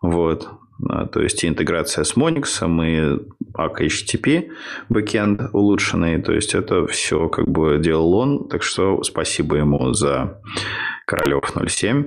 Вот. 0.00 0.48
А, 0.88 1.06
то 1.06 1.20
есть, 1.20 1.44
и 1.44 1.48
интеграция 1.48 2.04
с 2.04 2.16
Monix, 2.16 2.62
и 2.62 3.18
Akka 3.56 3.80
HTTP 3.80 4.50
бэкенд 4.88 5.50
улучшенный. 5.52 6.20
То 6.22 6.32
есть, 6.32 6.54
это 6.54 6.86
все 6.86 7.28
как 7.28 7.48
бы 7.48 7.78
делал 7.78 8.14
он. 8.14 8.48
Так 8.48 8.62
что 8.62 9.02
спасибо 9.02 9.56
ему 9.56 9.92
за 9.92 10.40
Королев 11.06 11.52
07. 11.66 12.04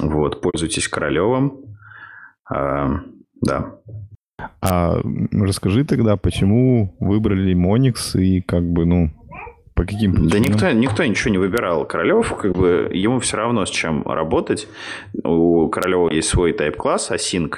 Вот. 0.00 0.40
Пользуйтесь 0.40 0.88
Королевым. 0.88 1.60
А, 2.48 3.00
да. 3.40 3.76
А 4.60 5.00
расскажи 5.32 5.84
тогда, 5.84 6.16
почему 6.16 6.94
выбрали 6.98 7.54
Monix 7.54 8.20
и 8.20 8.40
как 8.40 8.64
бы, 8.64 8.84
ну, 8.84 9.10
по 9.74 9.82
каким 9.82 10.12
причинам? 10.12 10.28
Да 10.28 10.38
никто, 10.38 10.70
никто 10.72 11.04
ничего 11.04 11.30
не 11.30 11.38
выбирал. 11.38 11.84
Королев, 11.84 12.34
как 12.36 12.52
бы, 12.52 12.90
ему 12.92 13.18
все 13.18 13.36
равно 13.36 13.66
с 13.66 13.70
чем 13.70 14.06
работать. 14.06 14.68
У 15.24 15.68
Королева 15.68 16.10
есть 16.10 16.28
свой 16.28 16.52
тайп-класс 16.52 17.10
async. 17.10 17.56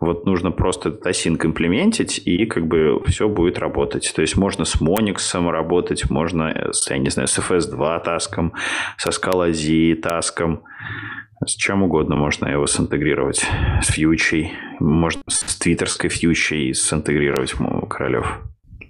Вот 0.00 0.26
нужно 0.26 0.50
просто 0.50 0.88
этот 0.90 1.06
async 1.06 1.44
имплементить, 1.46 2.20
и 2.24 2.44
как 2.46 2.66
бы 2.66 3.00
все 3.06 3.28
будет 3.28 3.58
работать. 3.58 4.12
То 4.14 4.22
есть 4.22 4.36
можно 4.36 4.64
с 4.64 4.80
Monix 4.80 5.50
работать, 5.50 6.10
можно 6.10 6.70
с, 6.72 6.90
я 6.90 6.98
не 6.98 7.10
знаю, 7.10 7.28
с 7.28 7.38
FS2 7.38 8.02
таском, 8.02 8.52
со 8.98 9.10
Scala 9.10 9.52
Z 9.52 10.00
таском. 10.02 10.62
С 11.46 11.54
чем 11.56 11.82
угодно 11.82 12.16
можно 12.16 12.48
его 12.48 12.66
синтегрировать. 12.66 13.44
С 13.82 13.88
фьючей. 13.88 14.52
Можно 14.80 15.22
с 15.28 15.58
твиттерской 15.58 16.08
фьючей 16.08 16.72
синтегрировать 16.74 17.54
Королев. 17.88 18.40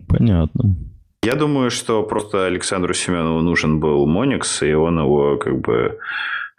Понятно. 0.09 0.77
Я 1.25 1.37
думаю, 1.37 1.71
что 1.71 2.03
просто 2.03 2.45
Александру 2.45 2.93
Семенову 2.93 3.41
нужен 3.41 3.81
был 3.81 4.07
Моникс, 4.07 4.63
и 4.63 4.75
он 4.75 4.99
его 4.99 5.39
как 5.39 5.59
бы 5.59 5.99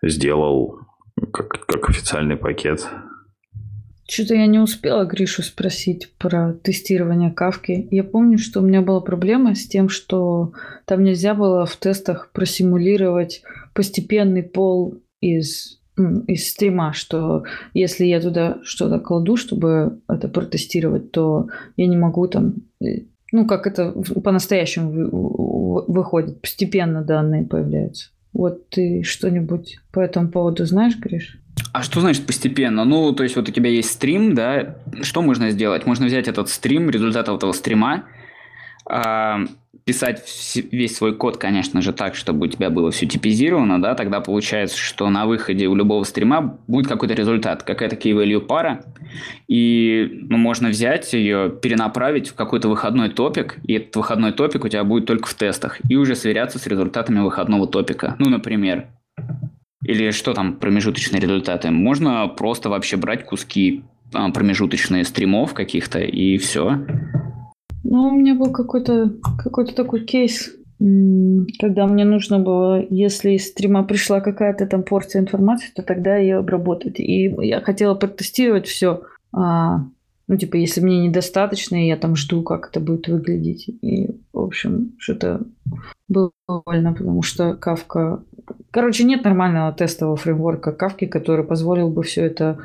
сделал 0.02 0.80
как, 1.32 1.68
как 1.68 1.88
официальный 1.88 2.36
пакет. 2.36 2.88
Что-то 4.08 4.34
я 4.34 4.48
не 4.48 4.58
успела 4.58 5.06
Гришу 5.06 5.44
спросить 5.44 6.12
про 6.18 6.54
тестирование 6.54 7.32
кавки. 7.32 7.88
Я 7.92 8.04
помню, 8.04 8.40
что 8.40 8.60
у 8.60 8.64
меня 8.64 8.82
была 8.82 9.02
проблема 9.02 9.54
с 9.54 9.68
тем, 9.68 9.88
что 9.88 10.54
там 10.86 11.04
нельзя 11.04 11.36
было 11.36 11.68
в 11.68 11.76
тестах 11.76 12.32
просимулировать 12.34 13.44
постепенный 13.74 14.44
пол 14.44 14.96
из 15.22 15.80
из 16.28 16.50
стрима, 16.50 16.92
что 16.92 17.46
если 17.74 18.04
я 18.04 18.20
туда 18.20 18.58
что-то 18.64 19.00
кладу, 19.00 19.38
чтобы 19.38 20.02
это 20.10 20.28
протестировать, 20.28 21.12
то 21.12 21.48
я 21.78 21.88
не 21.88 21.96
могу 21.96 22.28
там, 22.28 22.56
э, 22.82 23.06
ну, 23.36 23.46
как 23.46 23.68
это 23.68 23.92
по-настоящему 24.24 25.84
выходит, 25.88 26.42
постепенно 26.42 27.02
данные 27.02 27.44
появляются. 27.44 28.10
Вот 28.34 28.70
ты 28.70 29.04
что-нибудь 29.04 29.80
по 29.92 30.00
этому 30.00 30.30
поводу 30.30 30.66
знаешь, 30.66 30.98
Гриш? 30.98 31.38
А 31.72 31.84
что 31.84 32.02
значит 32.02 32.26
постепенно? 32.26 32.84
Ну, 32.86 33.14
то 33.14 33.24
есть 33.24 33.36
вот 33.36 33.48
у 33.48 33.52
тебя 33.52 33.70
есть 33.70 33.92
стрим, 33.92 34.36
да, 34.36 34.78
что 35.02 35.22
можно 35.22 35.52
сделать? 35.52 35.86
Можно 35.86 36.06
взять 36.06 36.28
этот 36.28 36.50
стрим, 36.50 36.90
результат 36.90 37.30
этого 37.30 37.52
стрима, 37.52 38.06
писать 39.86 40.24
весь 40.72 40.98
свой 40.98 41.16
код, 41.16 41.38
конечно 41.38 41.82
же, 41.82 41.94
так, 41.94 42.16
чтобы 42.16 42.48
у 42.48 42.50
тебя 42.50 42.70
было 42.72 42.90
все 42.90 43.06
типизировано, 43.06 43.80
да, 43.80 43.94
тогда 43.94 44.20
получается, 44.20 44.78
что 44.78 45.10
на 45.10 45.28
выходе 45.28 45.68
у 45.68 45.76
любого 45.76 46.04
стрима 46.04 46.60
будет 46.68 46.88
какой-то 46.88 47.14
результат, 47.14 47.62
какая-то 47.62 47.96
key-value 47.96 48.42
пара, 48.42 48.84
и 49.48 50.10
ну, 50.28 50.38
можно 50.38 50.70
взять 50.70 51.14
ее, 51.14 51.52
перенаправить 51.62 52.30
в 52.30 52.34
какой-то 52.34 52.68
выходной 52.68 53.10
топик, 53.10 53.58
и 53.68 53.74
этот 53.74 53.96
выходной 53.96 54.32
топик 54.32 54.66
у 54.66 54.70
тебя 54.70 54.84
будет 54.84 55.06
только 55.06 55.28
в 55.28 55.36
тестах, 55.36 55.80
и 55.88 55.96
уже 55.96 56.16
сверяться 56.16 56.58
с 56.58 56.66
результатами 56.66 57.20
выходного 57.20 57.68
топика. 57.68 58.16
Ну, 58.18 58.30
например, 58.30 58.88
или 59.84 60.10
что 60.10 60.34
там 60.34 60.56
промежуточные 60.56 61.22
результаты. 61.22 61.70
Можно 61.70 62.28
просто 62.28 62.70
вообще 62.70 62.98
брать 62.98 63.24
куски 63.24 63.84
а, 64.14 64.32
промежуточные 64.32 65.06
стримов 65.06 65.54
каких-то, 65.54 66.00
и 66.00 66.38
все. 66.40 66.80
Ну, 67.88 68.08
у 68.08 68.12
меня 68.12 68.34
был 68.34 68.52
какой-то 68.52 69.14
какой 69.38 69.68
такой 69.68 70.06
кейс, 70.06 70.52
когда 70.80 71.86
мне 71.86 72.04
нужно 72.04 72.40
было, 72.40 72.84
если 72.90 73.34
из 73.34 73.48
стрима 73.48 73.84
пришла 73.84 74.22
какая-то 74.22 74.66
там 74.66 74.82
порция 74.82 75.22
информации, 75.22 75.72
то 75.74 75.84
тогда 75.84 76.18
ее 76.18 76.38
обработать. 76.38 77.00
И 77.00 77.34
я 77.46 77.62
хотела 77.62 77.94
протестировать 77.94 78.66
все. 78.66 79.04
А, 79.32 79.86
ну, 80.28 80.36
типа, 80.36 80.56
если 80.56 80.82
мне 80.82 81.08
недостаточно, 81.08 81.76
я 81.76 81.96
там 81.96 82.16
жду, 82.16 82.42
как 82.42 82.70
это 82.70 82.80
будет 82.80 83.08
выглядеть. 83.08 83.70
И, 83.70 84.10
в 84.34 84.40
общем, 84.40 84.94
что-то 84.98 85.42
было 86.08 86.32
больно, 86.48 86.94
потому 86.94 87.22
что 87.22 87.54
Кавка... 87.54 88.24
Короче, 88.72 89.04
нет 89.04 89.24
нормального 89.24 89.72
тестового 89.72 90.18
фреймворка 90.18 90.72
Кавки, 90.72 91.06
который 91.06 91.46
позволил 91.46 91.90
бы 91.92 92.02
все 92.02 92.24
это 92.24 92.58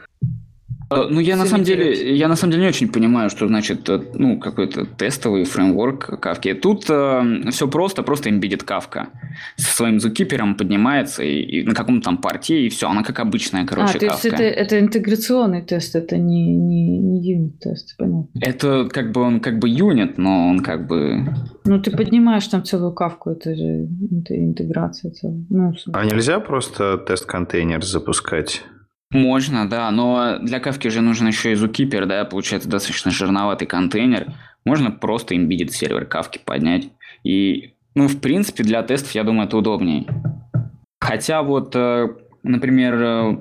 ну, 0.90 1.20
я 1.20 1.36
на 1.36 1.46
самом 1.46 1.64
деле, 1.64 2.16
я 2.16 2.26
на 2.26 2.36
самом 2.36 2.50
деле 2.52 2.64
не 2.64 2.68
очень 2.68 2.88
понимаю, 2.88 3.30
что 3.30 3.46
значит, 3.46 3.88
э, 3.88 4.00
ну, 4.14 4.40
какой-то 4.40 4.86
тестовый 4.86 5.44
фреймворк 5.44 6.20
кавки. 6.20 6.52
Тут 6.52 6.86
э, 6.88 7.50
все 7.50 7.68
просто, 7.68 8.02
просто 8.02 8.28
embedded 8.28 8.64
кавка. 8.64 9.08
Со 9.56 9.76
своим 9.76 10.00
зукипером 10.00 10.56
поднимается 10.56 11.22
и, 11.22 11.42
и 11.42 11.62
на 11.62 11.74
каком-то 11.74 12.06
там 12.06 12.18
порте, 12.18 12.66
и 12.66 12.68
все, 12.68 12.88
она 12.88 13.04
как 13.04 13.20
обычная, 13.20 13.64
короче, 13.64 13.98
а, 13.98 14.00
то 14.00 14.06
есть 14.06 14.24
это, 14.24 14.42
это 14.42 14.80
интеграционный 14.80 15.62
тест, 15.62 15.94
это 15.94 16.16
не, 16.16 16.56
не, 16.56 16.98
не 16.98 17.34
юнит-тест, 17.34 17.96
понятно. 17.96 18.28
Это 18.40 18.88
как 18.90 19.12
бы 19.12 19.20
он 19.20 19.38
как 19.38 19.60
бы 19.60 19.68
юнит, 19.68 20.18
но 20.18 20.48
он 20.48 20.60
как 20.60 20.88
бы... 20.88 21.24
Ну, 21.64 21.80
ты 21.80 21.96
поднимаешь 21.96 22.46
там 22.48 22.64
целую 22.64 22.92
кавку, 22.92 23.30
это 23.30 23.54
же 23.54 23.88
это 24.20 24.36
интеграция 24.36 25.12
целая. 25.12 25.44
Ну, 25.50 25.72
а 25.92 26.04
нельзя 26.04 26.40
просто 26.40 26.98
тест-контейнер 26.98 27.84
запускать? 27.84 28.64
Можно, 29.12 29.68
да, 29.68 29.90
но 29.90 30.38
для 30.38 30.60
кавки 30.60 30.86
же 30.86 31.00
нужен 31.00 31.26
еще 31.26 31.52
и 31.52 31.54
zookeeper, 31.54 32.06
да, 32.06 32.24
получается 32.24 32.68
достаточно 32.68 33.10
жирноватый 33.10 33.66
контейнер. 33.66 34.32
Можно 34.64 34.92
просто 34.92 35.34
embedded 35.34 35.70
сервер 35.70 36.06
кавки 36.06 36.40
поднять. 36.44 36.90
И, 37.24 37.74
ну, 37.96 38.06
в 38.06 38.20
принципе, 38.20 38.62
для 38.62 38.82
тестов, 38.84 39.10
я 39.12 39.24
думаю, 39.24 39.48
это 39.48 39.56
удобнее. 39.56 40.06
Хотя 41.00 41.42
вот, 41.42 41.74
э, 41.74 42.08
например, 42.44 42.94
э, 43.02 43.36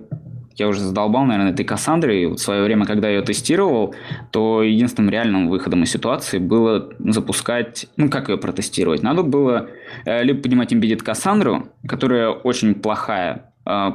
я 0.56 0.68
уже 0.68 0.80
задолбал, 0.80 1.26
наверное, 1.26 1.54
этой 1.54 1.66
Кассандрой. 1.66 2.26
Вот 2.26 2.40
в 2.40 2.44
свое 2.44 2.64
время, 2.64 2.86
когда 2.86 3.08
я 3.08 3.18
ее 3.18 3.22
тестировал, 3.22 3.94
то 4.32 4.64
единственным 4.64 5.12
реальным 5.12 5.50
выходом 5.50 5.84
из 5.84 5.91
ситуации 5.91 6.40
было 6.40 6.91
запускать... 6.98 7.88
Ну, 7.96 8.10
как 8.10 8.30
ее 8.30 8.38
протестировать? 8.38 9.04
Надо 9.04 9.22
было 9.22 9.70
э, 10.06 10.24
либо 10.24 10.41
поднимать 10.41 10.74
embedded 10.74 11.04
Кассандру, 11.04 11.68
которая 11.86 12.30
очень 12.30 12.74
плохая 12.74 13.49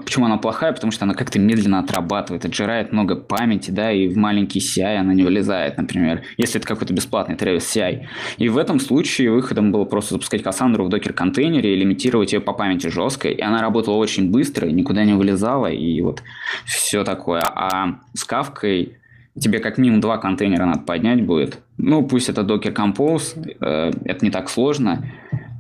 почему 0.05 0.27
она 0.27 0.37
плохая? 0.37 0.73
Потому 0.73 0.93
что 0.93 1.05
она 1.05 1.15
как-то 1.15 1.39
медленно 1.39 1.81
отрабатывает, 1.81 2.45
отжирает 2.45 2.93
много 2.93 3.17
памяти, 3.17 3.71
да, 3.71 3.91
и 3.91 4.09
в 4.09 4.17
маленький 4.17 4.61
CI 4.61 4.97
она 4.97 5.15
не 5.15 5.25
вылезает, 5.25 5.77
например, 5.77 6.23
если 6.37 6.61
это 6.61 6.69
какой-то 6.69 6.95
бесплатный 6.95 7.35
Travis 7.35 7.59
CI. 7.59 8.07
И 8.39 8.49
в 8.49 8.59
этом 8.59 8.79
случае 8.79 9.31
выходом 9.31 9.73
было 9.73 9.85
просто 9.85 10.15
запускать 10.15 10.43
Кассандру 10.43 10.85
в 10.85 10.89
докер-контейнере 10.89 11.75
и 11.75 11.77
лимитировать 11.77 12.33
ее 12.33 12.41
по 12.41 12.53
памяти 12.53 12.87
жестко, 12.87 13.29
и 13.29 13.41
она 13.41 13.61
работала 13.61 13.97
очень 13.97 14.31
быстро, 14.31 14.67
никуда 14.67 15.05
не 15.05 15.15
вылезала, 15.15 15.67
и 15.67 16.01
вот 16.01 16.23
все 16.65 17.03
такое. 17.03 17.43
А 17.43 17.99
с 18.13 18.25
Кавкой 18.25 18.97
тебе 19.39 19.59
как 19.59 19.79
минимум 19.79 20.01
два 20.01 20.19
контейнера 20.19 20.65
надо 20.65 20.81
поднять 20.81 21.25
будет. 21.25 21.59
Ну, 21.77 22.07
пусть 22.07 22.29
это 22.29 22.43
Docker 22.43 22.73
Compose, 22.73 23.57
э, 23.61 23.91
это 24.05 24.25
не 24.25 24.31
так 24.31 24.49
сложно, 24.49 25.05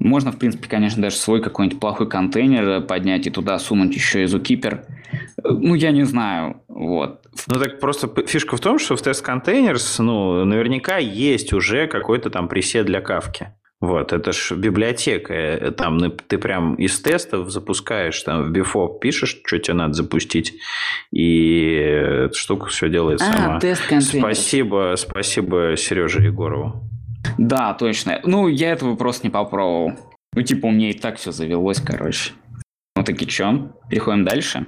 можно, 0.05 0.33
в 0.33 0.39
принципе, 0.39 0.69
конечно, 0.69 1.03
даже 1.03 1.17
свой 1.17 1.43
какой-нибудь 1.43 1.81
плохой 1.81 2.09
контейнер 2.09 2.83
поднять 2.83 3.27
и 3.27 3.31
туда 3.31 3.59
сунуть 3.59 3.95
еще 3.95 4.23
и 4.23 4.27
Zookeeper. 4.27 4.85
Ну, 5.43 5.75
я 5.75 5.93
не 5.93 6.05
знаю. 6.05 6.63
Вот. 6.69 7.23
Ну, 7.47 7.55
так 7.59 7.81
просто 7.81 8.09
фишка 8.27 8.57
в 8.57 8.61
том, 8.61 8.79
что 8.79 8.97
в 8.97 9.03
Test 9.03 9.25
Containers, 9.25 10.03
ну, 10.03 10.45
наверняка 10.45 10.99
есть 10.99 11.53
уже 11.53 11.87
какой-то 11.87 12.31
там 12.31 12.49
пресет 12.49 12.87
для 12.87 13.01
кавки. 13.01 13.49
Вот, 13.81 14.13
это 14.13 14.33
ж 14.33 14.53
библиотека. 14.53 15.35
Э, 15.35 15.71
там 15.71 16.11
ты 16.11 16.39
прям 16.39 16.75
из 16.77 16.99
тестов 17.01 17.51
запускаешь, 17.51 18.23
там 18.23 18.51
в 18.51 18.57
Before 18.57 18.99
пишешь, 18.99 19.41
что 19.45 19.59
тебе 19.59 19.75
надо 19.75 19.95
запустить, 19.95 20.55
и 21.11 21.73
эта 22.27 22.35
штука 22.35 22.67
все 22.67 22.89
делает 22.89 23.21
а, 23.21 23.25
сама. 23.25 23.61
Тест 23.61 23.83
спасибо, 24.01 24.95
спасибо 24.97 25.75
Сереже 25.77 26.23
Егорову. 26.23 26.83
Да, 27.39 27.75
точно. 27.75 28.21
Ну, 28.25 28.49
я 28.49 28.73
этого 28.73 28.97
просто 28.97 29.27
не 29.27 29.31
попробовал. 29.31 29.93
Ну, 30.35 30.43
типа, 30.43 30.67
у 30.67 30.71
меня 30.71 30.91
и 30.91 30.95
так 30.95 31.17
все 31.17 31.33
завелось, 31.33 31.81
короче. 31.81 32.33
Ну, 32.97 33.05
таки 33.05 33.27
чё? 33.27 33.73
Переходим 33.89 34.25
дальше. 34.25 34.67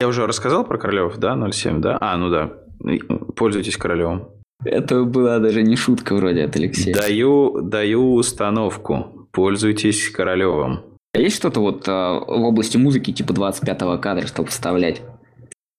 Я 0.00 0.08
уже 0.08 0.26
рассказал 0.26 0.64
про 0.64 0.78
Королев, 0.78 1.16
да, 1.18 1.50
07, 1.50 1.80
да? 1.80 1.98
А, 2.00 2.16
ну 2.16 2.30
да. 2.30 2.52
Пользуйтесь 3.36 3.76
Королевым. 3.76 4.28
Это 4.64 5.04
была 5.04 5.38
даже 5.38 5.62
не 5.62 5.76
шутка 5.76 6.14
вроде 6.14 6.44
от 6.44 6.56
Алексея. 6.56 6.94
Даю, 6.94 7.60
даю 7.62 8.14
установку. 8.14 9.28
Пользуйтесь 9.32 10.10
Королевым. 10.10 10.80
А 11.14 11.18
есть 11.18 11.36
что-то 11.36 11.60
вот 11.60 11.84
а, 11.88 12.18
в 12.18 12.44
области 12.44 12.76
музыки 12.76 13.12
типа 13.12 13.32
25-го 13.32 13.98
кадра, 13.98 14.26
чтобы 14.26 14.48
вставлять? 14.48 15.02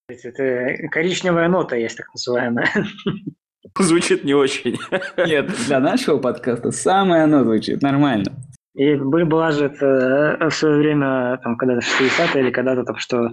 Это 0.08 0.88
коричневая 0.90 1.48
нота 1.48 1.76
есть, 1.76 1.96
так 1.96 2.08
называемая. 2.14 2.68
Звучит 3.78 4.24
не 4.24 4.34
очень. 4.34 4.78
Нет, 5.16 5.50
для 5.66 5.80
нашего 5.80 6.18
подкаста 6.18 6.70
самое 6.70 7.24
оно 7.24 7.44
звучит 7.44 7.82
нормально. 7.82 8.32
И 8.74 8.94
была 8.94 9.52
же 9.52 9.66
это 9.66 10.36
э, 10.38 10.48
в 10.48 10.54
свое 10.54 10.76
время, 10.76 11.38
там, 11.42 11.56
когда-то 11.56 11.80
в 11.80 12.00
60-е 12.00 12.42
или 12.42 12.50
когда-то 12.50 12.84
там, 12.84 12.96
что 12.98 13.30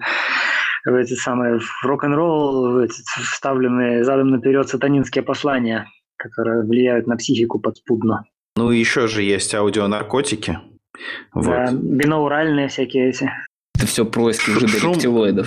в 0.85 0.95
эти 0.95 1.13
самые 1.13 1.59
в 1.59 1.85
рок-н-ролл 1.85 2.87
вставленные 2.87 4.03
задом 4.03 4.29
наперед 4.29 4.67
сатанинские 4.69 5.23
послания, 5.23 5.87
которые 6.17 6.63
влияют 6.63 7.07
на 7.07 7.17
психику 7.17 7.59
подспудно. 7.59 8.25
Ну, 8.55 8.69
еще 8.71 9.07
же 9.07 9.21
есть 9.21 9.53
аудионаркотики. 9.53 10.59
Вот. 11.33 11.45
Да, 11.45 11.71
бинауральные 11.73 12.69
всякие 12.69 13.09
эти. 13.09 13.29
Это 13.75 13.87
все 13.87 14.05
происки 14.05 14.51
уже 14.51 14.67
шум, 14.67 14.97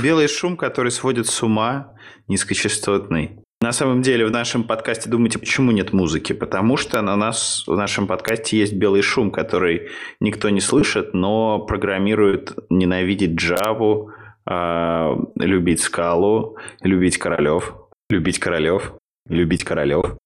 Белый 0.02 0.28
шум, 0.28 0.56
который 0.56 0.90
сводит 0.90 1.26
с 1.26 1.42
ума, 1.42 1.94
низкочастотный. 2.28 3.38
На 3.62 3.72
самом 3.72 4.02
деле 4.02 4.26
в 4.26 4.30
нашем 4.30 4.64
подкасте 4.64 5.08
думаете, 5.08 5.38
почему 5.38 5.72
нет 5.72 5.94
музыки? 5.94 6.34
Потому 6.34 6.76
что 6.76 7.00
на 7.00 7.16
нас 7.16 7.64
в 7.66 7.74
нашем 7.74 8.06
подкасте 8.06 8.58
есть 8.58 8.74
белый 8.74 9.00
шум, 9.00 9.30
который 9.30 9.88
никто 10.20 10.50
не 10.50 10.60
слышит, 10.60 11.14
но 11.14 11.60
программирует 11.60 12.54
ненавидеть 12.68 13.40
Java, 13.42 14.08
э, 14.48 15.16
любить 15.36 15.80
скалу, 15.80 16.58
любить 16.82 17.16
королев, 17.16 17.74
любить 18.10 18.38
королев, 18.38 18.92
любить 19.26 19.64
королев. 19.64 20.16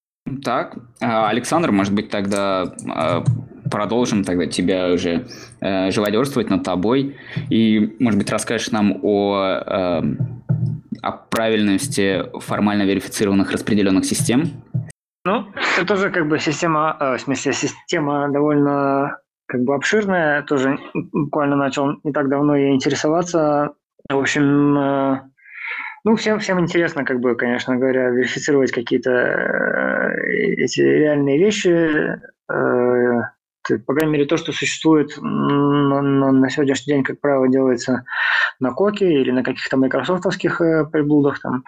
Так, 0.43 0.77
а, 1.01 1.29
Александр, 1.29 1.71
может 1.71 1.93
быть, 1.93 2.09
тогда 2.09 2.75
а, 2.87 3.23
продолжим 3.71 4.23
тогда 4.23 4.45
тебя 4.45 4.91
уже 4.91 5.25
э, 5.61 5.91
живодерствовать 5.91 6.49
над 6.49 6.63
тобой 6.63 7.15
и, 7.49 7.95
может 7.99 8.19
быть, 8.19 8.29
расскажешь 8.29 8.69
нам 8.71 8.99
о 9.01 9.61
э, 9.65 10.01
о 11.01 11.11
правильности 11.11 12.23
формально 12.39 12.83
верифицированных 12.83 13.51
распределенных 13.51 14.05
систем? 14.05 14.63
Ну, 15.23 15.45
это 15.77 15.85
тоже 15.85 16.09
как 16.09 16.27
бы 16.27 16.39
система, 16.39 16.97
э, 16.99 17.17
в 17.17 17.21
смысле, 17.21 17.53
система 17.53 18.29
довольно 18.31 19.19
как 19.45 19.61
бы 19.61 19.75
обширная. 19.75 20.41
Тоже 20.43 20.79
буквально 20.93 21.55
начал 21.55 21.99
не 22.03 22.11
так 22.11 22.29
давно 22.29 22.55
ей 22.55 22.73
интересоваться. 22.73 23.73
В 24.09 24.17
общем, 24.17 24.77
э, 24.77 25.21
ну, 26.03 26.15
всем, 26.15 26.39
всем 26.39 26.59
интересно, 26.59 27.05
как 27.05 27.19
бы, 27.19 27.35
конечно 27.35 27.75
говоря, 27.75 28.09
верифицировать 28.09 28.71
какие-то 28.71 29.11
э, 29.11 30.31
эти 30.57 30.81
реальные 30.81 31.37
вещи 31.37 32.19
по 33.85 33.93
крайней 33.93 34.13
мере, 34.13 34.25
то, 34.25 34.37
что 34.37 34.51
существует 34.51 35.17
на, 35.21 36.49
сегодняшний 36.49 36.93
день, 36.93 37.03
как 37.03 37.19
правило, 37.19 37.47
делается 37.47 38.05
на 38.59 38.71
Коке 38.71 39.11
или 39.11 39.31
на 39.31 39.43
каких-то 39.43 39.77
майкрософтовских 39.77 40.61
э, 40.61 40.85
приблудах, 40.85 41.39
там 41.39 41.63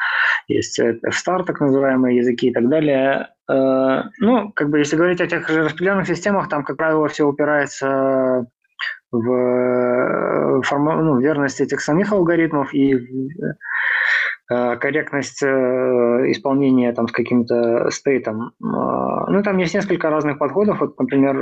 есть 0.48 0.80
F-Star, 0.80 1.44
так 1.44 1.60
называемые 1.60 2.18
языки 2.18 2.50
и 2.50 2.54
так 2.54 2.68
далее. 2.70 3.30
Э, 3.50 4.04
ну, 4.20 4.52
как 4.52 4.70
бы, 4.70 4.80
если 4.80 4.96
говорить 4.96 5.22
о 5.22 5.28
тех 5.28 5.48
же 5.50 5.64
распределенных 5.64 6.08
системах, 6.08 6.50
там, 6.50 6.64
как 6.64 6.78
правило, 6.78 7.08
все 7.08 7.26
упирается 7.26 8.46
в, 9.12 9.32
э, 9.32 10.62
форма, 10.64 11.02
ну, 11.02 11.20
верность 11.20 11.62
этих 11.62 11.82
самих 11.82 12.12
алгоритмов 12.12 12.74
и 12.74 12.94
Э, 12.94 13.54
корректность 14.48 15.42
э, 15.44 15.48
исполнения 16.32 16.92
там 16.94 17.08
с 17.08 17.12
каким-то 17.12 17.90
стейтом. 17.92 18.52
Э, 18.62 19.26
ну, 19.30 19.42
там 19.44 19.58
есть 19.58 19.74
несколько 19.74 20.10
разных 20.10 20.38
подходов. 20.38 20.80
Вот, 20.80 21.00
например, 21.00 21.36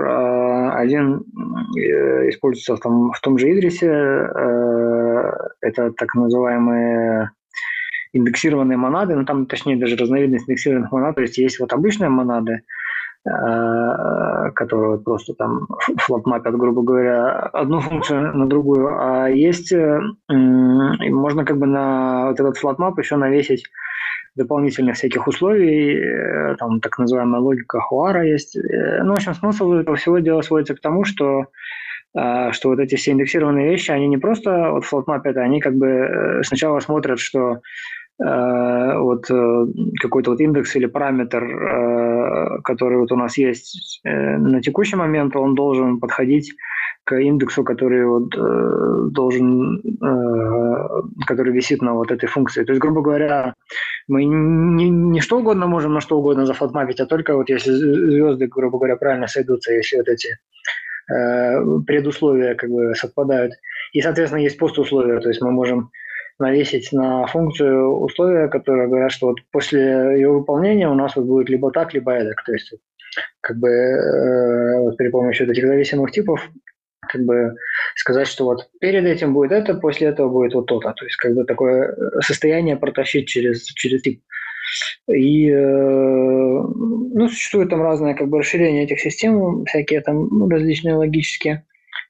один 0.76 1.24
используется 2.30 2.76
в 2.76 2.80
том, 2.80 3.12
в 3.12 3.20
том 3.22 3.38
же 3.38 3.52
Идрисе. 3.52 3.88
Это 5.62 5.92
так 5.92 6.16
называемые 6.16 7.32
индексированные 8.14 8.78
монады, 8.78 9.16
ну 9.16 9.24
там 9.24 9.46
точнее 9.46 9.78
даже 9.78 9.96
разновидность 9.96 10.44
индексированных 10.44 10.92
монад, 10.92 11.16
то 11.16 11.22
есть 11.22 11.38
есть 11.38 11.62
вот 11.62 11.72
обычные 11.72 12.10
монады, 12.10 12.60
Э, 12.60 12.81
которые 13.24 15.00
просто 15.00 15.34
там 15.34 15.68
flatMap 15.98 16.35
ят, 16.35 16.56
грубо 16.58 16.82
говоря, 16.82 17.32
одну 17.54 17.80
функцию 17.80 18.36
на 18.36 18.48
другую, 18.48 18.90
а 19.00 19.30
есть, 19.30 19.72
э, 19.72 20.00
можно 20.30 21.46
как 21.46 21.58
бы 21.58 21.68
на 21.68 22.30
вот 22.30 22.40
этот 22.40 22.58
flatMap 22.58 22.98
еще 22.98 23.18
навесить 23.18 23.66
дополнительных 24.36 24.96
всяких 24.96 25.28
условий, 25.28 25.98
э, 25.98 26.56
там 26.58 26.80
так 26.80 26.98
называемая 26.98 27.42
логика 27.42 27.80
Хоара 27.80 28.26
есть. 28.26 28.56
Ну, 28.56 29.12
в 29.12 29.16
общем, 29.16 29.36
смысл 29.36 29.74
этого 29.74 29.98
всего 29.98 30.20
дела 30.20 30.42
сводится 30.42 30.76
к 30.76 30.82
тому, 30.82 31.04
что 31.06 31.46
что 32.14 32.68
вот 32.68 32.80
эти 32.80 32.96
все 32.96 33.12
индексированные 33.12 33.70
вещи, 33.70 33.90
они 33.90 34.06
не 34.06 34.18
просто 34.18 34.72
вот 34.72 34.84
flatMap 34.84 35.18
ят, 35.18 35.38
они 35.38 35.62
как 35.62 35.76
бы 35.76 36.42
сначала 36.44 36.82
смотрят, 36.82 37.20
что 37.20 37.62
Э, 37.62 38.01
вот 38.24 39.32
э, 39.32 39.66
какой-то 40.00 40.32
вот 40.32 40.42
индекс 40.42 40.76
или 40.76 40.86
параметр, 40.86 41.44
э, 41.44 42.62
который 42.64 43.00
вот 43.00 43.12
у 43.12 43.16
нас 43.16 43.38
есть 43.38 44.00
на 44.04 44.62
текущий 44.62 44.96
момент, 44.96 45.36
он 45.36 45.56
должен 45.56 46.00
подходить 46.00 46.54
к 47.04 47.16
индексу, 47.20 47.64
который 47.64 48.06
вот, 48.06 48.36
э, 48.38 49.10
должен, 49.12 49.80
э, 49.80 51.02
который 51.26 51.52
висит 51.52 51.82
на 51.82 51.94
вот 51.94 52.12
этой 52.12 52.28
функции. 52.28 52.64
То 52.64 52.74
есть, 52.74 52.82
грубо 52.82 53.02
говоря, 53.02 53.56
мы 54.08 54.24
не, 54.24 54.90
не 54.90 55.20
что 55.20 55.40
угодно 55.40 55.68
можем 55.68 55.94
на 55.94 56.02
что 56.02 56.20
угодно 56.20 56.46
зафотмапить, 56.46 57.00
а 57.00 57.06
только 57.06 57.36
вот 57.36 57.50
если 57.50 57.72
звезды, 57.72 58.48
грубо 58.48 58.78
говоря, 58.78 58.98
правильно 58.98 59.28
сойдутся, 59.28 59.74
если 59.74 59.98
вот 59.98 60.08
эти 60.08 60.38
э, 61.12 61.82
предусловия 61.88 62.56
как 62.56 62.70
бы 62.70 62.94
совпадают. 62.96 63.54
И, 63.94 64.02
соответственно, 64.02 64.42
есть 64.42 64.60
постусловия, 64.60 65.20
то 65.20 65.30
есть 65.30 65.42
мы 65.42 65.52
можем 65.52 65.90
навесить 66.42 66.92
на 66.92 67.26
функцию 67.28 67.98
условия, 68.00 68.48
которые 68.50 68.88
говорят, 68.88 69.12
что 69.12 69.28
вот 69.28 69.38
после 69.52 70.16
ее 70.16 70.30
выполнения 70.30 70.90
у 70.90 70.96
нас 70.96 71.16
вот 71.16 71.26
будет 71.26 71.50
либо 71.50 71.72
так, 71.72 71.94
либо 71.94 72.12
эдак. 72.12 72.44
То 72.44 72.52
есть 72.52 72.74
как 73.42 73.58
бы 73.58 73.70
э, 73.70 74.80
вот 74.80 74.98
при 74.98 75.10
помощи 75.10 75.44
вот 75.44 75.52
этих 75.52 75.66
зависимых 75.66 76.12
типов 76.12 76.50
как 77.02 77.22
бы 77.24 77.56
сказать, 77.96 78.28
что 78.28 78.46
вот 78.46 78.70
перед 78.80 79.06
этим 79.06 79.34
будет 79.34 79.52
это, 79.52 79.74
после 79.74 80.08
этого 80.08 80.30
будет 80.30 80.54
вот 80.54 80.68
то-то. 80.68 80.94
То 80.94 81.06
есть 81.06 81.18
как 81.18 81.34
бы 81.34 81.44
такое 81.46 81.96
состояние 82.22 82.78
протащить 82.78 83.28
через, 83.28 83.64
через 83.66 84.02
тип. 84.02 84.22
И 85.08 85.50
э, 85.50 85.60
ну, 85.60 87.28
существует 87.28 87.70
там 87.70 87.82
разное 87.82 88.14
как 88.14 88.30
бы 88.30 88.40
расширение 88.40 88.86
этих 88.86 89.00
систем, 89.00 89.66
всякие 89.66 90.02
там 90.02 90.28
ну, 90.30 90.48
различные 90.48 90.96
логические, 90.96 91.66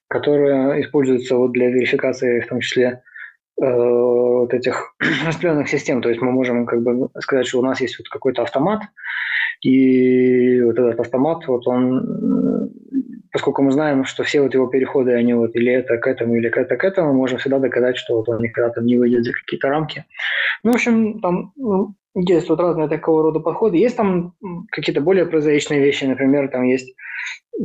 которые 0.08 0.82
используются 0.82 1.38
вот 1.38 1.54
для 1.54 1.70
верификации 1.70 2.42
в 2.42 2.48
том 2.48 2.60
числе 2.60 2.86
э, 2.86 3.11
вот 3.62 4.54
этих 4.54 4.96
распределенных 5.26 5.70
систем. 5.70 6.02
То 6.02 6.10
есть 6.10 6.22
мы 6.22 6.32
можем 6.32 6.66
как 6.66 6.82
бы 6.82 7.10
сказать, 7.20 7.48
что 7.48 7.60
у 7.60 7.64
нас 7.64 7.80
есть 7.82 7.98
вот 8.00 8.10
какой-то 8.10 8.42
автомат, 8.42 8.82
и 9.62 10.62
вот 10.62 10.80
этот 10.80 11.00
автомат, 11.00 11.48
вот 11.48 11.68
он, 11.68 12.72
поскольку 13.32 13.62
мы 13.62 13.72
знаем, 13.72 14.06
что 14.06 14.24
все 14.24 14.42
вот 14.42 14.56
его 14.56 14.66
переходы, 14.66 15.14
они 15.14 15.36
вот 15.36 15.56
или 15.56 15.72
это 15.72 15.98
к 15.98 16.08
этому, 16.08 16.36
или 16.36 16.50
это 16.50 16.76
к 16.76 16.84
этому, 16.84 17.14
можем 17.14 17.38
всегда 17.38 17.60
доказать, 17.60 17.98
что 17.98 18.18
вот 18.18 18.30
он 18.30 18.42
никогда 18.42 18.72
там 18.72 18.86
не 18.86 18.98
выйдет 18.98 19.24
за 19.24 19.34
какие-то 19.34 19.70
рамки. 19.70 20.06
Ну, 20.64 20.72
в 20.72 20.76
общем, 20.76 21.20
там 21.22 21.54
ну, 21.56 21.94
есть 22.16 22.50
вот 22.50 22.60
разные 22.60 22.88
такого 22.88 23.24
рода 23.24 23.40
подходы. 23.40 23.78
Есть 23.78 23.98
там 23.98 24.34
какие-то 24.72 25.02
более 25.02 25.26
прозаичные 25.26 25.80
вещи, 25.82 26.06
например, 26.06 26.50
там 26.50 26.64
есть 26.64 26.94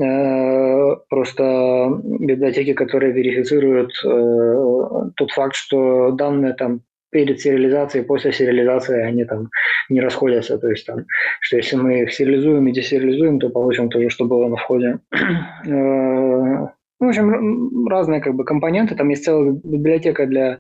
э, 0.01 0.97
просто 1.09 2.01
библиотеки, 2.05 2.73
которые 2.73 3.13
верифицируют 3.13 3.93
э, 4.05 5.11
тот 5.17 5.31
факт, 5.33 5.57
что 5.57 6.13
данные 6.13 6.55
там 6.55 6.83
перед 7.11 7.41
сериализацией, 7.41 8.05
после 8.05 8.33
сериализации 8.33 9.01
они 9.01 9.25
там 9.25 9.49
не 9.89 10.01
расходятся. 10.01 10.59
То 10.59 10.69
есть 10.69 10.87
там, 10.87 11.07
что 11.41 11.57
если 11.57 11.77
мы 11.77 12.03
их 12.03 12.13
сериализуем 12.13 12.69
и 12.69 12.73
десериализуем, 12.73 13.39
то 13.41 13.49
получим 13.49 13.89
то 13.89 14.01
же, 14.01 14.11
что 14.11 14.27
было 14.27 14.49
на 14.49 14.57
входе. 14.57 14.99
Э, 17.01 17.05
в 17.05 17.09
общем, 17.09 17.87
разные 17.89 18.21
как 18.21 18.35
бы 18.35 18.45
компоненты. 18.45 18.95
Там 18.95 19.09
есть 19.09 19.25
целая 19.25 19.53
библиотека 19.53 20.27
для, 20.27 20.57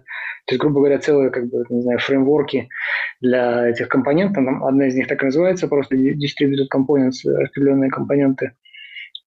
то 0.46 0.52
есть, 0.52 0.60
грубо 0.60 0.80
говоря, 0.80 0.98
целые 0.98 1.30
как 1.30 1.48
бы, 1.48 1.64
не 1.68 1.82
знаю, 1.82 1.98
фреймворки 1.98 2.68
для 3.20 3.68
этих 3.68 3.88
компонентов. 3.88 4.44
Там 4.44 4.64
одна 4.64 4.86
из 4.88 4.94
них 4.94 5.08
так 5.08 5.22
и 5.22 5.26
называется, 5.26 5.68
просто 5.68 5.96
Distributed 5.96 6.68
Components, 6.74 7.24
распределенные 7.24 7.90
компоненты. 7.90 8.52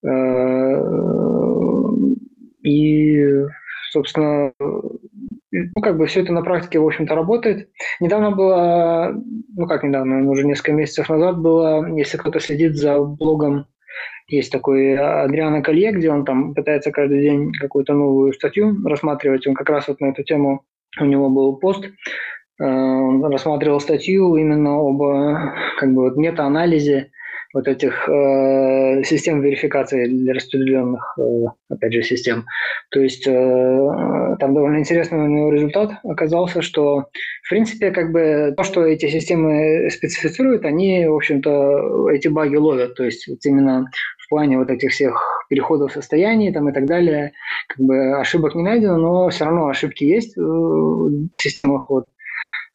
Э, 0.05 0.81
и, 2.63 3.45
собственно, 3.91 4.51
ну, 4.59 5.81
как 5.81 5.97
бы 5.97 6.05
все 6.05 6.21
это 6.21 6.31
на 6.31 6.41
практике, 6.41 6.79
в 6.79 6.85
общем-то, 6.85 7.15
работает. 7.15 7.69
Недавно 7.99 8.31
было, 8.31 9.15
ну 9.55 9.67
как 9.67 9.83
недавно, 9.83 10.29
уже 10.29 10.45
несколько 10.45 10.73
месяцев 10.73 11.09
назад 11.09 11.39
было, 11.39 11.87
если 11.97 12.17
кто-то 12.17 12.39
следит 12.39 12.75
за 12.75 12.99
блогом, 12.99 13.65
есть 14.27 14.51
такой 14.51 14.95
Адриана 14.95 15.61
Колье, 15.61 15.91
где 15.91 16.11
он 16.11 16.25
там 16.25 16.53
пытается 16.53 16.91
каждый 16.91 17.21
день 17.21 17.51
какую-то 17.53 17.93
новую 17.93 18.33
статью 18.33 18.77
рассматривать. 18.85 19.47
Он 19.47 19.53
как 19.53 19.69
раз 19.69 19.87
вот 19.87 19.99
на 19.99 20.07
эту 20.07 20.23
тему, 20.23 20.63
у 20.99 21.05
него 21.05 21.29
был 21.29 21.57
пост, 21.57 21.85
э, 21.85 21.89
он 22.63 23.23
рассматривал 23.25 23.79
статью 23.79 24.35
именно 24.35 24.77
об 24.77 24.99
как 25.77 25.93
бы 25.93 26.03
вот 26.03 26.17
мета-анализе 26.17 27.11
вот 27.53 27.67
этих 27.67 28.07
э, 28.07 29.03
систем 29.03 29.41
верификации 29.41 30.05
для 30.07 30.33
распределенных, 30.33 31.17
э, 31.17 31.45
опять 31.69 31.93
же, 31.93 32.03
систем. 32.03 32.45
То 32.91 32.99
есть 32.99 33.25
э, 33.27 34.35
там 34.39 34.53
довольно 34.53 34.77
интересный 34.77 35.19
у 35.19 35.27
него 35.27 35.51
результат 35.51 35.93
оказался, 36.03 36.61
что, 36.61 37.07
в 37.43 37.49
принципе, 37.49 37.91
как 37.91 38.11
бы 38.11 38.53
то, 38.55 38.63
что 38.63 38.85
эти 38.85 39.07
системы 39.07 39.89
специфицируют, 39.89 40.65
они, 40.65 41.07
в 41.07 41.15
общем-то, 41.15 42.09
эти 42.11 42.27
баги 42.27 42.55
ловят. 42.55 42.95
То 42.95 43.03
есть 43.03 43.27
вот 43.27 43.39
именно 43.45 43.89
в 44.19 44.29
плане 44.29 44.59
вот 44.59 44.69
этих 44.69 44.91
всех 44.91 45.45
переходов 45.49 45.91
состояний 45.91 46.53
там 46.53 46.69
и 46.69 46.71
так 46.71 46.85
далее, 46.85 47.31
как 47.67 47.83
бы 47.83 48.19
ошибок 48.19 48.53
не 48.53 48.61
найдено, 48.61 48.97
но 48.97 49.29
все 49.29 49.45
равно 49.45 49.67
ошибки 49.67 50.03
есть 50.03 50.37
в 50.37 51.29
системах 51.37 51.89
вот 51.89 52.05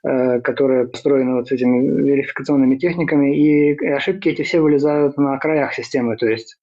Э, 0.06 0.39
которые 0.40 0.86
построены 0.86 1.36
вот 1.36 1.51
этими 1.51 2.02
верификационными 2.02 2.76
техниками, 2.76 3.35
и 3.39 3.86
ошибки 3.86 4.28
эти 4.28 4.43
все 4.43 4.60
вылезают 4.60 5.16
на 5.16 5.39
краях 5.39 5.72
системы, 5.72 6.18
то 6.18 6.26
есть 6.26 6.59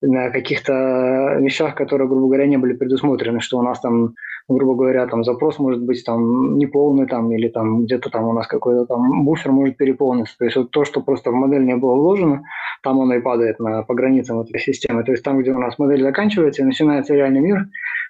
на 0.00 0.30
каких-то 0.30 1.38
вещах, 1.40 1.74
которые, 1.74 2.06
грубо 2.06 2.26
говоря, 2.26 2.46
не 2.46 2.56
были 2.56 2.74
предусмотрены, 2.74 3.40
что 3.40 3.58
у 3.58 3.62
нас 3.62 3.80
там, 3.80 4.14
грубо 4.48 4.76
говоря, 4.76 5.08
там 5.08 5.24
запрос 5.24 5.58
может 5.58 5.82
быть 5.82 6.04
там 6.04 6.56
неполный 6.56 7.08
там, 7.08 7.32
или 7.32 7.48
там 7.48 7.82
где-то 7.82 8.10
там 8.10 8.28
у 8.28 8.32
нас 8.32 8.46
какой-то 8.46 8.86
там 8.86 9.24
буфер 9.24 9.50
может 9.50 9.76
переполниться. 9.76 10.38
То 10.38 10.44
есть 10.44 10.56
вот 10.56 10.70
то, 10.70 10.84
что 10.84 11.00
просто 11.00 11.32
в 11.32 11.34
модель 11.34 11.66
не 11.66 11.74
было 11.74 11.96
вложено, 11.96 12.44
там 12.84 13.00
оно 13.00 13.14
и 13.14 13.20
падает 13.20 13.58
на, 13.58 13.82
по 13.82 13.94
границам 13.94 14.38
этой 14.38 14.60
системы. 14.60 15.02
То 15.02 15.10
есть 15.10 15.24
там, 15.24 15.40
где 15.40 15.50
у 15.50 15.58
нас 15.58 15.80
модель 15.80 16.02
заканчивается 16.02 16.62
и 16.62 16.66
начинается 16.66 17.12
реальный 17.12 17.40
мир, 17.40 17.66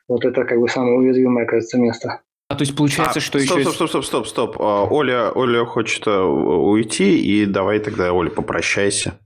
вот 0.08 0.26
это 0.26 0.44
как 0.44 0.60
бы 0.60 0.68
самое 0.68 0.98
уязвимое, 0.98 1.46
кажется, 1.46 1.78
место. 1.78 2.20
А 2.50 2.54
то 2.54 2.62
есть 2.62 2.74
получается, 2.74 3.18
а, 3.18 3.22
что 3.22 3.38
стоп, 3.38 3.58
еще... 3.58 3.70
Стоп, 3.70 3.74
стоп, 3.74 3.88
стоп, 3.88 4.04
стоп, 4.04 4.26
стоп. 4.26 4.56
А, 4.60 4.84
Оля, 4.84 5.30
Оля 5.32 5.66
хочет 5.66 6.06
э, 6.06 6.18
уйти, 6.18 7.20
и 7.20 7.44
давай 7.44 7.78
тогда, 7.78 8.12
Оля, 8.12 8.30
попрощайся. 8.30 9.18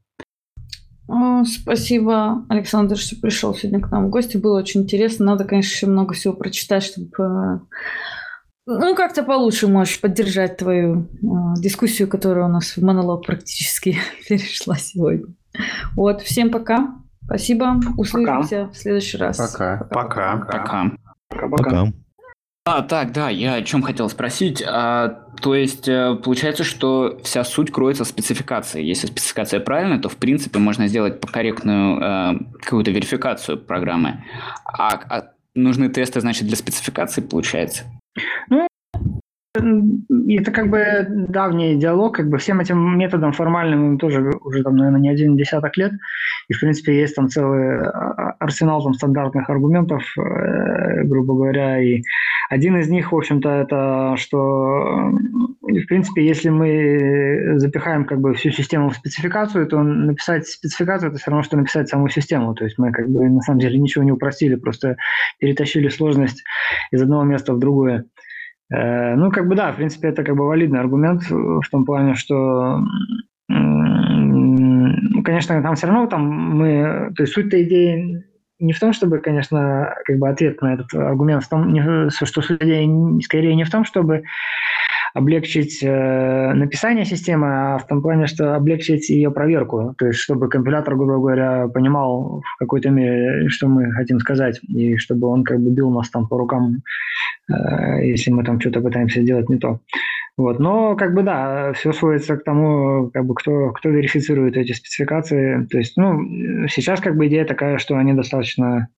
Спасибо, 1.44 2.44
Александр, 2.48 2.96
что 2.96 3.16
пришел 3.16 3.54
сегодня 3.54 3.80
к 3.80 3.90
нам 3.90 4.06
в 4.06 4.10
гости. 4.10 4.36
Было 4.36 4.58
очень 4.58 4.82
интересно. 4.82 5.26
Надо, 5.26 5.44
конечно, 5.44 5.70
еще 5.70 5.86
много 5.86 6.14
всего 6.14 6.34
прочитать, 6.34 6.82
чтобы 6.82 7.10
э, 7.18 7.58
ну, 8.66 8.94
как-то 8.94 9.22
получше 9.22 9.66
можешь 9.66 10.00
поддержать 10.00 10.56
твою 10.56 11.02
э, 11.02 11.60
дискуссию, 11.60 12.08
которая 12.08 12.46
у 12.46 12.48
нас 12.48 12.76
в 12.76 12.82
монолог 12.82 13.26
практически 13.26 13.98
перешла 14.28 14.76
сегодня. 14.76 15.26
Вот, 15.94 16.22
всем 16.22 16.50
пока. 16.50 16.96
Спасибо. 17.24 17.80
Услышимся 17.96 18.62
пока. 18.62 18.72
в 18.72 18.76
следующий 18.76 19.18
раз. 19.18 19.36
Пока. 19.36 19.84
Пока. 19.90 20.36
Пока. 20.38 20.90
Пока. 21.28 21.48
пока. 21.48 21.92
А, 22.64 22.82
так, 22.82 23.12
да, 23.12 23.28
я 23.28 23.54
о 23.54 23.62
чем 23.62 23.82
хотел 23.82 24.08
спросить. 24.08 24.62
А, 24.64 25.08
то 25.40 25.56
есть, 25.56 25.88
э, 25.88 26.14
получается, 26.22 26.62
что 26.62 27.18
вся 27.24 27.42
суть 27.42 27.72
кроется 27.72 28.04
в 28.04 28.06
спецификации. 28.06 28.84
Если 28.84 29.08
спецификация 29.08 29.58
правильная, 29.58 29.98
то, 29.98 30.08
в 30.08 30.16
принципе, 30.16 30.60
можно 30.60 30.86
сделать 30.86 31.20
корректную 31.20 32.00
э, 32.00 32.38
какую-то 32.60 32.92
верификацию 32.92 33.58
программы. 33.58 34.24
А, 34.64 34.92
а 34.94 35.32
нужны 35.56 35.88
тесты, 35.88 36.20
значит, 36.20 36.46
для 36.46 36.56
спецификации, 36.56 37.20
получается? 37.20 37.84
Ну, 38.48 38.68
это 39.54 40.50
как 40.50 40.70
бы 40.70 41.06
давний 41.28 41.76
диалог, 41.76 42.14
как 42.14 42.28
бы 42.30 42.38
всем 42.38 42.60
этим 42.60 42.98
методом 42.98 43.32
формальным 43.32 43.98
тоже 43.98 44.30
уже 44.40 44.62
там, 44.62 44.76
наверное, 44.76 45.00
не 45.00 45.10
один 45.10 45.36
десяток 45.36 45.76
лет. 45.76 45.92
И, 46.48 46.54
в 46.54 46.60
принципе, 46.60 46.98
есть 46.98 47.14
там 47.14 47.28
целый 47.28 47.80
а, 47.80 48.34
арсенал 48.38 48.82
там 48.82 48.94
стандартных 48.94 49.50
аргументов, 49.50 50.02
э, 50.16 51.04
грубо 51.04 51.34
говоря. 51.34 51.82
И 51.82 52.02
один 52.48 52.78
из 52.78 52.88
них, 52.88 53.12
в 53.12 53.16
общем-то, 53.16 53.48
это 53.50 54.14
что, 54.16 55.12
в 55.60 55.86
принципе, 55.86 56.26
если 56.26 56.48
мы 56.48 57.58
запихаем 57.58 58.06
как 58.06 58.20
бы 58.20 58.32
всю 58.32 58.50
систему 58.50 58.88
в 58.88 58.96
спецификацию, 58.96 59.66
то 59.66 59.82
написать 59.82 60.48
спецификацию 60.48 61.10
это 61.10 61.18
все 61.18 61.30
равно, 61.30 61.42
что 61.42 61.58
написать 61.58 61.90
саму 61.90 62.08
систему. 62.08 62.54
То 62.54 62.64
есть 62.64 62.78
мы 62.78 62.90
как 62.90 63.06
бы 63.08 63.28
на 63.28 63.42
самом 63.42 63.60
деле 63.60 63.78
ничего 63.78 64.02
не 64.02 64.12
упростили, 64.12 64.54
просто 64.54 64.96
перетащили 65.40 65.88
сложность 65.88 66.42
из 66.90 67.02
одного 67.02 67.24
места 67.24 67.52
в 67.52 67.58
другое. 67.58 68.06
Э, 68.70 69.14
ну, 69.16 69.30
как 69.30 69.48
бы 69.48 69.54
да, 69.54 69.72
в 69.72 69.76
принципе, 69.76 70.08
это 70.08 70.24
как 70.24 70.36
бы 70.36 70.46
валидный 70.46 70.80
аргумент 70.80 71.22
в 71.28 71.62
том 71.70 71.84
плане, 71.84 72.14
что 72.14 72.80
ну, 73.48 75.22
конечно, 75.22 75.62
там 75.62 75.74
все 75.74 75.86
равно 75.86 76.06
там 76.06 76.22
мы, 76.24 77.12
то 77.14 77.22
есть 77.22 77.34
суть-то 77.34 77.62
идеи 77.62 78.24
не 78.58 78.72
в 78.72 78.78
том, 78.78 78.92
чтобы, 78.92 79.18
конечно, 79.18 79.94
как 80.04 80.18
бы 80.18 80.28
ответ 80.28 80.62
на 80.62 80.74
этот 80.74 80.94
аргумент, 80.94 81.42
в 81.42 81.48
том, 81.48 81.74
что 82.10 82.42
суть 82.42 82.62
идеи 82.62 83.20
скорее 83.22 83.56
не 83.56 83.64
в 83.64 83.70
том, 83.70 83.84
чтобы 83.84 84.22
облегчить 85.14 85.82
э, 85.82 86.52
написание 86.54 87.04
системы, 87.04 87.46
а 87.48 87.78
в 87.78 87.86
том 87.86 88.02
плане, 88.02 88.26
что 88.26 88.54
облегчить 88.54 89.10
ее 89.10 89.30
проверку. 89.30 89.94
То 89.98 90.06
есть, 90.06 90.18
чтобы 90.18 90.48
компилятор, 90.48 90.96
грубо 90.96 91.18
говоря, 91.18 91.68
понимал 91.68 92.42
в 92.44 92.58
какой-то 92.58 92.90
мере, 92.90 93.48
что 93.48 93.68
мы 93.68 93.92
хотим 93.92 94.18
сказать, 94.20 94.60
и 94.62 94.96
чтобы 94.96 95.28
он 95.28 95.44
как 95.44 95.60
бы 95.60 95.70
бил 95.70 95.90
нас 95.90 96.10
там 96.10 96.26
по 96.28 96.38
рукам, 96.38 96.82
э, 97.50 98.06
если 98.06 98.30
мы 98.30 98.44
там 98.44 98.60
что-то 98.60 98.80
пытаемся 98.80 99.22
сделать 99.22 99.48
не 99.48 99.58
то. 99.58 99.80
Вот. 100.38 100.58
Но, 100.58 100.96
как 100.96 101.14
бы, 101.14 101.22
да, 101.22 101.72
все 101.74 101.92
сводится 101.92 102.36
к 102.36 102.44
тому, 102.44 103.10
как 103.12 103.26
бы, 103.26 103.34
кто, 103.34 103.70
кто 103.72 103.90
верифицирует 103.90 104.56
эти 104.56 104.72
спецификации. 104.72 105.66
То 105.66 105.78
есть, 105.78 105.96
ну, 105.96 106.66
сейчас, 106.68 107.00
как 107.00 107.16
бы, 107.16 107.26
идея 107.26 107.44
такая, 107.44 107.76
что 107.76 107.96
они 107.96 108.14
достаточно 108.14 108.88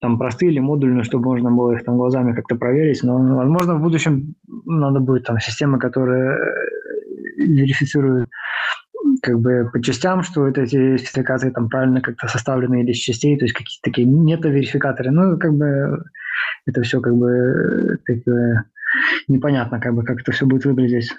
там 0.00 0.18
простые 0.18 0.52
или 0.52 0.58
модульные, 0.58 1.04
чтобы 1.04 1.24
можно 1.24 1.50
было 1.50 1.72
их 1.72 1.84
там 1.84 1.96
глазами 1.96 2.34
как-то 2.34 2.56
проверить. 2.56 3.02
Но, 3.02 3.18
возможно, 3.36 3.76
в 3.76 3.82
будущем 3.82 4.34
надо 4.64 5.00
будет 5.00 5.24
там 5.24 5.40
системы, 5.40 5.78
которые 5.78 6.36
э, 6.36 7.42
верифицируют 7.42 8.28
как 9.22 9.40
бы 9.40 9.70
по 9.72 9.82
частям, 9.82 10.22
что 10.22 10.42
вот 10.42 10.58
эти 10.58 10.96
спецификации 10.96 11.50
там 11.50 11.68
правильно 11.68 12.00
как-то 12.00 12.28
составлены 12.28 12.82
или 12.82 12.92
из 12.92 12.98
частей, 12.98 13.36
то 13.38 13.44
есть 13.44 13.54
какие-то 13.54 13.82
такие 13.82 14.06
мета-верификаторы. 14.06 15.10
Ну, 15.10 15.38
как 15.38 15.54
бы 15.54 16.02
это 16.66 16.82
все 16.82 17.00
как 17.00 17.14
бы 17.14 17.98
бы, 18.08 18.64
непонятно, 19.28 19.80
как 19.80 19.94
бы 19.94 20.04
как 20.04 20.20
это 20.20 20.32
все 20.32 20.46
будет 20.46 20.64
выглядеть. 20.64 21.10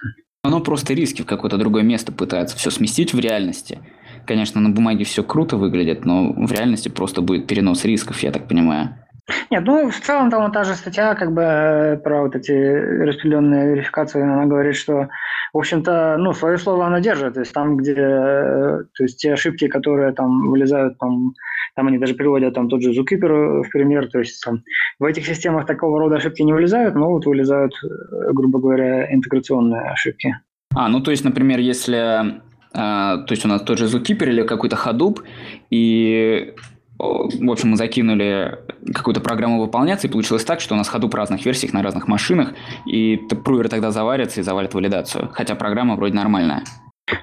Оно 0.44 0.60
просто 0.62 0.94
риски 0.94 1.24
в 1.24 1.26
какое-то 1.26 1.58
другое 1.58 1.84
место 1.84 2.12
пытается 2.12 2.58
все 2.58 2.70
сместить 2.70 3.14
в 3.14 3.20
реальности. 3.20 3.80
Конечно, 4.28 4.60
на 4.60 4.70
бумаге 4.70 5.06
все 5.06 5.24
круто 5.24 5.56
выглядит, 5.56 6.06
но 6.06 6.34
в 6.34 6.52
реальности 6.52 6.90
просто 6.90 7.22
будет 7.22 7.48
перенос 7.48 7.86
рисков, 7.86 8.20
я 8.20 8.32
так 8.32 8.48
понимаю. 8.48 8.90
Нет, 9.50 9.64
ну, 9.66 9.90
в 9.90 10.00
целом 10.00 10.30
там 10.30 10.52
та 10.52 10.64
же 10.64 10.76
статья, 10.76 11.16
как 11.16 11.34
бы, 11.34 11.42
э, 11.42 11.98
про 11.98 12.24
вот 12.24 12.36
эти 12.36 12.52
распределенные 12.52 13.74
верификации, 13.74 14.22
она 14.22 14.46
говорит, 14.46 14.76
что, 14.76 15.08
в 15.54 15.58
общем-то, 15.58 16.18
ну, 16.18 16.34
свое 16.34 16.58
слово 16.58 16.88
она 16.88 17.02
держит, 17.02 17.34
то 17.34 17.42
есть 17.42 17.54
там, 17.54 17.78
где, 17.78 17.94
э, 17.94 18.84
то 18.98 19.04
есть 19.04 19.20
те 19.20 19.34
ошибки, 19.34 19.68
которые 19.68 20.14
там 20.14 20.50
вылезают, 20.50 20.98
там, 20.98 21.34
там 21.76 21.88
они 21.88 21.98
даже 21.98 22.14
приводят 22.14 22.54
там 22.54 22.70
тот 22.70 22.82
же 22.82 22.92
Zookeeper 22.92 23.64
в 23.64 23.70
пример, 23.70 24.10
то 24.10 24.20
есть 24.20 24.42
там 24.44 24.64
в 25.00 25.04
этих 25.04 25.26
системах 25.26 25.66
такого 25.66 26.00
рода 26.00 26.18
ошибки 26.18 26.42
не 26.42 26.54
вылезают, 26.54 26.96
но 26.96 27.10
вот 27.10 27.26
вылезают, 27.26 27.74
э, 27.84 28.32
грубо 28.32 28.60
говоря, 28.60 29.14
интеграционные 29.14 29.92
ошибки. 29.92 30.38
А, 30.74 30.88
ну, 30.90 31.02
то 31.02 31.12
есть, 31.12 31.26
например, 31.26 31.60
если 31.60 32.42
то 32.78 33.26
есть 33.30 33.44
у 33.44 33.48
нас 33.48 33.64
тот 33.64 33.80
же 33.80 33.86
Zookeeper 33.86 34.30
или 34.30 34.44
какой-то 34.44 34.76
Hadoop, 34.76 35.24
и 35.72 36.54
в 37.00 37.52
общем, 37.52 37.70
мы 37.70 37.78
закинули 37.78 38.60
какую-то 38.94 39.22
программу 39.22 39.60
выполняться, 39.60 40.08
и 40.08 40.10
получилось 40.10 40.44
так, 40.44 40.60
что 40.62 40.74
у 40.74 40.78
нас 40.78 40.88
ходу 40.88 41.10
по 41.10 41.18
разных 41.18 41.46
версиях 41.46 41.74
на 41.74 41.84
разных 41.84 42.08
машинах, 42.08 42.54
и 42.86 43.18
прувер 43.18 43.70
тогда 43.70 43.92
заварится 43.92 44.40
и 44.40 44.44
завалит 44.44 44.74
валидацию, 44.74 45.30
хотя 45.34 45.56
программа 45.56 45.96
вроде 45.96 46.16
нормальная. 46.16 46.64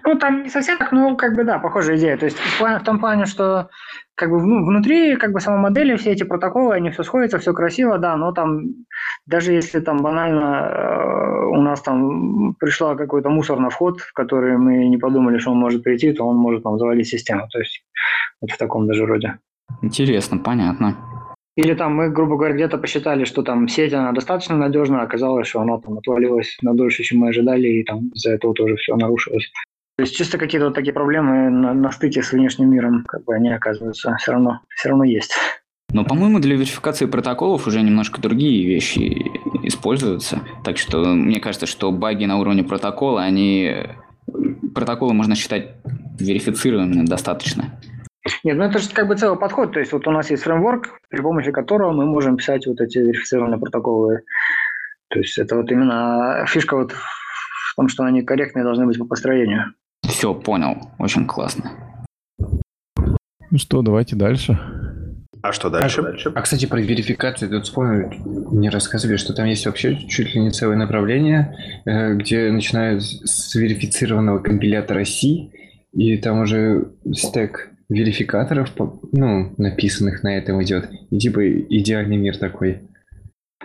Ну, 0.04 0.18
там 0.18 0.42
не 0.42 0.48
совсем 0.48 0.78
так, 0.78 0.92
ну, 0.92 1.16
как 1.16 1.34
бы, 1.34 1.44
да, 1.44 1.58
похожая 1.58 1.96
идея. 1.96 2.16
То 2.16 2.24
есть 2.24 2.38
в, 2.38 2.58
плане, 2.58 2.78
в 2.78 2.84
том 2.84 2.98
плане, 2.98 3.26
что 3.26 3.68
как 4.14 4.30
бы 4.30 4.40
ну, 4.40 4.64
внутри 4.64 5.16
как 5.16 5.32
бы 5.32 5.40
самой 5.40 5.60
модели 5.60 5.96
все 5.96 6.12
эти 6.12 6.22
протоколы, 6.22 6.74
они 6.74 6.90
все 6.90 7.02
сходятся, 7.02 7.38
все 7.38 7.52
красиво, 7.52 7.98
да, 7.98 8.16
но 8.16 8.32
там 8.32 8.62
даже 9.26 9.52
если 9.52 9.80
там 9.80 9.98
банально 9.98 10.68
э, 10.70 11.46
у 11.46 11.60
нас 11.60 11.82
там 11.82 12.54
пришла 12.54 12.94
какой-то 12.94 13.28
мусор 13.28 13.58
на 13.58 13.70
вход, 13.70 14.00
в 14.00 14.12
который 14.12 14.56
мы 14.56 14.86
не 14.88 14.96
подумали, 14.96 15.38
что 15.38 15.50
он 15.50 15.58
может 15.58 15.82
прийти, 15.82 16.12
то 16.12 16.26
он 16.26 16.36
может 16.36 16.62
там 16.62 16.78
завалить 16.78 17.08
систему. 17.08 17.48
То 17.50 17.58
есть 17.58 17.84
вот 18.40 18.50
в 18.50 18.56
таком 18.56 18.86
даже 18.86 19.04
роде. 19.04 19.38
Интересно, 19.82 20.38
понятно. 20.38 20.96
Или 21.56 21.74
там 21.74 21.94
мы, 21.94 22.10
грубо 22.10 22.36
говоря, 22.36 22.54
где-то 22.54 22.78
посчитали, 22.78 23.24
что 23.24 23.42
там 23.42 23.68
сеть, 23.68 23.92
она 23.92 24.12
достаточно 24.12 24.56
надежна, 24.56 25.00
а 25.00 25.04
оказалось, 25.04 25.46
что 25.46 25.60
она 25.60 25.78
там 25.78 25.98
отвалилась 25.98 26.56
на 26.62 26.74
дольше, 26.74 27.04
чем 27.04 27.18
мы 27.20 27.28
ожидали, 27.28 27.68
и 27.68 27.84
там 27.84 28.08
из-за 28.08 28.32
этого 28.32 28.54
тоже 28.54 28.74
все 28.76 28.96
нарушилось. 28.96 29.52
То 29.96 30.02
есть 30.02 30.16
чисто 30.16 30.38
какие-то 30.38 30.66
вот 30.66 30.74
такие 30.74 30.92
проблемы 30.92 31.50
на, 31.50 31.72
на 31.72 31.90
стыке 31.92 32.22
с 32.22 32.32
внешним 32.32 32.70
миром, 32.70 33.04
как 33.06 33.24
бы 33.24 33.34
они 33.34 33.50
оказываются, 33.50 34.16
все 34.16 34.32
равно, 34.32 34.60
все 34.68 34.88
равно 34.88 35.04
есть. 35.04 35.34
Но, 35.92 36.04
по-моему, 36.04 36.40
для 36.40 36.56
верификации 36.56 37.06
протоколов 37.06 37.68
уже 37.68 37.80
немножко 37.80 38.20
другие 38.20 38.66
вещи 38.66 39.30
используются. 39.62 40.40
Так 40.64 40.78
что 40.78 41.04
мне 41.04 41.38
кажется, 41.38 41.66
что 41.66 41.92
баги 41.92 42.24
на 42.24 42.38
уровне 42.38 42.64
протокола, 42.64 43.22
они... 43.22 43.86
Протоколы 44.74 45.14
можно 45.14 45.36
считать 45.36 45.76
верифицированными 46.18 47.06
достаточно. 47.06 47.78
Нет, 48.42 48.56
ну 48.56 48.64
это 48.64 48.80
же 48.80 48.88
как 48.90 49.06
бы 49.06 49.14
целый 49.14 49.38
подход. 49.38 49.72
То 49.72 49.78
есть 49.78 49.92
вот 49.92 50.08
у 50.08 50.10
нас 50.10 50.30
есть 50.30 50.42
фреймворк, 50.42 50.98
при 51.08 51.20
помощи 51.20 51.52
которого 51.52 51.92
мы 51.92 52.06
можем 52.06 52.38
писать 52.38 52.66
вот 52.66 52.80
эти 52.80 52.98
верифицированные 52.98 53.60
протоколы. 53.60 54.22
То 55.10 55.20
есть 55.20 55.38
это 55.38 55.54
вот 55.54 55.70
именно 55.70 56.44
фишка 56.48 56.76
вот 56.76 56.90
в 56.92 57.74
том, 57.76 57.88
что 57.88 58.02
они 58.02 58.22
корректные 58.22 58.64
должны 58.64 58.86
быть 58.86 58.98
по 58.98 59.04
построению. 59.04 59.74
Все, 60.08 60.34
понял. 60.34 60.90
Очень 60.98 61.26
классно. 61.26 61.72
Ну 63.50 63.58
что, 63.58 63.82
давайте 63.82 64.16
дальше. 64.16 64.58
А 65.42 65.52
что 65.52 65.68
дальше? 65.68 66.00
А, 66.00 66.38
а 66.38 66.42
кстати, 66.42 66.64
про 66.64 66.80
верификацию 66.80 67.50
тут 67.50 67.64
вспомнил, 67.64 68.10
мне 68.50 68.70
рассказывали, 68.70 69.18
что 69.18 69.34
там 69.34 69.46
есть 69.46 69.66
вообще 69.66 69.96
чуть 70.08 70.34
ли 70.34 70.40
не 70.40 70.50
целое 70.50 70.76
направление, 70.76 71.54
э, 71.84 72.14
где 72.14 72.50
начинают 72.50 73.02
с 73.02 73.54
верифицированного 73.54 74.38
компилятора 74.38 75.04
C, 75.04 75.50
и 75.92 76.16
там 76.16 76.40
уже 76.40 76.88
стек 77.12 77.70
верификаторов, 77.90 78.70
ну, 79.12 79.52
написанных 79.58 80.22
на 80.22 80.36
этом 80.36 80.62
идет. 80.62 80.88
И 81.10 81.18
типа 81.18 81.46
идеальный 81.46 82.16
мир 82.16 82.38
такой. 82.38 82.80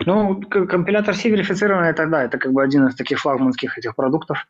Ну, 0.06 0.40
компилятор 0.40 1.14
C 1.14 1.28
верифицированный 1.28 1.92
тогда, 1.92 2.24
это 2.24 2.38
как 2.38 2.52
бы 2.52 2.62
один 2.62 2.86
из 2.86 2.94
таких 2.94 3.18
флагманских 3.20 3.76
этих 3.76 3.94
продуктов. 3.94 4.46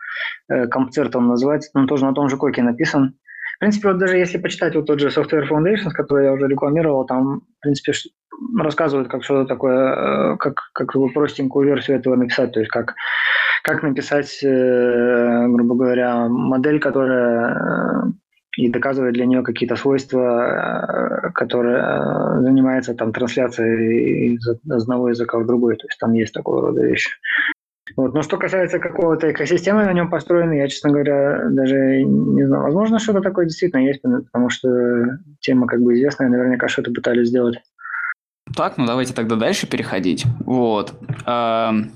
Э, 0.49 0.67
Компцерт 0.69 1.17
он 1.17 1.27
называется, 1.27 1.71
он 1.75 1.87
тоже 1.87 2.05
на 2.05 2.15
том 2.15 2.29
же 2.29 2.37
коке 2.37 2.63
написан. 2.63 3.15
В 3.57 3.59
принципе, 3.59 3.89
вот 3.89 3.99
даже 3.99 4.17
если 4.17 4.39
почитать 4.39 4.75
вот 4.75 4.87
тот 4.87 5.01
же 5.01 5.09
Software 5.09 5.49
Foundations, 5.49 5.91
который 5.93 6.27
я 6.27 6.33
уже 6.33 6.47
рекламировал, 6.47 7.05
там, 7.05 7.41
в 7.41 7.61
принципе, 7.61 7.93
рассказывают, 8.59 9.09
как 9.09 9.25
что-то 9.25 9.49
такое, 9.49 10.35
э, 10.35 10.37
как, 10.39 10.71
как 10.73 10.93
простенькую 11.13 11.67
версию 11.67 11.99
этого 11.99 12.15
написать, 12.15 12.53
то 12.53 12.61
есть 12.61 12.71
как, 12.71 12.95
как 13.63 13.83
написать, 13.83 14.43
э, 14.43 15.47
грубо 15.49 15.75
говоря, 15.75 16.29
модель, 16.29 16.81
которая 16.81 18.13
и 18.61 18.69
доказывает 18.69 19.15
для 19.15 19.25
нее 19.25 19.43
какие-то 19.43 19.77
свойства, 19.77 21.25
э, 21.27 21.31
которые 21.33 21.79
э, 21.79 22.43
занимаются 22.43 22.95
там 22.95 23.13
трансляцией 23.13 24.35
из 24.35 24.47
одного 24.69 25.09
языка 25.09 25.39
в 25.39 25.47
другой. 25.47 25.77
То 25.77 25.87
есть 25.87 25.99
там 25.99 26.13
есть 26.13 26.35
такого 26.35 26.61
рода 26.69 26.83
вещи. 26.83 27.11
Вот. 27.97 28.15
Но 28.15 28.23
что 28.23 28.37
касается 28.37 28.79
какого-то 28.79 29.33
экосистемы 29.33 29.85
на 29.85 29.93
нем 29.93 30.11
построенной, 30.11 30.59
я, 30.59 30.69
честно 30.69 30.91
говоря, 30.91 31.49
даже 31.49 32.03
не 32.05 32.47
знаю. 32.47 32.65
Возможно, 32.65 32.99
что-то 32.99 33.21
такое 33.21 33.47
действительно 33.47 33.81
есть, 33.81 34.03
потому 34.03 34.51
что 34.51 35.19
тема 35.41 35.67
как 35.67 35.81
бы 35.81 35.95
известная, 35.95 36.29
наверняка 36.29 36.69
что-то 36.69 36.93
пытались 36.93 37.29
сделать. 37.29 37.57
Так, 38.55 38.77
ну 38.77 38.87
давайте 38.87 39.15
тогда 39.15 39.37
дальше 39.37 39.67
переходить. 39.69 40.25
Вот. 40.41 40.93
Эм, 41.27 41.93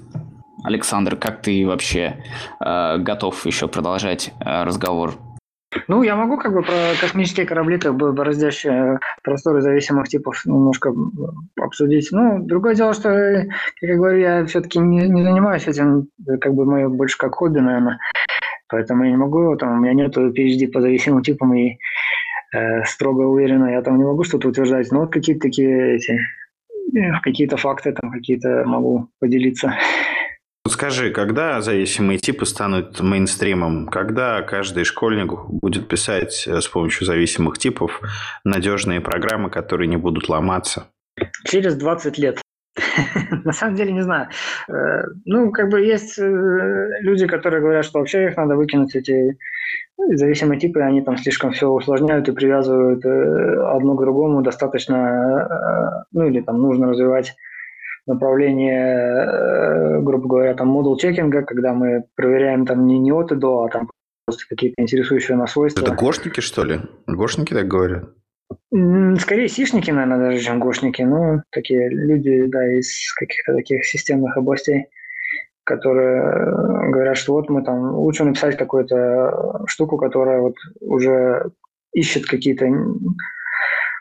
Александр, 0.64 1.16
как 1.16 1.42
ты 1.42 1.66
вообще 1.66 2.24
э, 2.64 2.98
готов 2.98 3.44
еще 3.46 3.68
продолжать 3.68 4.32
разговор 4.40 5.14
ну, 5.88 6.02
я 6.02 6.16
могу 6.16 6.36
как 6.36 6.52
бы 6.52 6.62
про 6.62 6.72
космические 7.00 7.46
корабли, 7.46 7.78
как 7.78 7.96
бы 7.96 8.12
бороздящие 8.12 8.98
просторы 9.22 9.60
зависимых 9.60 10.08
типов 10.08 10.44
немножко 10.44 10.92
обсудить. 11.60 12.08
Ну, 12.12 12.40
другое 12.40 12.74
дело, 12.74 12.94
что, 12.94 13.08
как 13.08 13.88
я 13.88 13.96
говорю, 13.96 14.18
я 14.18 14.46
все-таки 14.46 14.78
не, 14.78 15.08
не 15.08 15.22
занимаюсь 15.22 15.66
этим, 15.66 16.08
как 16.40 16.54
бы 16.54 16.64
мое 16.64 16.88
больше 16.88 17.18
как 17.18 17.34
хобби, 17.34 17.58
наверное. 17.58 17.98
Поэтому 18.68 19.04
я 19.04 19.10
не 19.10 19.16
могу, 19.16 19.56
там, 19.56 19.78
у 19.78 19.80
меня 19.80 19.92
нету 19.92 20.32
PhD 20.32 20.68
по 20.68 20.80
зависимым 20.80 21.22
типам 21.22 21.54
и 21.54 21.78
э, 22.54 22.84
строго 22.84 23.22
уверенно 23.22 23.66
я 23.66 23.82
там 23.82 23.98
не 23.98 24.04
могу 24.04 24.24
что-то 24.24 24.48
утверждать. 24.48 24.90
Но 24.90 25.00
вот 25.00 25.12
какие-то 25.12 25.42
такие 25.42 25.96
эти, 25.96 26.18
э, 26.96 27.20
какие-то 27.22 27.56
факты 27.56 27.92
там 27.92 28.10
какие-то 28.10 28.64
могу 28.66 29.08
поделиться. 29.20 29.74
Скажи, 30.66 31.10
когда 31.10 31.60
зависимые 31.60 32.18
типы 32.18 32.46
станут 32.46 32.98
мейнстримом? 33.00 33.86
Когда 33.86 34.40
каждый 34.40 34.84
школьник 34.84 35.30
будет 35.46 35.88
писать 35.88 36.46
э, 36.46 36.62
с 36.62 36.68
помощью 36.68 37.06
зависимых 37.06 37.58
типов 37.58 38.00
надежные 38.44 39.02
программы, 39.02 39.50
которые 39.50 39.88
не 39.88 39.98
будут 39.98 40.30
ломаться? 40.30 40.86
Через 41.44 41.76
20 41.76 42.16
лет. 42.16 42.40
На 43.44 43.52
самом 43.52 43.76
деле 43.76 43.92
не 43.92 44.00
знаю. 44.00 44.28
Э, 44.68 45.02
ну, 45.26 45.52
как 45.52 45.68
бы 45.68 45.82
есть 45.82 46.18
э, 46.18 46.22
люди, 47.00 47.26
которые 47.26 47.60
говорят, 47.60 47.84
что 47.84 47.98
вообще 47.98 48.28
их 48.28 48.36
надо 48.38 48.56
выкинуть, 48.56 48.96
эти 48.96 49.36
зависимые 49.98 50.58
типы, 50.58 50.80
они 50.80 51.02
там 51.02 51.18
слишком 51.18 51.52
все 51.52 51.68
усложняют 51.68 52.26
и 52.28 52.32
привязывают 52.32 53.04
одно 53.04 53.96
к 53.96 54.00
другому. 54.00 54.40
Достаточно, 54.40 56.06
ну 56.10 56.26
или 56.26 56.40
там 56.40 56.58
нужно 56.58 56.88
развивать 56.88 57.36
направление, 58.06 59.96
э, 59.96 60.00
грубо 60.00 60.28
говоря, 60.28 60.54
там 60.54 60.68
модул 60.68 60.96
чекинга, 60.96 61.42
когда 61.42 61.72
мы 61.72 62.04
проверяем 62.16 62.66
там 62.66 62.86
не, 62.86 62.98
не 62.98 63.12
от 63.12 63.32
и 63.32 63.36
до, 63.36 63.64
а 63.64 63.68
там 63.68 63.90
просто 64.26 64.44
какие-то 64.48 64.80
интересующие 64.82 65.36
нас 65.36 65.52
свойства. 65.52 65.82
Это 65.82 65.94
гошники, 65.94 66.40
что 66.40 66.64
ли? 66.64 66.80
Гошники 67.06 67.54
так 67.54 67.66
говорят? 67.66 68.10
Скорее 69.20 69.48
сишники, 69.48 69.90
наверное, 69.90 70.30
даже, 70.30 70.44
чем 70.44 70.60
гошники. 70.60 71.02
Ну, 71.02 71.42
такие 71.50 71.88
люди, 71.88 72.46
да, 72.46 72.66
из 72.78 73.12
каких-то 73.14 73.54
таких 73.54 73.84
системных 73.86 74.36
областей, 74.36 74.86
которые 75.64 76.22
э, 76.22 76.90
говорят, 76.90 77.16
что 77.16 77.34
вот 77.34 77.48
мы 77.48 77.62
там 77.62 77.94
лучше 77.94 78.24
написать 78.24 78.56
какую-то 78.56 79.64
штуку, 79.66 79.96
которая 79.96 80.40
вот 80.40 80.56
уже 80.80 81.50
ищет 81.92 82.26
какие-то 82.26 82.66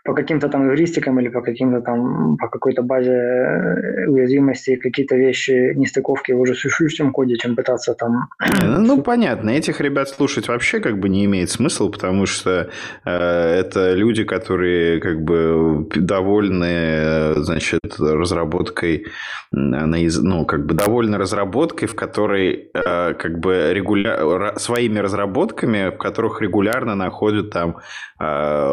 по 0.04 0.14
каким-то 0.14 0.50
там 0.50 0.68
эвристикам 0.68 1.20
или 1.20 1.30
по 1.30 1.42
каким-то 1.42 1.82
там, 1.82 2.38
по 2.38 2.50
какой-то 2.50 2.82
базе 2.82 3.12
э, 3.12 4.08
уязвимости 4.08 4.76
какие-то 4.76 5.16
вещи, 5.16 5.74
нестыковки 5.76 6.34
в 6.34 6.42
уже 6.42 6.56
существующем 6.56 7.12
коде, 7.12 7.38
чем 7.38 7.56
пытаться 7.56 7.94
там... 7.94 8.28
Ну, 8.62 8.80
ну, 8.80 9.02
понятно, 9.02 9.52
этих 9.52 9.80
ребят 9.80 10.10
слушать 10.10 10.50
вообще 10.50 10.82
как 10.82 11.00
бы 11.00 11.08
не 11.08 11.24
имеет 11.26 11.50
смысла, 11.50 11.90
потому 11.90 12.26
что 12.26 12.70
э, 13.06 13.10
это 13.10 13.94
люди, 13.94 14.26
которые 14.26 15.00
как 15.00 15.22
бы 15.22 15.88
довольны, 15.96 16.66
э, 16.66 17.34
значит, 17.38 17.80
разработкой, 17.98 19.06
ну, 19.52 20.46
как 20.46 20.66
бы 20.66 20.74
довольны 20.74 21.18
разработкой, 21.18 21.88
в 21.88 21.96
которой 21.96 22.70
э, 22.74 23.14
как 23.14 23.40
бы 23.40 23.72
регуля... 23.74 24.54
своими 24.58 25.00
разработками, 25.00 25.92
в 25.92 25.98
которых 25.98 26.42
регулярно 26.42 26.96
находят 26.96 27.52
там 27.52 27.78
э, 28.20 28.70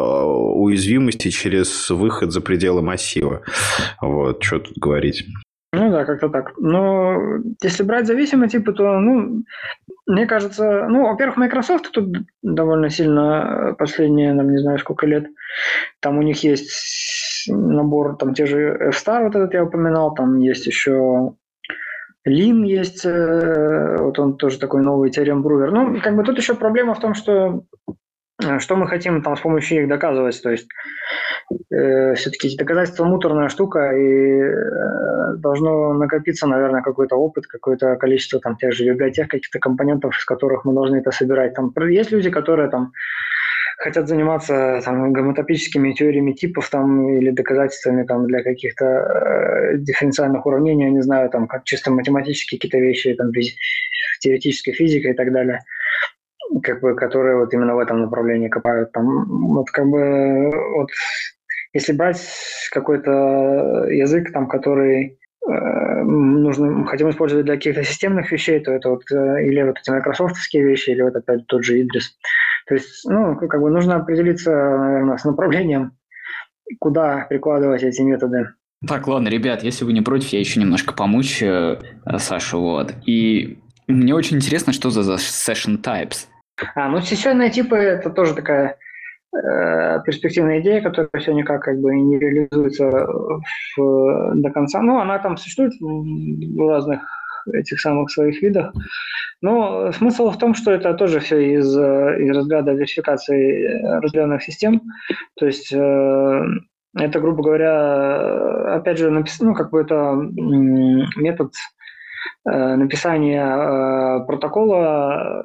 уязвимости 1.21 1.29
через 1.31 1.91
выход 1.91 2.33
за 2.33 2.41
пределы 2.41 2.83
массива. 2.83 3.43
Вот, 4.01 4.43
что 4.43 4.59
тут 4.59 4.79
говорить. 4.79 5.25
Ну 5.73 5.91
да, 5.91 6.05
как-то 6.05 6.29
так. 6.29 6.53
Но 6.59 7.17
если 7.63 7.85
брать 7.85 8.07
зависимые 8.07 8.49
типы, 8.49 8.73
то, 8.73 8.99
ну, 8.99 9.45
мне 10.07 10.27
кажется, 10.27 10.87
ну, 10.89 11.07
во-первых, 11.07 11.37
Microsoft 11.37 11.93
тут 11.93 12.09
довольно 12.43 12.91
сильно 12.91 13.77
последние, 13.79 14.35
там, 14.35 14.51
не 14.51 14.59
знаю, 14.59 14.79
сколько 14.79 15.07
лет, 15.07 15.27
там 16.01 16.19
у 16.19 16.23
них 16.23 16.43
есть 16.43 17.47
набор, 17.49 18.17
там, 18.17 18.35
те 18.35 18.47
же 18.47 18.59
F-Star, 18.91 19.23
вот 19.23 19.37
этот 19.37 19.55
я 19.55 19.63
упоминал, 19.63 20.13
там 20.13 20.39
есть 20.41 20.67
еще 20.67 21.35
Лин 22.25 22.65
есть, 22.65 23.07
э, 23.07 23.97
вот 23.99 24.19
он 24.19 24.37
тоже 24.37 24.59
такой 24.59 24.83
новый 24.83 25.11
Терем 25.11 25.43
Брувер. 25.43 25.73
Ну, 25.73 26.01
как 26.03 26.17
бы 26.17 26.25
тут 26.25 26.37
еще 26.37 26.55
проблема 26.55 26.95
в 26.95 27.01
том, 27.01 27.15
что 27.15 27.65
э, 27.89 27.93
что 28.59 28.77
мы 28.77 28.89
хотим 28.89 29.23
там 29.23 29.37
с 29.37 29.41
помощью 29.41 29.83
их 29.83 29.89
доказывать. 29.89 30.41
То 30.43 30.51
есть 30.51 30.69
э, 31.71 32.15
все-таки 32.15 32.57
доказательство 32.57 33.05
муторная 33.05 33.49
штука, 33.49 33.93
и 33.93 34.41
э, 34.41 35.37
должно 35.39 35.93
накопиться, 35.95 36.47
наверное, 36.47 36.83
какой-то 36.83 37.17
опыт, 37.17 37.47
какое-то 37.47 37.97
количество 37.97 38.41
там 38.41 38.57
тех 38.57 38.73
же 38.73 38.85
библиотек, 38.85 39.29
каких-то 39.29 39.59
компонентов, 39.59 40.17
из 40.17 40.25
которых 40.25 40.65
мы 40.65 40.75
должны 40.75 40.97
это 40.97 41.11
собирать. 41.11 41.55
Там 41.55 41.73
есть 41.89 42.13
люди, 42.13 42.31
которые 42.31 42.69
там 42.69 42.93
хотят 43.81 44.09
заниматься 44.09 44.81
там, 44.85 45.13
гомотопическими 45.13 45.93
теориями 45.93 46.33
типов 46.33 46.69
там, 46.69 47.17
или 47.17 47.31
доказательствами 47.31 48.05
там, 48.05 48.27
для 48.27 48.43
каких-то 48.43 48.85
э, 48.85 49.77
дифференциальных 49.79 50.45
уравнений, 50.45 50.85
я 50.85 50.91
не 50.91 51.01
знаю, 51.01 51.31
там, 51.31 51.49
как 51.49 51.65
чисто 51.65 51.91
математические 51.91 52.59
какие-то 52.59 52.79
вещи, 52.79 53.15
там, 53.15 53.33
теоретическая 54.21 54.73
физика 54.73 55.09
и 55.09 55.15
так 55.15 55.33
далее, 55.33 55.61
как 56.63 56.81
бы, 56.81 56.95
которые 56.95 57.37
вот 57.37 57.53
именно 57.55 57.75
в 57.75 57.79
этом 57.79 58.01
направлении 58.01 58.49
копают. 58.49 58.93
Там, 58.93 59.25
вот 59.49 59.71
как 59.71 59.87
бы 59.87 60.51
вот 60.77 60.91
если 61.73 61.93
брать 61.93 62.21
какой-то 62.73 63.87
язык, 63.89 64.33
там, 64.33 64.49
который 64.49 65.19
э, 65.49 66.03
нужно, 66.03 66.87
хотим 66.87 67.11
использовать 67.11 67.47
для 67.47 67.55
каких-то 67.55 67.85
системных 67.85 68.33
вещей, 68.33 68.61
то 68.61 68.73
это 68.73 68.91
вот 68.91 69.03
э, 69.13 69.47
или 69.47 69.63
вот 69.63 69.79
эти 69.79 69.91
майкрософтовские 69.91 70.65
вещи, 70.65 70.91
или 70.91 71.03
вот 71.03 71.15
опять 71.15 71.47
тот 71.47 71.65
же 71.65 71.81
Идрис. 71.81 72.17
То 72.67 72.75
есть, 72.75 73.09
ну, 73.09 73.37
как 73.37 73.61
бы 73.61 73.71
нужно 73.71 73.97
определиться, 73.97 74.51
наверное, 74.51 75.17
с 75.17 75.25
направлением, 75.25 75.93
куда 76.79 77.27
прикладывать 77.29 77.83
эти 77.83 78.03
методы. 78.03 78.49
Так, 78.87 79.07
ладно, 79.07 79.29
ребят, 79.29 79.63
если 79.63 79.85
вы 79.85 79.93
не 79.93 80.01
против, 80.01 80.29
я 80.29 80.41
еще 80.41 80.59
немножко 80.59 80.95
помучу 80.95 81.47
э, 81.47 81.79
Сашу, 82.19 82.61
вот. 82.61 82.95
И 83.07 83.59
мне 83.87 84.15
очень 84.15 84.39
интересно, 84.39 84.73
что 84.73 84.91
за 84.91 85.15
session 85.15 85.81
types. 85.83 86.27
А, 86.75 86.89
ну, 86.89 87.01
сессионные 87.01 87.51
типы– 87.51 87.77
это 87.77 88.11
тоже 88.11 88.35
такая 88.35 88.77
э, 89.35 90.01
перспективная 90.05 90.61
идея, 90.61 90.81
которая 90.81 91.11
все 91.19 91.33
никак 91.33 91.63
как 91.63 91.79
бы 91.81 91.95
не 91.95 92.19
реализуется 92.19 93.07
в, 93.77 94.33
до 94.35 94.51
конца. 94.51 94.83
Ну, 94.83 94.99
она 94.99 95.19
там 95.19 95.37
существует 95.37 95.73
в 95.81 96.69
разных 96.69 97.03
этих 97.53 97.81
самых 97.81 98.11
своих 98.11 98.43
видах. 98.43 98.73
Но 99.43 99.91
смысл 99.93 100.31
в 100.31 100.39
том, 100.39 100.55
что 100.55 100.71
это 100.71 100.93
тоже 100.95 101.21
все 101.21 101.55
из, 101.55 101.67
из 101.75 102.37
разряда 102.37 102.73
верификации 102.73 103.83
разделенных 104.03 104.43
систем. 104.43 104.83
То 105.39 105.47
есть 105.47 105.73
э, 105.73 106.43
это, 106.97 107.21
грубо 107.21 107.43
говоря, 107.43 108.75
опять 108.75 108.99
же, 108.99 109.11
напис... 109.11 109.41
ну, 109.41 109.55
как 109.55 109.71
бы 109.71 109.81
это 109.81 110.15
метод 111.17 111.53
э, 112.45 112.77
написания 112.77 113.45
э, 113.45 114.27
протокола 114.27 115.43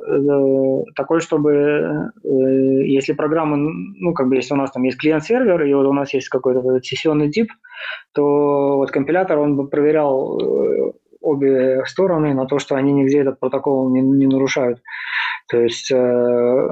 такой, 0.95 1.21
чтобы 1.21 2.11
если 2.23 3.13
программа, 3.13 3.57
ну, 3.57 4.13
как 4.13 4.27
бы, 4.27 4.35
если 4.35 4.53
у 4.53 4.57
нас 4.57 4.71
там 4.71 4.83
есть 4.83 4.97
клиент-сервер, 4.97 5.63
и 5.63 5.73
вот 5.73 5.85
у 5.85 5.93
нас 5.93 6.13
есть 6.13 6.29
какой-то 6.29 6.79
сессионный 6.81 7.31
тип, 7.31 7.51
то 8.13 8.77
вот 8.77 8.91
компилятор, 8.91 9.39
он 9.39 9.55
бы 9.55 9.67
проверял 9.67 10.93
обе 11.21 11.83
стороны 11.85 12.33
на 12.33 12.45
то, 12.45 12.59
что 12.59 12.75
они 12.75 12.93
нигде 12.93 13.21
этот 13.21 13.39
протокол 13.39 13.89
не, 13.89 14.01
не 14.01 14.27
нарушают. 14.27 14.81
То 15.47 15.59
есть, 15.59 15.91
э, 15.91 16.71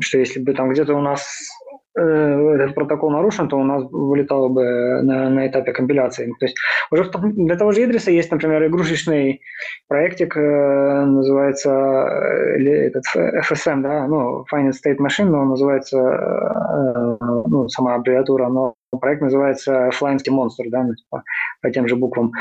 что 0.00 0.18
если 0.18 0.40
бы 0.40 0.52
там 0.54 0.70
где-то 0.70 0.94
у 0.94 1.00
нас 1.00 1.22
э, 1.22 1.63
этот 1.96 2.74
протокол 2.74 3.10
нарушен, 3.10 3.48
то 3.48 3.56
у 3.56 3.64
нас 3.64 3.84
вылетало 3.90 4.48
бы 4.48 4.62
на, 5.02 5.30
на 5.30 5.46
этапе 5.46 5.72
компиляции. 5.72 6.34
То 6.40 6.46
есть 6.46 6.56
уже 6.90 7.10
для 7.20 7.56
того 7.56 7.72
же 7.72 7.84
Идриса 7.84 8.10
есть, 8.10 8.30
например, 8.30 8.66
игрушечный 8.66 9.40
проектик, 9.88 10.36
э, 10.36 11.04
называется 11.04 11.70
э, 11.70 12.86
этот 12.86 13.04
FSM, 13.14 13.82
да, 13.82 14.06
ну, 14.08 14.44
Finite 14.52 14.72
State 14.72 14.98
Machine, 14.98 15.26
но 15.26 15.40
он 15.40 15.48
называется, 15.50 15.98
э, 15.98 17.16
ну, 17.46 17.68
сама 17.68 17.94
аббревиатура, 17.94 18.48
но 18.48 18.74
проект 18.98 19.22
называется 19.22 19.90
Flying 19.90 20.18
Monster, 20.30 20.68
да, 20.68 20.82
ну, 20.82 20.94
типа, 20.94 21.22
по 21.60 21.70
тем 21.70 21.88
же 21.88 21.96
буквам. 21.96 22.32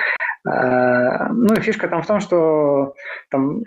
Э, 0.46 1.30
ну 1.32 1.54
и 1.54 1.62
фишка 1.62 1.88
там 1.88 2.02
в 2.02 2.08
том, 2.08 2.20
что 2.20 2.96
там, 3.30 3.64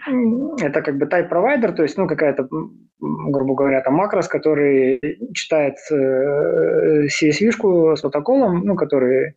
это 0.60 0.82
как 0.82 0.98
бы 0.98 1.06
type 1.06 1.28
провайдер, 1.28 1.72
то 1.72 1.82
есть 1.82 1.96
ну 1.96 2.06
какая-то, 2.06 2.48
грубо 3.00 3.54
говоря, 3.54 3.80
там 3.80 3.94
макрос, 3.94 4.28
который 4.28 5.00
читает 5.32 5.76
э, 5.90 7.06
CSV-шку 7.06 7.96
с 7.96 8.02
протоколом, 8.02 8.64
ну 8.64 8.76
который 8.76 9.36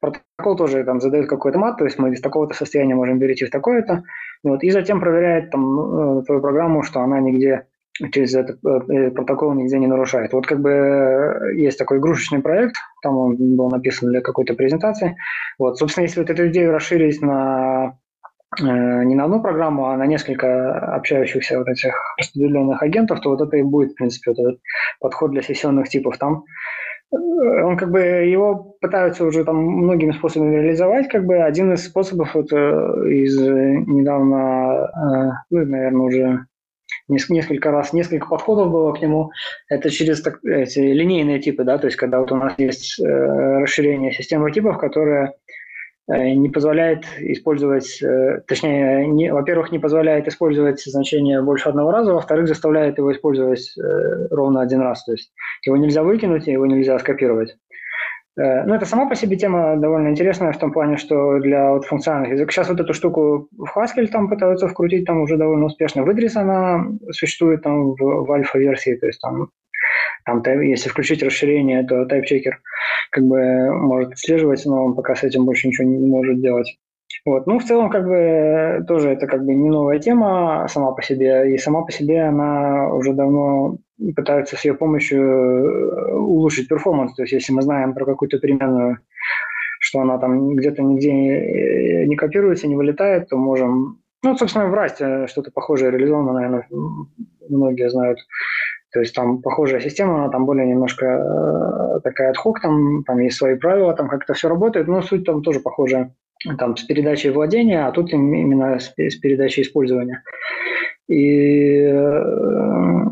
протокол 0.00 0.56
тоже 0.56 0.82
там 0.84 1.00
задает 1.00 1.28
какой-то 1.28 1.58
мат, 1.58 1.78
то 1.78 1.84
есть 1.84 1.98
мы 1.98 2.12
из 2.12 2.20
такого-то 2.20 2.54
состояния 2.54 2.94
можем 2.94 3.20
перейти 3.20 3.44
в 3.44 3.50
такое-то, 3.50 4.02
вот, 4.42 4.64
и 4.64 4.70
затем 4.70 5.00
проверяет 5.00 5.50
там 5.50 6.18
э, 6.18 6.22
твою 6.24 6.40
программу, 6.40 6.82
что 6.82 7.00
она 7.00 7.20
нигде 7.20 7.66
через 8.08 8.34
этот 8.34 8.58
э, 8.64 9.10
протокол 9.10 9.52
нигде 9.54 9.78
не 9.78 9.86
нарушает. 9.86 10.32
Вот 10.32 10.46
как 10.46 10.60
бы 10.60 10.70
э, 10.70 11.54
есть 11.56 11.78
такой 11.78 11.98
игрушечный 11.98 12.40
проект, 12.40 12.76
там 13.02 13.16
он 13.16 13.36
был 13.36 13.68
написан 13.68 14.10
для 14.10 14.20
какой-то 14.20 14.54
презентации. 14.54 15.16
Вот, 15.58 15.78
собственно, 15.78 16.04
если 16.04 16.20
вот 16.20 16.30
эту 16.30 16.48
идею 16.48 16.72
расширить 16.72 17.20
на 17.20 17.98
э, 18.58 18.64
не 18.64 19.14
на 19.14 19.24
одну 19.24 19.42
программу, 19.42 19.86
а 19.86 19.96
на 19.96 20.06
несколько 20.06 20.94
общающихся 20.94 21.58
вот 21.58 21.68
этих 21.68 21.94
распределенных 22.18 22.82
агентов, 22.82 23.20
то 23.20 23.30
вот 23.30 23.40
это 23.40 23.56
и 23.56 23.62
будет, 23.62 23.92
в 23.92 23.96
принципе, 23.96 24.30
вот 24.30 24.38
этот 24.38 24.60
подход 25.00 25.32
для 25.32 25.42
сессионных 25.42 25.88
типов. 25.88 26.16
Там 26.18 26.44
он 27.12 27.76
как 27.76 27.90
бы 27.90 27.98
его 27.98 28.76
пытаются 28.80 29.24
уже 29.24 29.44
там 29.44 29.56
многими 29.56 30.12
способами 30.12 30.54
реализовать. 30.54 31.08
Как 31.08 31.26
бы 31.26 31.38
один 31.38 31.72
из 31.72 31.84
способов 31.84 32.36
вот, 32.36 32.52
из 32.52 33.36
недавно, 33.36 35.42
ну, 35.50 35.66
наверное, 35.66 36.02
уже 36.02 36.46
несколько 37.08 37.70
раз, 37.70 37.92
несколько 37.92 38.26
подходов 38.26 38.70
было 38.70 38.92
к 38.92 39.00
нему. 39.00 39.30
Это 39.68 39.90
через 39.90 40.22
так, 40.22 40.44
эти 40.44 40.78
линейные 40.78 41.40
типы, 41.40 41.64
да, 41.64 41.78
то 41.78 41.86
есть 41.86 41.96
когда 41.96 42.20
вот 42.20 42.32
у 42.32 42.36
нас 42.36 42.54
есть 42.58 43.00
э, 43.00 43.04
расширение 43.04 44.12
системы 44.12 44.50
типов, 44.52 44.78
которое 44.78 45.34
э, 46.08 46.30
не 46.30 46.48
позволяет 46.48 47.04
использовать, 47.18 48.02
э, 48.02 48.42
точнее, 48.46 49.06
не, 49.06 49.32
во-первых, 49.32 49.72
не 49.72 49.78
позволяет 49.78 50.28
использовать 50.28 50.82
значение 50.82 51.42
больше 51.42 51.68
одного 51.68 51.90
раза, 51.90 52.14
во-вторых, 52.14 52.48
заставляет 52.48 52.98
его 52.98 53.12
использовать 53.12 53.72
э, 53.78 54.28
ровно 54.30 54.60
один 54.60 54.80
раз. 54.80 55.04
То 55.04 55.12
есть 55.12 55.32
его 55.64 55.76
нельзя 55.76 56.02
выкинуть, 56.02 56.46
его 56.46 56.66
нельзя 56.66 56.98
скопировать. 56.98 57.56
Э, 58.38 58.64
ну, 58.64 58.74
это 58.74 58.86
сама 58.86 59.08
по 59.08 59.14
себе 59.14 59.36
тема 59.36 59.76
довольно 59.76 60.08
интересная 60.08 60.52
в 60.52 60.58
том 60.58 60.72
плане, 60.72 60.96
что 60.96 61.38
для 61.40 61.72
вот 61.72 61.84
функциональных 61.86 62.32
языков... 62.32 62.52
Сейчас 62.52 62.68
вот 62.68 62.80
эту 62.80 62.94
штуку 62.94 63.48
в 63.52 63.76
Haskell 63.76 64.06
там 64.06 64.28
пытаются 64.28 64.68
вкрутить, 64.68 65.04
там 65.04 65.20
уже 65.22 65.36
довольно 65.36 65.66
успешно. 65.66 66.02
В 66.02 66.10
Idris 66.10 66.36
она 66.36 66.86
существует 67.10 67.62
там 67.62 67.92
в, 67.92 67.96
в 67.96 68.32
альфа-версии, 68.32 68.96
то 68.96 69.06
есть 69.06 69.20
там, 69.20 69.48
там 70.24 70.60
если 70.60 70.88
включить 70.88 71.22
расширение, 71.22 71.84
то 71.86 72.02
TypeChecker 72.04 72.54
как 73.10 73.24
бы 73.24 73.70
может 73.72 74.12
отслеживать, 74.12 74.64
но 74.64 74.84
он 74.84 74.94
пока 74.94 75.14
с 75.14 75.24
этим 75.24 75.44
больше 75.44 75.68
ничего 75.68 75.88
не 75.88 76.06
может 76.06 76.40
делать. 76.40 76.78
Вот. 77.26 77.46
Ну, 77.46 77.58
в 77.58 77.64
целом, 77.64 77.90
как 77.90 78.06
бы, 78.06 78.84
тоже 78.86 79.10
это 79.10 79.26
как 79.26 79.44
бы 79.44 79.54
не 79.54 79.68
новая 79.68 79.98
тема 79.98 80.66
сама 80.68 80.92
по 80.92 81.02
себе, 81.02 81.52
и 81.52 81.58
сама 81.58 81.82
по 81.82 81.92
себе 81.92 82.22
она 82.22 82.94
уже 82.94 83.12
давно 83.12 83.78
пытаются 84.16 84.56
с 84.56 84.64
ее 84.64 84.74
помощью 84.74 85.22
э, 85.22 86.14
улучшить 86.14 86.68
перформанс. 86.68 87.14
То 87.14 87.22
есть, 87.22 87.32
если 87.32 87.52
мы 87.52 87.62
знаем 87.62 87.94
про 87.94 88.04
какую-то 88.04 88.38
переменную, 88.38 88.98
что 89.80 90.00
она 90.00 90.18
там 90.18 90.54
где-то 90.56 90.82
нигде 90.82 91.12
не, 91.12 92.06
не 92.06 92.16
копируется, 92.16 92.68
не 92.68 92.76
вылетает, 92.76 93.28
то 93.28 93.36
можем... 93.36 94.00
Ну, 94.22 94.36
собственно, 94.36 94.66
в 94.66 94.74
Rust 94.74 95.28
что-то 95.28 95.50
похожее 95.50 95.90
реализовано, 95.90 96.32
наверное, 96.32 96.66
многие 97.48 97.88
знают. 97.88 98.18
То 98.92 99.00
есть 99.00 99.14
там 99.14 99.40
похожая 99.40 99.80
система, 99.80 100.16
она 100.16 100.28
там 100.30 100.46
более 100.46 100.66
немножко 100.66 101.06
э, 101.06 102.00
такая 102.02 102.32
ad 102.32 102.54
там, 102.60 103.04
там 103.04 103.20
есть 103.20 103.36
свои 103.36 103.54
правила, 103.54 103.94
там 103.94 104.08
как 104.08 104.24
это 104.24 104.34
все 104.34 104.48
работает, 104.48 104.88
но 104.88 105.00
суть 105.00 105.24
там 105.24 105.42
тоже 105.42 105.60
похожая. 105.60 106.12
Там 106.58 106.76
с 106.76 106.82
передачей 106.84 107.30
владения, 107.30 107.86
а 107.86 107.92
тут 107.92 108.12
именно 108.12 108.78
с, 108.78 108.88
передачей 108.88 109.62
использования. 109.62 110.22
И, 111.08 111.82
э, 111.82 113.09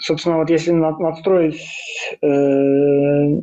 собственно, 0.00 0.38
вот 0.38 0.50
если 0.50 0.72
надстроить 0.72 1.60
э, 2.22 3.42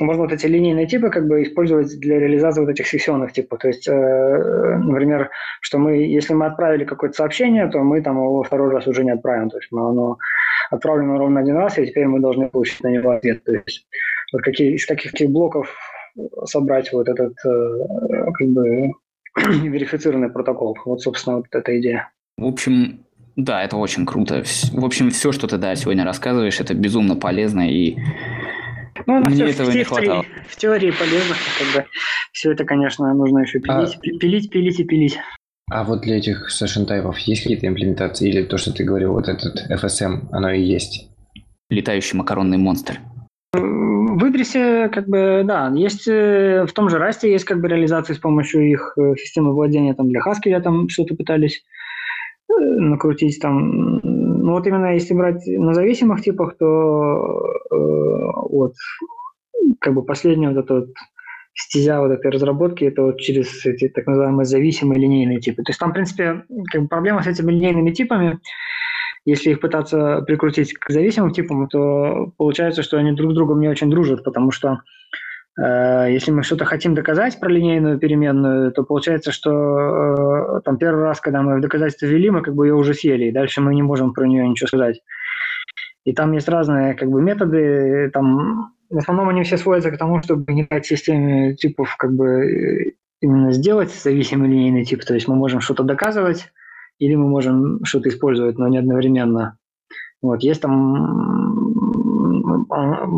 можно 0.00 0.22
вот 0.24 0.32
эти 0.32 0.46
линейные 0.46 0.86
типы 0.86 1.10
как 1.10 1.28
бы 1.28 1.42
использовать 1.42 1.98
для 2.00 2.18
реализации 2.18 2.60
вот 2.60 2.70
этих 2.70 2.86
сессионных 2.86 3.32
типов. 3.32 3.60
То 3.60 3.68
есть, 3.68 3.86
э, 3.86 3.92
например, 3.92 5.30
что 5.60 5.78
мы, 5.78 5.98
если 5.98 6.34
мы 6.34 6.46
отправили 6.46 6.84
какое-то 6.84 7.16
сообщение, 7.16 7.68
то 7.68 7.78
мы 7.78 8.00
там 8.02 8.16
его 8.16 8.42
второй 8.42 8.72
раз 8.72 8.86
уже 8.86 9.04
не 9.04 9.12
отправим. 9.12 9.50
То 9.50 9.58
есть 9.58 9.68
оно 9.72 10.18
отправлено 10.70 11.18
ровно 11.18 11.40
один 11.40 11.56
раз, 11.56 11.78
и 11.78 11.86
теперь 11.86 12.06
мы 12.06 12.20
должны 12.20 12.48
получить 12.48 12.82
на 12.82 12.88
него 12.88 13.10
ответ. 13.10 13.44
То 13.44 13.52
есть 13.52 13.86
вот 14.32 14.42
какие, 14.42 14.74
из 14.74 14.84
каких 14.86 15.30
блоков 15.30 15.72
собрать 16.44 16.92
вот 16.92 17.08
этот 17.08 17.34
э, 17.44 18.30
как 18.32 18.48
бы 18.48 18.92
верифицированный 19.36 20.30
протокол. 20.30 20.76
Вот, 20.84 21.02
собственно, 21.02 21.36
вот 21.36 21.46
эта 21.52 21.78
идея. 21.78 22.10
В 22.36 22.46
общем, 22.46 23.04
да, 23.36 23.62
это 23.62 23.76
очень 23.76 24.06
круто. 24.06 24.44
В 24.72 24.84
общем, 24.84 25.10
все, 25.10 25.32
что 25.32 25.46
ты 25.46 25.58
да, 25.58 25.74
сегодня 25.76 26.04
рассказываешь, 26.04 26.60
это 26.60 26.74
безумно 26.74 27.16
полезно 27.16 27.68
и 27.68 27.96
ну, 29.06 29.20
Мне 29.20 29.50
этого 29.50 29.70
в, 29.70 29.74
не 29.74 29.84
хватало. 29.84 30.22
В 30.22 30.26
теории, 30.26 30.46
в 30.48 30.56
теории 30.56 30.90
полезно, 30.92 31.34
как 31.58 31.74
бы 31.74 31.88
все 32.32 32.52
это, 32.52 32.64
конечно, 32.64 33.12
нужно 33.12 33.40
еще 33.40 33.58
пилить, 33.58 33.96
а... 33.96 34.18
пилить, 34.18 34.50
пилить 34.50 34.80
и 34.80 34.84
пилить. 34.84 35.18
А 35.70 35.82
вот 35.82 36.02
для 36.02 36.18
этих 36.18 36.48
session 36.50 36.84
тайпов 36.84 37.18
есть 37.18 37.42
какие-то 37.42 37.66
имплементации 37.66 38.28
или 38.28 38.42
то, 38.42 38.58
что 38.58 38.72
ты 38.72 38.84
говорил, 38.84 39.12
вот 39.12 39.28
этот 39.28 39.66
FSM, 39.70 40.28
оно 40.30 40.50
и 40.50 40.62
есть? 40.62 41.08
Летающий 41.70 42.16
макаронный 42.16 42.58
монстр. 42.58 43.00
В 43.52 44.28
Идресе, 44.28 44.88
как 44.90 45.08
бы, 45.08 45.42
да, 45.44 45.72
есть 45.74 46.06
э, 46.06 46.66
в 46.68 46.72
том 46.72 46.88
же 46.88 46.98
Расте 46.98 47.32
есть 47.32 47.44
как 47.44 47.60
бы 47.60 47.68
реализации 47.68 48.12
с 48.12 48.18
помощью 48.18 48.70
их 48.70 48.94
э, 48.96 49.16
системы 49.16 49.52
владения 49.52 49.94
там 49.94 50.08
для 50.08 50.20
Haskell 50.20 50.60
там 50.60 50.88
что-то 50.88 51.16
пытались 51.16 51.64
накрутить 52.60 53.40
там. 53.40 54.00
Ну 54.02 54.52
вот 54.52 54.66
именно 54.66 54.94
если 54.94 55.14
брать 55.14 55.46
на 55.46 55.74
зависимых 55.74 56.22
типах, 56.22 56.56
то 56.58 56.66
э, 57.70 57.76
вот 58.50 58.74
как 59.80 59.94
бы 59.94 60.02
последняя 60.02 60.50
вот 60.50 60.58
эта 60.58 60.74
вот 60.74 60.88
стезя 61.54 62.00
вот 62.00 62.10
этой 62.10 62.30
разработки, 62.30 62.84
это 62.84 63.02
вот 63.02 63.20
через 63.20 63.64
эти 63.64 63.88
так 63.88 64.06
называемые 64.06 64.44
зависимые 64.44 65.00
линейные 65.00 65.40
типы. 65.40 65.62
То 65.62 65.70
есть 65.70 65.80
там, 65.80 65.90
в 65.90 65.94
принципе, 65.94 66.44
как 66.70 66.82
бы 66.82 66.88
проблема 66.88 67.22
с 67.22 67.26
этими 67.26 67.52
линейными 67.52 67.92
типами, 67.92 68.40
если 69.24 69.50
их 69.50 69.60
пытаться 69.60 70.22
прикрутить 70.26 70.74
к 70.74 70.90
зависимым 70.90 71.32
типам, 71.32 71.68
то 71.68 72.32
получается, 72.36 72.82
что 72.82 72.98
они 72.98 73.12
друг 73.12 73.32
с 73.32 73.34
другом 73.34 73.60
не 73.60 73.68
очень 73.68 73.90
дружат, 73.90 74.24
потому 74.24 74.50
что 74.50 74.80
если 75.56 76.32
мы 76.32 76.42
что-то 76.42 76.64
хотим 76.64 76.94
доказать 76.94 77.38
про 77.38 77.48
линейную 77.48 77.98
переменную, 77.98 78.72
то 78.72 78.82
получается, 78.82 79.30
что 79.30 79.50
э, 80.58 80.60
там 80.64 80.78
первый 80.78 81.04
раз, 81.04 81.20
когда 81.20 81.42
мы 81.42 81.58
в 81.58 81.60
доказательство 81.60 82.06
ввели, 82.06 82.28
мы 82.30 82.42
как 82.42 82.54
бы 82.54 82.66
ее 82.66 82.74
уже 82.74 82.92
съели, 82.92 83.26
и 83.26 83.32
дальше 83.32 83.60
мы 83.60 83.72
не 83.74 83.82
можем 83.82 84.12
про 84.12 84.26
нее 84.26 84.48
ничего 84.48 84.66
сказать. 84.66 85.00
И 86.04 86.12
там 86.12 86.32
есть 86.32 86.48
разные 86.48 86.94
как 86.94 87.08
бы 87.08 87.22
методы, 87.22 88.10
там 88.12 88.74
в 88.90 88.98
основном 88.98 89.28
они 89.28 89.44
все 89.44 89.56
сводятся 89.56 89.92
к 89.92 89.98
тому, 89.98 90.20
чтобы 90.22 90.52
не 90.52 90.66
дать 90.68 90.86
системе 90.86 91.54
типов 91.54 91.96
как 91.96 92.12
бы 92.12 92.94
именно 93.20 93.52
сделать 93.52 93.92
зависимый 93.92 94.48
линейный 94.48 94.84
тип. 94.84 95.04
То 95.04 95.14
есть 95.14 95.28
мы 95.28 95.36
можем 95.36 95.60
что-то 95.60 95.82
доказывать, 95.84 96.52
или 96.98 97.14
мы 97.14 97.28
можем 97.28 97.84
что-то 97.84 98.08
использовать, 98.08 98.58
но 98.58 98.68
не 98.68 98.78
одновременно. 98.78 99.56
Вот. 100.20 100.42
Есть 100.42 100.62
там 100.62 101.74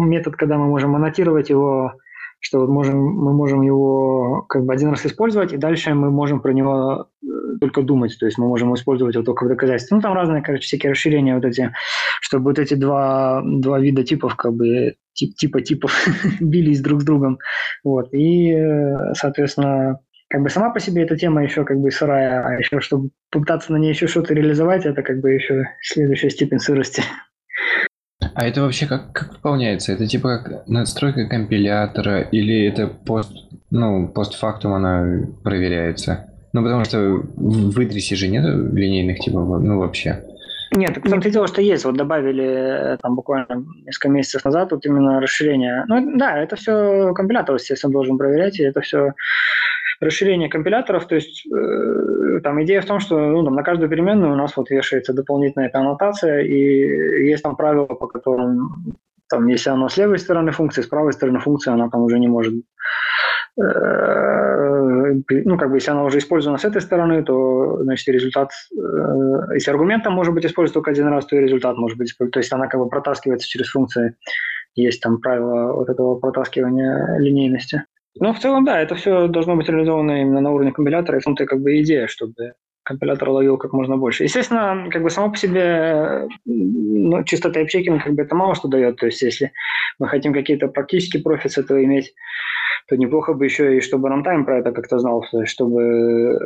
метод, 0.09 0.37
когда 0.37 0.59
мы 0.59 0.67
можем 0.67 0.95
аннотировать 0.95 1.51
его, 1.51 1.95
что 2.41 2.67
можем, 2.67 2.99
мы 2.99 3.33
можем 3.33 3.63
его 3.63 4.45
как 4.49 4.65
бы 4.65 4.73
один 4.73 4.91
раз 4.91 5.05
использовать, 5.05 5.53
и 5.53 5.57
дальше 5.57 5.95
мы 5.95 6.11
можем 6.11 6.41
про 6.41 6.53
него 6.53 7.09
э, 7.23 7.27
только 7.61 7.83
думать, 7.83 8.17
то 8.19 8.27
есть 8.27 8.39
мы 8.39 8.47
можем 8.47 8.75
использовать 8.75 9.15
его 9.15 9.25
только 9.25 9.45
в 9.45 9.49
доказательстве. 9.49 9.97
Ну, 9.97 10.03
там 10.03 10.15
разные, 10.15 10.43
короче, 10.43 10.63
всякие 10.63 10.93
расширения 10.93 11.35
вот 11.35 11.45
эти, 11.45 11.73
чтобы 12.21 12.51
вот 12.51 12.59
эти 12.59 12.75
два, 12.75 13.43
два 13.45 13.81
вида 13.81 14.05
типов 14.05 14.37
как 14.37 14.53
бы 14.55 14.95
тип, 15.15 15.35
типа 15.35 15.61
типов 15.61 15.93
бились 16.41 16.81
друг 16.81 17.03
с 17.03 17.05
другом. 17.05 17.39
Вот. 17.83 18.13
И, 18.13 18.53
э, 18.53 19.15
соответственно, 19.15 20.01
как 20.29 20.43
бы 20.43 20.51
сама 20.51 20.71
по 20.71 20.81
себе 20.81 21.03
эта 21.03 21.17
тема 21.17 21.43
еще 21.43 21.65
как 21.65 21.79
бы 21.79 21.91
сырая, 21.91 22.45
а 22.45 22.55
еще 22.55 22.81
чтобы 22.81 23.11
попытаться 23.31 23.73
на 23.73 23.77
ней 23.77 23.91
еще 23.91 24.07
что-то 24.07 24.35
реализовать, 24.35 24.85
это 24.85 25.03
как 25.03 25.21
бы 25.21 25.31
еще 25.33 25.69
следующая 25.83 26.31
степень 26.31 26.59
сырости. 26.59 27.03
А 28.35 28.47
это 28.47 28.63
вообще 28.63 28.87
как, 28.87 29.13
как 29.13 29.35
выполняется? 29.35 29.93
Это 29.93 30.07
типа 30.07 30.39
как 30.39 30.69
настройка 30.69 31.27
компилятора 31.27 32.21
или 32.21 32.67
это 32.67 32.87
пост, 32.87 33.33
ну, 33.71 34.09
постфактум 34.09 34.75
она 34.75 35.27
проверяется? 35.43 36.31
Ну, 36.53 36.63
потому 36.63 36.85
что 36.85 36.99
в 37.37 37.83
Идрисе 37.83 38.17
же 38.17 38.29
нет 38.29 38.45
линейных 38.45 39.19
типов, 39.19 39.63
ну, 39.63 39.79
вообще. 39.79 40.23
Нет, 40.73 40.97
в 40.97 41.09
том-то 41.09 41.31
дело, 41.31 41.47
что 41.47 41.63
есть. 41.63 41.85
Вот 41.85 41.97
добавили 41.97 42.45
э, 42.45 42.97
там 43.01 43.15
буквально 43.15 43.65
несколько 43.85 44.09
месяцев 44.09 44.45
назад 44.45 44.73
вот 44.73 44.85
именно 44.85 45.21
расширение. 45.21 45.85
Ну, 45.87 46.17
да, 46.19 46.39
это 46.39 46.57
все 46.57 47.13
компилятор, 47.15 47.55
естественно, 47.57 47.93
должен 47.93 48.19
проверять, 48.19 48.59
и 48.59 48.65
это 48.65 48.81
все 48.81 49.13
расширение 50.01 50.49
компиляторов. 50.49 51.07
То 51.07 51.15
есть 51.15 51.47
э, 51.47 52.41
там 52.43 52.63
идея 52.65 52.81
в 52.81 52.87
том, 52.87 53.01
что 53.01 53.19
ну, 53.19 53.45
там, 53.45 53.55
на 53.55 53.63
каждую 53.63 53.89
переменную 53.89 54.33
у 54.33 54.37
нас 54.37 54.57
вот 54.57 54.71
вешается 54.71 55.13
дополнительная 55.13 55.71
аннотация, 55.73 56.41
и 56.41 57.29
есть 57.29 57.43
там 57.43 57.57
правила, 57.57 57.87
по 57.87 58.07
которым 58.07 58.97
там, 59.29 59.49
если 59.49 59.71
оно 59.71 59.89
с 59.89 59.97
левой 59.97 60.19
стороны 60.19 60.53
функции, 60.53 60.83
с 60.83 60.87
правой 60.87 61.13
стороны 61.13 61.41
функции, 61.41 61.73
она 61.73 61.89
там 61.89 62.03
уже 62.03 62.19
не 62.19 62.29
может 62.29 62.55
Э, 63.59 65.15
ну, 65.45 65.57
как 65.57 65.71
бы, 65.71 65.77
если 65.77 65.91
она 65.91 66.05
уже 66.05 66.19
использована 66.19 66.59
с 66.59 66.65
этой 66.65 66.83
стороны, 66.83 67.23
то, 67.23 67.83
значит, 67.83 68.09
результат, 68.09 68.51
э, 68.73 69.55
если 69.55 69.71
аргумент 69.71 70.05
там 70.05 70.13
может 70.13 70.35
быть 70.35 70.45
использован 70.45 70.75
только 70.75 70.91
один 70.91 71.09
раз, 71.09 71.27
то 71.27 71.37
и 71.37 71.41
результат 71.41 71.77
может 71.79 71.97
быть 71.97 72.09
использован. 72.09 72.33
То 72.33 72.41
есть 72.41 72.53
она 72.53 72.67
как 72.67 72.81
бы 72.81 72.89
протаскивается 72.89 73.49
через 73.49 73.71
функции. 73.71 74.15
Есть 74.75 75.01
там 75.01 75.21
правило 75.21 75.73
вот 75.73 75.89
этого 75.89 76.17
протаскивания 76.17 77.19
линейности. 77.19 77.85
Но 78.19 78.33
в 78.33 78.39
целом, 78.39 78.65
да, 78.65 78.81
это 78.81 78.95
все 78.95 79.29
должно 79.29 79.57
быть 79.57 79.69
реализовано 79.69 80.21
именно 80.21 80.41
на 80.41 80.51
уровне 80.51 80.73
компилятора, 80.73 81.19
и 81.19 81.21
в 81.21 81.25
том-то 81.25 81.47
как 81.47 81.61
бы 81.61 81.81
идея, 81.81 82.07
чтобы 82.07 82.55
компилятор 82.87 83.31
ловил 83.31 83.59
как 83.59 83.73
можно 83.73 83.97
больше. 83.97 84.25
Естественно, 84.25 84.89
как 84.91 85.03
бы 85.03 85.11
само 85.11 85.31
по 85.31 85.37
себе 85.37 86.29
ну, 86.45 87.25
чисто 87.25 87.51
тайпчекинг 87.51 88.05
как 88.05 88.15
бы 88.15 88.23
это 88.23 88.35
мало 88.37 88.55
что 88.55 88.69
дает. 88.69 88.97
То 88.97 89.07
есть 89.07 89.23
если 89.23 89.53
мы 89.99 90.09
хотим 90.09 90.33
какие-то 90.33 90.69
практические 90.69 91.23
профит 91.23 91.59
этого 91.59 91.83
иметь, 91.85 92.15
то 92.89 92.97
неплохо 92.97 93.35
бы 93.35 93.45
еще 93.45 93.77
и 93.77 93.81
чтобы 93.81 94.09
рантайм 94.09 94.45
про 94.45 94.59
это 94.59 94.71
как-то 94.71 95.01
знал, 95.01 95.25
чтобы 95.45 96.39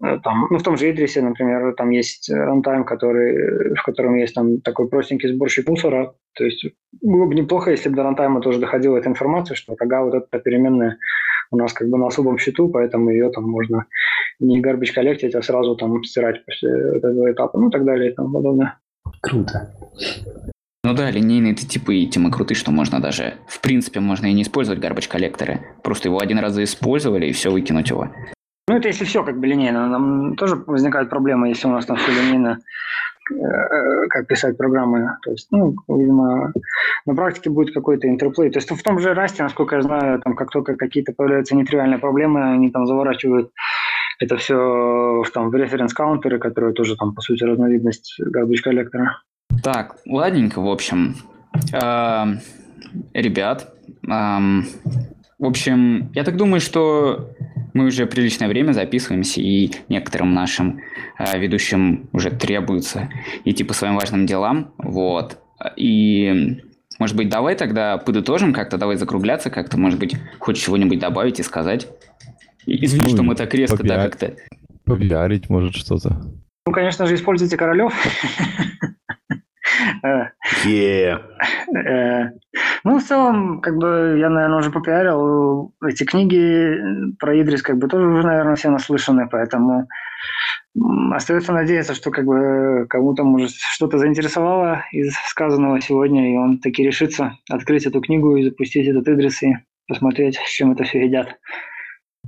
э, 0.00 0.18
там, 0.22 0.46
ну, 0.50 0.58
в 0.58 0.62
том 0.62 0.76
же 0.76 0.88
Идрисе, 0.88 1.20
например, 1.20 1.74
там 1.74 1.90
есть 1.90 2.30
рантайм, 2.30 2.84
который, 2.84 3.74
в 3.74 3.82
котором 3.82 4.14
есть 4.14 4.34
там 4.34 4.60
такой 4.60 4.88
простенький 4.88 5.34
сборщик 5.34 5.68
мусора, 5.68 6.14
то 6.34 6.44
есть 6.44 6.64
было 7.02 7.26
бы 7.26 7.34
неплохо, 7.34 7.72
если 7.72 7.88
бы 7.88 7.96
до 7.96 8.04
рантайма 8.04 8.40
тоже 8.40 8.60
доходила 8.60 8.96
эта 8.96 9.08
информация, 9.08 9.56
что 9.56 9.74
ага, 9.76 10.04
вот 10.04 10.14
эта 10.14 10.38
переменная 10.38 10.98
у 11.50 11.56
нас 11.56 11.72
как 11.72 11.88
бы 11.88 11.98
на 11.98 12.06
особом 12.06 12.38
счету, 12.38 12.68
поэтому 12.68 13.10
ее 13.10 13.30
там 13.30 13.44
можно 13.44 13.86
не 14.40 14.60
garbage 14.60 14.92
collect 14.92 15.19
ить, 15.19 15.34
а 15.34 15.42
сразу 15.42 15.76
там 15.76 16.02
стирать 16.04 16.44
после 16.44 16.70
этого 16.70 17.32
этапа, 17.32 17.58
ну 17.58 17.68
и 17.68 17.70
так 17.70 17.84
далее 17.84 18.10
и 18.10 18.14
тому 18.14 18.34
подобное. 18.34 18.78
Круто. 19.22 19.74
Ну 20.84 20.94
да, 20.94 21.10
линейные 21.10 21.52
это 21.52 21.66
типы 21.66 21.96
и 21.96 22.06
темы 22.06 22.30
крутые, 22.30 22.56
что 22.56 22.70
можно 22.70 23.00
даже, 23.00 23.34
в 23.48 23.60
принципе, 23.60 23.98
можно 23.98 24.26
и 24.26 24.32
не 24.32 24.42
использовать 24.42 24.80
гарбач 24.80 25.08
коллекторы. 25.08 25.60
Просто 25.82 26.08
его 26.08 26.20
один 26.20 26.38
раз 26.38 26.56
использовали 26.58 27.26
и 27.26 27.32
все, 27.32 27.50
выкинуть 27.50 27.90
его. 27.90 28.08
Ну 28.68 28.76
это 28.76 28.88
если 28.88 29.04
все 29.04 29.24
как 29.24 29.38
бы 29.38 29.46
линейно. 29.46 29.88
Нам 29.88 30.36
тоже 30.36 30.54
возникают 30.54 31.10
проблемы, 31.10 31.48
если 31.48 31.66
у 31.66 31.72
нас 31.72 31.86
там 31.86 31.96
все 31.96 32.12
линейно, 32.12 32.58
как 34.08 34.26
писать 34.26 34.56
программы. 34.56 35.16
То 35.22 35.30
есть, 35.32 35.48
ну, 35.50 35.74
видимо, 35.88 36.52
на 37.06 37.14
практике 37.14 37.50
будет 37.50 37.74
какой-то 37.74 38.08
интерплей. 38.08 38.50
То 38.50 38.58
есть 38.58 38.70
в 38.70 38.82
том 38.82 38.98
же 38.98 39.14
расте, 39.14 39.42
насколько 39.42 39.76
я 39.76 39.82
знаю, 39.82 40.20
там 40.20 40.34
как 40.36 40.50
только 40.50 40.76
какие-то 40.76 41.12
появляются 41.12 41.56
нетривиальные 41.56 41.98
проблемы, 41.98 42.52
они 42.52 42.70
там 42.70 42.86
заворачивают 42.86 43.50
это 44.18 44.36
все 44.36 44.54
в, 44.56 45.30
там, 45.32 45.50
в 45.50 45.54
референс-каунтеры, 45.54 46.38
которые 46.38 46.72
тоже 46.72 46.96
там, 46.96 47.14
по 47.14 47.20
сути, 47.20 47.44
разновидность 47.44 48.18
garbage 48.20 48.62
коллектора. 48.62 49.22
Так, 49.62 49.96
ладненько, 50.06 50.60
в 50.60 50.68
общем. 50.68 51.16
Э, 51.72 52.24
ребят, 53.12 53.74
э, 54.08 54.38
в 55.38 55.44
общем, 55.44 56.10
я 56.14 56.24
так 56.24 56.36
думаю, 56.36 56.60
что 56.60 57.30
мы 57.74 57.86
уже 57.86 58.06
приличное 58.06 58.48
время 58.48 58.72
записываемся, 58.72 59.40
и 59.40 59.70
некоторым 59.88 60.32
нашим 60.32 60.80
э, 61.18 61.38
ведущим 61.38 62.08
уже 62.12 62.30
требуется 62.30 63.10
идти 63.44 63.62
по 63.62 63.74
своим 63.74 63.96
важным 63.96 64.24
делам. 64.24 64.72
Вот. 64.78 65.38
И, 65.76 66.62
может 66.98 67.16
быть, 67.16 67.28
давай 67.28 67.54
тогда 67.54 67.98
подытожим 67.98 68.54
как-то, 68.54 68.78
давай 68.78 68.96
закругляться 68.96 69.50
как-то, 69.50 69.78
может 69.78 69.98
быть, 70.00 70.16
хочешь 70.38 70.64
чего-нибудь 70.64 70.98
добавить 70.98 71.38
и 71.38 71.42
сказать? 71.42 71.86
Извини, 72.64 73.04
ну, 73.04 73.14
что 73.14 73.22
мы 73.22 73.34
так 73.34 73.52
резко, 73.54 73.76
попиар... 73.76 73.98
да, 73.98 74.04
как-то... 74.04 74.36
Попиарить, 74.84 75.50
может, 75.50 75.74
что-то. 75.74 76.22
Ну, 76.66 76.72
конечно 76.72 77.06
же, 77.06 77.14
используйте 77.14 77.56
королев. 77.56 77.92
Е. 80.64 81.18
э, 81.74 82.30
Ну, 82.84 82.98
в 82.98 83.02
целом, 83.02 83.60
как 83.60 83.76
бы 83.76 84.16
я, 84.18 84.30
наверное, 84.30 84.58
уже 84.58 84.70
попиарил 84.70 85.74
эти 85.86 86.04
книги 86.04 87.14
про 87.18 87.40
Идрис, 87.40 87.62
как 87.62 87.78
бы 87.78 87.88
тоже 87.88 88.06
уже, 88.06 88.26
наверное, 88.26 88.56
все 88.56 88.70
наслышаны, 88.70 89.28
поэтому 89.28 89.88
остается 91.12 91.52
надеяться, 91.52 91.94
что 91.94 92.10
как 92.10 92.24
бы 92.24 92.86
кому-то, 92.88 93.24
может, 93.24 93.52
что-то 93.52 93.98
заинтересовало 93.98 94.84
из 94.92 95.14
сказанного 95.28 95.80
сегодня, 95.80 96.32
и 96.32 96.36
он 96.36 96.58
таки 96.58 96.82
решится 96.84 97.38
открыть 97.50 97.86
эту 97.86 98.00
книгу 98.00 98.36
и 98.36 98.44
запустить 98.44 98.86
этот 98.86 99.08
Идрис 99.08 99.42
и 99.42 99.54
посмотреть, 99.88 100.36
с 100.36 100.50
чем 100.50 100.72
это 100.72 100.84
все 100.84 101.04
едят. 101.04 101.38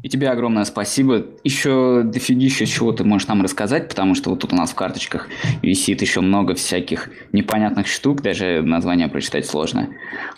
И 0.03 0.09
тебе 0.09 0.31
огромное 0.31 0.65
спасибо. 0.65 1.27
Еще 1.43 2.03
дофигища 2.05 2.66
чего 2.66 2.93
ты 2.93 3.05
можешь 3.05 3.27
нам 3.27 3.43
рассказать, 3.43 3.89
потому 3.89 4.15
что 4.15 4.31
вот 4.31 4.41
тут 4.41 4.53
у 4.53 4.57
нас 4.57 4.70
в 4.70 4.75
карточках 4.75 5.29
висит 5.62 6.03
еще 6.03 6.20
много 6.20 6.55
всяких 6.55 7.11
непонятных 7.33 7.89
штук, 7.89 8.23
даже 8.23 8.62
название 8.62 9.09
прочитать 9.09 9.47
сложно. 9.47 9.89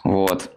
Вот. 0.03 0.51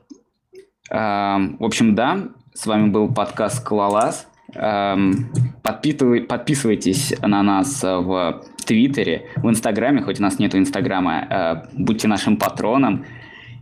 Эм, 0.89 1.57
В 1.57 1.65
общем, 1.65 1.95
да, 1.95 2.29
с 2.53 2.65
вами 2.65 2.89
был 2.89 3.13
подкаст 3.13 3.65
«Клалас». 3.65 4.27
Эм, 4.55 5.29
Подписывайтесь 5.63 7.13
на 7.21 7.43
нас 7.43 7.83
в 7.83 8.43
Твиттере, 8.65 9.25
в 9.35 9.49
Инстаграме, 9.49 10.01
хоть 10.01 10.19
у 10.19 10.23
нас 10.23 10.39
нету 10.39 10.57
Инстаграма, 10.57 11.27
э, 11.29 11.55
будьте 11.73 12.07
нашим 12.07 12.37
патроном. 12.37 13.05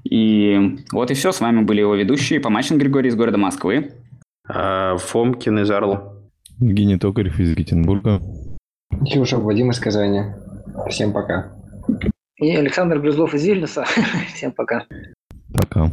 И 0.03 0.77
вот 0.91 1.11
и 1.11 1.13
все, 1.13 1.31
с 1.31 1.39
вами 1.41 1.61
были 1.61 1.81
его 1.81 1.95
ведущие 1.95 2.39
Помачин 2.39 2.77
Григорий 2.77 3.09
из 3.09 3.15
города 3.15 3.37
Москвы. 3.37 3.91
А, 4.47 4.97
Фомкин 4.97 5.59
из 5.59 5.71
Орла. 5.71 6.13
Евгений 6.59 6.97
Токарев 6.97 7.39
из 7.39 7.51
Екатеринбурга. 7.51 8.21
Чушев 9.05 9.41
Вадим 9.41 9.71
из 9.71 9.79
Казани. 9.79 10.21
Всем 10.89 11.13
пока. 11.13 11.55
И 12.37 12.55
Александр 12.55 12.99
Грызлов 12.99 13.33
из 13.33 13.45
Вильнюса. 13.45 13.85
Всем 14.33 14.51
пока. 14.51 14.85
Пока. 15.53 15.91